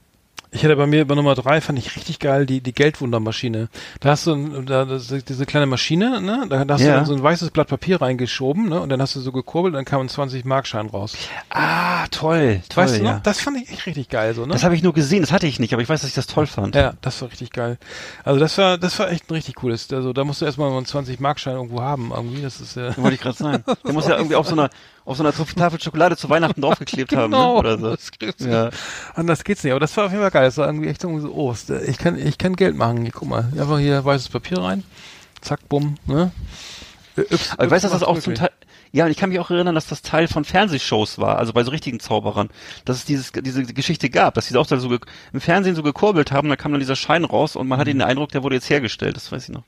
Ich 0.56 0.62
hätte 0.64 0.76
bei 0.76 0.86
mir 0.86 1.06
bei 1.08 1.16
Nummer 1.16 1.34
drei 1.34 1.62
fand 1.62 1.80
ich 1.80 1.95
richtig 1.95 2.20
geil 2.20 2.45
die 2.45 2.62
die 2.62 2.74
Geldwundermaschine. 2.74 3.70
Da 4.01 4.10
hast 4.12 4.28
du 4.28 4.34
ein- 4.36 4.66
da, 4.68 4.86
diese 4.86 5.45
kleine 5.47 5.66
Maschine, 5.66 6.22
ne? 6.22 6.45
Da, 6.47 6.64
da 6.64 6.76
hast 6.76 6.82
Ja. 6.82 6.91
du 6.91 6.93
dann 6.97 7.06
so 7.06 7.14
ein 7.16 7.24
weißes 7.24 7.49
Blatt 7.51 7.68
Papier 7.68 7.99
reingeschoben, 8.01 8.70
ne? 8.70 8.80
Und 8.80 8.89
dann 8.89 9.01
hast 9.01 9.16
du 9.16 9.20
so 9.20 9.32
gekurbelt, 9.32 9.74
dann 9.74 9.84
kam 9.86 10.01
ein 10.01 10.10
20 10.10 10.45
Markschein 10.45 10.86
raus. 10.88 11.18
Ah, 11.49 12.06
toll, 12.12 12.62
toll, 12.70 12.84
weißt 12.84 12.99
du 12.99 13.04
ja. 13.04 13.14
noch? 13.16 13.24
Das 13.24 13.39
fand 13.41 13.58
ich 13.58 13.72
echt 13.72 13.86
richtig 13.88 14.10
geil, 14.10 14.36
so 14.36 14.45
ne? 14.45 14.54
Das 14.54 14.64
habe 14.64 14.76
ich 14.76 14.84
nur 14.84 14.93
gesehen, 14.93 15.22
das 15.22 15.32
hatte 15.32 15.47
ich 15.47 15.60
nicht, 15.60 15.74
aber 15.74 15.82
ich 15.82 15.89
weiß, 15.89 16.01
dass 16.01 16.10
ich 16.10 16.16
das 16.16 16.28
toll 16.28 16.45
fand. 16.45 16.76
ja, 16.76 16.93
das 17.01 17.22
war 17.22 17.30
richtig 17.32 17.51
geil. 17.51 17.78
Also 18.24 18.39
das 18.39 18.58
war 18.60 18.78
das 18.78 18.97
war 18.99 19.12
echt 19.12 19.30
ein 19.30 19.34
richtig 19.34 19.56
cooles. 19.56 19.91
Also 19.91 20.14
da 20.14 20.24
musst 20.24 20.41
du 20.41 20.45
erstmal 20.45 20.70
mal 20.70 20.78
einen 20.78 20.86
20 20.86 21.20
Markschein 21.20 21.56
irgendwo 21.56 21.82
haben, 21.82 22.12
irgendwie. 22.16 22.41
Das 22.43 22.62
ist 22.62 22.76
ja 22.76 22.95
Wollte 22.97 23.16
ich 23.16 23.22
gerade 23.22 23.38
sagen. 23.38 23.64
Der 23.86 23.93
muss 23.93 24.08
ja 24.08 24.18
irgendwie 24.18 24.36
auf 24.36 24.47
so 24.47 24.54
einer 24.54 24.70
auf 25.06 25.18
so 25.18 25.24
einer 25.24 25.34
Tafel 25.34 25.82
Schokolade 25.82 26.18
zu 26.18 26.30
Weihnachten 26.30 26.62
draufgeklebt 26.62 27.16
haben, 27.16 27.32
ne? 27.32 27.47
oder 27.49 27.78
so. 27.78 27.84
Genau, 27.84 27.95
Das 27.95 28.12
Ja. 28.39 28.66
nicht. 28.66 28.78
Anders 29.16 29.43
geht's 29.43 29.64
nicht. 29.64 29.72
Aber 29.72 29.80
das 29.80 29.95
war 29.97 30.06
auf 30.06 30.12
jeden 30.12 30.22
Fall 30.22 30.32
geil. 30.32 30.45
Das 30.45 30.58
war 30.58 30.68
irgendwie 30.68 30.89
echt 30.89 31.04
irgendwie 31.04 31.22
so, 31.22 31.34
oh, 31.34 31.54
äh, 31.70 31.86
ich 31.86 31.97
kann, 31.97 32.18
ich 32.18 32.38
kann 32.38 32.56
Geld 32.56 32.76
machen. 32.76 33.01
Hier, 33.01 33.12
guck 33.12 33.28
mal. 33.28 33.51
Einfach 33.58 33.80
hier 33.80 34.04
weißes 34.04 34.30
Papier 34.30 34.60
rein. 34.60 34.84
Zack, 35.41 35.68
bumm, 35.68 35.95
ne? 36.06 36.32
Yps, 37.18 37.51
Aber 37.54 37.66
ich 37.66 37.72
weiß, 37.72 37.82
dass 37.84 37.91
das 37.91 38.04
auch 38.04 38.18
zum. 38.20 38.34
Teil, 38.36 38.49
ja, 38.91 39.06
und 39.06 39.12
ich 39.12 39.18
kann 39.18 39.30
mich 39.30 39.39
auch 39.39 39.49
erinnern, 39.49 39.74
dass 39.76 39.88
das 39.88 40.04
Teil 40.04 40.28
von 40.28 40.45
Fernsehshows 40.45 41.18
war, 41.18 41.38
also 41.39 41.51
bei 41.51 41.64
so 41.64 41.72
richtigen 41.72 41.99
Zauberern, 41.99 42.49
dass 42.86 42.97
es 42.97 43.06
dieses, 43.06 43.32
diese 43.32 43.64
Geschichte 43.66 44.10
gab, 44.10 44.36
dass 44.36 44.47
die 44.47 44.56
auch 44.56 44.68
da 44.68 44.78
so 44.78 44.91
im 45.34 45.41
Fernsehen 45.41 45.76
so 45.76 45.82
gekurbelt 45.82 46.32
haben, 46.32 46.47
da 46.47 46.56
kam 46.56 46.72
dann 46.72 46.80
dieser 46.80 46.95
Schein 46.95 47.26
raus 47.26 47.56
und 47.56 47.68
man 47.68 47.80
hatte 47.80 47.91
den 47.91 48.04
Eindruck, 48.04 48.30
der 48.32 48.43
wurde 48.43 48.56
jetzt 48.56 48.70
hergestellt, 48.70 49.16
das 49.16 49.32
weiß 49.32 49.43
ich 49.43 49.49
noch. 49.49 49.64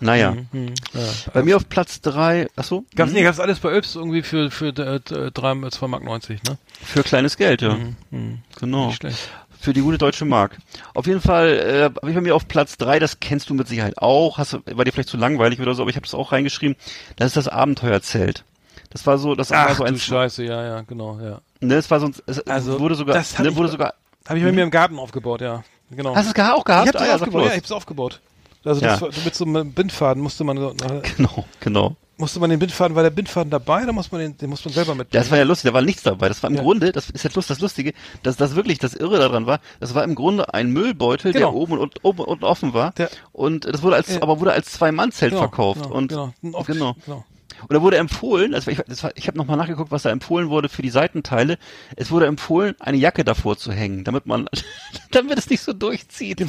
Naja, 0.00 0.36
Hm, 0.52 0.74
ja. 0.92 1.00
bei 1.32 1.42
mir 1.42 1.56
auf 1.56 1.68
Platz 1.70 2.00
drei, 2.02 2.48
ach 2.56 2.64
so, 2.64 2.84
Gab's, 2.94 3.10
mhm, 3.12 3.16
nee, 3.18 3.22
gab's 3.24 3.40
alles 3.40 3.60
bei 3.60 3.74
Yps 3.74 3.94
irgendwie 3.94 4.22
für, 4.22 4.50
für 4.50 4.66
äh, 4.68 4.96
äh, 4.96 5.30
drei- 5.30 5.52
äh, 5.52 5.70
2,90 5.70 5.88
Mark, 5.88 6.04
90, 6.04 6.42
ne? 6.42 6.58
für 6.84 7.02
kleines 7.02 7.36
Geld, 7.38 7.62
ja, 7.62 7.78
Mhm. 8.10 8.38
genau. 8.60 8.88
Nicht 8.88 8.96
schlecht. 8.96 9.18
Für 9.58 9.72
die 9.72 9.80
gute 9.80 9.96
deutsche 9.96 10.26
Mark. 10.26 10.58
Auf 10.94 11.06
jeden 11.06 11.22
Fall 11.22 11.48
äh, 11.48 11.82
habe 11.84 12.10
ich 12.10 12.14
bei 12.14 12.20
mir 12.20 12.34
auf 12.34 12.46
Platz 12.46 12.76
drei, 12.76 12.98
das 12.98 13.20
kennst 13.20 13.48
du 13.48 13.54
mit 13.54 13.68
Sicherheit 13.68 13.96
auch, 13.96 14.36
hast, 14.36 14.52
war 14.66 14.84
dir 14.84 14.92
vielleicht 14.92 15.08
zu 15.08 15.16
langweilig 15.16 15.60
oder 15.60 15.74
so, 15.74 15.80
aber 15.82 15.88
ich 15.90 15.96
habe 15.96 16.04
das 16.06 16.14
auch 16.14 16.30
reingeschrieben. 16.30 16.76
Das 17.16 17.28
ist 17.28 17.36
das 17.38 17.48
Abenteuerzelt. 17.48 18.44
Das 18.90 19.06
war 19.06 19.16
so, 19.16 19.34
das 19.34 19.50
war 19.50 19.68
Ach 19.70 19.76
so 19.76 19.84
ein, 19.84 19.94
du 19.94 19.98
Scheiße, 19.98 20.44
ja, 20.44 20.62
ja, 20.62 20.80
genau, 20.82 21.18
ja. 21.20 21.40
ne, 21.60 21.74
es 21.74 21.90
war 21.90 22.00
so 22.00 22.06
ein, 22.06 22.14
es 22.26 22.40
Also, 22.46 22.78
wurde 22.80 22.94
sogar, 22.96 23.14
das 23.14 23.36
ne, 23.38 23.48
ich 23.48 23.56
wurde 23.56 23.68
bei- 23.68 23.72
sogar, 23.72 23.94
Habe 24.28 24.38
ich 24.38 24.44
bei 24.44 24.52
mir 24.52 24.62
im 24.62 24.70
Garten 24.70 24.98
aufgebaut, 24.98 25.40
ja. 25.40 25.64
Genau. 25.90 26.14
hast 26.14 26.26
du 26.36 26.40
es 26.40 26.48
auch 26.48 26.64
gehabt? 26.64 26.88
ich 26.88 26.88
hab 26.88 26.92
das 26.92 27.02
Ah, 27.02 27.06
ja, 27.06 27.14
aufgebaut, 27.14 27.44
ja, 27.46 27.50
ich 27.52 27.56
hab's 27.58 27.72
aufgebaut. 27.72 28.20
Also 28.66 28.80
das 28.80 29.00
Ja. 29.00 29.08
mit 29.24 29.34
so 29.34 29.44
einem 29.44 29.72
Bindfaden 29.72 30.22
musste 30.22 30.44
man 30.44 30.56
so- 30.58 30.74
Genau, 31.16 31.44
genau. 31.60 31.96
musste 32.18 32.40
man 32.40 32.50
den 32.50 32.58
Bindfaden, 32.58 32.96
war 32.96 33.02
der 33.02 33.10
Bindfaden 33.10 33.50
dabei 33.50 33.84
oder 33.84 33.92
muss 33.92 34.10
man 34.10 34.20
den, 34.20 34.36
den 34.36 34.50
muss 34.50 34.64
man 34.64 34.74
selber 34.74 34.94
mitbringen? 34.94 35.22
Das 35.22 35.30
war 35.30 35.38
ja 35.38 35.44
lustig, 35.44 35.70
da 35.70 35.74
war 35.74 35.82
nichts 35.82 36.02
dabei. 36.02 36.28
Das 36.28 36.42
war 36.42 36.50
im 36.50 36.56
Ja. 36.56 36.62
Grunde, 36.62 36.90
das 36.92 37.08
ist 37.10 37.22
jetzt 37.24 37.36
lust, 37.36 37.48
das 37.48 37.60
Lustige, 37.60 37.92
dass 38.22 38.36
das 38.36 38.56
wirklich 38.56 38.78
das 38.78 38.94
Irre 38.94 39.18
daran 39.18 39.46
war, 39.46 39.60
das 39.80 39.94
war 39.94 40.02
im 40.04 40.14
Grunde 40.14 40.52
ein 40.52 40.70
Müllbeutel, 40.72 41.32
Genau. 41.32 41.46
der 41.50 41.54
oben 41.54 41.78
und 41.78 42.04
oben 42.04 42.20
und 42.20 42.42
offen 42.42 42.74
war. 42.74 42.92
Der- 42.92 43.10
und 43.32 43.64
das 43.66 43.82
wurde 43.82 43.96
als, 43.96 44.14
Ja. 44.14 44.22
aber 44.22 44.40
wurde 44.40 44.52
als 44.52 44.72
Zwei-Mann-Zelt 44.72 45.30
Genau, 45.32 45.42
verkauft. 45.42 45.82
genau, 45.84 45.94
und 45.94 46.08
genau. 46.08 46.32
Off- 46.52 46.66
genau. 46.66 46.96
genau. 47.04 47.24
Und 47.62 47.72
da 47.72 47.82
wurde 47.82 47.96
empfohlen, 47.96 48.54
also 48.54 48.70
ich, 48.70 48.78
das 48.86 49.04
ich 49.14 49.26
habe 49.28 49.38
nochmal 49.38 49.56
nachgeguckt, 49.56 49.90
was 49.90 50.02
da 50.02 50.10
empfohlen 50.10 50.50
wurde 50.50 50.68
für 50.68 50.82
die 50.82 50.90
Seitenteile. 50.90 51.58
Es 51.96 52.10
wurde 52.10 52.26
empfohlen, 52.26 52.74
eine 52.80 52.96
Jacke 52.96 53.24
davor 53.24 53.56
zu 53.56 53.72
hängen, 53.72 54.04
damit 54.04 54.26
man, 54.26 54.48
damit 55.10 55.38
es 55.38 55.48
nicht 55.50 55.62
so 55.62 55.72
durchzieht. 55.72 56.44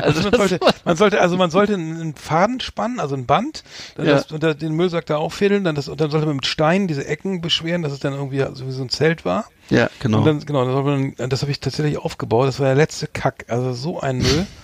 Also, 0.00 0.22
man, 0.22 0.30
das 0.30 0.38
sollte, 0.50 0.60
man 0.84 0.96
sollte, 0.96 1.20
also 1.20 1.36
man 1.36 1.50
sollte 1.50 1.74
einen 1.74 2.14
Faden 2.14 2.60
spannen, 2.60 3.00
also 3.00 3.14
ein 3.14 3.26
Band, 3.26 3.64
dann 3.96 4.06
Ja. 4.06 4.12
das, 4.14 4.30
unter 4.32 4.54
den 4.54 4.72
Müllsack 4.72 5.06
da 5.06 5.16
auffädeln, 5.16 5.64
dann 5.64 5.74
das, 5.74 5.88
und 5.88 6.00
dann 6.00 6.10
sollte 6.10 6.26
man 6.26 6.36
mit 6.36 6.46
Steinen 6.46 6.88
diese 6.88 7.06
Ecken 7.06 7.40
beschweren, 7.40 7.82
dass 7.82 7.92
es 7.92 8.00
dann 8.00 8.12
irgendwie 8.14 8.44
so 8.54 8.66
wie 8.66 8.72
so 8.72 8.82
ein 8.82 8.88
Zelt 8.88 9.24
war. 9.24 9.46
ja, 9.70 9.88
genau. 10.00 10.18
Und 10.18 10.24
dann, 10.26 10.40
genau, 10.40 10.64
man, 10.82 11.14
dann- 11.16 11.30
das 11.30 11.42
habe 11.42 11.50
ich 11.52 11.60
tatsächlich 11.60 11.98
aufgebaut. 11.98 12.46
Das 12.48 12.58
war 12.60 12.66
der 12.66 12.74
letzte 12.76 13.06
Kack. 13.06 13.46
Also 13.48 13.72
so 13.72 14.00
ein 14.00 14.18
Müll. 14.18 14.46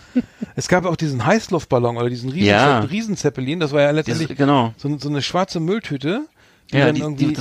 es 0.57 0.69
gab 0.69 0.85
auch 0.87 0.97
diesen 0.97 1.25
Heißluftballon 1.25 1.97
oder 1.97 2.09
diesen 2.11 2.31
Riesen, 2.31 2.47
Ja. 2.49 2.81
Riesenzeppelin. 2.81 3.61
Das 3.61 3.73
war 3.73 3.83
ja 3.83 3.91
letztendlich 3.91 4.29
Dieses- 4.29 4.39
genau. 4.39 4.73
so, 4.77 4.97
so 4.99 5.09
eine 5.09 5.23
schwarze 5.23 5.61
Mülltüte. 5.61 6.27
Die 6.73 6.77
Ja, 6.77 6.87
dann 6.87 6.95
die- 6.97 7.01
irgendwie, 7.01 7.25
die- 7.29 7.35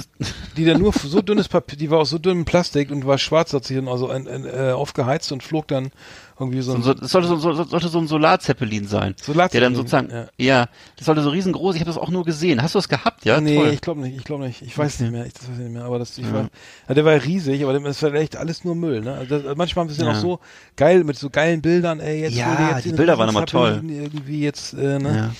die, 0.55 0.63
das- 0.65 0.73
dann 0.73 0.81
nur 0.81 0.93
so 0.93 1.21
dünnes 1.21 1.49
Papier, 1.49 1.77
die 1.77 1.89
war 1.91 1.99
aus 1.99 2.09
so 2.11 2.17
dünnem 2.17 2.45
Plastik 2.45 2.91
und 2.91 3.05
war 3.05 3.17
schwarz, 3.17 3.51
hat 3.53 3.65
sich 3.65 3.75
dann 3.75 3.89
also 3.89 4.09
ein, 4.09 4.25
ein, 4.27 4.45
äh, 4.45 4.71
aufgeheizt 4.71 5.31
und 5.33 5.43
flog 5.43 5.67
dann 5.67 5.91
irgendwie 6.39 6.61
so 6.61 6.73
ein, 6.73 6.83
So, 6.83 6.93
das 6.93 7.11
sollte 7.11 7.27
so, 7.27 7.37
so, 7.37 7.63
sollte 7.63 7.87
so 7.89 7.97
ein 7.97 8.07
Solarzeppelin 8.07 8.87
sein. 8.87 9.15
Solarzeppelin, 9.21 9.49
Der 9.51 9.61
dann 9.61 9.75
sozusagen, 9.75 10.09
ja. 10.11 10.27
ja. 10.37 10.67
das 10.95 11.05
sollte 11.05 11.21
so 11.23 11.29
riesengroß, 11.29 11.75
ich 11.75 11.81
habe 11.81 11.89
das 11.89 11.97
auch 11.97 12.09
nur 12.09 12.25
gesehen. 12.25 12.61
Hast 12.61 12.75
du 12.75 12.79
das 12.79 12.89
gehabt, 12.89 13.25
ja? 13.25 13.41
nee, 13.41 13.55
Toll. 13.55 13.69
ich 13.73 13.81
glaube 13.81 14.01
nicht, 14.01 14.17
ich 14.17 14.23
glaube 14.23 14.43
nicht. 14.45 14.61
Ich 14.61 14.77
weiß 14.77 14.99
nicht 14.99 15.11
mehr, 15.11 15.25
ich, 15.25 15.33
das 15.33 15.43
weiß 15.49 15.57
ich 15.57 15.63
nicht 15.63 15.73
mehr, 15.73 15.85
aber 15.85 15.97
das, 15.99 16.17
ich 16.17 16.31
war, 16.31 16.49
ja, 16.87 16.93
der 16.93 17.05
war 17.05 17.13
riesig, 17.23 17.63
aber 17.63 17.79
das 17.79 18.01
war 18.03 18.13
echt 18.13 18.35
alles 18.35 18.63
nur 18.63 18.75
Müll, 18.75 19.01
ne? 19.01 19.13
Also 19.13 19.39
das, 19.39 19.55
manchmal 19.57 19.85
ein 19.85 19.87
bisschen 19.87 20.05
Ja. 20.05 20.11
auch 20.11 20.15
so 20.21 20.39
geil, 20.75 21.03
mit 21.03 21.17
so 21.17 21.29
geilen 21.29 21.61
Bildern, 21.61 21.99
ey, 21.99 22.21
jetzt 22.21 22.35
Ja, 22.35 22.75
jetzt 22.75 22.85
die 22.85 22.91
Bilder 22.91 23.17
waren 23.17 23.29
immer 23.29 23.41
Riesenzeppelin 23.41 23.89
Irgendwie 23.89 24.41
jetzt, 24.41 24.73
äh, 24.73 24.99
ne? 24.99 25.33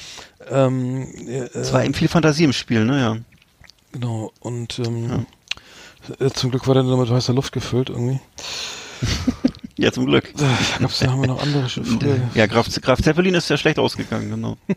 Ähm, 0.50 1.08
äh, 1.28 1.48
Es 1.54 1.74
war 1.74 1.84
eben 1.84 1.94
viel 1.94 2.08
Fantasie 2.08 2.44
im 2.46 2.54
Spiel, 2.54 2.86
ne, 2.86 3.00
ja. 3.00 3.18
Genau, 3.92 4.32
und 4.40 4.80
ähm, 4.80 5.26
äh, 6.20 6.30
zum 6.30 6.52
Glück 6.52 6.68
war 6.68 6.74
der 6.74 6.84
nur 6.84 6.98
mit 6.98 7.10
weißer 7.10 7.34
Luft 7.34 7.52
gefüllt 7.54 7.90
irgendwie. 7.90 8.20
Ja, 9.78 9.92
zum 9.92 10.08
Glück. 10.08 10.34
Da 10.36 10.46
gab's, 10.80 11.00
da 11.00 11.12
haben 11.12 11.22
wir 11.22 11.28
noch 11.28 11.42
andere 11.42 11.66
Sch- 11.68 11.84
früher. 11.86 12.20
Ja, 12.34 12.48
Graf, 12.48 12.68
Graf 12.82 13.02
Zeppelin 13.02 13.36
ist 13.36 13.50
ja 13.50 13.58
schlecht 13.58 13.80
ausgegangen, 13.80 14.30
genau. 14.30 14.58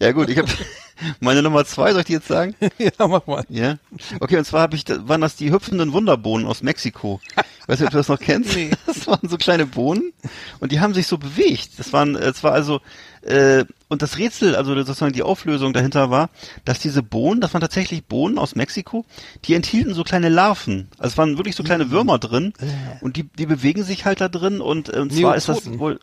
ja 0.00 0.12
gut, 0.12 0.28
ich 0.28 0.38
habe 0.38 0.48
meine 1.20 1.42
Nummer 1.42 1.64
zwei, 1.64 1.92
soll 1.92 2.00
ich 2.00 2.06
die 2.06 2.12
jetzt 2.14 2.28
sagen? 2.28 2.54
ja, 2.78 3.06
mach 3.06 3.26
mal. 3.26 3.44
Ja. 3.48 3.76
Okay, 4.20 4.38
und 4.38 4.44
zwar 4.44 4.62
habe 4.62 4.76
ich, 4.76 4.84
waren 4.88 5.20
das 5.20 5.36
die 5.36 5.52
hüpfenden 5.52 5.92
Wunderbohnen 5.92 6.46
aus 6.46 6.62
Mexiko. 6.62 7.20
Weißt 7.66 7.80
du, 7.80 7.84
ob 7.84 7.90
du 7.90 7.96
das 7.96 8.08
noch 8.08 8.20
kennst? 8.20 8.54
Nee. 8.56 8.70
Das 8.86 9.06
waren 9.06 9.28
so 9.28 9.36
kleine 9.36 9.66
Bohnen 9.66 10.12
und 10.60 10.72
die 10.72 10.80
haben 10.80 10.94
sich 10.94 11.06
so 11.06 11.18
bewegt. 11.18 11.70
Das 11.78 11.92
waren, 11.92 12.16
es 12.16 12.42
war 12.42 12.52
also, 12.52 12.80
äh, 13.22 13.64
und 13.88 14.02
das 14.02 14.18
Rätsel, 14.18 14.54
also 14.54 14.74
sozusagen 14.74 15.12
die 15.12 15.22
Auflösung 15.22 15.72
dahinter 15.72 16.10
war, 16.10 16.28
dass 16.64 16.78
diese 16.78 17.02
Bohnen, 17.02 17.40
das 17.40 17.54
waren 17.54 17.60
tatsächlich 17.60 18.04
Bohnen 18.04 18.38
aus 18.38 18.54
Mexiko, 18.54 19.04
die 19.46 19.54
enthielten 19.54 19.94
so 19.94 20.04
kleine 20.04 20.28
Larven. 20.28 20.88
Also 20.98 21.12
es 21.12 21.18
waren 21.18 21.36
wirklich 21.38 21.56
so 21.56 21.62
kleine 21.62 21.90
Würmer 21.90 22.18
drin 22.18 22.52
und 23.00 23.16
die, 23.16 23.24
die 23.24 23.46
bewegen 23.46 23.82
sich 23.84 24.04
halt 24.04 24.20
da 24.20 24.28
drin 24.28 24.60
und, 24.60 24.92
äh, 24.94 24.98
und 25.00 25.12
zwar 25.12 25.36
ist 25.36 25.48
das 25.48 25.78
wohl, 25.78 26.00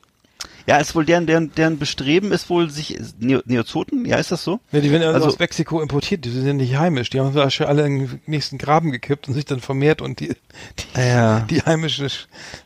ja, 0.67 0.77
ist 0.77 0.95
wohl 0.95 1.05
deren, 1.05 1.27
deren, 1.27 1.53
deren 1.53 1.77
Bestreben 1.77 2.31
ist 2.31 2.49
wohl 2.49 2.71
sich, 2.71 2.97
Neo, 3.19 3.41
Neozoten, 3.45 4.03
ja, 4.05 4.17
ist 4.17 4.31
das 4.31 4.43
so? 4.43 4.59
Ja, 4.71 4.79
die 4.79 4.89
werden 4.91 5.03
ja 5.03 5.11
Also- 5.11 5.27
aus 5.27 5.37
Mexiko 5.37 5.79
importiert, 5.79 6.25
die 6.25 6.29
sind 6.31 6.45
ja 6.47 6.53
nicht 6.53 6.75
heimisch. 6.77 7.11
Die 7.11 7.19
haben 7.19 7.33
da 7.35 7.49
schon 7.51 7.67
alle 7.67 7.85
in 7.85 7.99
den 7.99 8.21
nächsten 8.25 8.57
Graben 8.57 8.91
gekippt 8.91 9.27
und 9.27 9.35
sich 9.35 9.45
dann 9.45 9.59
vermehrt 9.59 10.01
und 10.01 10.19
die, 10.19 10.29
die, 10.29 10.99
Ja. 10.99 11.41
die 11.41 11.61
heimische, 11.61 12.07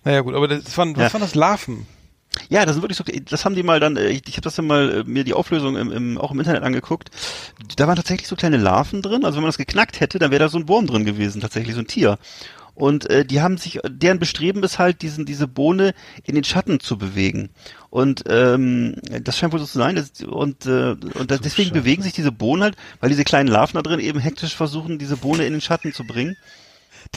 naja 0.05 0.21
gut, 0.21 0.33
aber 0.33 0.47
das 0.47 0.77
waren, 0.77 0.95
was 0.95 1.03
Ja. 1.03 1.13
waren 1.13 1.21
das? 1.21 1.35
Larven? 1.35 1.85
Ja, 2.47 2.65
das 2.65 2.75
sind 2.75 2.83
wirklich 2.83 2.97
so, 2.97 3.03
das 3.03 3.45
haben 3.45 3.55
die 3.55 3.63
mal 3.63 3.79
dann, 3.79 3.97
äh, 3.97 4.09
ich, 4.09 4.23
ich 4.27 4.33
habe 4.33 4.43
das 4.43 4.55
dann 4.55 4.67
mal 4.67 4.99
äh, 4.99 5.03
mir 5.03 5.23
die 5.23 5.33
Auflösung 5.33 5.75
im, 5.75 5.91
im, 5.91 6.17
auch 6.17 6.31
im 6.31 6.39
Internet 6.39 6.63
angeguckt. 6.63 7.09
Da 7.75 7.87
waren 7.87 7.95
tatsächlich 7.95 8.27
so 8.27 8.35
kleine 8.35 8.57
Larven 8.57 9.01
drin. 9.01 9.25
Also 9.25 9.37
wenn 9.37 9.43
man 9.43 9.49
das 9.49 9.57
geknackt 9.57 9.99
hätte, 9.99 10.19
dann 10.19 10.31
wäre 10.31 10.43
da 10.43 10.49
so 10.49 10.57
ein 10.57 10.67
Wurm 10.67 10.87
drin 10.87 11.05
gewesen, 11.05 11.41
tatsächlich 11.41 11.75
so 11.75 11.81
ein 11.81 11.87
Tier. 11.87 12.17
Und 12.79 13.09
äh, 13.09 13.25
die 13.25 13.41
haben 13.41 13.57
sich, 13.57 13.81
deren 13.85 14.19
Bestreben 14.19 14.63
ist 14.63 14.79
halt, 14.79 15.01
diesen, 15.01 15.25
diese 15.25 15.49
Bohne 15.49 15.93
in 16.23 16.35
den 16.35 16.45
Schatten 16.45 16.79
zu 16.79 16.97
bewegen. 16.97 17.49
Und 17.89 18.23
ähm, 18.29 18.95
das 19.21 19.37
scheint 19.37 19.51
wohl 19.51 19.59
so 19.59 19.65
zu 19.65 19.77
sein. 19.77 19.97
Das, 19.97 20.11
und 20.23 20.65
äh, 20.65 20.91
und 20.91 21.29
das, 21.29 21.41
deswegen 21.41 21.71
Scheiße. 21.71 21.81
bewegen 21.81 22.03
sich 22.03 22.13
diese 22.13 22.31
Bohnen 22.31 22.63
halt, 22.63 22.77
weil 23.01 23.09
diese 23.09 23.25
kleinen 23.25 23.49
Larven 23.49 23.75
da 23.75 23.81
drin 23.81 23.99
eben 23.99 24.19
hektisch 24.19 24.55
versuchen, 24.55 24.97
diese 24.97 25.17
Bohne 25.17 25.45
in 25.45 25.51
den 25.51 25.61
Schatten 25.61 25.91
zu 25.91 26.05
bringen. 26.05 26.37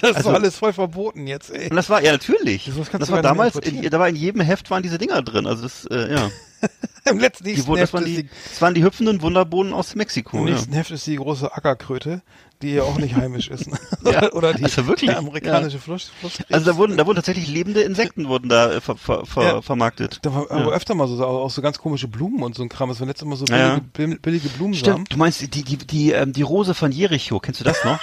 Das 0.01 0.17
Also- 0.17 0.29
war 0.31 0.37
alles 0.37 0.57
voll 0.57 0.73
verboten 0.73 1.27
jetzt, 1.27 1.51
ey. 1.51 1.69
Und 1.71 1.77
das 1.77 1.89
war, 1.91 2.03
ja 2.03 2.13
natürlich. 2.13 2.65
Das 2.77 2.91
Das, 2.91 3.11
war 3.11 3.23
damals, 3.23 3.57
in, 3.57 3.83
da 3.91 3.99
war 3.99 4.09
in 4.09 4.17
jedem 4.17 4.41
Heft 4.41 4.71
waren 4.71 4.83
diese 4.83 4.99
Dinger 4.99 5.23
drin. 5.23 5.47
Also 5.47 5.63
das, 5.63 5.85
äh, 5.87 6.13
ja. 6.15 6.31
Im 7.11 7.19
letzten 7.19 7.45
Die, 7.45 7.67
wurden- 7.67 7.81
das, 7.81 7.89
Heft 7.89 7.95
waren 7.95 8.05
ist 8.07 8.17
die, 8.17 8.23
die, 8.23 8.29
das 8.51 8.63
waren 8.63 8.75
die 8.75 8.85
hüpfenden 8.85 9.21
Wunderbohnen 9.23 9.73
aus 9.73 9.95
Mexiko. 9.95 10.39
im 10.39 10.47
Ja. 10.49 10.55
nächsten 10.55 10.73
Heft 10.73 10.91
ist 10.93 11.07
die 11.07 11.17
große 11.17 11.53
Ackerkröte, 11.53 12.23
die 12.63 12.75
ja 12.75 12.85
auch 12.85 12.97
nicht 12.99 13.17
heimisch 13.17 13.49
ist. 13.49 13.67
ne? 13.69 13.77
Ja, 14.13 14.33
Oder 14.33 14.55
die 14.55 14.63
also 14.65 14.87
wirklich, 14.87 15.15
amerikanische 15.15 15.81
Fluss, 15.81 16.11
Flusskrebs. 16.21 16.53
Also 16.53 16.71
da 16.71 16.77
wurden, 16.77 16.97
da 16.97 17.05
wurden 17.07 17.17
tatsächlich 17.17 17.49
lebende 17.49 17.83
Insekten 17.83 18.29
wurden 18.29 18.49
da 18.49 18.73
äh, 18.75 18.81
ver, 18.81 18.97
ver, 18.97 19.27
ver, 19.27 19.43
Ja. 19.43 19.63
vermarktet. 19.63 20.21
Da 20.23 20.33
war 20.33 20.51
aber 20.51 20.73
öfter 20.73 20.95
mal 20.95 21.09
so, 21.09 21.25
auch 21.27 21.51
so 21.51 21.61
ganz 21.63 21.79
komische 21.79 22.07
Blumen 22.07 22.43
und 22.45 22.55
so 22.55 22.63
ein 22.63 22.69
Kram. 22.69 22.89
Das 22.89 23.01
waren 23.01 23.09
letztes 23.09 23.27
Mal 23.27 23.37
so 23.37 23.45
billige, 23.47 23.65
Ja, 23.65 23.75
ja. 23.75 23.81
bill- 23.93 24.19
billige 24.21 24.49
Blumensamen. 24.51 24.95
Stimmt, 24.99 25.13
du 25.13 25.17
meinst 25.19 25.41
die, 25.41 25.49
die, 25.65 25.77
die, 25.79 26.13
ähm, 26.13 26.33
die 26.33 26.43
Rose 26.43 26.75
von 26.75 26.93
Jericho, 26.93 27.41
kennst 27.41 27.59
du 27.61 27.65
das 27.65 27.85
noch? 27.85 27.99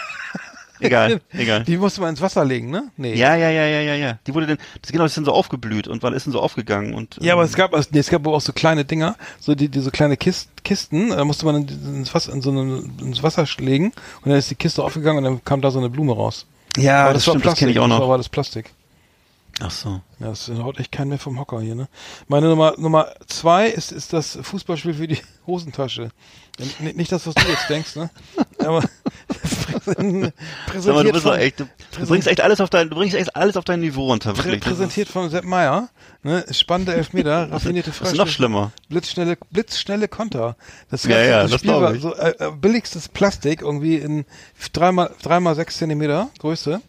Egal, 0.80 1.22
egal. 1.32 1.64
Die 1.64 1.78
musste 1.78 2.02
man 2.02 2.12
ins 2.12 2.22
Wasser 2.22 2.46
legen, 2.46 2.70
ne? 2.70 2.90
Nee. 2.98 3.16
Ja, 3.16 3.36
ja, 3.36 3.50
ja, 3.50 3.66
ja, 3.66 3.82
ja, 3.82 3.96
ja. 3.96 4.20
Die 4.28 4.34
wurde 4.34 4.48
denn, 4.48 4.58
das, 4.82 4.92
genau, 4.92 5.04
das 5.04 5.12
ist 5.12 5.18
dann 5.18 5.26
so 5.26 5.34
aufgeblüht 5.34 5.88
und 5.88 6.04
wann 6.04 6.14
ist 6.14 6.26
denn 6.26 6.34
so 6.34 6.40
aufgegangen 6.40 6.94
und. 6.94 7.18
Ja, 7.22 7.34
aber 7.34 7.44
ähm, 7.44 7.48
es 7.50 7.56
gab, 7.56 7.74
also, 7.74 7.90
nee, 7.92 8.00
es 8.00 8.10
gab 8.10 8.26
auch 8.28 8.42
so 8.42 8.54
kleine 8.54 8.86
Dinger, 8.86 9.16
so 9.40 9.56
die, 9.56 9.70
die 9.70 9.80
so 9.80 9.92
kleine 9.92 10.18
Kist, 10.18 10.50
Kisten, 10.64 11.10
da 11.10 11.24
musste 11.26 11.46
man 11.46 11.56
in, 11.68 11.96
ins 11.96 12.14
Wasser, 12.14 12.34
in 12.34 12.42
so 12.42 12.52
eine, 12.52 12.84
ins 13.02 13.24
Wasser 13.24 13.46
legen 13.58 13.92
und 14.22 14.30
dann 14.30 14.38
ist 14.38 14.50
die 14.52 14.56
Kiste 14.56 14.84
aufgegangen 14.84 15.20
und 15.20 15.24
dann 15.24 15.44
kam 15.46 15.62
da 15.62 15.72
so 15.72 15.80
eine 15.80 15.90
Blume 15.90 16.14
raus. 16.14 16.46
Ja, 16.78 17.06
aber 17.06 17.14
das, 17.14 17.24
stimmt, 17.24 17.46
das 17.46 17.56
kenne 17.58 17.72
ich 17.72 17.80
auch 17.80 17.84
Das 17.84 17.90
noch. 17.90 18.00
war 18.00 18.06
aber 18.08 18.18
das 18.18 18.30
Plastik. 18.30 18.72
Ach 19.62 19.72
so. 19.72 20.02
Ja, 20.20 20.28
das 20.30 20.50
haut 20.50 20.80
echt 20.80 20.92
keinen 20.92 21.10
mehr 21.10 21.20
vom 21.20 21.40
Hocker 21.40 21.60
hier, 21.62 21.76
ne? 21.76 21.88
Meine 22.28 22.48
Nummer, 22.48 22.76
Nummer 22.78 23.08
zwei 23.28 23.68
ist, 23.68 23.92
ist 23.92 24.14
das 24.14 24.38
Fußballspiel 24.42 24.94
für 24.94 25.08
die 25.08 25.20
Hosentasche. 25.48 26.12
N- 26.82 26.96
Nicht 26.96 27.12
das, 27.12 27.26
was 27.28 27.36
du 27.36 27.48
jetzt 27.48 27.70
denkst, 27.70 27.96
ne? 27.96 28.10
Aber 28.60 28.84
präsentiert 29.86 30.34
Sag 30.84 30.94
mal, 30.96 31.04
du 31.04 31.12
bist 31.12 31.24
von- 31.24 31.38
echt, 31.38 31.60
du, 31.60 31.66
du 32.00 32.08
bringst 32.08 32.28
echt 32.28 32.42
alles 32.42 32.60
auf 32.62 32.70
dein, 32.70 32.90
du 32.90 32.96
bringst 32.96 33.16
echt 33.16 33.36
alles 33.36 33.58
auf 33.58 33.64
dein 33.66 33.80
Niveau 33.80 34.06
runter, 34.06 34.36
wirklich. 34.38 34.62
Präsentiert 34.62 35.08
von 35.10 35.30
Sepp 35.30 35.46
Meier, 35.46 35.90
ne? 36.24 36.46
Spannende 36.52 36.94
Elfmeter, 36.94 37.52
raffinierte 37.52 37.90
ist 37.92 38.16
noch 38.16 38.28
schlimmer. 38.28 38.72
Blitzschnelle, 38.90 39.38
blitzschnelle 39.52 40.08
Konter. 40.08 40.56
Das 40.90 41.04
Ja, 41.04 41.22
ja, 41.22 41.42
das 41.44 41.52
das 41.52 41.60
Spiel 41.62 41.72
war 41.74 41.96
so 41.96 42.16
äh, 42.16 42.32
äh, 42.40 42.52
billigstes 42.52 43.10
Plastik, 43.10 43.62
irgendwie 43.62 43.96
in 43.96 44.26
dreimal, 44.74 45.14
dreimal 45.22 45.56
sechs 45.56 45.78
Zentimeter 45.78 46.30
Größe. 46.40 46.82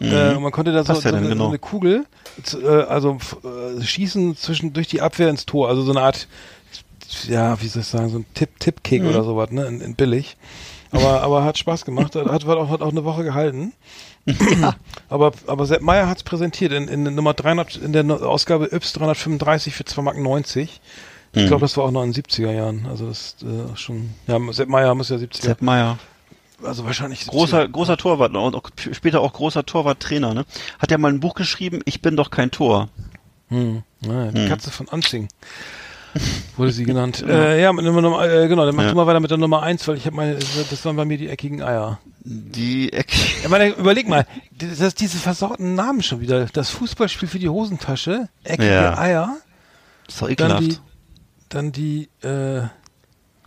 Äh, 0.00 0.34
und 0.34 0.42
man 0.42 0.52
konnte 0.52 0.72
da 0.72 0.84
so, 0.84 0.92
Mhm. 0.92 0.98
Ja 0.98 1.10
so, 1.10 1.16
eine, 1.16 1.28
genau. 1.28 1.44
so 1.44 1.48
eine 1.48 1.58
Kugel, 1.58 2.04
äh, 2.62 2.66
also 2.66 3.18
äh, 3.44 3.80
schießen 3.82 4.36
zwischen 4.36 4.72
durch 4.72 4.88
die 4.88 5.00
Abwehr 5.00 5.28
ins 5.30 5.46
Tor, 5.46 5.68
also 5.68 5.82
so 5.82 5.90
eine 5.92 6.02
Art, 6.02 6.28
ja, 7.28 7.60
wie 7.62 7.68
soll 7.68 7.82
ich 7.82 7.88
sagen, 7.88 8.08
so 8.10 8.18
ein 8.18 8.26
Tipp, 8.34 8.58
Tipp-Kick 8.60 9.02
Mhm. 9.02 9.08
oder 9.08 9.24
sowas, 9.24 9.50
ne, 9.50 9.64
in, 9.66 9.80
in 9.80 9.94
billig. 9.94 10.36
Aber, 10.92 11.22
aber 11.22 11.44
hat 11.44 11.58
Spaß 11.58 11.84
gemacht, 11.84 12.14
hat, 12.14 12.26
hat, 12.28 12.44
auch, 12.46 12.68
hat 12.70 12.80
auch 12.82 12.90
eine 12.90 13.04
Woche 13.04 13.24
gehalten. 13.24 13.72
Aber, 15.08 15.30
aber 15.46 15.66
Sepp 15.66 15.82
Meier 15.82 16.08
hat's 16.08 16.24
präsentiert 16.24 16.72
in, 16.72 16.88
in 16.88 17.14
Nummer 17.14 17.32
300, 17.32 17.76
in 17.76 17.92
der 17.92 18.04
Ausgabe 18.10 18.72
Yps 18.72 18.92
335 18.94 19.72
für 19.74 19.84
2,90 19.84 20.02
Mark. 20.22 20.46
Ich 21.32 21.42
Mhm. 21.42 21.46
glaube, 21.46 21.60
das 21.60 21.76
war 21.76 21.84
auch 21.84 21.90
noch 21.92 22.02
in 22.02 22.12
den 22.12 22.24
70er 22.24 22.50
Jahren. 22.50 22.86
Also 22.90 23.06
das 23.06 23.36
äh, 23.42 23.76
schon, 23.76 24.10
ja, 24.26 24.40
Sepp 24.52 24.68
Meier 24.68 24.94
muss 24.96 25.10
ja 25.10 25.16
70er, 25.16 25.42
Sepp 25.42 25.62
Meier. 25.62 25.98
Also 26.62 26.84
wahrscheinlich 26.84 27.22
70er. 27.22 27.30
Großer, 27.30 27.68
großer 27.68 27.96
Torwart 27.96 28.34
und 28.34 28.54
auch, 28.54 28.62
später 28.92 29.20
auch 29.20 29.32
großer 29.32 29.64
Torwarttrainer, 29.66 30.34
ne? 30.34 30.44
Hat 30.78 30.90
ja 30.90 30.98
mal 30.98 31.12
ein 31.12 31.20
Buch 31.20 31.34
geschrieben, 31.34 31.80
Ich 31.84 32.02
bin 32.02 32.16
doch 32.16 32.30
kein 32.30 32.50
Tor. 32.50 32.88
Hm. 33.48 33.82
Ja, 34.00 34.30
die 34.32 34.48
Katze 34.48 34.70
von 34.70 34.88
Anzing. 34.88 35.28
Wurde 36.56 36.72
sie 36.72 36.84
genannt. 36.84 37.22
äh, 37.28 37.60
ja, 37.60 37.72
mit 37.72 37.84
Nummer, 37.84 38.26
äh, 38.26 38.48
genau, 38.48 38.64
dann 38.64 38.74
mach 38.74 38.84
Ja. 38.84 38.90
du 38.90 38.96
mal 38.96 39.06
weiter 39.06 39.20
mit 39.20 39.30
der 39.30 39.38
Nummer 39.38 39.62
1, 39.62 39.86
weil 39.86 39.96
ich 39.96 40.06
habe 40.06 40.16
meine, 40.16 40.36
das 40.70 40.84
waren 40.84 40.96
bei 40.96 41.04
mir 41.04 41.18
die 41.18 41.28
eckigen 41.28 41.62
Eier. 41.62 41.98
Die 42.24 42.92
Ecke. 42.92 43.14
Ja, 43.42 43.48
meine, 43.50 43.68
überleg 43.68 44.08
mal, 44.08 44.26
das, 44.58 44.78
das, 44.78 44.94
diese 44.94 45.18
versauten 45.18 45.74
Namen 45.74 46.02
schon 46.02 46.20
wieder. 46.20 46.46
Das 46.46 46.70
Fußballspiel 46.70 47.28
für 47.28 47.38
die 47.38 47.48
Hosentasche, 47.50 48.28
eckige 48.44 48.72
Ja. 48.72 48.98
Eier, 48.98 49.36
ist 50.08 50.20
doch 50.22 50.26
dann 50.28 50.32
ekelhaft. 50.32 50.62
die, 50.62 50.78
dann 51.50 51.72
die, 51.72 52.08
äh, 52.22 52.62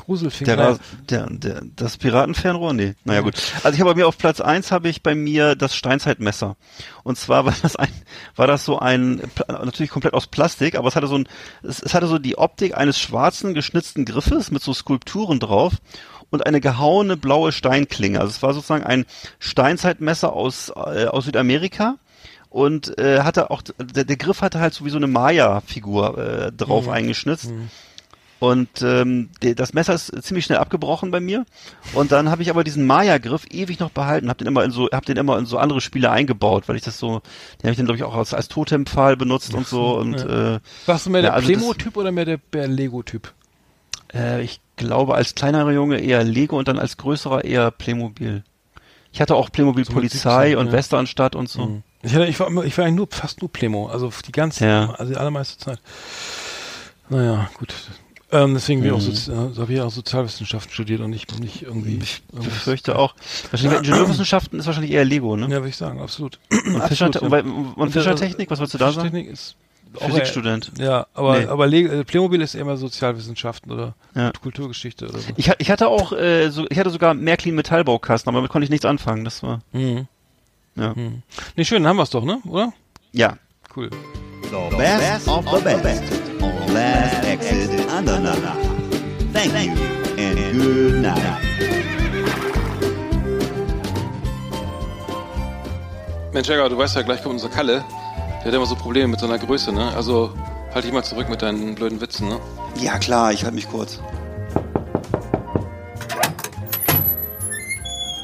Gruselfinger. 0.09 0.55
Der, 0.55 0.79
der, 1.07 1.27
der, 1.29 1.61
das 1.75 1.97
Piratenfernrohr? 1.97 2.73
Nee. 2.73 2.95
Naja, 3.05 3.21
gut. 3.21 3.35
Also 3.63 3.75
ich 3.75 3.79
habe 3.79 3.91
bei 3.91 3.95
mir 3.95 4.07
auf 4.07 4.17
Platz 4.17 4.41
eins 4.41 4.71
habe 4.71 4.89
ich 4.89 5.03
bei 5.03 5.13
mir 5.13 5.55
das 5.55 5.75
Steinzeitmesser. 5.75 6.57
Und 7.03 7.19
zwar 7.19 7.45
war 7.45 7.53
das 7.61 7.75
ein, 7.75 7.93
war 8.35 8.47
das 8.47 8.65
so 8.65 8.79
ein, 8.79 9.21
natürlich 9.47 9.91
komplett 9.91 10.15
aus 10.15 10.25
Plastik, 10.25 10.75
aber 10.75 10.87
es 10.87 10.95
hatte 10.95 11.05
so 11.05 11.15
ein, 11.15 11.27
es, 11.61 11.79
es 11.79 11.93
hatte 11.93 12.07
so 12.07 12.17
die 12.17 12.39
Optik 12.39 12.75
eines 12.75 12.99
schwarzen 12.99 13.53
geschnitzten 13.53 14.03
Griffes 14.03 14.49
mit 14.49 14.63
so 14.63 14.73
Skulpturen 14.73 15.39
drauf 15.39 15.73
und 16.31 16.47
eine 16.47 16.59
gehauene 16.59 17.15
blaue 17.15 17.51
Steinklinge. 17.51 18.19
Also 18.19 18.31
es 18.31 18.41
war 18.41 18.55
sozusagen 18.55 18.83
ein 18.83 19.05
Steinzeitmesser 19.37 20.33
aus, 20.33 20.69
äh, 20.69 21.05
aus 21.05 21.25
Südamerika 21.25 21.97
und 22.49 22.97
äh, 22.97 23.21
hatte 23.21 23.51
auch 23.51 23.61
der, 23.61 24.05
der 24.05 24.17
Griff 24.17 24.41
hatte 24.41 24.59
halt 24.59 24.73
so 24.73 24.85
wie 24.85 24.89
so 24.89 24.97
eine 24.97 25.05
Maya-Figur 25.07 26.17
äh, 26.17 26.51
drauf 26.51 26.89
eingeschnitzt. 26.89 27.51
Und 28.39 28.69
ähm, 28.81 29.29
das 29.41 29.73
Messer 29.73 29.93
ist 29.93 30.13
ziemlich 30.23 30.45
schnell 30.45 30.59
abgebrochen 30.59 31.11
bei 31.11 31.19
mir. 31.19 31.45
Und 31.93 32.11
dann 32.13 32.29
habe 32.29 32.41
ich 32.41 32.49
aber 32.49 32.63
diesen 32.63 32.87
Maya-Griff 32.87 33.45
ewig 33.51 33.79
noch 33.79 33.89
behalten, 33.91 34.29
habe 34.29 34.37
den 34.37 34.47
immer 34.47 34.63
in 34.63 34.71
so, 34.71 34.89
habe 34.93 35.05
den 35.05 35.17
immer 35.17 35.37
in 35.37 35.45
so 35.45 35.57
andere 35.57 35.81
Spiele 35.81 36.09
eingebaut, 36.09 36.63
weil 36.67 36.77
ich 36.77 36.81
das 36.83 36.97
so, 36.97 37.19
den 37.57 37.63
habe 37.63 37.71
ich 37.71 37.77
dann 37.77 37.85
glaube 37.85 37.97
ich 37.97 38.03
auch 38.03 38.15
als, 38.15 38.33
als 38.33 38.47
Totempfahl 38.47 39.17
benutzt 39.17 39.53
und 39.53 39.67
so. 39.67 39.97
Und 39.97 40.15
äh, 40.21 40.59
Warst 40.85 41.05
du 41.05 41.09
mehr 41.09 41.19
Ja, 41.21 41.27
der 41.27 41.33
also 41.33 41.47
Plemo-Typ 41.47 41.97
oder 41.97 42.11
mehr 42.11 42.25
der, 42.25 42.39
der 42.53 42.67
Lego-Typ? 42.67 43.33
äh, 44.13 44.41
ich 44.41 44.61
glaube 44.77 45.15
als 45.15 45.35
kleinerer 45.35 45.71
Junge 45.71 45.99
eher 45.99 46.23
Lego 46.23 46.57
und 46.57 46.67
dann 46.69 46.79
als 46.79 46.95
größerer 46.95 47.43
eher 47.43 47.71
Playmobil. 47.71 48.43
Ich 49.11 49.19
hatte 49.19 49.35
auch 49.35 49.51
Playmobil 49.51 49.83
So 49.85 49.91
Polizei 49.93 50.49
17, 50.51 50.57
und 50.59 50.67
ja. 50.67 50.71
Westernstadt 50.73 51.35
und 51.35 51.49
so. 51.49 51.65
Mhm. 51.65 51.83
Ich, 52.03 52.13
hatte, 52.15 52.25
ich, 52.27 52.39
war, 52.39 52.47
ich 52.63 52.77
war 52.77 52.85
eigentlich 52.85 52.95
nur, 52.95 53.07
fast 53.11 53.41
nur 53.41 53.51
Plemo, 53.51 53.87
also 53.87 54.13
die 54.25 54.31
ganze, 54.31 54.65
Ja. 54.65 54.91
also 54.91 55.11
die 55.11 55.17
allermeiste 55.17 55.57
Zeit. 55.57 55.79
Naja, 57.09 57.49
gut. 57.57 57.73
Ähm, 58.31 58.53
deswegen 58.53 58.81
auch 58.91 58.97
Mhm. 58.97 59.01
Sozi 59.01 59.31
äh, 59.31 59.59
habe 59.59 59.73
ich 59.73 59.81
auch 59.81 59.89
Sozialwissenschaften 59.91 60.71
studiert 60.71 61.01
und 61.01 61.09
nicht, 61.09 61.39
nicht 61.39 61.63
irgendwie. 61.63 61.97
Ich 62.03 62.21
befürchte 62.31 62.97
auch. 62.97 63.15
Wahrscheinlich 63.49 63.79
Ingenieurwissenschaften 63.79 64.59
ist 64.59 64.67
wahrscheinlich 64.67 64.91
eher 64.91 65.03
Lego, 65.05 65.35
ne? 65.35 65.45
Ja, 65.45 65.57
würde 65.57 65.69
ich 65.69 65.77
sagen, 65.77 65.99
absolut. 65.99 66.37
Und, 66.51 66.83
Fischer, 66.83 67.09
ja. 67.11 67.19
und, 67.21 67.73
Und, 67.75 67.91
Fischertechnik, 67.91 68.51
was 68.51 68.59
wolltest 68.59 68.75
du 68.75 68.77
da 68.77 68.91
sagen? 68.91 69.09
Fischertechnik 69.09 69.33
ist 69.33 69.55
auch 69.99 70.05
Physikstudent. 70.09 70.71
Ja, 70.77 71.07
aber, 71.15 71.39
Nee. 71.39 71.45
aber 71.47 71.65
Le 71.65 71.77
äh, 72.01 72.03
Playmobil 72.03 72.39
ist 72.41 72.53
eher 72.53 72.65
mehr 72.65 72.77
Sozialwissenschaften 72.77 73.71
oder 73.71 73.95
Ja. 74.13 74.31
Kulturgeschichte 74.39 75.09
oder 75.09 75.17
so. 75.17 75.29
Ich, 75.35 75.51
ich 75.57 75.71
hatte 75.71 75.87
auch, 75.87 76.11
äh, 76.11 76.49
so, 76.51 76.67
ich 76.69 76.77
hatte 76.77 76.91
sogar 76.91 77.15
Märklin 77.15 77.55
Metallbaukasten, 77.55 78.29
aber 78.29 78.37
damit 78.37 78.51
konnte 78.51 78.65
ich 78.65 78.69
nichts 78.69 78.85
anfangen. 78.85 79.25
Das 79.25 79.41
war, 79.41 79.61
Mhm. 79.71 80.07
ja. 80.75 80.93
Mhm. 80.93 81.23
Nee, 81.55 81.65
schön, 81.65 81.81
dann 81.81 81.89
haben 81.89 81.97
wir 81.97 82.03
es 82.03 82.11
doch, 82.11 82.23
ne? 82.23 82.39
Oder? 82.47 82.73
Ja. 83.11 83.37
Cool. 83.75 83.89
The 84.43 84.75
best 84.77 85.27
of 85.27 85.45
the 85.49 85.75
best 85.81 86.03
on 86.41 86.73
Last 86.73 87.23
Exit 87.25 87.88
Andernach. 87.99 88.55
Thank 89.33 89.53
you 89.53 89.73
and 90.17 90.57
good 90.57 91.01
night. 91.01 91.37
Mensch, 96.31 96.47
Jäger, 96.47 96.69
du 96.69 96.77
weißt 96.77 96.95
ja, 96.95 97.01
gleich 97.01 97.21
kommt 97.21 97.33
unser 97.33 97.49
Kalle. 97.49 97.83
Der 98.39 98.45
hat 98.45 98.53
immer 98.53 98.65
so 98.65 98.75
Probleme 98.75 99.09
mit 99.09 99.19
seiner 99.19 99.37
Größe, 99.37 99.73
ne? 99.73 99.93
Also 99.97 100.33
halt 100.73 100.85
dich 100.85 100.93
mal 100.93 101.03
zurück 101.03 101.27
mit 101.27 101.41
deinen 101.41 101.75
blöden 101.75 101.99
Witzen, 101.99 102.29
ne? 102.29 102.39
Ja, 102.77 102.97
klar, 102.99 103.33
ich 103.33 103.43
halte 103.43 103.55
mich 103.55 103.69
kurz. 103.69 103.99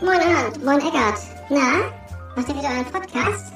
Moin 0.02 0.20
Arndt, 0.22 0.64
moin 0.64 0.80
Eckart. 0.80 1.20
Na, 1.50 1.92
macht 2.38 2.48
ihr 2.48 2.56
wieder 2.56 2.70
einen 2.70 2.86
Podcast? 2.86 3.52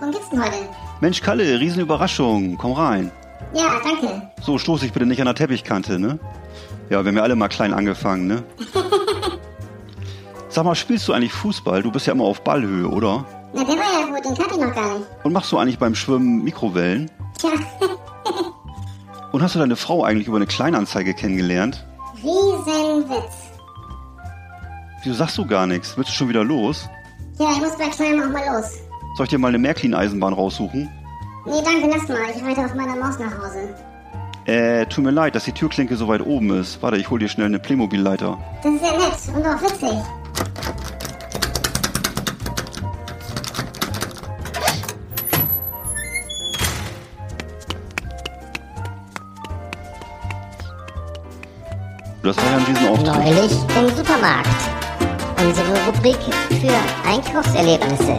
Worum 0.00 0.12
geht's 0.12 0.28
denn 0.28 0.42
heute? 0.44 0.56
Mensch, 1.00 1.22
Kalle, 1.22 1.58
Riesenüberraschung. 1.58 2.58
Komm 2.58 2.72
rein. 2.72 3.10
Ja, 3.52 3.80
danke. 3.82 4.22
So, 4.42 4.58
stoß 4.58 4.82
ich 4.82 4.92
bitte 4.92 5.06
nicht 5.06 5.20
an 5.20 5.26
der 5.26 5.34
Teppichkante, 5.34 5.98
ne? 5.98 6.18
Ja, 6.90 7.02
wir 7.04 7.08
haben 7.08 7.16
ja 7.16 7.22
alle 7.22 7.36
mal 7.36 7.48
klein 7.48 7.72
angefangen, 7.72 8.26
ne? 8.26 8.42
Sag 10.48 10.64
mal, 10.64 10.74
spielst 10.74 11.06
du 11.08 11.12
eigentlich 11.12 11.32
Fußball? 11.32 11.82
Du 11.82 11.90
bist 11.90 12.06
ja 12.06 12.12
immer 12.12 12.24
auf 12.24 12.42
Ballhöhe, 12.42 12.88
oder? 12.88 13.24
Na, 13.52 13.64
der 13.64 13.76
war 13.76 14.00
ja 14.00 14.06
gut, 14.06 14.24
den 14.24 14.34
kannte 14.34 14.54
ich 14.54 14.60
noch 14.60 14.74
gar 14.74 14.98
nicht. 14.98 15.06
Und 15.22 15.32
machst 15.32 15.52
du 15.52 15.58
eigentlich 15.58 15.78
beim 15.78 15.94
Schwimmen 15.94 16.44
Mikrowellen? 16.44 17.10
Tja, 17.38 17.50
Und 19.32 19.42
hast 19.42 19.54
du 19.54 19.58
deine 19.58 19.76
Frau 19.76 20.02
eigentlich 20.02 20.28
über 20.28 20.36
eine 20.36 20.46
Kleinanzeige 20.46 21.12
kennengelernt? 21.12 21.84
Riesenwitz. 22.22 23.34
Wieso 25.02 25.14
sagst 25.14 25.36
du 25.36 25.46
gar 25.46 25.66
nichts? 25.66 25.96
Willst 25.96 26.10
du 26.10 26.14
schon 26.14 26.28
wieder 26.30 26.42
los? 26.42 26.88
Ja, 27.38 27.50
ich 27.52 27.60
muss 27.60 27.76
bei 27.76 27.88
Kleinem 27.88 28.22
auch 28.22 28.32
mal 28.32 28.46
los. 28.56 28.70
Soll 29.16 29.24
ich 29.24 29.30
dir 29.30 29.38
mal 29.38 29.48
eine 29.48 29.58
Märklin-Eisenbahn 29.58 30.32
raussuchen? 30.32 30.88
Nee, 31.46 31.62
danke, 31.64 31.88
lass 31.88 32.08
mal. 32.08 32.18
Ich 32.34 32.42
reite 32.42 32.64
auf 32.64 32.74
meiner 32.74 32.96
Maus 32.96 33.18
nach 33.18 33.32
Hause. 33.38 33.74
Äh, 34.46 34.86
tut 34.86 35.04
mir 35.04 35.10
leid, 35.10 35.34
dass 35.34 35.44
die 35.44 35.52
Türklinke 35.52 35.96
so 35.96 36.08
weit 36.08 36.24
oben 36.24 36.50
ist. 36.58 36.82
Warte, 36.82 36.96
ich 36.98 37.10
hol 37.10 37.18
dir 37.18 37.28
schnell 37.28 37.46
eine 37.46 37.58
Playmobil-Leiter. 37.58 38.38
Das 38.62 38.72
ist 38.72 38.82
ja 38.82 38.92
nett 38.92 39.36
und 39.36 39.46
auch 39.46 39.62
witzig. 39.62 39.90
Das 52.22 52.36
war 52.38 52.44
ja 52.44 52.56
ein 52.56 52.64
Riesenauftritt. 52.64 53.14
Neulich 53.14 53.52
im 53.52 53.96
Supermarkt. 53.96 54.48
Unsere 55.38 55.86
Rubrik 55.86 56.18
für 56.60 57.08
Einkaufserlebnisse. 57.08 58.18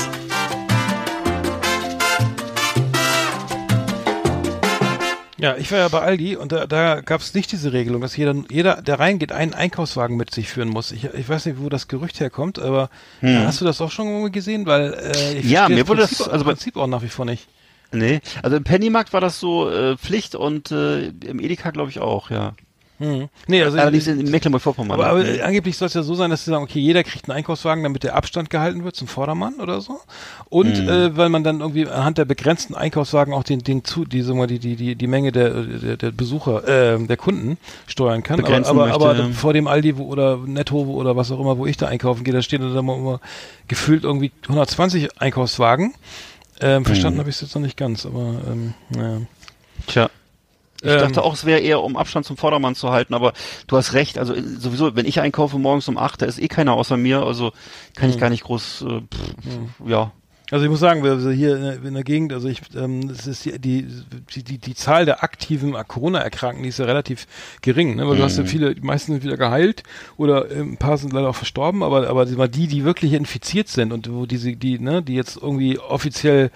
Ja, 5.41 5.57
ich 5.57 5.71
war 5.71 5.79
ja 5.79 5.87
bei 5.87 6.01
Aldi 6.01 6.35
und 6.35 6.51
da, 6.51 6.67
da 6.67 7.01
gab 7.01 7.19
es 7.19 7.33
nicht 7.33 7.51
diese 7.51 7.73
Regelung, 7.73 7.99
dass 8.01 8.15
jeder, 8.15 8.35
jeder, 8.51 8.81
der 8.83 8.99
reingeht, 8.99 9.31
einen 9.31 9.55
Einkaufswagen 9.55 10.15
mit 10.15 10.31
sich 10.31 10.47
führen 10.49 10.69
muss. 10.69 10.91
Ich, 10.91 11.05
ich 11.05 11.27
weiß 11.27 11.47
nicht, 11.47 11.59
wo 11.59 11.67
das 11.67 11.87
Gerücht 11.87 12.19
herkommt, 12.19 12.59
aber 12.59 12.91
äh, 13.23 13.37
hast 13.37 13.59
du 13.59 13.65
das 13.65 13.81
auch 13.81 13.89
schon 13.89 14.31
gesehen? 14.31 14.67
Weil 14.67 14.93
äh, 14.93 15.33
ich 15.39 15.45
Hm. 15.45 15.51
Ja, 15.51 15.67
mir 15.67 15.87
wurde 15.87 16.01
Prinzip, 16.01 16.19
das- 16.19 16.29
also 16.29 16.45
Prinzip 16.45 16.77
auch 16.77 16.85
nach 16.85 17.01
wie 17.01 17.09
vor 17.09 17.25
nicht. 17.25 17.47
Nee, 17.91 18.21
also 18.43 18.55
im 18.55 18.63
Pennymarkt 18.63 19.13
war 19.13 19.19
das 19.19 19.39
so 19.39 19.69
äh, 19.69 19.97
Pflicht 19.97 20.35
und 20.35 20.71
äh, 20.71 21.07
im 21.07 21.39
Edeka 21.39 21.71
glaube 21.71 21.89
ich 21.89 21.99
auch, 21.99 22.29
ja. 22.29 22.53
Hm. 23.01 23.29
Nee, 23.47 23.63
also 23.63 23.79
Allerdings 23.79 24.05
in, 24.05 24.19
in 24.19 24.29
Mecklenburg-Vorpommern. 24.29 24.91
Aber, 24.93 25.07
aber 25.07 25.23
nee. 25.23 25.41
angeblich 25.41 25.75
soll 25.75 25.87
es 25.87 25.95
ja 25.95 26.03
so 26.03 26.13
sein, 26.13 26.29
dass 26.29 26.45
sie 26.45 26.51
sagen, 26.51 26.63
okay, 26.63 26.79
jeder 26.79 27.03
kriegt 27.03 27.27
einen 27.27 27.35
Einkaufswagen, 27.35 27.81
damit 27.83 28.03
der 28.03 28.15
Abstand 28.15 28.51
gehalten 28.51 28.83
wird 28.83 28.95
zum 28.95 29.07
Vordermann 29.07 29.55
oder 29.55 29.81
so. 29.81 29.99
Und 30.49 30.83
Mhm. 30.83 30.87
äh, 30.89 31.17
weil 31.17 31.29
man 31.29 31.43
dann 31.43 31.61
irgendwie 31.61 31.87
anhand 31.87 32.19
der 32.19 32.25
begrenzten 32.25 32.75
Einkaufswagen 32.75 33.33
auch 33.33 33.43
den, 33.43 33.59
den 33.63 33.83
zu, 33.83 34.05
die, 34.05 34.21
mal, 34.21 34.45
die, 34.45 34.59
die, 34.59 34.75
die, 34.75 34.95
die 34.95 35.07
Menge 35.07 35.31
der, 35.31 35.49
der, 35.63 35.97
der 35.97 36.11
Besucher, 36.11 36.67
äh, 36.67 37.03
der 37.03 37.17
Kunden 37.17 37.57
steuern 37.87 38.21
kann. 38.21 38.35
Aber, 38.39 38.43
Begrenzen 38.47 38.69
aber, 38.69 38.85
möchte, 38.85 38.95
aber 38.95 39.15
ja. 39.15 39.29
vor 39.29 39.53
dem 39.53 39.65
Aldi 39.65 39.97
wo, 39.97 40.03
oder 40.05 40.37
Netto 40.37 40.85
wo- 40.85 40.95
oder 40.95 41.15
was 41.15 41.31
auch 41.31 41.39
immer, 41.39 41.57
wo 41.57 41.65
ich 41.65 41.77
da 41.77 41.87
einkaufen 41.87 42.23
gehe, 42.23 42.33
da 42.35 42.43
stehen 42.43 42.61
dann 42.61 42.75
immer, 42.77 42.95
immer 42.95 43.19
gefühlt 43.67 44.03
irgendwie 44.03 44.31
120 44.47 45.19
Einkaufswagen. 45.19 45.95
Ähm, 46.59 46.85
verstanden 46.85 47.15
Mhm. 47.15 47.21
habe 47.21 47.29
ich 47.31 47.35
es 47.37 47.41
jetzt 47.41 47.55
noch 47.55 47.61
nicht 47.63 47.77
ganz, 47.77 48.05
aber 48.05 48.35
ähm, 48.47 48.73
naja. 48.89 49.21
Tja. 49.87 50.09
Ich 50.81 50.89
Ähm, 50.89 50.99
dachte 50.99 51.23
auch, 51.23 51.33
es 51.33 51.45
wäre 51.45 51.59
eher, 51.59 51.81
um 51.81 51.95
Abstand 51.95 52.25
zum 52.25 52.37
Vordermann 52.37 52.75
zu 52.75 52.91
halten, 52.91 53.13
aber 53.13 53.33
du 53.67 53.77
hast 53.77 53.93
recht. 53.93 54.17
Also 54.17 54.33
äh, 54.33 54.41
sowieso, 54.41 54.95
wenn 54.95 55.05
ich 55.05 55.19
einkaufe 55.19 55.59
morgens 55.59 55.87
um 55.87 55.97
acht, 55.97 56.21
da 56.21 56.25
ist 56.25 56.41
eh 56.41 56.47
keiner 56.47 56.73
außer 56.73 56.97
mir, 56.97 57.23
also 57.23 57.51
kann 57.95 58.09
ich 58.09 58.17
gar 58.17 58.29
nicht 58.29 58.43
groß, 58.43 58.85
äh, 58.87 59.01
pff, 59.01 59.87
ja. 59.87 60.11
Also 60.51 60.65
ich 60.65 60.69
muss 60.69 60.81
sagen, 60.81 61.01
wir 61.01 61.23
wir 61.23 61.31
hier 61.31 61.81
in 61.81 61.93
der, 61.93 62.03
Gegend, 62.03 62.33
also 62.33 62.49
ich, 62.49 62.59
ähm, 62.75 63.09
es 63.09 63.25
ist 63.25 63.45
die, 63.45 63.57
die, 63.57 63.87
die, 64.35 64.57
die, 64.57 64.75
Zahl 64.75 65.05
der 65.05 65.23
aktiven 65.23 65.71
Corona-Erkrankten, 65.71 66.63
die 66.63 66.69
ist 66.69 66.79
ja 66.79 66.83
relativ 66.83 67.25
gering, 67.61 67.95
ne? 67.95 68.05
weil 68.05 68.17
du 68.17 68.23
hast 68.23 68.37
ja 68.37 68.43
viele, 68.43 68.75
die 68.75 68.81
meisten 68.81 69.13
sind 69.13 69.23
wieder 69.23 69.37
geheilt 69.37 69.83
oder 70.17 70.51
ähm, 70.51 70.73
ein 70.73 70.77
paar 70.77 70.97
sind 70.97 71.13
leider 71.13 71.29
auch 71.29 71.35
verstorben, 71.35 71.83
aber, 71.83 72.09
aber 72.09 72.25
die, 72.25 72.67
die 72.67 72.83
wirklich 72.83 73.13
infiziert 73.13 73.69
sind 73.69 73.93
und 73.93 74.11
wo 74.11 74.25
diese, 74.25 74.57
die, 74.57 74.77
ne, 74.77 75.01
die 75.01 75.15
jetzt 75.15 75.37
irgendwie 75.37 75.79
offiziell 75.79 76.51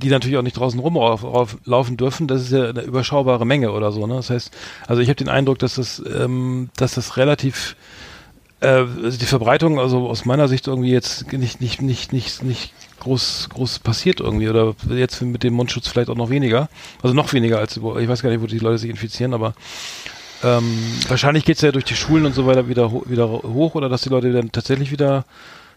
die 0.00 0.10
natürlich 0.10 0.38
auch 0.38 0.42
nicht 0.42 0.56
draußen 0.56 0.78
rumlaufen 0.78 1.96
dürfen, 1.96 2.26
das 2.28 2.42
ist 2.42 2.52
ja 2.52 2.68
eine 2.68 2.82
überschaubare 2.82 3.44
Menge 3.44 3.72
oder 3.72 3.92
so. 3.92 4.06
Ne? 4.06 4.14
Das 4.14 4.30
heißt, 4.30 4.50
also 4.86 5.02
ich 5.02 5.08
habe 5.08 5.16
den 5.16 5.28
Eindruck, 5.28 5.58
dass 5.58 5.74
das, 5.74 6.02
ähm, 6.14 6.70
dass 6.76 6.94
das 6.94 7.16
relativ 7.16 7.76
äh, 8.60 8.66
also 8.66 9.18
die 9.18 9.26
Verbreitung, 9.26 9.78
also 9.78 10.08
aus 10.08 10.24
meiner 10.24 10.48
Sicht 10.48 10.66
irgendwie 10.66 10.92
jetzt 10.92 11.32
nicht, 11.32 11.60
nicht, 11.60 11.82
nicht, 11.82 12.12
nicht, 12.12 12.42
nicht 12.42 12.72
groß, 13.00 13.48
groß 13.52 13.80
passiert 13.80 14.20
irgendwie 14.20 14.48
oder 14.48 14.74
jetzt 14.88 15.20
mit 15.22 15.42
dem 15.42 15.54
Mundschutz 15.54 15.88
vielleicht 15.88 16.10
auch 16.10 16.16
noch 16.16 16.30
weniger. 16.30 16.68
Also 17.02 17.14
noch 17.14 17.32
weniger 17.32 17.58
als, 17.58 17.76
ich 17.76 17.82
weiß 17.82 18.22
gar 18.22 18.30
nicht, 18.30 18.42
wo 18.42 18.46
die 18.46 18.58
Leute 18.58 18.78
sich 18.78 18.90
infizieren, 18.90 19.34
aber 19.34 19.54
ähm, 20.44 20.78
wahrscheinlich 21.08 21.44
geht's 21.44 21.62
ja 21.62 21.72
durch 21.72 21.84
die 21.84 21.96
Schulen 21.96 22.24
und 22.24 22.34
so 22.34 22.46
weiter 22.46 22.68
wieder, 22.68 22.92
wieder 23.06 23.28
hoch 23.28 23.74
oder 23.74 23.88
dass 23.88 24.02
die 24.02 24.08
Leute 24.08 24.32
dann 24.32 24.52
tatsächlich 24.52 24.92
wieder 24.92 25.24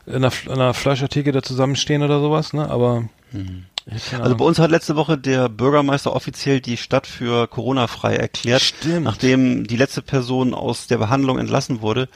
in 0.06 0.16
einer, 0.16 0.32
in 0.46 0.52
einer 0.52 0.74
Fleischertheke 0.74 1.32
da 1.32 1.42
zusammenstehen 1.42 2.04
oder 2.04 2.20
sowas, 2.20 2.54
ne? 2.54 2.70
Aber 2.70 3.06
keine 3.32 3.71
Also 4.20 4.36
bei 4.36 4.46
uns 4.46 4.60
hat 4.60 4.72
letzte 4.72 4.96
Woche 4.96 5.18
der 5.18 5.50
Bürgermeister 5.50 6.14
offiziell 6.16 6.62
die 6.62 6.78
Stadt 6.78 7.08
für 7.08 7.48
Corona-frei 7.48 8.16
erklärt, 8.16 8.62
Stimmt. 8.62 9.04
nachdem 9.04 9.66
die 9.66 9.78
letzte 9.78 10.02
Person 10.02 10.54
aus 10.54 10.88
der 10.88 10.98
Behandlung 10.98 11.40
entlassen 11.40 11.82
wurde. 11.82 12.08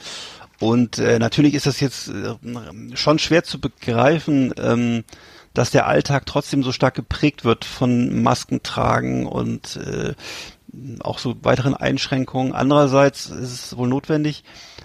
Und 0.58 0.98
äh, 0.98 1.18
natürlich 1.18 1.54
ist 1.54 1.66
das 1.66 1.80
jetzt 1.80 2.08
äh, 2.08 2.34
schon 2.94 3.18
schwer 3.18 3.44
zu 3.44 3.60
begreifen, 3.60 4.54
ähm, 4.58 5.04
dass 5.54 5.70
der 5.70 5.86
Alltag 5.86 6.26
trotzdem 6.26 6.62
so 6.62 6.72
stark 6.72 6.94
geprägt 6.94 7.44
wird 7.44 7.64
von 7.64 8.22
Masken 8.22 8.62
tragen 8.62 9.26
und 9.26 9.76
äh, 9.76 10.14
auch 11.00 11.18
so 11.18 11.36
weiteren 11.42 11.74
Einschränkungen. 11.74 12.52
Andererseits 12.52 13.26
ist 13.26 13.52
es 13.52 13.76
wohl 13.76 13.88
notwendig, 13.88 14.44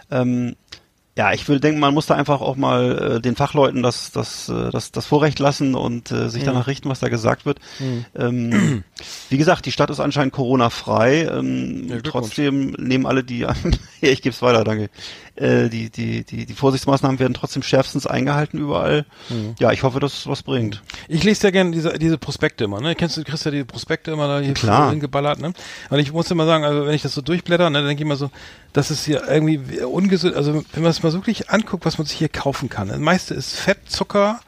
ähm, 0.09 0.55
Ja, 1.17 1.33
ich 1.33 1.45
würde 1.49 1.59
denken, 1.59 1.79
man 1.81 1.93
muss 1.93 2.05
da 2.05 2.15
einfach 2.15 2.39
auch 2.39 2.55
mal 2.55 3.15
äh, 3.17 3.21
den 3.21 3.35
Fachleuten 3.35 3.83
das, 3.83 4.11
das, 4.11 4.47
äh, 4.47 4.69
das, 4.71 4.91
das 4.93 5.05
Vorrecht 5.05 5.39
lassen 5.39 5.75
und 5.75 6.09
äh, 6.11 6.29
sich 6.29 6.43
Mhm. 6.43 6.45
danach 6.47 6.67
richten, 6.67 6.87
was 6.89 7.01
da 7.01 7.09
gesagt 7.09 7.45
wird. 7.45 7.59
Mhm. 7.79 8.05
Ähm, 8.15 8.83
wie 9.29 9.37
gesagt, 9.37 9.65
die 9.65 9.73
Stadt 9.73 9.89
ist 9.89 9.99
anscheinend 9.99 10.31
Corona-frei. 10.33 11.25
Ähm, 11.25 11.89
Ja, 11.89 11.99
trotzdem 12.01 12.71
nehmen 12.79 13.05
alle 13.05 13.25
die, 13.25 13.39
ja, 13.41 13.53
ich 13.99 14.21
gebe 14.21 14.33
es 14.33 14.41
weiter, 14.41 14.63
danke. 14.63 14.89
Äh, 15.35 15.69
die, 15.69 15.89
die, 15.89 16.25
die, 16.25 16.45
die 16.45 16.53
Vorsichtsmaßnahmen 16.53 17.17
werden 17.19 17.33
trotzdem 17.33 17.63
schärfstens 17.63 18.05
eingehalten 18.05 18.59
überall. 18.59 19.05
Mhm. 19.29 19.55
Ja, 19.59 19.71
ich 19.71 19.83
hoffe, 19.83 20.01
dass 20.01 20.13
es 20.13 20.27
was 20.27 20.43
bringt. 20.43 20.81
Ich 21.07 21.23
lese 21.23 21.47
ja 21.47 21.51
gerne 21.51 21.71
diese, 21.71 21.97
diese 21.97 22.17
Prospekte 22.17 22.65
immer, 22.65 22.81
ne? 22.81 22.95
Kennst 22.95 23.15
du, 23.15 23.21
du 23.23 23.29
kriegst 23.29 23.45
ja 23.45 23.51
diese 23.51 23.63
Prospekte 23.65 24.11
immer 24.11 24.27
da 24.27 24.39
hier 24.39 24.53
Klar. 24.53 24.89
hingeballert, 24.91 25.39
ne? 25.39 25.53
Und 25.89 25.99
ich 25.99 26.11
muss 26.11 26.29
immer 26.31 26.45
sagen, 26.45 26.65
also 26.65 26.85
wenn 26.85 26.93
ich 26.93 27.01
das 27.01 27.13
so 27.13 27.21
durchblätter, 27.21 27.69
ne, 27.69 27.77
dann 27.79 27.87
denke 27.87 28.01
ich 28.01 28.05
immer 28.05 28.17
so, 28.17 28.29
das 28.73 28.91
ist 28.91 29.05
hier 29.05 29.23
irgendwie 29.27 29.81
ungesund, 29.83 30.35
also 30.35 30.65
wenn 30.73 30.83
man 30.83 30.91
es 30.91 31.01
mal 31.01 31.13
wirklich 31.13 31.49
anguckt, 31.49 31.85
was 31.85 31.97
man 31.97 32.07
sich 32.07 32.17
hier 32.17 32.29
kaufen 32.29 32.67
kann. 32.69 32.89
Das 32.89 32.99
meiste 32.99 33.33
ist 33.33 33.55
Fett, 33.55 33.77
Zucker 33.89 34.41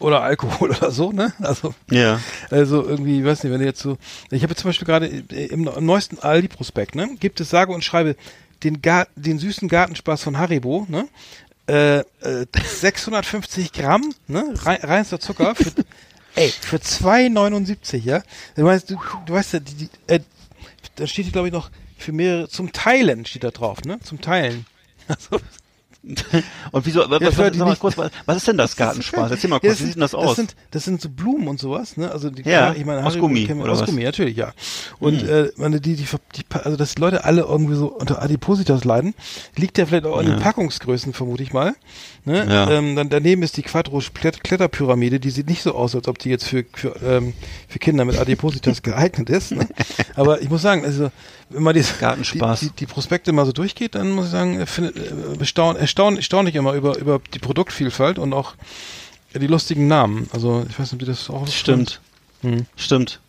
oder 0.00 0.22
Alkohol 0.22 0.70
oder 0.76 0.90
so, 0.90 1.12
ne? 1.12 1.32
Also, 1.40 1.74
Ja. 1.90 2.18
also 2.50 2.84
irgendwie, 2.84 3.20
ich 3.20 3.24
weiß 3.24 3.44
nicht, 3.44 3.52
wenn 3.52 3.60
du 3.60 3.66
jetzt 3.66 3.80
so, 3.80 3.98
ich 4.32 4.42
habe 4.42 4.50
jetzt 4.50 4.62
zum 4.62 4.68
Beispiel 4.70 4.86
gerade 4.86 5.06
im, 5.06 5.68
im 5.68 5.86
neuesten 5.86 6.18
Aldi-Prospekt, 6.18 6.96
ne? 6.96 7.08
Gibt 7.20 7.40
es 7.40 7.50
sage 7.50 7.72
und 7.72 7.84
schreibe 7.84 8.16
den, 8.64 8.82
Gar 8.82 9.08
den 9.16 9.38
süßen 9.38 9.68
Gartenspaß 9.68 10.22
von 10.22 10.38
Haribo, 10.38 10.86
ne? 10.88 11.08
Äh, 11.68 11.98
äh, 11.98 12.46
650 12.64 13.72
Gramm, 13.72 14.14
ne? 14.26 14.52
Rein, 14.56 14.80
reinster 14.82 15.20
Zucker 15.20 15.54
für, 15.54 15.72
ey, 16.34 16.50
für 16.50 16.76
2,79, 16.76 17.98
ja? 17.98 18.22
Du 18.56 18.64
weißt, 18.64 18.90
du, 18.90 18.96
du 19.26 19.32
weißt 19.32 19.54
ja, 19.54 19.60
die, 19.60 19.74
die, 19.74 19.90
äh, 20.06 20.20
da 20.96 21.06
steht 21.06 21.26
hier, 21.26 21.32
glaube 21.32 21.48
ich, 21.48 21.54
noch 21.54 21.70
für 21.96 22.12
mehrere, 22.12 22.48
zum 22.48 22.72
Teilen 22.72 23.24
steht 23.24 23.44
da 23.44 23.50
drauf, 23.50 23.82
ne? 23.84 24.00
Zum 24.00 24.20
Teilen. 24.20 24.66
Also, 25.08 25.40
Und 26.04 26.84
wieso, 26.86 27.08
was, 27.08 27.20
Ja, 27.20 27.38
was, 27.38 27.52
die 27.52 27.58
mal 27.58 27.76
kurz, 27.76 27.96
was, 27.96 28.10
was 28.26 28.36
ist 28.38 28.48
denn 28.48 28.56
das 28.58 28.74
Gartenspaß? 28.76 29.30
Erzähl 29.30 29.48
mal 29.50 29.60
Ja, 29.62 29.68
kurz, 29.68 29.80
wie 29.80 29.84
sieht 29.84 29.94
denn 29.94 30.00
das 30.00 30.14
aus? 30.14 30.26
Das 30.30 30.36
sind, 30.36 30.56
das 30.72 30.84
sind 30.84 31.00
so 31.00 31.08
Blumen 31.08 31.46
und 31.46 31.60
sowas, 31.60 31.96
ne? 31.96 32.10
Also 32.10 32.28
die, 32.30 32.42
Ja, 32.42 32.72
ich 32.72 32.84
meine, 32.84 33.06
aus 33.06 33.16
Gummi, 33.16 33.46
wir- 33.48 33.56
oder 33.58 33.72
aus 33.72 33.80
was? 33.82 33.86
Gummi, 33.88 34.02
natürlich, 34.02 34.36
ja. 34.36 34.52
Und 34.98 35.22
Mhm. 35.22 35.28
äh, 35.28 35.48
meine, 35.56 35.80
die, 35.80 35.94
die, 35.94 36.04
die, 36.34 36.42
also 36.52 36.76
dass 36.76 36.96
die 36.96 37.00
Leute 37.00 37.24
alle 37.24 37.42
irgendwie 37.42 37.76
so 37.76 37.86
unter 37.86 38.20
Adipositas 38.20 38.84
leiden, 38.84 39.14
liegt 39.56 39.78
ja 39.78 39.86
vielleicht 39.86 40.06
auch 40.06 40.18
an 40.18 40.26
Ja. 40.26 40.34
den 40.34 40.40
Packungsgrößen, 40.42 41.12
vermute 41.12 41.44
ich 41.44 41.52
mal. 41.52 41.74
Ne? 42.24 42.46
Ja. 42.48 42.68
Ähm, 42.70 42.96
dann 42.96 43.08
daneben 43.08 43.42
ist 43.44 43.56
die 43.56 43.62
Quadro-Kletterpyramide, 43.62 45.20
die 45.20 45.30
sieht 45.30 45.48
nicht 45.48 45.62
so 45.62 45.74
aus, 45.74 45.94
als 45.94 46.08
ob 46.08 46.18
die 46.18 46.30
jetzt 46.30 46.46
für, 46.48 46.64
für, 46.72 46.96
ähm, 47.04 47.32
für 47.68 47.78
Kinder 47.78 48.04
mit 48.04 48.18
Adipositas 48.18 48.82
geeignet 48.82 49.30
ist. 49.30 49.52
Ne? 49.52 49.68
Aber 50.16 50.40
ich 50.42 50.50
muss 50.50 50.62
sagen, 50.62 50.84
also 50.84 51.10
wenn 51.50 51.62
man 51.62 51.74
Gartenspaß. 52.00 52.60
Die, 52.60 52.66
die, 52.70 52.72
die 52.76 52.86
Prospekte 52.86 53.32
mal 53.32 53.44
so 53.44 53.52
durchgeht, 53.52 53.94
dann 53.94 54.10
muss 54.12 54.26
ich 54.26 54.30
sagen, 54.32 54.60
äh, 54.60 54.66
findet, 54.66 54.96
äh, 55.92 55.94
bestaun, 55.94 56.14
erstaun, 56.14 56.16
erstaunlich 56.16 56.54
immer 56.54 56.72
über, 56.74 56.98
über 56.98 57.20
die 57.34 57.38
Produktvielfalt 57.38 58.18
und 58.18 58.32
auch 58.32 58.54
die 59.34 59.46
lustigen 59.46 59.86
Namen. 59.86 60.28
Also 60.32 60.64
ich 60.68 60.78
weiß 60.78 60.92
nicht, 60.92 60.94
ob 60.94 60.98
die 61.00 61.06
das 61.06 61.30
auch 61.30 61.46
Stimmt. 61.48 62.00
Hm. 62.42 62.66
Stimmt. 62.76 63.20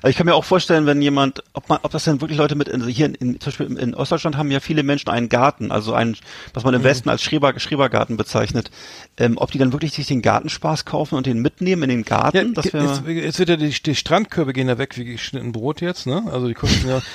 Aber 0.00 0.10
ich 0.10 0.16
kann 0.16 0.26
mir 0.26 0.34
auch 0.34 0.44
vorstellen, 0.44 0.84
wenn 0.84 1.00
jemand, 1.00 1.42
ob 1.54 1.68
man, 1.70 1.78
ob 1.82 1.90
das 1.90 2.04
denn 2.04 2.20
wirklich 2.20 2.38
Leute 2.38 2.54
mit, 2.56 2.70
also 2.70 2.86
hier 2.86 3.06
in, 3.06 3.14
in, 3.14 3.40
zum 3.40 3.50
Beispiel 3.50 3.78
in 3.78 3.94
Ostdeutschland 3.94 4.36
haben 4.36 4.50
ja 4.50 4.60
viele 4.60 4.82
Menschen 4.82 5.08
einen 5.08 5.30
Garten, 5.30 5.72
also 5.72 5.94
einen, 5.94 6.16
was 6.52 6.64
man 6.64 6.74
im 6.74 6.82
Mhm. 6.82 6.84
Westen 6.84 7.08
als 7.08 7.22
Schreber, 7.22 7.58
Schrebergarten 7.58 8.18
bezeichnet. 8.18 8.70
Ähm, 9.16 9.38
ob 9.38 9.50
die 9.50 9.58
dann 9.58 9.72
wirklich 9.72 9.92
sich 9.92 10.06
den 10.06 10.20
Gartenspaß 10.20 10.84
kaufen 10.84 11.14
und 11.14 11.26
den 11.26 11.40
mitnehmen 11.40 11.84
in 11.84 11.88
den 11.88 12.04
Garten, 12.04 12.36
Ja, 12.36 12.44
das 12.54 12.64
jetzt, 12.66 13.06
jetzt 13.06 13.38
wird 13.38 13.48
ja 13.48 13.56
die, 13.56 13.70
die 13.70 13.94
Strandkörbe 13.94 14.52
gehen 14.52 14.68
ja 14.68 14.76
weg 14.76 14.96
wie 14.98 15.04
geschnitten 15.04 15.52
Brot 15.52 15.80
jetzt, 15.80 16.06
ne? 16.06 16.22
Also 16.30 16.48
die 16.48 16.54
kosten 16.54 16.88
ja. 16.88 17.00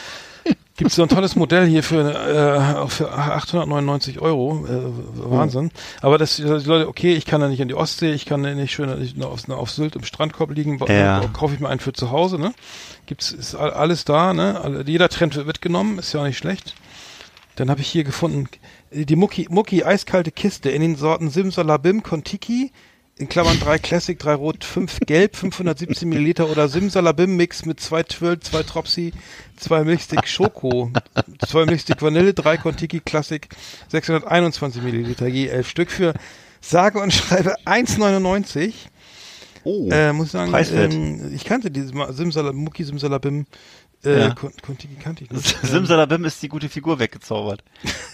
Gibt's 0.76 0.96
so 0.96 1.04
ein 1.04 1.10
tolles 1.10 1.36
Modell 1.36 1.68
hier 1.68 1.84
für, 1.84 2.02
äh, 2.14 2.88
für 2.89 3.12
899 3.12 4.20
Euro, 4.20 4.66
äh, 4.68 5.30
Wahnsinn. 5.32 5.70
Aber 6.02 6.18
das, 6.18 6.38
die 6.38 6.41
Leute, 6.44 6.88
okay, 6.88 7.14
ich 7.14 7.26
kann 7.26 7.41
ja 7.41 7.48
nicht 7.48 7.60
in 7.60 7.68
die 7.68 7.76
Ostsee, 7.76 8.12
ich 8.12 8.26
kann 8.26 8.44
ja 8.44 8.56
nicht 8.56 8.72
schön 8.74 8.89
auf, 9.24 9.48
auf 9.50 9.70
Sylt 9.70 9.96
im 9.96 10.04
Strandkorb 10.04 10.50
liegen, 10.52 10.80
Ja. 10.88 11.22
kaufe 11.32 11.54
ich 11.54 11.60
mir 11.60 11.70
einen 11.70 11.80
für 11.80 11.94
zu 11.94 12.10
Hause, 12.10 12.39
ne? 12.39 12.54
Gibt's, 13.06 13.32
ist 13.32 13.54
all- 13.54 13.72
alles 13.72 14.04
da, 14.04 14.34
ne? 14.34 14.84
Jeder 14.88 15.10
Trend 15.10 15.36
wird 15.36 15.46
mitgenommen, 15.46 16.00
ist 16.00 16.12
ja 16.14 16.22
auch 16.22 16.26
nicht 16.26 16.39
schlecht. 16.39 16.74
Dann 17.56 17.70
habe 17.70 17.82
ich 17.82 17.88
hier 17.88 18.04
gefunden 18.04 18.48
die 18.91 19.16
Mucki, 19.16 19.46
Mucki 19.52 19.84
eiskalte 19.84 20.32
Kiste 20.32 20.72
in 20.72 20.82
den 20.82 20.96
Sorten 20.96 21.30
Simsalabim 21.30 22.02
Kontiki, 22.02 22.72
in 23.16 23.30
Klammern 23.30 23.59
3 23.59 23.78
Classic, 23.78 24.18
3 24.18 24.34
Rot, 24.34 24.64
5 24.64 25.01
Gelb, 25.05 25.36
517 25.36 26.09
Milliliter 26.09 26.49
oder 26.49 26.68
Simsalabim 26.68 27.36
Mix 27.36 27.66
mit 27.66 27.80
2 27.80 28.03
Twirl, 28.03 28.39
2 28.39 28.64
Tropsi, 28.64 29.14
2 29.57 29.84
Milchstick 29.84 30.28
Schoko, 30.28 30.91
2 31.47 31.66
Milchstick 31.66 32.01
Vanille, 32.01 32.34
3 32.34 32.57
Kontiki 32.57 32.99
Classic, 33.01 33.47
621 33.89 34.82
Milliliter, 34.82 35.28
je 35.28 35.47
11 35.47 35.70
Stück 35.70 35.91
für 35.91 36.14
sage 36.59 36.99
und 36.99 37.14
schreibe 37.14 37.55
1,99. 37.66 38.74
oh, 39.64 39.89
Äh, 39.91 40.11
muss 40.11 40.28
ich 40.28 40.32
sagen, 40.32 40.53
ähm, 40.74 41.32
ich 41.36 41.45
kannte 41.45 41.70
dieses 41.70 41.91
Simsalabim, 42.09 42.64
Mucki 42.64 42.84
Simsalabim, 42.84 43.45
äh, 44.06 44.20
Ja. 44.22 44.34
Kon- 44.34 44.54
Kontiki 44.66 44.95
kannte 44.95 45.24
ich 45.24 45.32
nicht. 45.32 45.58
Simsalabim 45.66 46.26
ist 46.26 46.41
die 46.41 46.47
gute 46.49 46.70
Figur 46.70 46.99
weggezaubert. 46.99 47.64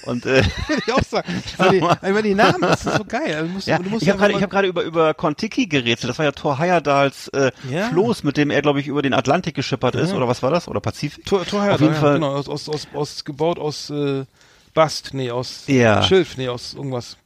Und 0.06 0.26
äh, 0.26 0.44
Würde 0.68 0.82
ich 0.86 0.94
auch 0.94 1.04
sagen. 1.04 1.44
Aber 1.58 1.70
die, 1.72 1.82
aber 2.08 2.22
die 2.22 2.36
Namen, 2.36 2.62
das 2.62 2.86
ist 2.86 2.98
so 2.98 3.06
geil. 3.06 3.36
Also 3.36 3.48
musst, 3.52 3.68
ja, 3.68 3.80
ich 4.00 4.10
habe 4.10 4.18
gerade, 4.18 4.48
gerade 4.48 4.68
über 4.68 4.84
über 4.84 5.14
Kontiki 5.14 5.68
gerätselt. 5.68 6.10
Das 6.10 6.18
war 6.18 6.26
ja 6.26 6.32
Thor 6.32 6.60
Heyerdahls 6.60 7.28
äh, 7.30 7.52
Ja. 7.70 7.90
Floß, 7.90 8.24
mit 8.24 8.38
dem 8.38 8.50
er, 8.52 8.62
glaube 8.62 8.80
ich, 8.80 8.88
über 8.88 9.02
den 9.02 9.14
Atlantik 9.14 9.56
geschippert 9.56 9.96
ist, 9.96 10.14
oder 10.14 10.28
was 10.28 10.42
war 10.44 10.52
das? 10.52 10.68
Oder 10.68 10.80
Pazifik? 10.80 11.26
Tor, 11.26 11.46
Tor 11.46 11.70
Auf 11.72 11.82
jeden 11.82 11.96
Fall. 11.96 12.16
genau, 12.16 12.34
aus, 12.36 12.48
aus, 12.50 12.70
aus, 12.70 12.88
aus, 12.94 13.26
gebaut 13.26 13.60
aus 13.60 13.90
äh, 13.90 14.26
Bast, 14.74 15.14
nee, 15.14 15.32
aus 15.32 15.64
Ja. 15.68 16.04
Schilf, 16.04 16.38
nee, 16.38 16.48
aus 16.48 16.74
irgendwas. 16.74 17.18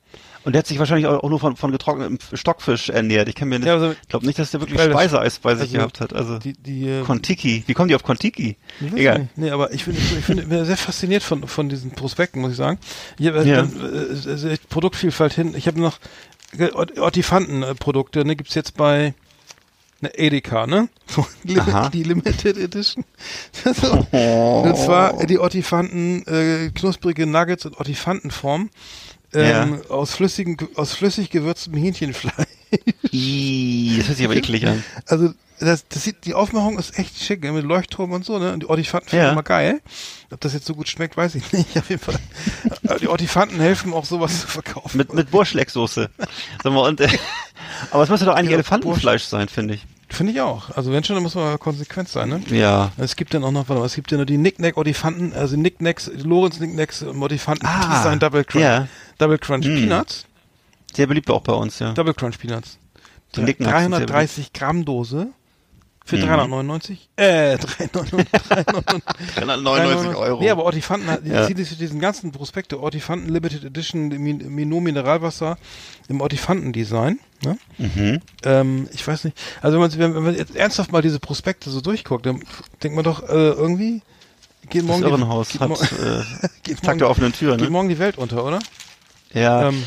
Und 0.46 0.54
der 0.54 0.60
hat 0.60 0.68
sich 0.68 0.78
wahrscheinlich 0.78 1.08
auch 1.08 1.28
nur 1.30 1.40
von, 1.40 1.56
von 1.56 1.72
getrocknetem 1.72 2.18
Stockfisch 2.34 2.90
ernährt. 2.90 3.30
Ich 3.30 3.36
kann 3.36 3.48
mir 3.48 3.60
nicht, 3.60 3.68
Ja, 3.68 3.76
also- 3.76 3.96
glaube 4.10 4.26
nicht, 4.26 4.38
dass 4.40 4.52
der 4.52 4.60
wirklich 4.62 4.82
Speiseeis 4.82 5.40
bei 5.40 5.54
sich 5.56 5.68
also 5.70 5.78
gehabt 5.78 6.02
hat. 6.02 6.14
Also 6.14 6.38
Die, 6.40 6.54
die, 6.54 6.88
äh, 6.90 7.04
Kontiki. 7.04 7.64
Wie 7.66 7.74
kommen 7.74 7.88
die 7.88 7.96
auf 7.96 8.04
Kontiki? 8.04 8.58
Ich 8.82 8.92
weiß 8.92 9.00
Egal. 9.00 9.20
Nicht. 9.20 9.38
Nee, 9.38 9.50
aber 9.52 9.72
ich 9.74 9.86
bin, 9.86 9.96
ich 9.96 10.26
bin, 10.28 10.66
sehr 10.66 10.78
fasziniert 10.78 11.24
von, 11.24 11.48
von 11.48 11.70
diesen 11.70 11.92
Prospekten, 11.92 12.42
muss 12.42 12.52
ich 12.52 12.58
sagen. 12.58 12.78
Ich 13.18 13.28
hab, 13.28 13.46
Ja. 13.46 13.62
äh, 13.62 14.50
äh, 14.50 14.54
äh, 14.54 14.58
Produktvielfalt 14.70 15.34
hin. 15.34 15.54
Ich 15.56 15.68
habe 15.68 15.80
noch 15.80 16.00
äh, 16.58 16.72
Ort- 16.72 16.98
Ortifanten-Produkte, 17.00 18.26
ne, 18.26 18.36
gibt's 18.36 18.54
jetzt 18.56 18.76
bei 18.76 19.14
ne, 20.02 20.12
Edeka, 20.18 20.68
ne? 20.68 20.90
So, 21.08 21.26
die 21.46 22.04
Limited 22.04 22.58
Edition. 22.58 23.06
so. 23.54 23.92
Und 23.92 24.78
zwar 24.78 25.26
die 25.26 25.38
Ortifanten, 25.40 26.26
äh, 26.28 26.70
knusprige 26.74 27.26
Nuggets 27.28 27.66
in 27.66 27.74
Ortifantenform. 27.76 28.70
Ähm, 29.36 29.82
aus 29.90 30.14
flüssigen, 30.16 30.58
aus 30.76 30.94
flüssig 30.94 31.30
gewürztem 31.30 31.74
Hähnchenfleisch. 31.76 32.34
Ih, 33.12 33.98
das 33.98 34.08
hört 34.08 34.18
sich 34.18 34.26
aber 34.26 34.36
eklig 34.36 34.66
an. 34.68 34.84
Also 35.08 35.34
das, 35.60 35.88
das 35.88 36.04
sieht, 36.04 36.26
die 36.26 36.34
Aufmachung 36.34 36.78
ist 36.78 36.98
echt 37.00 37.18
schick, 37.22 37.42
ne, 37.44 37.52
mit 37.52 37.64
Leuchtturm 37.64 38.12
und 38.12 38.26
so, 38.26 38.38
ne? 38.40 38.52
Und 38.54 38.64
die 38.64 38.68
Ortifanten 38.70 39.10
finde 39.10 39.24
ich 39.24 39.28
Ja. 39.28 39.32
immer 39.32 39.44
geil. 39.44 39.82
Ob 40.32 40.42
das 40.42 40.54
jetzt 40.54 40.66
so 40.66 40.74
gut 40.76 40.90
schmeckt, 40.90 41.16
weiß 41.16 41.36
ich 41.36 41.54
nicht. 41.54 41.78
Auf 41.78 41.90
jeden 41.90 42.02
Fall. 42.02 42.20
Aber 42.88 43.00
die 43.00 43.08
Ortifanten 43.08 43.60
helfen 43.60 43.94
auch 43.94 44.06
sowas 44.06 44.42
zu 44.42 44.48
verkaufen. 44.48 44.98
Mit, 44.98 45.14
mit 45.14 45.32
Burschlecksoße. 45.32 46.10
Sag 46.64 46.74
mal, 46.74 46.88
und, 46.88 47.00
äh, 47.02 47.08
aber 47.92 48.04
es 48.04 48.10
müsste 48.10 48.26
doch 48.26 48.36
eigentlich 48.36 48.50
Ja, 48.52 48.56
Elefantenfleisch 48.58 49.24
sein, 49.24 49.48
finde 49.48 49.76
ich. 49.76 49.86
Finde 50.14 50.32
ich 50.34 50.42
auch. 50.42 50.70
Also 50.78 50.92
wenn 50.92 51.04
schon, 51.04 51.16
dann 51.16 51.24
muss 51.24 51.34
man 51.36 51.58
konsequent 51.60 52.08
sein, 52.08 52.30
ne? 52.30 52.42
Ja. 52.50 52.92
Es 52.98 53.16
gibt 53.16 53.34
dann 53.34 53.44
auch 53.44 53.52
noch, 53.52 53.68
warte 53.68 53.80
mal, 53.80 53.86
es 53.88 53.96
gibt 53.96 54.12
ja 54.12 54.18
noch 54.18 54.26
die 54.26 54.38
Knicknack 54.38 54.78
Ortifanten, 54.78 55.34
also 55.34 55.56
Knickknacks, 55.56 56.10
Lorenz 56.24 56.58
Knickknacks 56.58 57.02
Ortifanten 57.04 57.66
Ah, 57.68 57.98
Design 57.98 58.20
Double 58.20 58.44
Crunch. 58.44 58.64
ja. 58.64 58.88
Double 59.18 59.40
Crunch 59.40 59.66
Hm. 59.66 59.76
Peanuts. 59.76 60.26
Sehr 60.94 61.08
beliebt 61.08 61.30
auch 61.32 61.42
bei 61.42 61.54
uns, 61.54 61.80
ja. 61.80 61.94
Double 61.94 62.14
Crunch 62.14 62.38
Peanuts. 62.40 62.78
Die 63.36 63.42
Knickknacks 63.42 63.82
sind 63.82 63.92
sehr 63.96 64.06
330 64.06 64.54
Gramm 64.54 64.86
Dose 64.86 65.30
für 66.06 66.18
Mhm. 66.18 66.22
399. 66.26 67.10
Äh, 67.16 67.58
399. 67.92 68.28
399 69.36 70.16
Euro. 70.18 70.40
Nee, 70.42 70.50
aber 70.50 70.64
Ortifanten, 70.66 71.10
hat- 71.10 71.26
Ja. 71.26 71.46
sich 71.46 71.78
diesen 71.78 72.00
ganzen 72.00 72.32
Prospekte, 72.32 72.80
Ortifanten 72.80 73.30
Limited 73.30 73.64
Edition, 73.64 74.10
Min- 74.10 74.54
Minot 74.54 74.84
Mineralwasser 74.84 75.58
im 76.10 76.22
Ortifanten-Design. 76.22 77.20
Ne? 77.44 77.58
Mhm. 77.78 78.20
Ähm, 78.44 78.88
ich 78.94 79.08
weiß 79.08 79.24
nicht, 79.26 79.38
also 79.62 79.80
wenn 79.80 79.82
man, 80.00 80.16
wenn 80.16 80.24
man 80.24 80.36
jetzt 80.36 80.56
ernsthaft 80.56 80.92
mal 80.92 81.02
diese 81.02 81.20
Prospekte 81.20 81.70
so 81.70 81.82
durchguckt, 81.82 82.26
dann 82.26 82.44
denkt 82.84 82.96
man 82.96 83.04
doch 83.06 83.24
äh, 83.24 83.34
irgendwie, 83.52 84.02
geht 84.70 84.82
Das 84.82 84.88
morgen, 84.88 85.04
die, 85.04 85.10
Irrenhaus 85.10 85.50
geht, 85.50 85.62
hat 85.62 85.70
mo- 85.70 85.76
äh, 85.76 86.24
geht, 86.64 86.82
Tag 86.82 86.98
der 86.98 87.10
offenen 87.10 87.34
Tür, 87.34 87.56
geht 87.58 87.66
ne? 87.66 87.72
morgen 87.72 87.90
die 87.90 88.00
Welt 88.00 88.18
unter, 88.18 88.44
oder? 88.46 88.60
Ja. 89.34 89.70
Ähm, 89.70 89.84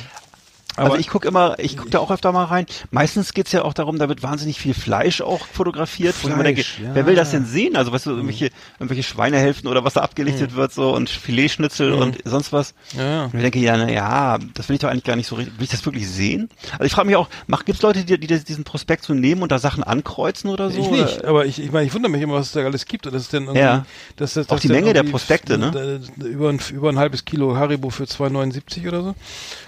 also 0.76 0.92
Aber- 0.92 1.00
ich 1.00 1.08
gucke 1.08 1.26
immer, 1.28 1.58
ich 1.58 1.76
gucke 1.76 1.90
da 1.90 1.98
auch 1.98 2.10
öfter 2.10 2.32
mal 2.32 2.44
rein. 2.44 2.66
Meistens 2.90 3.32
geht's 3.34 3.52
ja 3.52 3.62
auch 3.62 3.74
darum, 3.74 3.98
da 3.98 4.08
wird 4.08 4.22
wahnsinnig 4.22 4.58
viel 4.60 4.74
Fleisch 4.74 5.20
auch 5.20 5.46
fotografiert. 5.46 6.14
wo 6.22 6.28
ich 6.28 6.34
immer 6.34 6.44
denke, 6.44 6.62
Fleisch, 6.62 6.86
ja. 6.86 6.94
wer 6.94 7.06
will 7.06 7.14
das 7.14 7.30
denn 7.30 7.44
sehen? 7.46 7.76
Also 7.76 7.92
weißt 7.92 8.06
du, 8.06 8.10
irgendwelche, 8.10 8.50
irgendwelche 8.78 9.02
Schweinehälften 9.02 9.68
oder 9.68 9.84
was 9.84 9.94
da 9.94 10.02
abgelichtet 10.02 10.54
wird 10.54 10.72
so 10.72 10.92
und 10.94 11.08
Filetschnitzel 11.08 11.92
und 11.92 12.18
sonst 12.24 12.52
was. 12.52 12.74
Ja. 12.96 13.24
Und 13.24 13.34
ich 13.34 13.40
denke, 13.42 13.58
ja, 13.58 13.76
na 13.76 13.90
ja, 13.90 14.38
das 14.54 14.68
will 14.68 14.74
ich 14.76 14.80
doch 14.80 14.88
eigentlich 14.88 15.04
gar 15.04 15.16
nicht 15.16 15.26
so 15.26 15.36
richtig. 15.36 15.56
Will 15.58 15.64
ich 15.64 15.70
das 15.70 15.84
wirklich 15.84 16.08
sehen? 16.08 16.48
Also 16.72 16.84
ich 16.84 16.92
frage 16.92 17.06
mich 17.06 17.16
auch, 17.16 17.28
mach, 17.46 17.64
gibt's 17.64 17.82
Leute, 17.82 18.04
die, 18.04 18.18
die 18.18 18.26
diesen 18.26 18.64
Prospekt 18.64 19.04
so 19.04 19.14
nehmen 19.14 19.42
und 19.42 19.52
da 19.52 19.58
Sachen 19.58 19.82
ankreuzen 19.84 20.50
oder 20.50 20.70
so? 20.70 20.78
Ich 20.80 20.90
nicht, 20.90 21.24
aber 21.24 21.46
ich, 21.46 21.58
ich 21.60 21.72
meine, 21.72 21.86
ich 21.86 21.94
wundere 21.94 22.10
mich 22.12 22.22
immer, 22.22 22.34
was 22.34 22.46
es 22.46 22.52
da 22.52 22.60
alles 22.60 22.84
gibt. 22.86 23.06
Und 23.06 23.14
das 23.14 23.22
ist 23.22 23.32
dann 23.32 23.44
irgendwie, 23.44 23.60
Ja. 23.60 23.86
dass 24.16 24.34
das, 24.34 24.46
Auch 24.48 24.54
dass 24.56 24.62
die 24.62 24.68
Menge 24.68 24.92
der 24.92 25.02
Prospekte, 25.04 25.58
ne? 25.58 26.00
Über 26.18 26.50
ein, 26.50 26.60
über 26.72 26.88
ein 26.90 26.98
halbes 26.98 27.24
Kilo 27.24 27.56
Haribo 27.56 27.90
für 27.90 28.04
2,79 28.04 28.88
oder 28.88 29.02
so. 29.02 29.14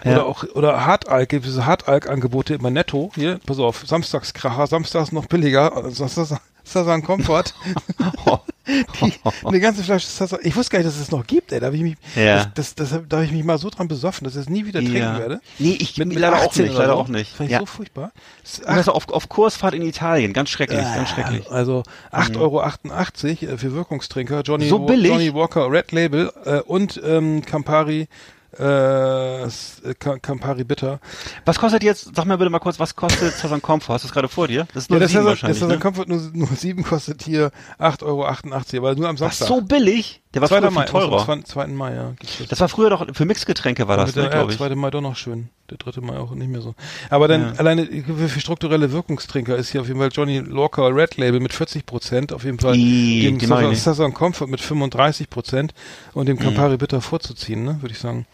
Ja. 0.05 0.13
Oder 0.13 0.27
auch, 0.27 0.45
oder 0.55 0.85
Hartalk, 1.07 1.29
gibt 1.29 1.45
diese 1.47 1.67
Hartalk-Angebote 1.67 2.55
immer 2.55 2.71
netto. 2.71 3.11
Hier, 3.15 3.39
pass 3.47 3.59
auf, 3.59 3.85
Samstagskracher, 3.87 4.67
samstags 4.67 5.13
noch 5.13 5.27
billiger. 5.27 5.91
Sasan 6.65 7.03
Comfort. 7.03 7.55
die, 9.01 9.15
eine 9.43 9.59
ganze 9.61 9.83
Flasche 9.83 10.07
Sasan. 10.07 10.41
Ich 10.43 10.55
wusste 10.55 10.73
gar 10.73 10.79
nicht, 10.81 10.87
dass 10.89 10.97
es 10.97 11.01
das 11.07 11.11
noch 11.11 11.27
gibt, 11.27 11.51
ey. 11.51 11.61
Da 11.61 11.67
habe 11.67 11.77
ich 11.77 11.83
mich, 11.83 11.97
Ja. 12.15 12.45
das, 12.55 12.75
das, 12.75 12.91
das, 12.91 13.01
da 13.09 13.17
habe 13.17 13.25
ich 13.25 13.33
mich 13.33 13.43
mal 13.43 13.57
so 13.57 13.71
dran 13.71 13.89
besoffen, 13.89 14.25
dass 14.27 14.35
ich 14.35 14.43
es 14.43 14.49
nie 14.51 14.67
wieder 14.67 14.81
trinken 14.81 14.97
Ja. 14.99 15.19
werde. 15.19 15.41
Nee, 15.59 15.79
ich 15.81 15.97
Mit- 15.97 16.09
mit 16.09 16.19
leider 16.19 16.37
auch 16.37 16.49
18 16.49 16.67
nicht, 16.67 16.77
leider 16.77 16.93
so. 16.93 16.99
auch 16.99 17.09
nicht. 17.09 17.35
Fand 17.35 17.49
ich 17.49 17.55
Ja. 17.55 17.61
so 17.61 17.67
furchtbar. 17.67 18.13
Das 18.43 18.61
das 18.61 18.89
auf, 18.91 19.09
auf 19.09 19.31
Kursfahrt 19.31 19.73
in 19.75 19.81
Italien, 19.83 20.35
ganz 20.35 20.51
schrecklich, 20.51 20.81
ganz 20.83 21.09
schrecklich. 21.09 21.51
also 21.51 21.85
8,88 22.13 22.37
Euro 22.39 22.63
äh, 23.55 23.57
für 23.59 23.73
Wirkungstrinker, 23.73 24.43
Johnny, 24.43 24.69
So 24.69 24.81
billig? 24.81 25.11
Johnny 25.11 25.33
Walker 25.33 25.71
Red 25.71 25.93
Label 25.93 26.31
äh, 26.45 26.61
und 26.61 27.01
ähm, 27.03 27.43
Campari, 27.47 28.09
äh, 28.59 29.43
äh, 29.45 29.49
Ca- 29.99 30.19
Campari 30.19 30.65
Bitter. 30.65 31.01
Was 31.45 31.59
kostet 31.59 31.83
jetzt, 31.83 32.11
sag 32.15 32.27
mir 32.27 32.37
bitte 32.39 32.51
mal 32.51 32.59
kurz, 32.59 32.79
was 32.79 32.95
kostet 32.97 33.35
Saison 33.35 33.61
Comfort? 33.63 33.95
Hast 33.95 34.05
du 34.05 34.09
es 34.09 34.13
gerade 34.13 34.29
vor 34.29 34.49
dir? 34.49 34.67
Das 34.75 34.85
ist 34.85 34.91
nur 34.91 34.99
Ja, 34.99 35.05
das 35.05 35.11
sieben 35.13 35.25
das 35.25 35.31
wahrscheinlich, 35.43 35.63
ist 35.63 35.69
ne? 35.69 35.79
Comfort 35.79 36.07
nur, 36.09 36.21
nur 36.33 36.49
7 36.49 36.83
kostet 36.83 37.23
hier 37.23 37.51
8,88 37.79 38.03
Euro, 38.05 38.27
aber 38.89 38.95
nur 38.97 39.09
am 39.09 39.15
Was, 39.21 39.39
Samstag. 39.39 39.49
so 39.49 39.61
billig? 39.63 40.23
Der 40.35 40.43
war 40.43 40.49
2. 40.49 40.61
früher 40.61 40.71
Mai, 40.71 40.83
viel 40.83 40.91
teurer. 40.91 41.29
Am 41.29 41.45
2. 41.45 41.67
Mai, 41.69 41.95
ja. 41.95 42.13
das. 42.21 42.49
Das 42.49 42.61
war 42.61 42.69
früher 42.69 42.91
doch, 42.91 43.07
für 43.15 43.25
Mixgetränke 43.25 43.89
war 43.89 43.97
das, 43.97 44.15
ne, 44.15 44.23
der, 44.23 44.31
glaube 44.31 44.53
ich. 44.53 44.59
2. 44.59 44.75
Mai 44.75 44.91
doch 44.91 45.01
noch 45.01 45.17
schön. 45.17 45.49
Der 45.71 45.79
3. 45.79 46.01
Mai 46.03 46.19
auch 46.19 46.33
nicht 46.33 46.49
mehr 46.51 46.61
so. 46.61 46.75
Aber 47.09 47.29
dann 47.29 47.41
Ja. 47.43 47.53
alleine 47.59 47.87
für, 47.87 48.41
strukturelle 48.41 48.93
Wirkungstrinker 48.93 49.57
ist 49.57 49.71
hier 49.71 49.81
auf 49.81 49.87
jeden 49.89 49.99
Fall 49.99 50.11
Johnny 50.13 50.43
Walker 50.55 50.95
Red 50.95 51.17
Label 51.17 51.41
mit 51.41 51.53
40 51.55 51.87
Prozent, 51.87 52.33
auf 52.33 52.45
jeden 52.45 52.59
Fall 52.59 52.75
dem. 52.75 53.75
Saison 53.75 54.13
Comfort 54.13 54.49
mit 54.49 54.61
35 54.61 55.31
Prozent 55.31 55.73
und 56.13 56.27
dem 56.27 56.39
Campari 56.39 56.77
Bitter 56.77 57.01
vorzuziehen, 57.01 57.65
ne, 57.65 57.79
würde 57.81 57.93
ich 57.93 57.99
sagen. 57.99 58.27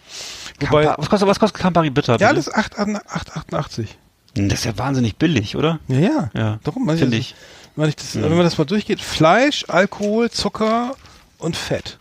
Wobei, 0.61 0.95
was 0.97 1.09
kostet, 1.09 1.29
was 1.29 1.41
kostet 1.41 1.61
Campari 1.61 1.91
Bitter? 1.91 2.17
ja, 2.19 2.33
bitte? 2.33 2.53
alles 2.53 2.53
8,88. 2.53 3.87
Das 4.35 4.61
ist 4.61 4.65
ja 4.65 4.77
wahnsinnig 4.79 5.17
billig, 5.17 5.57
oder? 5.57 5.79
Ja, 5.89 5.99
ja. 5.99 6.31
Ja, 6.35 6.59
Darum, 6.65 6.89
finde 6.89 7.05
also, 7.05 7.17
ich. 7.17 7.35
Wenn, 7.77 7.89
ich 7.89 7.97
das, 7.97 8.15
wenn 8.15 8.29
man 8.31 8.45
das 8.45 8.59
mal 8.59 8.65
durchgeht, 8.65 9.01
Fleisch, 9.01 9.65
Alkohol, 9.69 10.31
Zucker 10.31 10.95
und 11.39 11.57
Fett. 11.57 11.99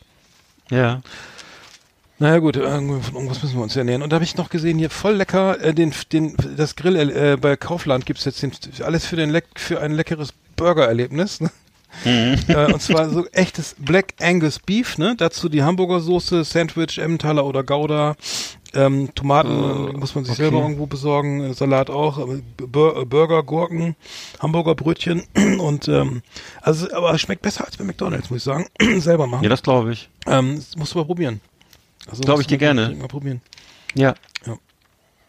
Ja. 0.69 1.01
Naja 2.19 2.37
gut, 2.39 2.55
von 2.55 2.65
irgendwas 2.65 3.41
müssen 3.41 3.55
wir 3.55 3.63
uns 3.63 3.75
ernähren. 3.75 4.01
Und 4.01 4.11
da 4.11 4.15
habe 4.15 4.23
ich 4.23 4.37
noch 4.37 4.49
gesehen, 4.49 4.77
hier 4.77 4.89
voll 4.89 5.15
lecker, 5.15 5.59
äh, 5.61 5.73
den, 5.73 5.93
den, 6.11 6.35
das 6.57 6.75
Grill 6.75 6.95
äh, 6.95 7.37
bei 7.37 7.57
Kaufland 7.57 8.05
gibt's 8.05 8.23
jetzt 8.25 8.41
den, 8.41 8.51
alles 8.83 9.05
für, 9.05 9.15
den 9.15 9.29
Leck, 9.29 9.45
für 9.55 9.81
ein 9.81 9.91
leckeres 9.91 10.33
Burgererlebnis. 10.55 11.41
Ne? 11.41 11.51
Äh, 12.05 12.71
und 12.71 12.81
zwar 12.81 13.09
so 13.09 13.25
echtes 13.31 13.75
Black 13.77 14.13
Angus 14.19 14.59
Beef, 14.59 14.97
ne? 14.97 15.15
Dazu 15.17 15.49
die 15.49 15.63
Hamburger 15.63 15.99
Soße, 15.99 16.43
Sandwich, 16.43 16.97
Emmentaler 16.97 17.45
oder 17.45 17.63
Gouda. 17.63 18.15
Ähm, 18.75 19.13
Tomaten 19.13 19.49
äh, 19.49 19.97
muss 19.97 20.15
man 20.15 20.23
sich 20.23 20.33
okay. 20.33 20.43
selber 20.43 20.61
irgendwo 20.61 20.87
besorgen, 20.87 21.41
äh, 21.41 21.53
Salat 21.53 21.91
auch, 21.91 22.27
Bur 22.57 23.01
äh, 23.01 23.05
Burger, 23.05 23.43
Gurken, 23.43 23.95
Hamburger 24.39 24.73
Brötchen 24.73 25.23
und 25.59 25.87
ähm, 25.87 26.23
also 26.61 26.91
aber 26.91 27.13
es 27.13 27.21
schmeckt 27.21 27.43
besser 27.43 27.65
als 27.65 27.77
bei 27.77 27.83
McDonalds, 27.83 28.31
muss 28.31 28.37
ich 28.37 28.43
sagen. 28.43 28.65
selber 28.99 29.27
machen. 29.27 29.43
Ja, 29.43 29.49
das 29.49 29.61
glaube 29.61 29.93
ich. 29.93 30.09
Ähm, 30.25 30.55
das 30.55 30.75
musst 30.75 30.95
du 30.95 30.97
mal 30.97 31.05
probieren. 31.05 31.39
Also 32.07 32.21
Glaub 32.21 32.37
musst 32.37 32.45
ich 32.45 32.47
dir 32.47 32.57
gerne. 32.57 32.95
Mal 32.95 33.07
probieren. 33.07 33.41
Ja. 33.93 34.15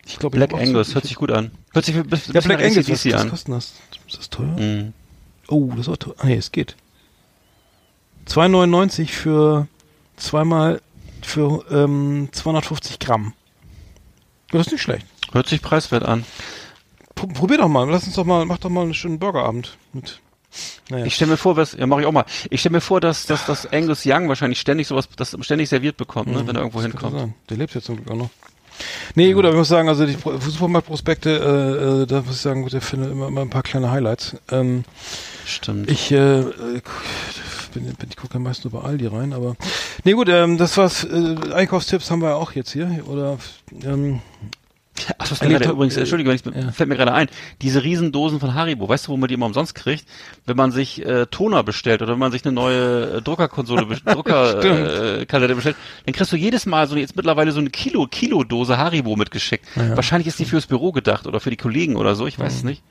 Ich 0.06 0.18
glaube, 0.18 0.36
Black 0.36 0.54
Angus, 0.54 0.94
hört 0.94 1.04
sich 1.04 1.16
gut 1.16 1.30
an. 1.30 1.50
Hört 1.72 1.84
sich 1.84 1.96
ein 1.96 2.06
bisschen 2.06 2.34
Ja, 2.34 2.40
Black 2.40 2.62
Angus, 2.62 2.88
was, 2.88 3.06
was 3.06 3.14
an. 3.14 3.30
kostet 3.30 3.54
das? 3.54 3.72
Ist 4.06 4.18
das 4.18 4.30
teuer? 4.30 4.56
Mhm. 4.58 4.92
Oh, 5.48 5.70
das 5.76 5.88
auch 5.88 5.96
teuer. 5.96 6.14
Ah, 6.18 6.26
nee, 6.26 6.36
es 6.36 6.52
geht. 6.52 6.76
2,99 8.26 9.08
für 9.08 9.66
zweimal 10.16 10.80
für 11.22 11.64
ähm, 11.70 12.28
250 12.32 12.98
Gramm. 12.98 13.34
Das 14.50 14.66
ist 14.66 14.72
nicht 14.72 14.82
schlecht. 14.82 15.06
Hört 15.32 15.48
sich 15.48 15.62
preiswert 15.62 16.04
an. 16.04 16.24
Pro- 17.14 17.26
Probier 17.26 17.58
doch 17.58 17.68
mal. 17.68 17.88
Lass 17.90 18.04
uns 18.06 18.14
doch 18.14 18.24
mal, 18.24 18.44
mach 18.44 18.58
doch 18.58 18.70
mal 18.70 18.82
einen 18.82 18.94
schönen 18.94 19.18
Burgerabend 19.18 19.76
mit. 19.92 20.20
Naja. 20.88 21.04
Ich 21.06 21.16
stelle 21.16 21.32
mir 21.32 21.36
vor, 21.36 21.56
was, 21.56 21.72
ja, 21.72 21.86
mache 21.86 22.02
ich 22.02 22.06
auch 22.06 22.12
mal. 22.12 22.24
Ich 22.50 22.60
stelle 22.60 22.74
mir 22.74 22.80
vor, 22.80 23.00
dass, 23.00 23.26
dass, 23.26 23.44
dass 23.46 23.66
Angus 23.66 24.02
Young 24.06 24.28
wahrscheinlich 24.28 24.60
ständig 24.60 24.86
sowas, 24.86 25.08
das 25.16 25.36
ständig 25.40 25.68
serviert 25.68 25.96
bekommt, 25.96 26.28
ne, 26.30 26.46
wenn 26.46 26.54
er 26.54 26.60
irgendwo 26.62 26.78
Mhm. 26.78 26.82
Hinkommt. 26.84 27.34
Der 27.50 27.56
lebt 27.56 27.74
jetzt 27.74 27.84
zum 27.86 27.96
Glück 27.96 28.10
auch 28.10 28.16
noch. 28.16 28.30
Nee, 29.14 29.32
gut, 29.32 29.44
aber 29.44 29.54
ich 29.54 29.58
muss 29.58 29.68
sagen, 29.68 29.88
also 29.88 30.06
die 30.06 30.14
Pro- 30.16 30.38
Supermarktprospekte, 30.38 31.30
äh, 31.30 32.02
äh, 32.02 32.06
da 32.06 32.22
muss 32.22 32.36
ich 32.36 32.40
sagen, 32.42 32.62
gut, 32.62 32.72
der 32.72 32.80
findet 32.80 33.12
immer, 33.12 33.28
immer 33.28 33.42
ein 33.42 33.50
paar 33.50 33.62
kleine 33.62 33.90
Highlights. 33.90 34.36
Ähm, 34.50 34.84
Stimmt. 35.46 35.90
Ich, 35.90 36.10
äh, 36.10 36.42
bin, 37.74 37.84
bin, 37.84 38.08
ich 38.08 38.16
gucke 38.16 38.34
ja 38.34 38.40
meist 38.40 38.64
nur 38.64 38.72
bei 38.72 38.86
Aldi 38.86 39.06
rein, 39.08 39.32
aber. 39.32 39.56
Nee, 40.04 40.12
gut, 40.12 40.28
ähm, 40.28 40.58
das 40.58 40.76
war's. 40.76 41.04
Äh, 41.04 41.36
Einkaufstipps 41.52 42.10
haben 42.10 42.22
wir 42.22 42.30
ja 42.30 42.34
auch 42.36 42.52
jetzt 42.52 42.72
hier. 42.72 43.02
Oder, 43.08 43.38
ähm, 43.84 44.20
Ach, 45.18 45.28
was 45.30 45.40
Ein 45.40 45.48
mir 45.48 45.58
gerade 45.58 45.72
übrigens, 45.72 45.96
Entschuldigung, 45.96 46.32
wenn 46.44 46.52
ich, 46.54 46.64
ja. 46.64 46.70
fällt 46.70 46.88
mir 46.88 46.94
gerade 46.96 47.12
ein. 47.12 47.26
Diese 47.62 47.82
Riesendosen 47.82 48.38
von 48.38 48.54
Haribo, 48.54 48.88
weißt 48.88 49.08
du, 49.08 49.12
wo 49.12 49.16
man 49.16 49.26
die 49.28 49.34
immer 49.34 49.46
umsonst 49.46 49.74
kriegt? 49.74 50.06
Wenn 50.46 50.56
man 50.56 50.70
sich 50.70 51.04
äh, 51.04 51.26
Toner 51.26 51.64
bestellt 51.64 52.00
oder 52.00 52.12
wenn 52.12 52.18
man 52.20 52.30
sich 52.30 52.44
eine 52.44 52.52
neue 52.54 53.16
äh, 53.16 53.22
Druckerkonsole, 53.22 53.86
best- 53.86 54.02
Druckerkassette 54.06 55.50
äh, 55.50 55.54
bestellt, 55.54 55.76
dann 56.06 56.14
kriegst 56.14 56.32
du 56.32 56.36
jedes 56.36 56.66
Mal 56.66 56.86
so 56.86 56.96
jetzt 56.96 57.16
mittlerweile 57.16 57.50
so 57.52 57.58
eine 57.60 57.70
Kilo, 57.70 58.06
Kilo 58.06 58.44
Dose 58.44 58.78
Haribo 58.78 59.16
mitgeschickt. 59.16 59.64
Ja. 59.76 59.96
Wahrscheinlich 59.96 60.28
ist 60.28 60.38
die 60.38 60.44
fürs 60.44 60.66
Büro 60.66 60.92
gedacht 60.92 61.26
oder 61.26 61.40
für 61.40 61.50
die 61.50 61.56
Kollegen 61.56 61.96
oder 61.96 62.14
so, 62.14 62.26
ich 62.26 62.38
weiß 62.38 62.54
es 62.54 62.62
Mhm. 62.62 62.68
nicht. 62.70 62.82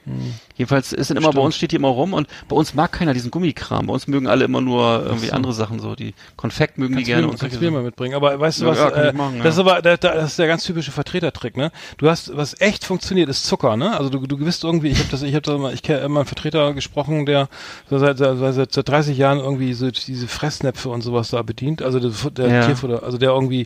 Jedenfalls 0.57 0.93
ist 0.93 1.09
dann 1.09 1.17
immer, 1.17 1.31
bei 1.31 1.41
uns 1.41 1.55
steht 1.55 1.71
die 1.71 1.77
immer 1.77 1.87
rum 1.87 2.13
und 2.13 2.27
bei 2.49 2.55
uns 2.55 2.73
mag 2.73 2.91
keiner 2.91 3.13
diesen 3.13 3.31
Gummikram. 3.31 3.87
Bei 3.87 3.93
uns 3.93 4.07
mögen 4.07 4.27
alle 4.27 4.45
immer 4.45 4.61
nur 4.61 5.03
irgendwie 5.05 5.31
andere 5.31 5.53
Sachen 5.53 5.79
so. 5.79 5.95
Die 5.95 6.13
Konfekt 6.35 6.77
mögen 6.77 6.97
die 6.97 7.03
kannst 7.03 7.07
du 7.07 7.11
gerne 7.13 7.27
mir, 7.27 7.31
und 7.31 7.39
kannst 7.39 7.55
du 7.55 7.59
mir 7.61 7.71
mal 7.71 7.83
mitbringen. 7.83 8.13
Aber 8.15 8.39
weißt 8.39 8.61
du 8.61 8.65
Ja, 8.65 8.71
was? 8.71 8.77
ja, 8.79 8.89
äh, 8.89 9.13
machen, 9.13 9.37
ja. 9.37 9.43
Das 9.43 9.55
ist 9.55 9.59
aber, 9.59 9.81
da, 9.81 9.95
da, 9.97 10.13
das 10.15 10.31
ist 10.31 10.39
der 10.39 10.47
ganz 10.47 10.63
typische 10.63 10.91
Vertretertrick, 10.91 11.55
ne? 11.57 11.71
Du 11.97 12.09
hast, 12.09 12.35
was 12.35 12.59
echt 12.59 12.83
funktioniert, 12.85 13.29
ist 13.29 13.45
Zucker, 13.45 13.77
ne? 13.77 13.97
Also 13.97 14.09
du, 14.09 14.19
du 14.25 14.37
gewinnst 14.37 14.63
irgendwie, 14.63 14.89
ich 14.89 14.99
habe 14.99 15.09
das, 15.09 15.21
ich 15.21 15.33
habe 15.35 15.41
da 15.43 15.57
mal, 15.57 15.73
ich 15.73 15.83
kenne 15.83 15.99
immer 15.99 16.21
einen 16.21 16.27
Vertreter 16.27 16.73
gesprochen, 16.73 17.25
der 17.25 17.49
seit, 17.89 18.17
seit, 18.17 18.37
seit, 18.37 18.71
seit 18.73 18.89
30 18.89 19.17
Jahren 19.17 19.39
irgendwie 19.39 19.73
so 19.73 19.89
diese 19.91 20.27
Fressnäpfe 20.27 20.89
und 20.89 21.01
sowas 21.01 21.29
da 21.29 21.41
bedient. 21.41 21.81
Also 21.81 21.99
der, 21.99 22.31
der 22.31 22.47
Ja. 22.47 22.65
Tierfutter, 22.65 23.03
also 23.03 23.17
der 23.17 23.31
irgendwie 23.31 23.65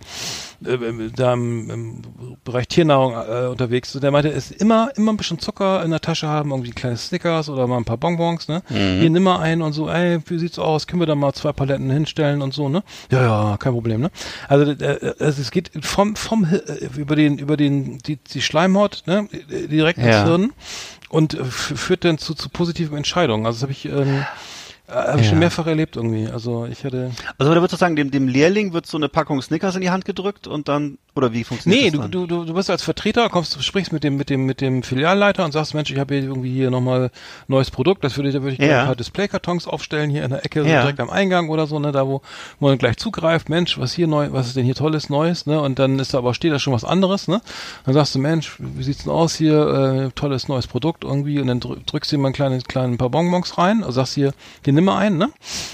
äh, 0.66 0.74
äh, 0.74 1.12
da 1.16 1.34
im, 1.34 1.70
im 1.70 2.02
Bereich 2.44 2.68
Tiernahrung 2.68 3.14
äh, 3.14 3.48
unterwegs 3.48 3.94
ist. 3.94 4.02
Der 4.04 4.12
meinte, 4.12 4.30
es 4.30 4.52
ist 4.52 4.62
immer, 4.62 4.90
immer 4.96 5.14
ein 5.14 5.18
bisschen 5.18 5.40
Zucker 5.40 5.84
in 5.84 5.92
der 5.92 6.00
Tasche 6.02 6.28
haben, 6.28 6.52
irgendwie 6.52 6.72
kleine 6.72 6.98
Snickers 6.98 7.50
oder 7.50 7.68
mal 7.68 7.78
ein 7.78 7.86
paar 7.86 7.98
Bonbons, 7.98 8.48
ne? 8.48 8.64
Mhm. 8.70 9.00
Hier 9.00 9.10
nimm 9.10 9.24
mal 9.24 9.40
einen 9.40 9.62
und 9.62 9.74
so, 9.74 9.90
ey, 9.90 10.20
wie 10.26 10.40
sieht's 10.40 10.58
aus? 10.60 10.88
Können 10.88 11.02
wir 11.02 11.06
da 11.08 11.16
mal 11.16 11.34
zwei 11.34 11.52
Paletten 11.54 11.90
hinstellen 11.90 12.42
und 12.42 12.54
so, 12.54 12.70
ne? 12.70 12.84
Ja, 13.12 13.22
ja, 13.22 13.58
kein 13.58 13.74
Problem, 13.74 14.02
ne? 14.02 14.12
Also, 14.48 14.72
äh, 14.72 15.14
also 15.20 15.42
es 15.42 15.52
geht 15.52 15.72
vom, 15.82 16.16
vom 16.16 16.46
äh, 16.46 16.86
über 16.98 17.16
den, 17.16 17.38
über 17.38 17.56
den, 17.58 18.00
die, 18.00 18.17
die 18.34 18.42
Schleimhaut, 18.42 19.04
ne? 19.06 19.28
Direkt 19.70 20.00
ins 20.00 20.08
Ja. 20.08 20.26
Hirn 20.26 20.54
und 21.10 21.34
führt 21.34 22.04
dann 22.06 22.18
zu, 22.18 22.34
zu 22.34 22.50
positiven 22.50 22.98
Entscheidungen. 22.98 23.46
Also 23.46 23.58
das 23.58 23.62
habe 23.64 23.72
ich, 23.72 23.86
ähm, 23.86 24.26
äh, 24.88 24.92
hab 24.92 25.16
ich 25.18 25.24
Ja. 25.26 25.30
schon 25.30 25.40
mehrfach 25.40 25.68
erlebt 25.68 25.96
irgendwie. 25.96 26.28
Also 26.28 26.66
ich 26.66 26.84
hatte. 26.84 27.12
Also 27.38 27.54
da 27.54 27.62
wird 27.62 27.72
sozusagen 27.72 27.96
dem, 27.96 28.12
dem 28.12 28.28
Lehrling 28.28 28.74
wird 28.74 28.86
so 28.86 28.98
eine 28.98 29.10
Packung 29.10 29.42
Snickers 29.42 29.76
in 29.76 29.82
die 29.82 29.90
Hand 29.90 30.06
gedrückt 30.06 30.48
und 30.48 30.68
dann, 30.68 30.98
oder 31.18 31.34
wie 31.34 31.44
funktioniert 31.44 31.82
Nee, 31.82 31.90
das 31.90 31.96
du, 31.96 32.02
dann? 32.02 32.12
du, 32.12 32.28
du, 32.28 32.46
du 32.46 32.54
bist 32.54 32.70
als 32.70 32.84
Vertreter, 32.84 33.28
kommst, 33.30 33.62
sprichst 33.64 33.92
mit 33.92 34.04
dem, 34.04 34.16
mit 34.16 34.30
dem, 34.30 34.46
mit 34.46 34.62
dem 34.62 34.84
Filialleiter 34.84 35.44
und 35.44 35.52
sagst, 35.52 35.74
Mensch, 35.74 35.92
ich 35.92 35.98
habe 36.00 36.16
hier 36.16 36.24
irgendwie 36.24 36.54
hier 36.54 36.70
nochmal 36.72 37.12
neues 37.48 37.72
Produkt, 37.72 38.04
das 38.04 38.16
würde 38.18 38.30
ich, 38.30 38.36
da 38.36 38.42
würde 38.42 38.54
ich 38.54 38.60
gerne 38.60 38.74
Ja. 38.74 38.80
ein 38.82 38.86
paar 38.88 38.96
Displaykartons 38.96 39.68
aufstellen, 39.68 40.10
hier 40.10 40.24
in 40.24 40.30
der 40.32 40.46
Ecke, 40.46 40.64
so 40.64 40.70
Ja. 40.70 40.82
direkt 40.82 41.00
am 41.00 41.10
Eingang 41.10 41.50
oder 41.50 41.68
so, 41.68 41.80
ne, 41.80 41.92
da 41.92 42.08
wo 42.08 42.22
man 42.60 42.78
gleich 42.78 42.98
zugreift, 42.98 43.50
Mensch, 43.50 43.78
was 43.80 43.94
hier 43.94 44.08
neu, 44.08 44.30
was 44.32 44.48
ist 44.48 44.56
denn 44.56 44.66
hier 44.66 44.76
tolles, 44.76 45.10
Neues, 45.10 45.46
ne, 45.46 45.60
und 45.60 45.80
dann 45.80 46.00
ist 46.00 46.14
da 46.14 46.20
aber, 46.20 46.34
steht 46.34 46.52
da 46.54 46.60
schon 46.60 46.74
was 46.74 46.84
anderes, 46.84 47.28
ne, 47.28 47.42
dann 47.86 47.94
sagst 47.94 48.16
du, 48.16 48.20
Mensch, 48.20 48.56
wie 48.60 48.84
sieht's 48.84 49.04
denn 49.04 49.12
aus 49.12 49.36
hier, 49.36 50.08
äh, 50.08 50.12
tolles 50.14 50.48
neues 50.48 50.68
Produkt 50.68 51.04
irgendwie, 51.04 51.40
und 51.40 51.48
dann 51.48 51.60
drü- 51.60 51.78
drückst 51.86 52.12
du 52.12 52.16
ihm 52.16 52.22
mal 52.22 52.30
ein 52.30 52.34
kleines, 52.34 52.64
kleinen 52.66 52.98
paar 52.98 53.10
Bonbons 53.10 53.58
rein, 53.58 53.80
also 53.84 53.94
sagst 53.94 54.16
hier, 54.16 54.34
den 54.66 54.76
nimm 54.76 54.86
mal 54.86 54.98
ein, 54.98 55.18
ne, 55.18 55.30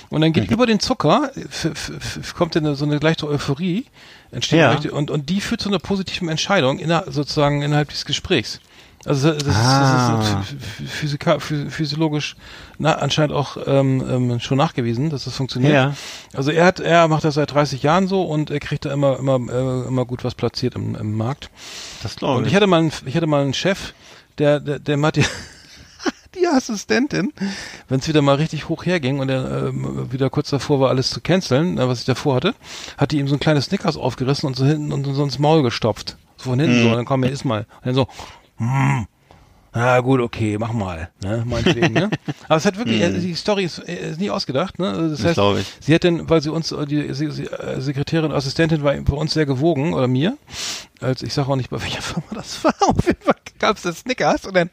und 0.09 0.21
dann 0.21 0.29
Mhm. 0.29 0.33
geht 0.33 0.51
über 0.51 0.65
den 0.65 0.79
Zucker, 0.79 1.31
f- 1.35 2.33
kommt 2.35 2.55
dann 2.55 2.75
so 2.75 2.85
eine 2.85 2.97
leichte 2.99 3.27
Euphorie, 3.27 3.85
entsteht 4.33 4.59
Ja. 4.59 4.91
und, 4.91 5.09
und 5.11 5.29
die 5.29 5.39
führt 5.41 5.61
zu 5.61 5.69
einer 5.69 5.79
positiven 5.79 6.29
Entscheidung 6.29 6.79
inner, 6.79 7.05
sozusagen 7.07 7.61
innerhalb 7.61 7.89
des 7.89 8.05
Gesprächs. 8.05 8.59
Also 9.05 9.33
das, 9.33 9.43
Ah. 9.55 10.19
ist, 10.21 10.29
das 10.29 10.51
ist 10.51 10.57
ph- 10.57 10.87
physika, 10.87 11.35
ph- 11.35 11.69
physiologisch 11.69 12.37
na, 12.77 12.93
anscheinend 12.93 13.33
auch 13.33 13.57
ähm, 13.67 14.01
ähm, 14.09 14.39
schon 14.39 14.57
nachgewiesen, 14.57 15.09
dass 15.09 15.25
das 15.25 15.35
funktioniert. 15.35 15.73
Ja. 15.73 15.93
Also 16.33 16.51
er 16.51 16.65
hat, 16.65 16.79
er 16.79 17.09
macht 17.09 17.25
das 17.25 17.33
seit 17.33 17.53
30 17.53 17.83
Jahren 17.83 18.07
so 18.07 18.23
und 18.23 18.49
er 18.49 18.61
kriegt 18.61 18.85
da 18.85 18.93
immer, 18.93 19.19
immer, 19.19 19.35
äh, 19.51 19.87
immer 19.89 20.05
gut 20.05 20.23
was 20.23 20.35
platziert 20.35 20.75
im, 20.75 20.95
im 20.95 21.17
Markt. 21.17 21.49
Das 22.01 22.15
glaube 22.15 22.37
Und 22.37 22.43
ich. 22.45 22.51
ich 22.51 22.55
hatte 22.55 22.67
mal, 22.67 22.79
einen, 22.79 22.91
ich 23.05 23.15
hatte 23.17 23.27
mal 23.27 23.41
einen 23.41 23.53
Chef, 23.53 23.93
der, 24.37 24.61
der, 24.61 24.79
der 24.79 25.01
hat 25.01 25.19
die 26.39 26.47
Assistentin, 26.47 27.31
wenn 27.89 27.99
es 27.99 28.07
wieder 28.07 28.21
mal 28.21 28.35
richtig 28.35 28.69
hoch 28.69 28.85
herging 28.85 29.19
und 29.19 29.29
er 29.29 29.67
ähm, 29.69 30.11
wieder 30.11 30.29
kurz 30.29 30.49
davor 30.49 30.79
war, 30.79 30.89
alles 30.89 31.09
zu 31.09 31.21
canceln, 31.21 31.77
äh, 31.77 31.87
was 31.87 31.99
ich 31.99 32.05
davor 32.05 32.35
hatte, 32.35 32.53
hat 32.97 33.11
die 33.11 33.19
ihm 33.19 33.27
so 33.27 33.35
ein 33.35 33.39
kleines 33.39 33.65
Snickers 33.65 33.97
aufgerissen 33.97 34.47
und 34.47 34.55
so 34.55 34.65
hinten 34.65 34.91
und 34.91 35.05
so 35.05 35.23
ins 35.23 35.39
Maul 35.39 35.63
gestopft. 35.63 36.17
So 36.37 36.49
von 36.49 36.59
hinten 36.59 36.77
Mhm. 36.77 36.81
so, 36.81 36.89
und 36.89 36.95
dann 36.95 37.05
komm, 37.05 37.23
hier 37.23 37.31
iss 37.31 37.43
mal. 37.45 37.59
Und 37.81 37.85
dann 37.85 37.95
so, 37.95 38.07
hm, 38.57 39.07
na 39.75 39.99
gut, 40.01 40.19
okay, 40.21 40.57
mach 40.59 40.71
mal, 40.71 41.09
ne, 41.23 41.43
meinetwegen, 41.47 41.93
ne? 41.93 42.11
Aber 42.47 42.57
es 42.57 42.65
hat 42.65 42.77
wirklich, 42.77 43.01
äh, 43.01 43.11
die 43.19 43.33
Story 43.33 43.63
ist, 43.63 43.79
äh, 43.79 44.11
ist 44.11 44.19
nie 44.19 44.29
ausgedacht, 44.29 44.77
ne? 44.77 44.89
Also 44.89 45.09
Das, 45.09 45.35
Das 45.35 45.37
heißt, 45.37 45.67
sie 45.79 45.95
hat 45.95 46.03
denn, 46.03 46.29
weil 46.29 46.43
sie 46.43 46.51
uns, 46.51 46.71
äh, 46.71 46.85
die 46.85 47.11
sie, 47.13 47.31
sie, 47.31 47.49
Sekretärin, 47.79 48.31
Assistentin 48.31 48.83
war 48.83 48.93
bei 48.93 49.13
uns 49.15 49.33
sehr 49.33 49.47
gewogen, 49.47 49.93
oder 49.95 50.07
mir, 50.07 50.37
als 51.01 51.23
ich 51.23 51.33
sage 51.33 51.49
auch 51.49 51.55
nicht, 51.55 51.71
bei 51.71 51.81
welcher 51.81 52.03
Firma 52.03 52.27
das 52.35 52.63
war, 52.63 52.75
auf 52.87 53.05
jeden 53.07 53.21
Fall 53.23 53.35
gab 53.57 53.77
es 53.77 53.81
das 53.83 53.99
Snickers 54.01 54.45
und 54.45 54.55
dann, 54.55 54.69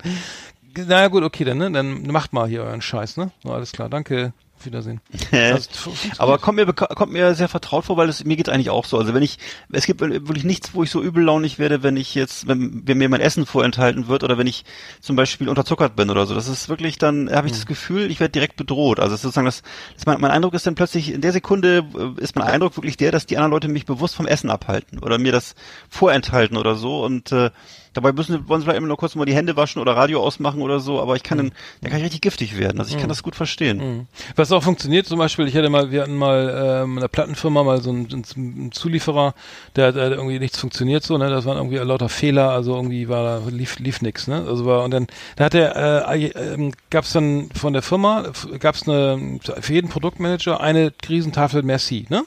na 0.77 1.09
gut, 1.09 1.23
okay, 1.23 1.45
dann, 1.45 1.59
ne, 1.59 1.71
dann 1.71 2.03
macht 2.05 2.33
mal 2.33 2.49
hier 2.49 2.63
euren 2.63 2.83
Scheiß, 2.83 3.17
ne? 3.17 3.31
So, 3.43 3.53
alles 3.53 3.73
klar, 3.73 3.89
danke, 3.89 4.33
auf 4.61 4.67
Wiedersehen. 4.67 5.01
Also. 5.33 5.93
Aber 6.19 6.39
kommt 6.39 6.57
mir, 6.57 6.67
kommt 6.67 7.13
mir 7.13 7.35
sehr 7.35 7.49
vertraut 7.49 7.85
vor, 7.85 7.97
weil 7.97 8.09
es, 8.09 8.25
mir 8.25 8.37
geht's 8.37 8.49
eigentlich 8.49 8.71
auch 8.71 8.85
so. 8.85 8.99
Also 8.99 9.15
wenn 9.15 9.23
ich, 9.23 9.39
es 9.73 9.87
gibt 9.87 10.01
wirklich 10.01 10.45
nichts, 10.45 10.75
wo 10.75 10.83
ich 10.83 10.91
so 10.91 11.03
übellaunig 11.03 11.59
werde, 11.59 11.83
wenn 11.83 11.97
ich 11.97 12.15
jetzt, 12.15 12.47
wenn, 12.47 12.83
wenn 12.87 12.99
mir 12.99 13.09
mein 13.09 13.21
Essen 13.21 13.47
vorenthalten 13.47 14.09
wird 14.09 14.23
oder 14.23 14.39
wenn 14.39 14.47
ich 14.47 14.65
zum 15.01 15.17
Beispiel 15.17 15.49
unterzuckert 15.49 15.97
bin 15.97 16.11
oder 16.11 16.27
so. 16.27 16.35
Das 16.35 16.49
ist 16.49 16.69
wirklich 16.69 16.99
dann, 16.99 17.31
habe 17.31 17.47
ich 17.47 17.53
das 17.53 17.67
Gefühl, 17.67 18.11
ich 18.11 18.21
werde 18.21 18.33
direkt 18.33 18.57
bedroht. 18.57 19.01
Also 19.01 19.15
es 19.15 19.21
ist 19.21 19.23
sozusagen 19.23 19.47
das, 19.47 19.63
das 19.95 20.07
mein, 20.07 20.21
mein 20.21 20.31
Eindruck 20.31 20.55
ist 20.55 20.67
dann 20.67 20.75
plötzlich, 20.75 21.13
in 21.13 21.21
der 21.21 21.33
Sekunde 21.33 21.85
äh, 21.97 22.21
ist 22.23 22.37
mein 22.37 22.47
Eindruck 22.47 22.77
wirklich 22.77 22.97
der, 22.97 23.13
dass 23.13 23.27
die 23.27 23.37
anderen 23.37 23.53
Leute 23.53 23.69
mich 23.69 23.87
bewusst 23.87 24.17
vom 24.17 24.27
Essen 24.27 24.51
abhalten 24.51 24.99
oder 24.99 25.19
mir 25.19 25.33
das 25.33 25.55
vorenthalten 25.89 26.57
oder 26.57 26.75
so 26.75 27.05
und 27.05 27.33
äh, 27.33 27.51
Dabei 27.93 28.13
müssen, 28.13 28.49
wollen 28.49 28.61
sie 28.61 28.65
vielleicht 28.67 28.79
immer 28.79 28.87
nur 28.87 28.97
kurz 28.97 29.17
mal 29.17 29.25
die 29.25 29.35
Hände 29.35 29.57
waschen 29.57 29.83
oder 29.83 29.97
Radio 29.97 30.23
ausmachen 30.23 30.63
oder 30.63 30.79
so, 30.79 31.01
aber 31.01 31.17
ich 31.17 31.25
kann 31.25 31.39
dann, 31.39 31.53
da 31.81 31.89
kann 31.89 31.99
ich 31.99 32.05
richtig 32.05 32.21
giftig 32.21 32.57
werden. 32.57 32.79
Also 32.79 32.93
ich 32.95 33.01
kann 33.01 33.09
das 33.09 33.23
gut 33.25 33.35
verstehen. 33.35 34.07
Was 34.37 34.53
auch 34.53 34.63
funktioniert, 34.63 35.07
zum 35.07 35.19
Beispiel, 35.19 35.49
ich 35.49 35.57
hatte 35.57 35.71
mal, 35.71 35.91
wir 35.91 36.03
hatten 36.03 36.17
mal 36.17 36.83
ähm, 36.85 36.93
in 36.93 36.99
einer 36.99 37.09
Plattenfirma 37.09 37.65
mal 37.65 37.83
so 37.83 37.91
einen, 37.91 38.25
einen 38.37 38.71
Zulieferer, 38.73 39.35
der, 39.75 39.91
der 39.91 40.13
irgendwie 40.13 40.39
nichts 40.39 40.59
funktioniert 40.61 41.03
so, 41.03 41.19
ne? 41.19 41.31
Das 41.31 41.47
waren 41.47 41.57
irgendwie 41.57 41.79
lauter 41.79 42.09
Fehler, 42.09 42.51
also 42.51 42.77
irgendwie 42.77 43.09
war 43.09 43.41
da 43.41 43.49
lief 43.49 43.79
lief 43.81 44.03
nix, 44.03 44.29
ne? 44.29 44.45
Also 44.47 44.67
war 44.67 44.85
und 44.85 44.93
dann 44.93 45.09
da 45.37 45.47
hat 45.47 45.55
der 45.55 46.07
äh, 46.09 46.27
ähm, 46.27 46.73
gab's 46.91 47.13
dann 47.13 47.49
von 47.55 47.73
der 47.73 47.83
Firma 47.83 48.27
f- 48.27 48.49
gab's 48.61 48.89
eine 48.89 49.41
für 49.61 49.73
jeden 49.73 49.89
Produktmanager 49.89 50.61
eine 50.61 50.93
Riesentafel 51.09 51.63
Merci, 51.65 52.07
ne? 52.09 52.25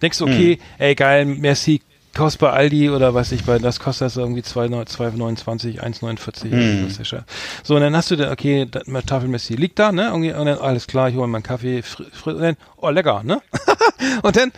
Denkst 0.00 0.18
du, 0.18 0.24
okay, 0.24 0.58
ey 0.78 0.94
geil, 0.94 1.26
Merci 1.26 1.82
kostet 2.14 2.40
bei 2.40 2.50
Aldi 2.50 2.90
oder 2.90 3.14
weiß 3.14 3.32
ich, 3.32 3.44
bei 3.44 3.58
das 3.58 3.80
kostet 3.80 4.06
das 4.06 4.16
irgendwie 4.16 4.42
2,29, 4.42 5.80
1,49. 5.80 6.50
Hm. 6.50 6.84
Das 6.88 6.98
ist 6.98 7.10
ja. 7.10 7.24
So, 7.62 7.76
und 7.76 7.80
dann 7.80 7.96
hast 7.96 8.10
du 8.10 8.16
da, 8.16 8.30
okay, 8.30 8.66
da, 8.70 8.80
Tafel 9.02 9.28
Messi 9.28 9.54
liegt 9.54 9.78
da, 9.78 9.92
ne? 9.92 10.06
Irgendwie, 10.08 10.32
und 10.32 10.46
dann, 10.46 10.58
alles 10.58 10.86
klar, 10.86 11.08
ich 11.08 11.14
hole 11.14 11.26
mir 11.26 11.32
meinen 11.32 11.42
Kaffee, 11.42 11.82
fr 11.82 12.04
fr 12.12 12.28
und 12.28 12.42
dann, 12.42 12.56
oh, 12.82 12.90
lecker, 12.90 13.22
ne? 13.24 13.40
und 14.22 14.36
dann, 14.36 14.52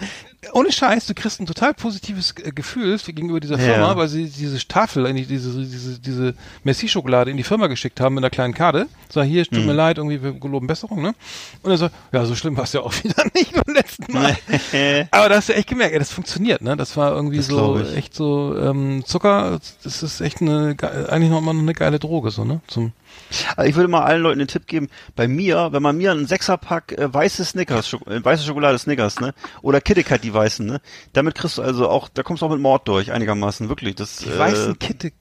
ohne 0.53 0.71
Scheiß, 0.73 1.07
du 1.07 1.15
kriegst 1.15 1.41
ein 1.41 1.47
total 1.47 1.73
positives 1.75 2.35
Gefühl 2.35 2.99
gegenüber 2.99 3.41
dieser 3.41 3.59
Ja. 3.59 3.65
Firma, 3.75 3.97
weil 3.97 4.09
sie 4.09 4.29
diese 4.29 4.59
Tafel, 4.67 5.11
diese, 5.15 5.65
diese, 5.65 5.99
diese 5.99 6.35
Messi-Schokolade 6.65 7.31
in 7.31 7.37
die 7.37 7.43
Firma 7.43 7.67
geschickt 7.69 8.01
haben 8.01 8.15
mit 8.17 8.23
einer 8.25 8.31
kleinen 8.31 8.53
Karte. 8.53 8.87
Sag, 9.09 9.25
hier, 9.27 9.45
tut 9.45 9.61
mir 9.65 9.71
Hm. 9.71 9.77
leid, 9.77 9.99
irgendwie, 9.99 10.23
wir 10.23 10.33
geloben 10.33 10.67
Besserung, 10.67 11.01
ne? 11.01 11.15
Und 11.63 11.71
er 11.71 11.79
so, 11.79 11.89
ja, 12.13 12.25
so 12.27 12.35
schlimm 12.35 12.57
war 12.57 12.65
es 12.65 12.73
ja 12.75 12.81
auch 12.81 12.93
wieder 13.05 13.25
nicht 13.35 13.53
beim 13.55 13.75
letzten 13.75 14.13
Mal. 14.13 14.37
Aber 15.11 15.29
da 15.29 15.37
hast 15.37 15.49
du 15.49 15.55
echt 15.55 15.69
gemerkt, 15.69 15.93
ey, 15.95 15.99
das 15.99 16.11
funktioniert, 16.13 16.61
ne? 16.63 16.77
Das 16.77 16.97
war 16.97 17.13
irgendwie 17.15 17.39
Das 17.39 17.47
so, 17.47 17.81
echt 17.81 18.15
so, 18.15 18.57
ähm, 18.59 19.03
Zucker, 19.07 19.59
das 19.83 20.03
ist 20.03 20.21
echt 20.21 20.43
eine, 20.43 20.75
ge- 20.75 21.07
eigentlich 21.09 21.31
noch 21.31 21.41
mal 21.41 21.57
eine 21.57 21.73
geile 21.73 21.99
Droge, 21.99 22.31
so, 22.31 22.45
ne? 22.45 22.61
Zum, 22.67 22.93
Also 23.57 23.69
ich 23.69 23.77
würde 23.77 23.89
mal 23.89 24.03
allen 24.03 24.23
Leuten 24.23 24.39
den 24.39 24.49
Tipp 24.49 24.67
geben, 24.67 24.89
bei 25.17 25.27
mir, 25.29 25.71
wenn 25.73 25.83
man 25.83 25.97
mir 25.97 26.13
einen 26.13 26.27
Sechserpack 26.27 26.93
äh, 26.93 27.13
weiße 27.13 27.45
Snickers, 27.45 27.89
Schoko 27.89 28.11
äh, 28.11 28.25
weiße 28.25 28.45
Schokolade 28.45 28.79
Snickers, 28.79 29.21
ne? 29.21 29.35
Oder 29.63 29.81
KitKat 29.81 30.23
die 30.23 30.33
weißen, 30.33 30.65
ne? 30.67 30.81
Damit 31.13 31.35
kriegst 31.35 31.59
du 31.59 31.63
also 31.63 31.89
auch, 31.89 32.09
da 32.09 32.23
kommst 32.23 32.43
du 32.43 32.47
auch 32.47 32.51
mit 32.51 32.61
Mord 32.61 32.87
durch, 32.89 33.13
einigermaßen, 33.13 33.69
wirklich. 33.69 33.95
Das, 33.95 34.17
die 34.19 34.31
äh, 34.31 34.39
weißen 34.39 34.79
KitKat. 34.79 35.13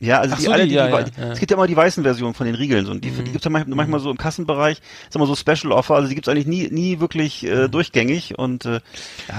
Ja, 0.00 0.20
also 0.20 0.34
die, 0.36 0.42
so, 0.42 0.50
alle, 0.50 0.62
die, 0.62 0.70
die, 0.70 0.74
ja, 0.76 0.86
die, 0.86 0.92
ja, 0.92 0.98
wei- 0.98 1.10
ja. 1.18 1.26
Mhm. 1.26 1.30
es 1.32 1.38
gibt 1.38 1.50
ja 1.50 1.56
immer 1.58 1.66
die 1.66 1.76
weißen 1.76 2.02
Versionen 2.02 2.32
von 2.34 2.46
den 2.46 2.54
Riegeln 2.54 2.86
so, 2.86 2.92
und 2.92 3.04
die, 3.04 3.10
die 3.10 3.22
gibt's 3.32 3.44
ja 3.44 3.50
manchmal, 3.50 3.76
manchmal 3.76 4.00
so 4.00 4.10
im 4.10 4.16
Kassenbereich, 4.16 4.80
sag 5.10 5.20
mal 5.20 5.26
so 5.26 5.34
Special 5.36 5.72
Offer, 5.72 5.94
also 5.96 6.08
die 6.08 6.14
gibt's 6.14 6.28
eigentlich 6.28 6.46
nie, 6.46 6.68
nie 6.70 7.00
wirklich 7.00 7.44
äh, 7.46 7.68
durchgängig 7.68 8.38
und 8.38 8.64
äh, 8.64 8.72
ja, 8.72 8.80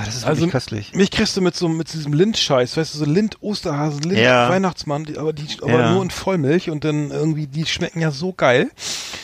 das 0.05 0.15
ist 0.15 0.21
Mhm. 0.21 0.27
Also 0.27 0.41
wirklich 0.41 0.51
köstlich. 0.51 0.93
mich 0.93 1.09
kriegst 1.11 1.35
du 1.35 1.41
mit 1.41 1.55
so 1.55 1.67
mit 1.67 1.91
diesem 1.91 2.13
Lind-Scheiß, 2.13 2.77
weißt 2.77 2.93
du, 2.93 2.99
so 2.99 3.05
Lind, 3.05 3.37
Osterhasen, 3.41 4.01
Lind, 4.03 4.19
Ja. 4.19 4.49
Weihnachtsmann, 4.49 5.05
die, 5.05 5.17
aber 5.17 5.33
die 5.33 5.45
aber 5.61 5.71
Ja. 5.71 5.91
nur 5.93 6.03
in 6.03 6.11
Vollmilch 6.11 6.69
und 6.69 6.83
dann 6.83 7.09
irgendwie, 7.11 7.47
die 7.47 7.65
schmecken 7.65 7.99
ja 7.99 8.11
so 8.11 8.31
geil. 8.33 8.69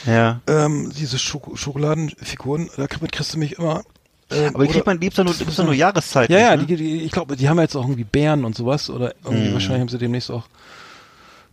Ja. 0.05 0.41
Ähm, 0.47 0.91
diese 0.97 1.19
Schoko 1.19 1.55
Schokoladenfiguren, 1.55 2.69
damit 2.77 3.11
kriegst 3.11 3.34
du 3.34 3.38
mich 3.39 3.53
immer. 3.59 3.84
Ähm, 4.31 4.55
Aber 4.55 4.65
die 4.65 4.73
kriegt 4.73 4.85
man, 4.85 4.99
die 4.99 5.09
ja 5.14 5.23
nur, 5.23 5.34
die 5.34 5.43
ja 5.43 5.64
nur 5.64 5.73
Jahreszeitlich. 5.73 6.38
Ja, 6.38 6.49
ja, 6.51 6.55
ne? 6.57 6.65
die, 6.65 6.76
die, 6.76 7.01
ich 7.03 7.11
glaube, 7.11 7.35
die 7.38 7.47
haben 7.47 7.59
jetzt 7.59 7.76
auch 7.76 7.84
irgendwie 7.84 8.03
Bären 8.03 8.43
und 8.43 8.55
sowas 8.55 8.89
oder 8.89 9.14
irgendwie 9.23 9.49
Mhm. 9.49 9.53
wahrscheinlich 9.53 9.81
haben 9.81 9.89
sie 9.89 9.97
demnächst 9.97 10.31
auch 10.31 10.43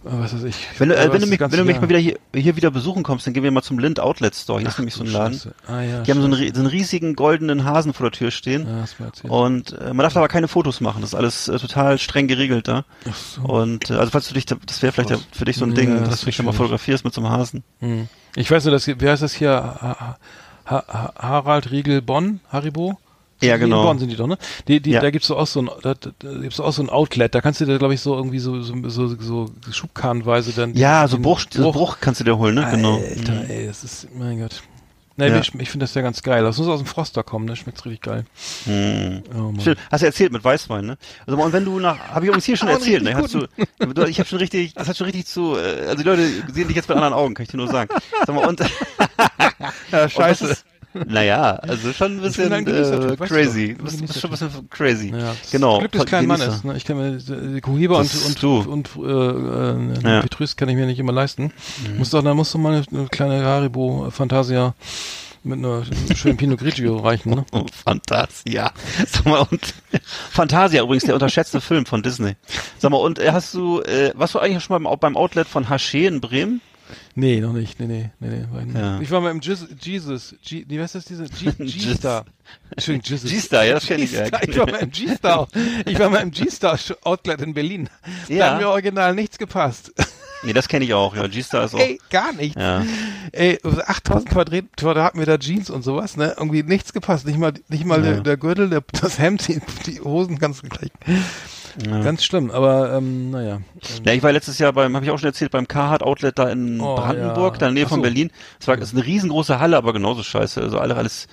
was 0.05 0.35
weiß 0.35 0.45
ich. 0.45 0.57
Wenn 0.79 0.91
du, 0.91 0.97
äh, 0.97 1.13
wenn 1.13 1.21
du 1.21 1.27
mich, 1.27 1.41
wenn 1.41 1.51
du 1.51 1.65
mich 1.65 1.81
mal 1.81 1.89
wieder 1.89 1.99
hier, 1.99 2.19
hier 2.35 2.57
wieder 2.57 2.71
besuchen 2.71 3.03
kommst, 3.03 3.27
dann 3.27 3.35
gehen 3.35 3.43
wir 3.43 3.51
mal 3.51 3.63
zum 3.63 3.79
Lind 3.79 3.99
Outlet 4.01 4.35
Store. 4.35 4.61
Hier 4.61 4.69
ist 4.69 4.79
nämlich 4.79 4.95
so 4.95 5.03
ein 5.05 5.11
Laden. 5.11 5.41
Ah, 5.67 5.81
ja, 5.83 6.03
Die 6.03 6.11
haben 6.11 6.21
so 6.21 6.27
einen, 6.27 6.55
so 6.55 6.61
einen 6.61 6.67
riesigen 6.67 7.15
goldenen 7.17 7.65
Hasen 7.65 7.93
vor 7.95 8.11
der 8.11 8.19
Tür 8.19 8.31
stehen. 8.31 8.67
Ja. 8.67 9.31
Und 9.31 9.73
äh, 9.79 9.89
man 9.95 9.99
darf 9.99 10.17
aber 10.17 10.29
keine 10.29 10.47
Fotos 10.49 10.81
machen. 10.81 11.01
Das 11.01 11.11
ist 11.11 11.15
alles 11.15 11.49
äh, 11.49 11.59
total 11.59 11.99
streng 11.99 12.29
geregelt 12.29 12.69
da. 12.69 12.85
Ach 13.09 13.15
so. 13.15 13.43
Und 13.43 13.91
äh, 13.91 13.95
also 13.95 14.11
falls 14.11 14.29
du 14.29 14.35
dich, 14.35 14.47
da- 14.47 14.57
das 14.67 14.83
wäre 14.83 14.93
vielleicht 14.93 15.11
ja 15.11 15.19
für 15.33 15.45
dich 15.47 15.57
so 15.57 15.65
ein 15.65 15.75
Ding, 15.75 15.99
das 16.01 16.09
dass 16.11 16.21
du 16.21 16.27
dich 16.27 16.37
da 16.37 16.43
mal 16.43 16.53
fotografierst 16.53 17.05
mit 17.05 17.15
so 17.15 17.21
einem 17.21 17.31
Hasen. 17.31 17.65
Hm. 17.81 18.09
Ich 18.37 18.51
weiß 18.51 18.65
nur, 18.65 18.73
dass, 18.73 18.87
wie 18.87 19.09
heißt 19.09 19.23
das 19.23 19.33
hier? 19.33 19.51
Ha, 19.51 20.19
ha, 20.67 21.13
Harald 21.19 21.71
Riegel 21.71 22.03
Bonn, 22.03 22.41
Haribo? 22.51 22.99
Ja, 23.47 23.57
genau. 23.57 23.81
In 23.81 23.87
Bonn 23.87 23.99
sind 23.99 24.11
die 24.11 24.17
doch, 24.17 24.27
ne? 24.27 24.39
Die, 24.69 24.81
die, 24.81 24.91
Ja. 24.91 25.01
Da 25.01 25.11
gibt's 25.11 25.29
so 25.29 25.37
auch 25.37 25.47
so 25.47 25.61
ein, 25.63 25.71
da, 25.83 25.95
da, 25.95 26.11
da 26.19 26.33
gibt's 26.39 26.61
auch 26.61 26.73
so 26.73 26.83
ein 26.83 26.91
Outlet. 26.91 27.35
Da 27.35 27.41
kannst 27.41 27.61
du 27.61 27.65
dir, 27.67 27.79
glaube 27.79 27.95
ich, 27.95 28.01
so 28.01 28.15
irgendwie 28.15 28.39
so, 28.39 28.63
so, 28.63 28.75
so, 28.89 29.09
so 29.19 29.51
Schubkarrenweise 29.71 30.53
dann. 30.53 30.75
Ja, 30.75 31.07
so 31.09 31.19
Bruch, 31.19 31.43
so 31.51 31.73
Bruch 31.73 31.99
kannst 32.01 32.21
du 32.21 32.25
dir 32.25 32.37
holen, 32.39 32.55
ne? 32.55 32.69
Genau. 32.71 32.97
Alter, 32.97 33.49
ey, 33.49 33.67
das 33.67 33.85
ist, 33.85 34.09
mein 34.15 34.41
Gott. 34.41 34.63
Nee, 35.17 35.29
Ja. 35.29 35.39
ich, 35.39 35.55
ich 35.55 35.71
finde 35.71 35.85
das 35.85 35.95
ja 35.95 36.03
ganz 36.03 36.23
geil. 36.23 36.43
Das 36.43 36.59
muss 36.59 36.67
aus 36.67 36.81
dem 36.81 36.87
Froster 36.87 37.23
kommen, 37.23 37.45
ne? 37.45 37.55
Schmeckt 37.55 37.85
richtig 37.85 38.01
geil. 38.03 38.25
Hm. 38.65 39.23
Oh, 39.33 39.53
Mann. 39.53 39.77
Hast 39.93 40.03
du 40.03 40.07
erzählt 40.07 40.33
mit 40.33 40.43
Weißwein, 40.43 40.85
ne? 40.85 40.99
Also 41.25 41.41
und 41.41 41.53
wenn 41.53 41.65
du 41.65 41.79
nach, 41.79 41.97
habe 42.09 42.25
ich 42.25 42.29
übrigens 42.29 42.45
hier 42.47 42.57
schon 42.57 42.69
erzählt, 42.77 43.05
ne? 43.05 43.15
Hast 43.15 43.33
du, 43.35 43.47
du, 43.79 44.09
ich 44.09 44.19
habe 44.19 44.29
schon 44.29 44.39
richtig, 44.41 44.75
das 44.75 44.89
hat 44.89 44.97
schon 44.97 45.05
richtig 45.05 45.27
zu, 45.27 45.57
äh, 45.57 45.83
also 45.87 45.99
die 45.99 46.03
Leute 46.03 46.29
sehen 46.53 46.67
dich 46.67 46.77
jetzt 46.77 46.89
mit 46.89 46.97
anderen 46.97 47.15
Augen, 47.15 47.35
kann 47.35 47.45
ich 47.45 47.51
dir 47.51 47.59
nur 47.59 47.69
sagen. 47.69 47.91
Sag 48.27 48.35
mal, 48.35 48.49
und, 48.49 48.61
Ja, 49.93 50.05
ist, 50.29 50.65
naja, 51.07 51.57
also 51.57 51.93
schon 51.93 52.17
ein 52.19 52.21
bisschen 52.21 52.53
ein 52.53 52.67
äh, 52.67 53.17
crazy. 53.17 53.75
Du 53.77 53.85
bist, 53.85 54.01
Ein 54.01 54.07
bist 54.07 54.21
schon 54.21 54.31
ein 54.31 54.39
bisschen 54.39 54.71
crazy. 54.71 55.13
Ja, 55.17 55.35
genau. 55.51 55.79
Glück 55.81 55.93
des 55.93 56.05
kleinen. 56.07 56.29
Mannes. 56.29 56.65
Ne? 56.65 56.77
Ich 56.77 56.85
kann 56.85 56.97
mir 56.97 57.19
die 57.19 57.61
Kuhiba 57.61 57.99
und, 57.99 58.11
und, 58.27 58.43
du. 58.43 58.59
und, 58.61 58.91
äh, 58.97 59.01
äh, 59.03 60.15
Ja. 60.15 60.21
Petrus 60.23 60.57
kann 60.57 60.69
ich 60.69 60.77
mir 60.77 60.87
nicht 60.87 60.99
immer 60.99 61.13
leisten. 61.13 61.53
Muss 61.99 62.11
doch, 62.11 62.23
da 62.23 62.35
musst 62.35 62.55
du 62.55 62.59
mal 62.59 62.75
eine, 62.75 62.85
eine 62.91 63.09
kleine 63.09 63.45
Haribo 63.45 64.09
Fantasia 64.11 64.75
mit 65.43 65.59
einer 65.59 65.83
schönen 66.15 66.37
Pinot 66.39 66.59
Grigio 66.59 66.97
reichen. 67.01 67.35
Ne? 67.35 67.45
Oh, 67.53 67.67
Fantasia. 67.85 68.73
Sag 69.07 69.27
mal, 69.27 69.47
und 69.51 69.75
Fantasia 70.31 70.83
übrigens, 70.83 71.05
der 71.05 71.15
unterschätzte 71.15 71.61
Film 71.61 71.87
von 71.87 72.03
Disney. 72.03 72.37
Sag 72.79 72.91
mal, 72.91 72.97
und 72.97 73.19
äh, 73.19 73.31
hast 73.33 73.53
du, 73.55 73.81
äh, 73.83 74.13
warst 74.15 74.35
du 74.35 74.39
eigentlich 74.39 74.65
schon 74.65 74.83
mal 74.83 74.89
beim, 74.89 74.99
beim 74.99 75.17
Outlet 75.17 75.47
von 75.47 75.67
Haché 75.69 76.07
in 76.09 76.21
Bremen? 76.21 76.61
Nee, 77.17 77.41
noch 77.41 77.53
nicht. 77.53 77.79
Nee, 77.79 77.87
nee, 77.87 78.11
nee, 78.19 78.29
nee. 78.29 78.45
War 78.51 78.61
ich, 78.61 78.67
nicht. 78.67 78.77
Ja. 78.77 79.01
ich 79.01 79.11
war 79.11 79.21
mal 79.21 79.31
im 79.31 79.41
Jizz, 79.41 79.67
Jesus. 79.81 80.35
G, 80.45 80.65
wie 80.69 80.81
heißt 80.81 80.97
das 80.97 81.05
diese? 81.05 81.25
G-Star. 81.29 82.25
Entschuldigung, 82.71 83.09
Jesus. 83.11 83.31
G-Star, 83.31 83.65
ja, 83.65 83.75
das 83.75 83.87
kenn 83.87 84.03
ich, 84.03 84.13
ja. 84.13 84.29
G-Star. 84.29 84.43
Ich 84.49 84.59
war 84.59 84.67
mal 84.67 84.79
im 84.81 84.91
G-Star. 84.91 85.49
Ich 85.87 85.99
war 85.99 86.11
mal 86.11 86.19
im 86.23 86.31
G-Star 86.33 86.79
Outlet 87.03 87.41
in 87.43 87.55
Berlin. 87.55 87.89
Da 88.29 88.35
Ja. 88.35 88.51
hat 88.51 88.61
mir 88.61 88.69
original 88.69 89.15
nichts 89.15 89.39
gepasst. 89.39 89.93
Nee, 90.43 90.53
das 90.53 90.69
kenne 90.69 90.85
ich 90.85 90.93
auch, 90.93 91.15
ja. 91.17 91.27
G-Star 91.27 91.65
ist 91.65 91.75
auch. 91.75 91.79
Ey, 91.79 91.99
gar 92.11 92.33
nichts. 92.35 92.61
Ja. 92.61 92.85
Ey, 93.33 93.59
8000 93.65 94.31
Quadrat- 94.31 94.77
Quadratmeter 94.77 95.39
Jeans 95.39 95.71
und 95.71 95.83
sowas, 95.83 96.17
ne? 96.19 96.35
Irgendwie 96.37 96.63
nichts 96.65 96.93
gepasst. 96.93 97.27
Nicht 97.27 97.39
mal, 97.39 97.53
nicht 97.69 97.85
mal 97.87 98.05
Ja. 98.05 98.13
der, 98.15 98.21
der 98.23 98.37
Gürtel, 98.37 98.69
der, 98.69 98.83
das 99.01 99.19
Hemd, 99.19 99.47
die, 99.49 99.61
die 99.87 100.01
Hosen 100.01 100.39
ganz 100.39 100.61
gleich. 100.63 100.91
Ja. 101.85 102.01
Ganz 102.01 102.25
schlimm, 102.25 102.51
aber 102.51 102.95
ähm, 102.95 103.31
naja. 103.31 103.61
Ja, 104.05 104.13
ich 104.13 104.23
war 104.23 104.33
letztes 104.33 104.59
Jahr 104.59 104.73
beim, 104.73 104.95
habe 104.95 105.05
ich 105.05 105.11
auch 105.11 105.19
schon 105.19 105.29
erzählt, 105.29 105.51
beim 105.51 105.67
Carhartt 105.67 106.03
Outlet 106.03 106.39
da 106.39 106.49
in 106.49 106.81
oh, 106.81 106.95
Brandenburg, 106.97 107.55
ja. 107.55 107.59
da 107.59 107.69
in 107.69 107.75
der 107.75 107.83
Nähe 107.83 107.85
so. 107.85 107.91
von 107.91 108.03
Berlin. 108.03 108.31
Es 108.61 108.69
war 108.69 108.79
ist 108.79 108.95
eine 108.95 109.05
riesengroße 109.05 109.59
Halle, 109.59 109.77
aber 109.77 109.93
genauso 109.93 110.23
scheiße. 110.23 110.61
Also 110.61 110.79
alle 110.79 110.97
alles 110.97 111.27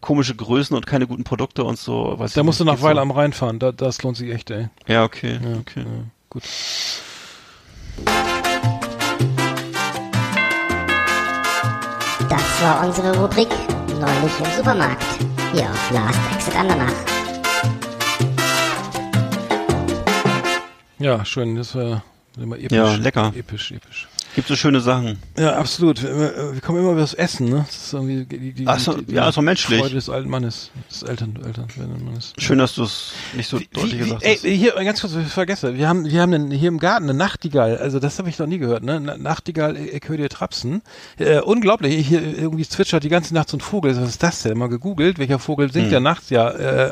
komische 0.00 0.34
Größen 0.34 0.76
und 0.76 0.86
keine 0.86 1.06
guten 1.06 1.24
Produkte 1.24 1.64
und 1.64 1.78
so. 1.78 2.14
Weiß 2.16 2.32
da 2.34 2.42
musst 2.42 2.60
du 2.60 2.64
nach 2.64 2.80
Weil 2.82 2.94
so. 2.94 3.00
am 3.00 3.10
Rhein 3.10 3.32
fahren, 3.32 3.58
da, 3.58 3.72
das 3.72 4.02
lohnt 4.02 4.16
sich 4.16 4.30
echt, 4.30 4.50
ey. 4.50 4.68
Ja, 4.86 5.04
okay. 5.04 5.38
Ja, 5.42 5.58
okay. 5.58 5.80
Ja, 5.80 6.04
gut. 6.30 6.42
Das 12.28 12.62
war 12.62 12.86
unsere 12.86 13.18
Rubrik 13.18 13.48
Neulich 14.02 14.32
im 14.40 14.56
Supermarkt. 14.56 15.04
Hier 15.52 15.70
auf 15.70 15.90
Last 15.92 16.18
Exit 16.34 16.56
Andernach. 16.56 17.11
Ja, 21.02 21.24
schön. 21.24 21.56
Das 21.56 21.74
war 21.74 22.04
immer 22.36 22.56
episch. 22.56 22.76
Ja, 22.76 22.94
lecker. 22.94 23.32
Episch, 23.36 23.72
episch. 23.72 24.06
Gibt 24.34 24.48
so 24.48 24.56
schöne 24.56 24.80
Sachen. 24.80 25.18
Ja, 25.36 25.56
absolut. 25.56 26.02
Wir 26.02 26.54
wir 26.54 26.60
kommen 26.62 26.78
immer 26.78 26.92
über 26.92 27.00
das 27.02 27.12
Essen, 27.12 27.50
ne? 27.50 27.64
Das 27.66 27.76
ist 27.76 27.92
irgendwie 27.92 28.24
die, 28.24 28.52
die, 28.54 28.66
Ach 28.66 28.78
so, 28.78 28.94
die, 28.94 29.04
die 29.04 29.14
ja, 29.14 29.28
ist 29.28 29.36
doch 29.36 29.42
menschlich. 29.42 29.78
Freude 29.80 29.94
des 29.94 30.08
alten 30.08 30.30
Mannes, 30.30 30.70
des 30.90 31.02
Eltern, 31.02 31.38
Eltern, 31.44 31.66
Mannes. 32.02 32.32
Schön, 32.38 32.56
dass 32.58 32.74
du 32.74 32.84
es 32.84 33.12
nicht 33.36 33.46
so 33.50 33.60
Wie, 33.60 33.68
deutlich 33.70 33.94
wie, 33.94 33.98
gesagt 33.98 34.22
ey, 34.22 34.34
hast. 34.36 34.44
hier 34.46 34.72
ganz 34.84 35.02
kurz, 35.02 35.14
ich 35.16 35.26
vergesse. 35.28 35.76
Wir 35.76 35.86
haben, 35.86 36.06
wir 36.06 36.22
haben 36.22 36.32
einen, 36.32 36.50
hier 36.50 36.68
im 36.68 36.78
Garten 36.78 37.04
eine 37.04 37.14
Nachtigall. 37.14 37.76
Also 37.76 37.98
das 37.98 38.18
habe 38.18 38.30
ich 38.30 38.38
noch 38.38 38.46
nie 38.46 38.56
gehört. 38.56 38.82
Ne, 38.84 39.00
Na- 39.00 39.18
Nachtigall, 39.18 39.76
ich 39.76 40.08
höre 40.08 40.16
dir 40.16 40.30
trapsen. 40.30 40.80
Äh, 41.18 41.40
unglaublich. 41.40 42.06
Hier 42.08 42.22
irgendwie 42.22 42.66
zwitschert 42.66 43.04
die 43.04 43.10
ganze 43.10 43.34
Nacht 43.34 43.50
so 43.50 43.58
ein 43.58 43.60
Vogel. 43.60 43.94
Was 44.00 44.08
ist 44.08 44.22
das 44.22 44.42
denn? 44.42 44.56
Mal 44.56 44.68
gegoogelt, 44.70 45.18
welcher 45.18 45.40
Vogel 45.40 45.70
singt 45.70 45.86
Hm. 45.88 45.92
ja 45.92 46.00
nachts? 46.00 46.30
Ja, 46.30 46.48
äh, 46.48 46.90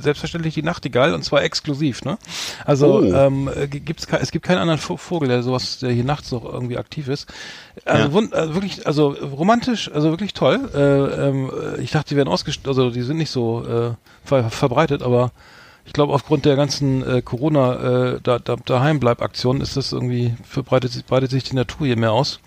selbstverständlich 0.00 0.54
die 0.54 0.62
Nachtigall 0.62 1.14
und 1.14 1.24
zwar 1.24 1.42
exklusiv. 1.42 2.04
Ne? 2.04 2.18
Also 2.64 2.86
Oh. 2.96 3.02
ähm, 3.04 3.48
äh, 3.54 3.68
gibt's, 3.68 4.06
es 4.20 4.30
gibt 4.32 4.44
keinen 4.44 4.58
anderen 4.58 4.80
Vo- 4.80 4.96
Vogel, 4.98 5.28
der 5.28 5.42
sowas, 5.44 5.78
der 5.78 5.90
hier 5.92 6.02
nachts 6.04 6.32
noch 6.32 6.55
irgendwie 6.56 6.78
aktiv 6.78 7.06
ist. 7.08 7.26
Also 7.84 8.20
Ja. 8.20 8.28
also 8.32 8.54
wirklich, 8.54 8.86
also 8.86 9.08
romantisch, 9.10 9.90
also 9.92 10.10
wirklich 10.10 10.34
toll. 10.34 10.68
Äh, 10.74 10.78
ähm, 11.28 11.50
äh, 11.78 11.80
ich 11.80 11.92
dachte, 11.92 12.08
die 12.10 12.16
werden 12.16 12.28
ausgestellt, 12.28 12.66
also 12.68 12.90
die 12.90 13.02
sind 13.02 13.18
nicht 13.18 13.30
so 13.30 13.64
äh, 13.64 13.90
ver 14.24 14.50
verbreitet, 14.50 15.02
aber 15.02 15.30
ich 15.84 15.92
glaube, 15.92 16.12
aufgrund 16.14 16.44
der 16.44 16.56
ganzen 16.56 17.06
äh, 17.08 17.22
Corona 17.22 18.14
äh, 18.14 18.20
da, 18.22 18.40
da, 18.40 18.56
Daheimbleib-Aktion 18.56 19.60
ist 19.60 19.76
das 19.76 19.92
irgendwie, 19.92 20.34
verbreitet, 20.42 20.90
sich- 20.92 21.04
breitet 21.04 21.30
sich 21.30 21.44
die 21.44 21.54
Natur 21.54 21.86
hier 21.86 21.96
mehr 21.96 22.10
aus. 22.12 22.40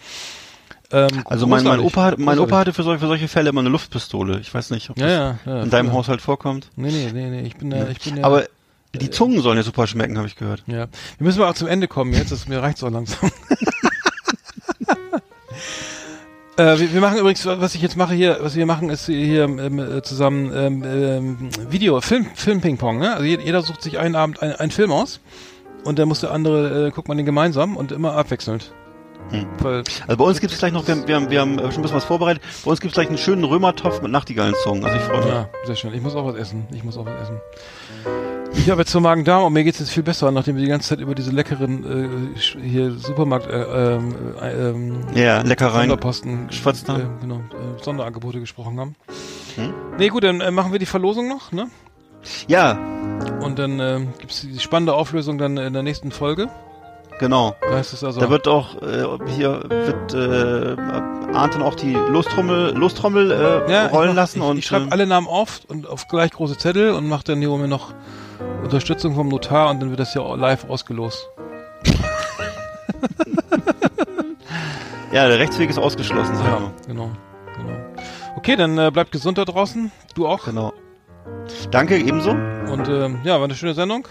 Ähm, 0.91 1.07
Also 1.25 1.45
mein, 1.47 1.63
mein 1.63 1.79
Opa 1.79 2.03
hat, 2.03 2.17
mein. 2.19 2.39
Opa 2.39 2.57
hatte 2.57 2.73
für 2.73 2.83
solche, 2.83 2.99
für 2.99 3.07
solche 3.07 3.27
Fälle 3.27 3.49
immer 3.51 3.61
eine 3.61 3.69
Luftpistole. 3.69 4.39
Ich 4.39 4.51
weiß 4.53 4.71
nicht, 4.71 4.89
ob 4.89 4.95
das 4.97 5.09
ja, 5.09 5.37
ja, 5.45 5.61
in 5.61 5.69
deinem. 5.69 5.93
Haushalt 5.93 6.19
vorkommt. 6.19 6.69
Nee, 6.75 6.89
nee, 6.91 7.11
nee, 7.13 7.29
nee, 7.29 7.41
ich 7.47 7.55
bin 7.55 7.71
ja, 7.71 7.87
ich 7.87 7.99
bin 7.99 8.17
ja. 8.17 8.23
Aber 8.23 8.45
die 8.95 9.11
Zungen 9.11 9.39
sollen 9.43 9.55
ja 9.57 9.63
super 9.63 9.85
schmecken, 9.85 10.17
habe 10.17 10.27
ich 10.27 10.35
gehört. 10.35 10.63
Ja. 10.65 10.87
Wir 11.19 11.25
müssen 11.27 11.39
mal 11.39 11.47
auch 11.49 11.53
zum 11.53 11.67
Ende 11.67 11.87
kommen 11.87 12.11
jetzt, 12.11 12.31
das, 12.31 12.47
mir 12.47 12.61
reicht's 12.61 12.83
auch 12.83 12.89
langsam. 12.89 13.29
Äh, 16.57 16.77
wir, 16.79 16.93
wir 16.93 17.01
machen 17.01 17.17
übrigens, 17.17 17.45
was 17.45 17.73
ich 17.75 17.81
jetzt 17.81 17.95
mache 17.95 18.13
hier, 18.13 18.37
was 18.41 18.55
wir 18.55 18.65
machen, 18.65 18.89
ist 18.89 19.05
hier 19.05 19.43
ähm, 19.45 19.79
äh, 19.79 20.01
zusammen 20.01 20.51
ähm, 20.53 20.83
ähm, 20.83 21.49
Video, 21.69 22.01
Film, 22.01 22.25
Film 22.35 22.59
Ping 22.61 22.77
Pong. 22.77 22.99
Ne? 22.99 23.11
Also 23.13 23.23
jeder, 23.23 23.61
sucht 23.61 23.81
sich 23.81 23.97
einen 23.97 24.15
Abend 24.15 24.41
ein- 24.41 24.55
einen 24.55 24.71
Film 24.71 24.91
aus 24.91 25.21
und 25.85 25.99
dann 25.99 26.07
muss 26.09 26.19
der 26.19 26.31
andere, 26.31 26.87
äh, 26.87 26.91
guckt 26.91 27.07
man 27.07 27.15
den 27.17 27.25
gemeinsam 27.25 27.77
und 27.77 27.91
immer 27.93 28.13
abwechselnd. 28.13 28.73
Hm. 29.29 29.45
Also 29.63 30.17
bei 30.17 30.23
uns 30.25 30.39
gibt 30.41 30.51
es 30.53 30.59
gleich 30.59 30.73
noch, 30.73 30.87
wir 30.87 30.95
haben, 30.95 31.07
wir 31.07 31.15
haben, 31.15 31.29
wir 31.29 31.39
haben 31.39 31.59
äh, 31.59 31.61
schon 31.71 31.75
ein 31.79 31.81
bisschen 31.83 31.97
was 31.97 32.03
vorbereitet. 32.03 32.41
Bei 32.65 32.71
uns 32.71 32.81
gibt 32.81 32.91
es 32.91 32.95
gleich 32.95 33.07
einen 33.09 33.17
schönen 33.19 33.43
Römertopf 33.43 34.01
mit 34.01 34.11
Nachtigallenzungen. 34.11 34.83
Also 34.83 34.97
ich 34.97 35.03
freue 35.03 35.19
mich. 35.19 35.27
ja, 35.29 35.49
sehr 35.65 35.75
schön. 35.75 35.93
Ich 35.93 36.01
muss 36.01 36.15
auch 36.15 36.25
was 36.25 36.35
essen. 36.35 36.65
Ich 36.73 36.83
muss 36.83 36.97
auch 36.97 37.05
was 37.05 37.21
essen. 37.21 37.39
Ich 38.53 38.69
habe 38.69 38.81
jetzt 38.81 38.91
so 38.91 38.99
Magen-Darm 38.99 39.43
und 39.43 39.53
mir 39.53 39.63
geht's 39.63 39.79
jetzt 39.79 39.91
viel 39.91 40.03
besser, 40.03 40.31
nachdem 40.31 40.55
wir 40.55 40.63
die 40.63 40.69
ganze 40.69 40.89
Zeit 40.89 40.99
über 40.99 41.15
diese 41.15 41.31
leckeren 41.31 42.35
äh, 42.35 42.39
hier 42.59 42.91
Supermarkt 42.91 43.47
äh, 43.47 43.95
ähm, 43.95 44.15
äh, 44.41 44.69
ähm, 44.69 44.99
Ja, 45.15 45.41
Leckereien. 45.41 45.89
Sonderposten, 45.89 46.47
geschwatzt 46.47 46.89
haben. 46.89 47.01
Äh, 47.01 47.21
genau, 47.21 47.35
äh, 47.35 47.83
Sonderangebote 47.83 48.39
gesprochen 48.39 48.79
haben. 48.79 48.95
Hm? 49.55 49.73
Nee, 49.97 50.09
gut, 50.09 50.23
dann 50.23 50.41
äh, 50.41 50.51
machen 50.51 50.71
wir 50.71 50.79
die 50.79 50.85
Verlosung 50.85 51.27
noch, 51.27 51.51
ne? 51.51 51.67
Ja, 52.47 52.77
Und 53.41 53.59
dann 53.59 53.79
äh, 53.79 54.01
gibt's 54.19 54.41
die 54.41 54.59
spannende 54.59 54.93
Auflösung 54.93 55.37
dann 55.37 55.57
in 55.57 55.73
der 55.73 55.83
nächsten 55.83 56.11
Folge. 56.11 56.49
genau. 57.19 57.55
Da 57.61 57.79
es 57.79 58.03
also. 58.03 58.19
Da 58.19 58.29
wird 58.29 58.47
auch, 58.47 58.81
äh, 58.81 59.05
hier 59.35 59.63
wird 59.69 60.13
äh, 60.13 60.75
dann 60.75 61.61
auch 61.61 61.75
die 61.75 61.93
Lostrommel, 61.93 62.73
Lostrommel 62.75 63.31
äh, 63.31 63.71
ja, 63.71 63.87
rollen 63.87 64.09
ich, 64.09 64.15
lassen 64.15 64.39
ich, 64.39 64.45
und 64.45 64.57
ich 64.57 64.65
schreibe 64.65 64.87
äh, 64.87 64.91
alle 64.91 65.07
Namen 65.07 65.27
auf 65.27 65.61
und 65.67 65.87
auf 65.87 66.07
gleich 66.07 66.31
große 66.31 66.57
Zettel 66.57 66.91
und 66.91 67.07
mache 67.07 67.23
dann 67.23 67.39
hier 67.39 67.51
oben 67.51 67.69
noch 67.69 67.93
Unterstützung 68.63 69.15
vom 69.15 69.29
Notar 69.29 69.69
und 69.71 69.81
dann 69.81 69.89
wird 69.89 69.99
das 69.99 70.13
ja 70.13 70.35
live 70.35 70.69
ausgelost. 70.69 71.27
ja, 75.11 75.27
der 75.27 75.39
Rechtsweg 75.39 75.69
ist 75.69 75.77
ausgeschlossen, 75.77 76.35
Ja, 76.43 76.71
genau, 76.87 77.09
genau. 77.55 77.73
Okay, 78.35 78.55
dann 78.55 78.77
äh, 78.77 78.91
bleibt 78.91 79.11
gesund 79.11 79.37
da 79.37 79.45
draußen. 79.45 79.91
Du 80.15 80.27
auch. 80.27 80.45
Genau. 80.45 80.73
Danke, 81.71 81.97
ebenso. 81.97 82.31
Und 82.31 82.87
ähm, 82.87 83.19
ja, 83.23 83.35
war 83.35 83.43
eine 83.43 83.55
schöne 83.55 83.73
Sendung. 83.73 84.07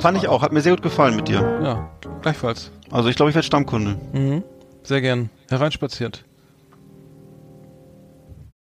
Fand 0.00 0.16
ich 0.16 0.28
auch. 0.28 0.42
Hat 0.42 0.52
mir 0.52 0.60
sehr 0.60 0.72
gut 0.72 0.82
gefallen 0.82 1.16
mit 1.16 1.28
dir. 1.28 1.40
Ja, 1.62 1.90
gleichfalls. 2.22 2.70
Also 2.90 3.08
ich 3.08 3.16
glaube, 3.16 3.30
ich 3.30 3.34
werde 3.34 3.46
Stammkunde. 3.46 3.98
Mhm. 4.12 4.42
Sehr 4.82 5.00
gern. 5.00 5.30
Hereinspaziert. 5.50 6.24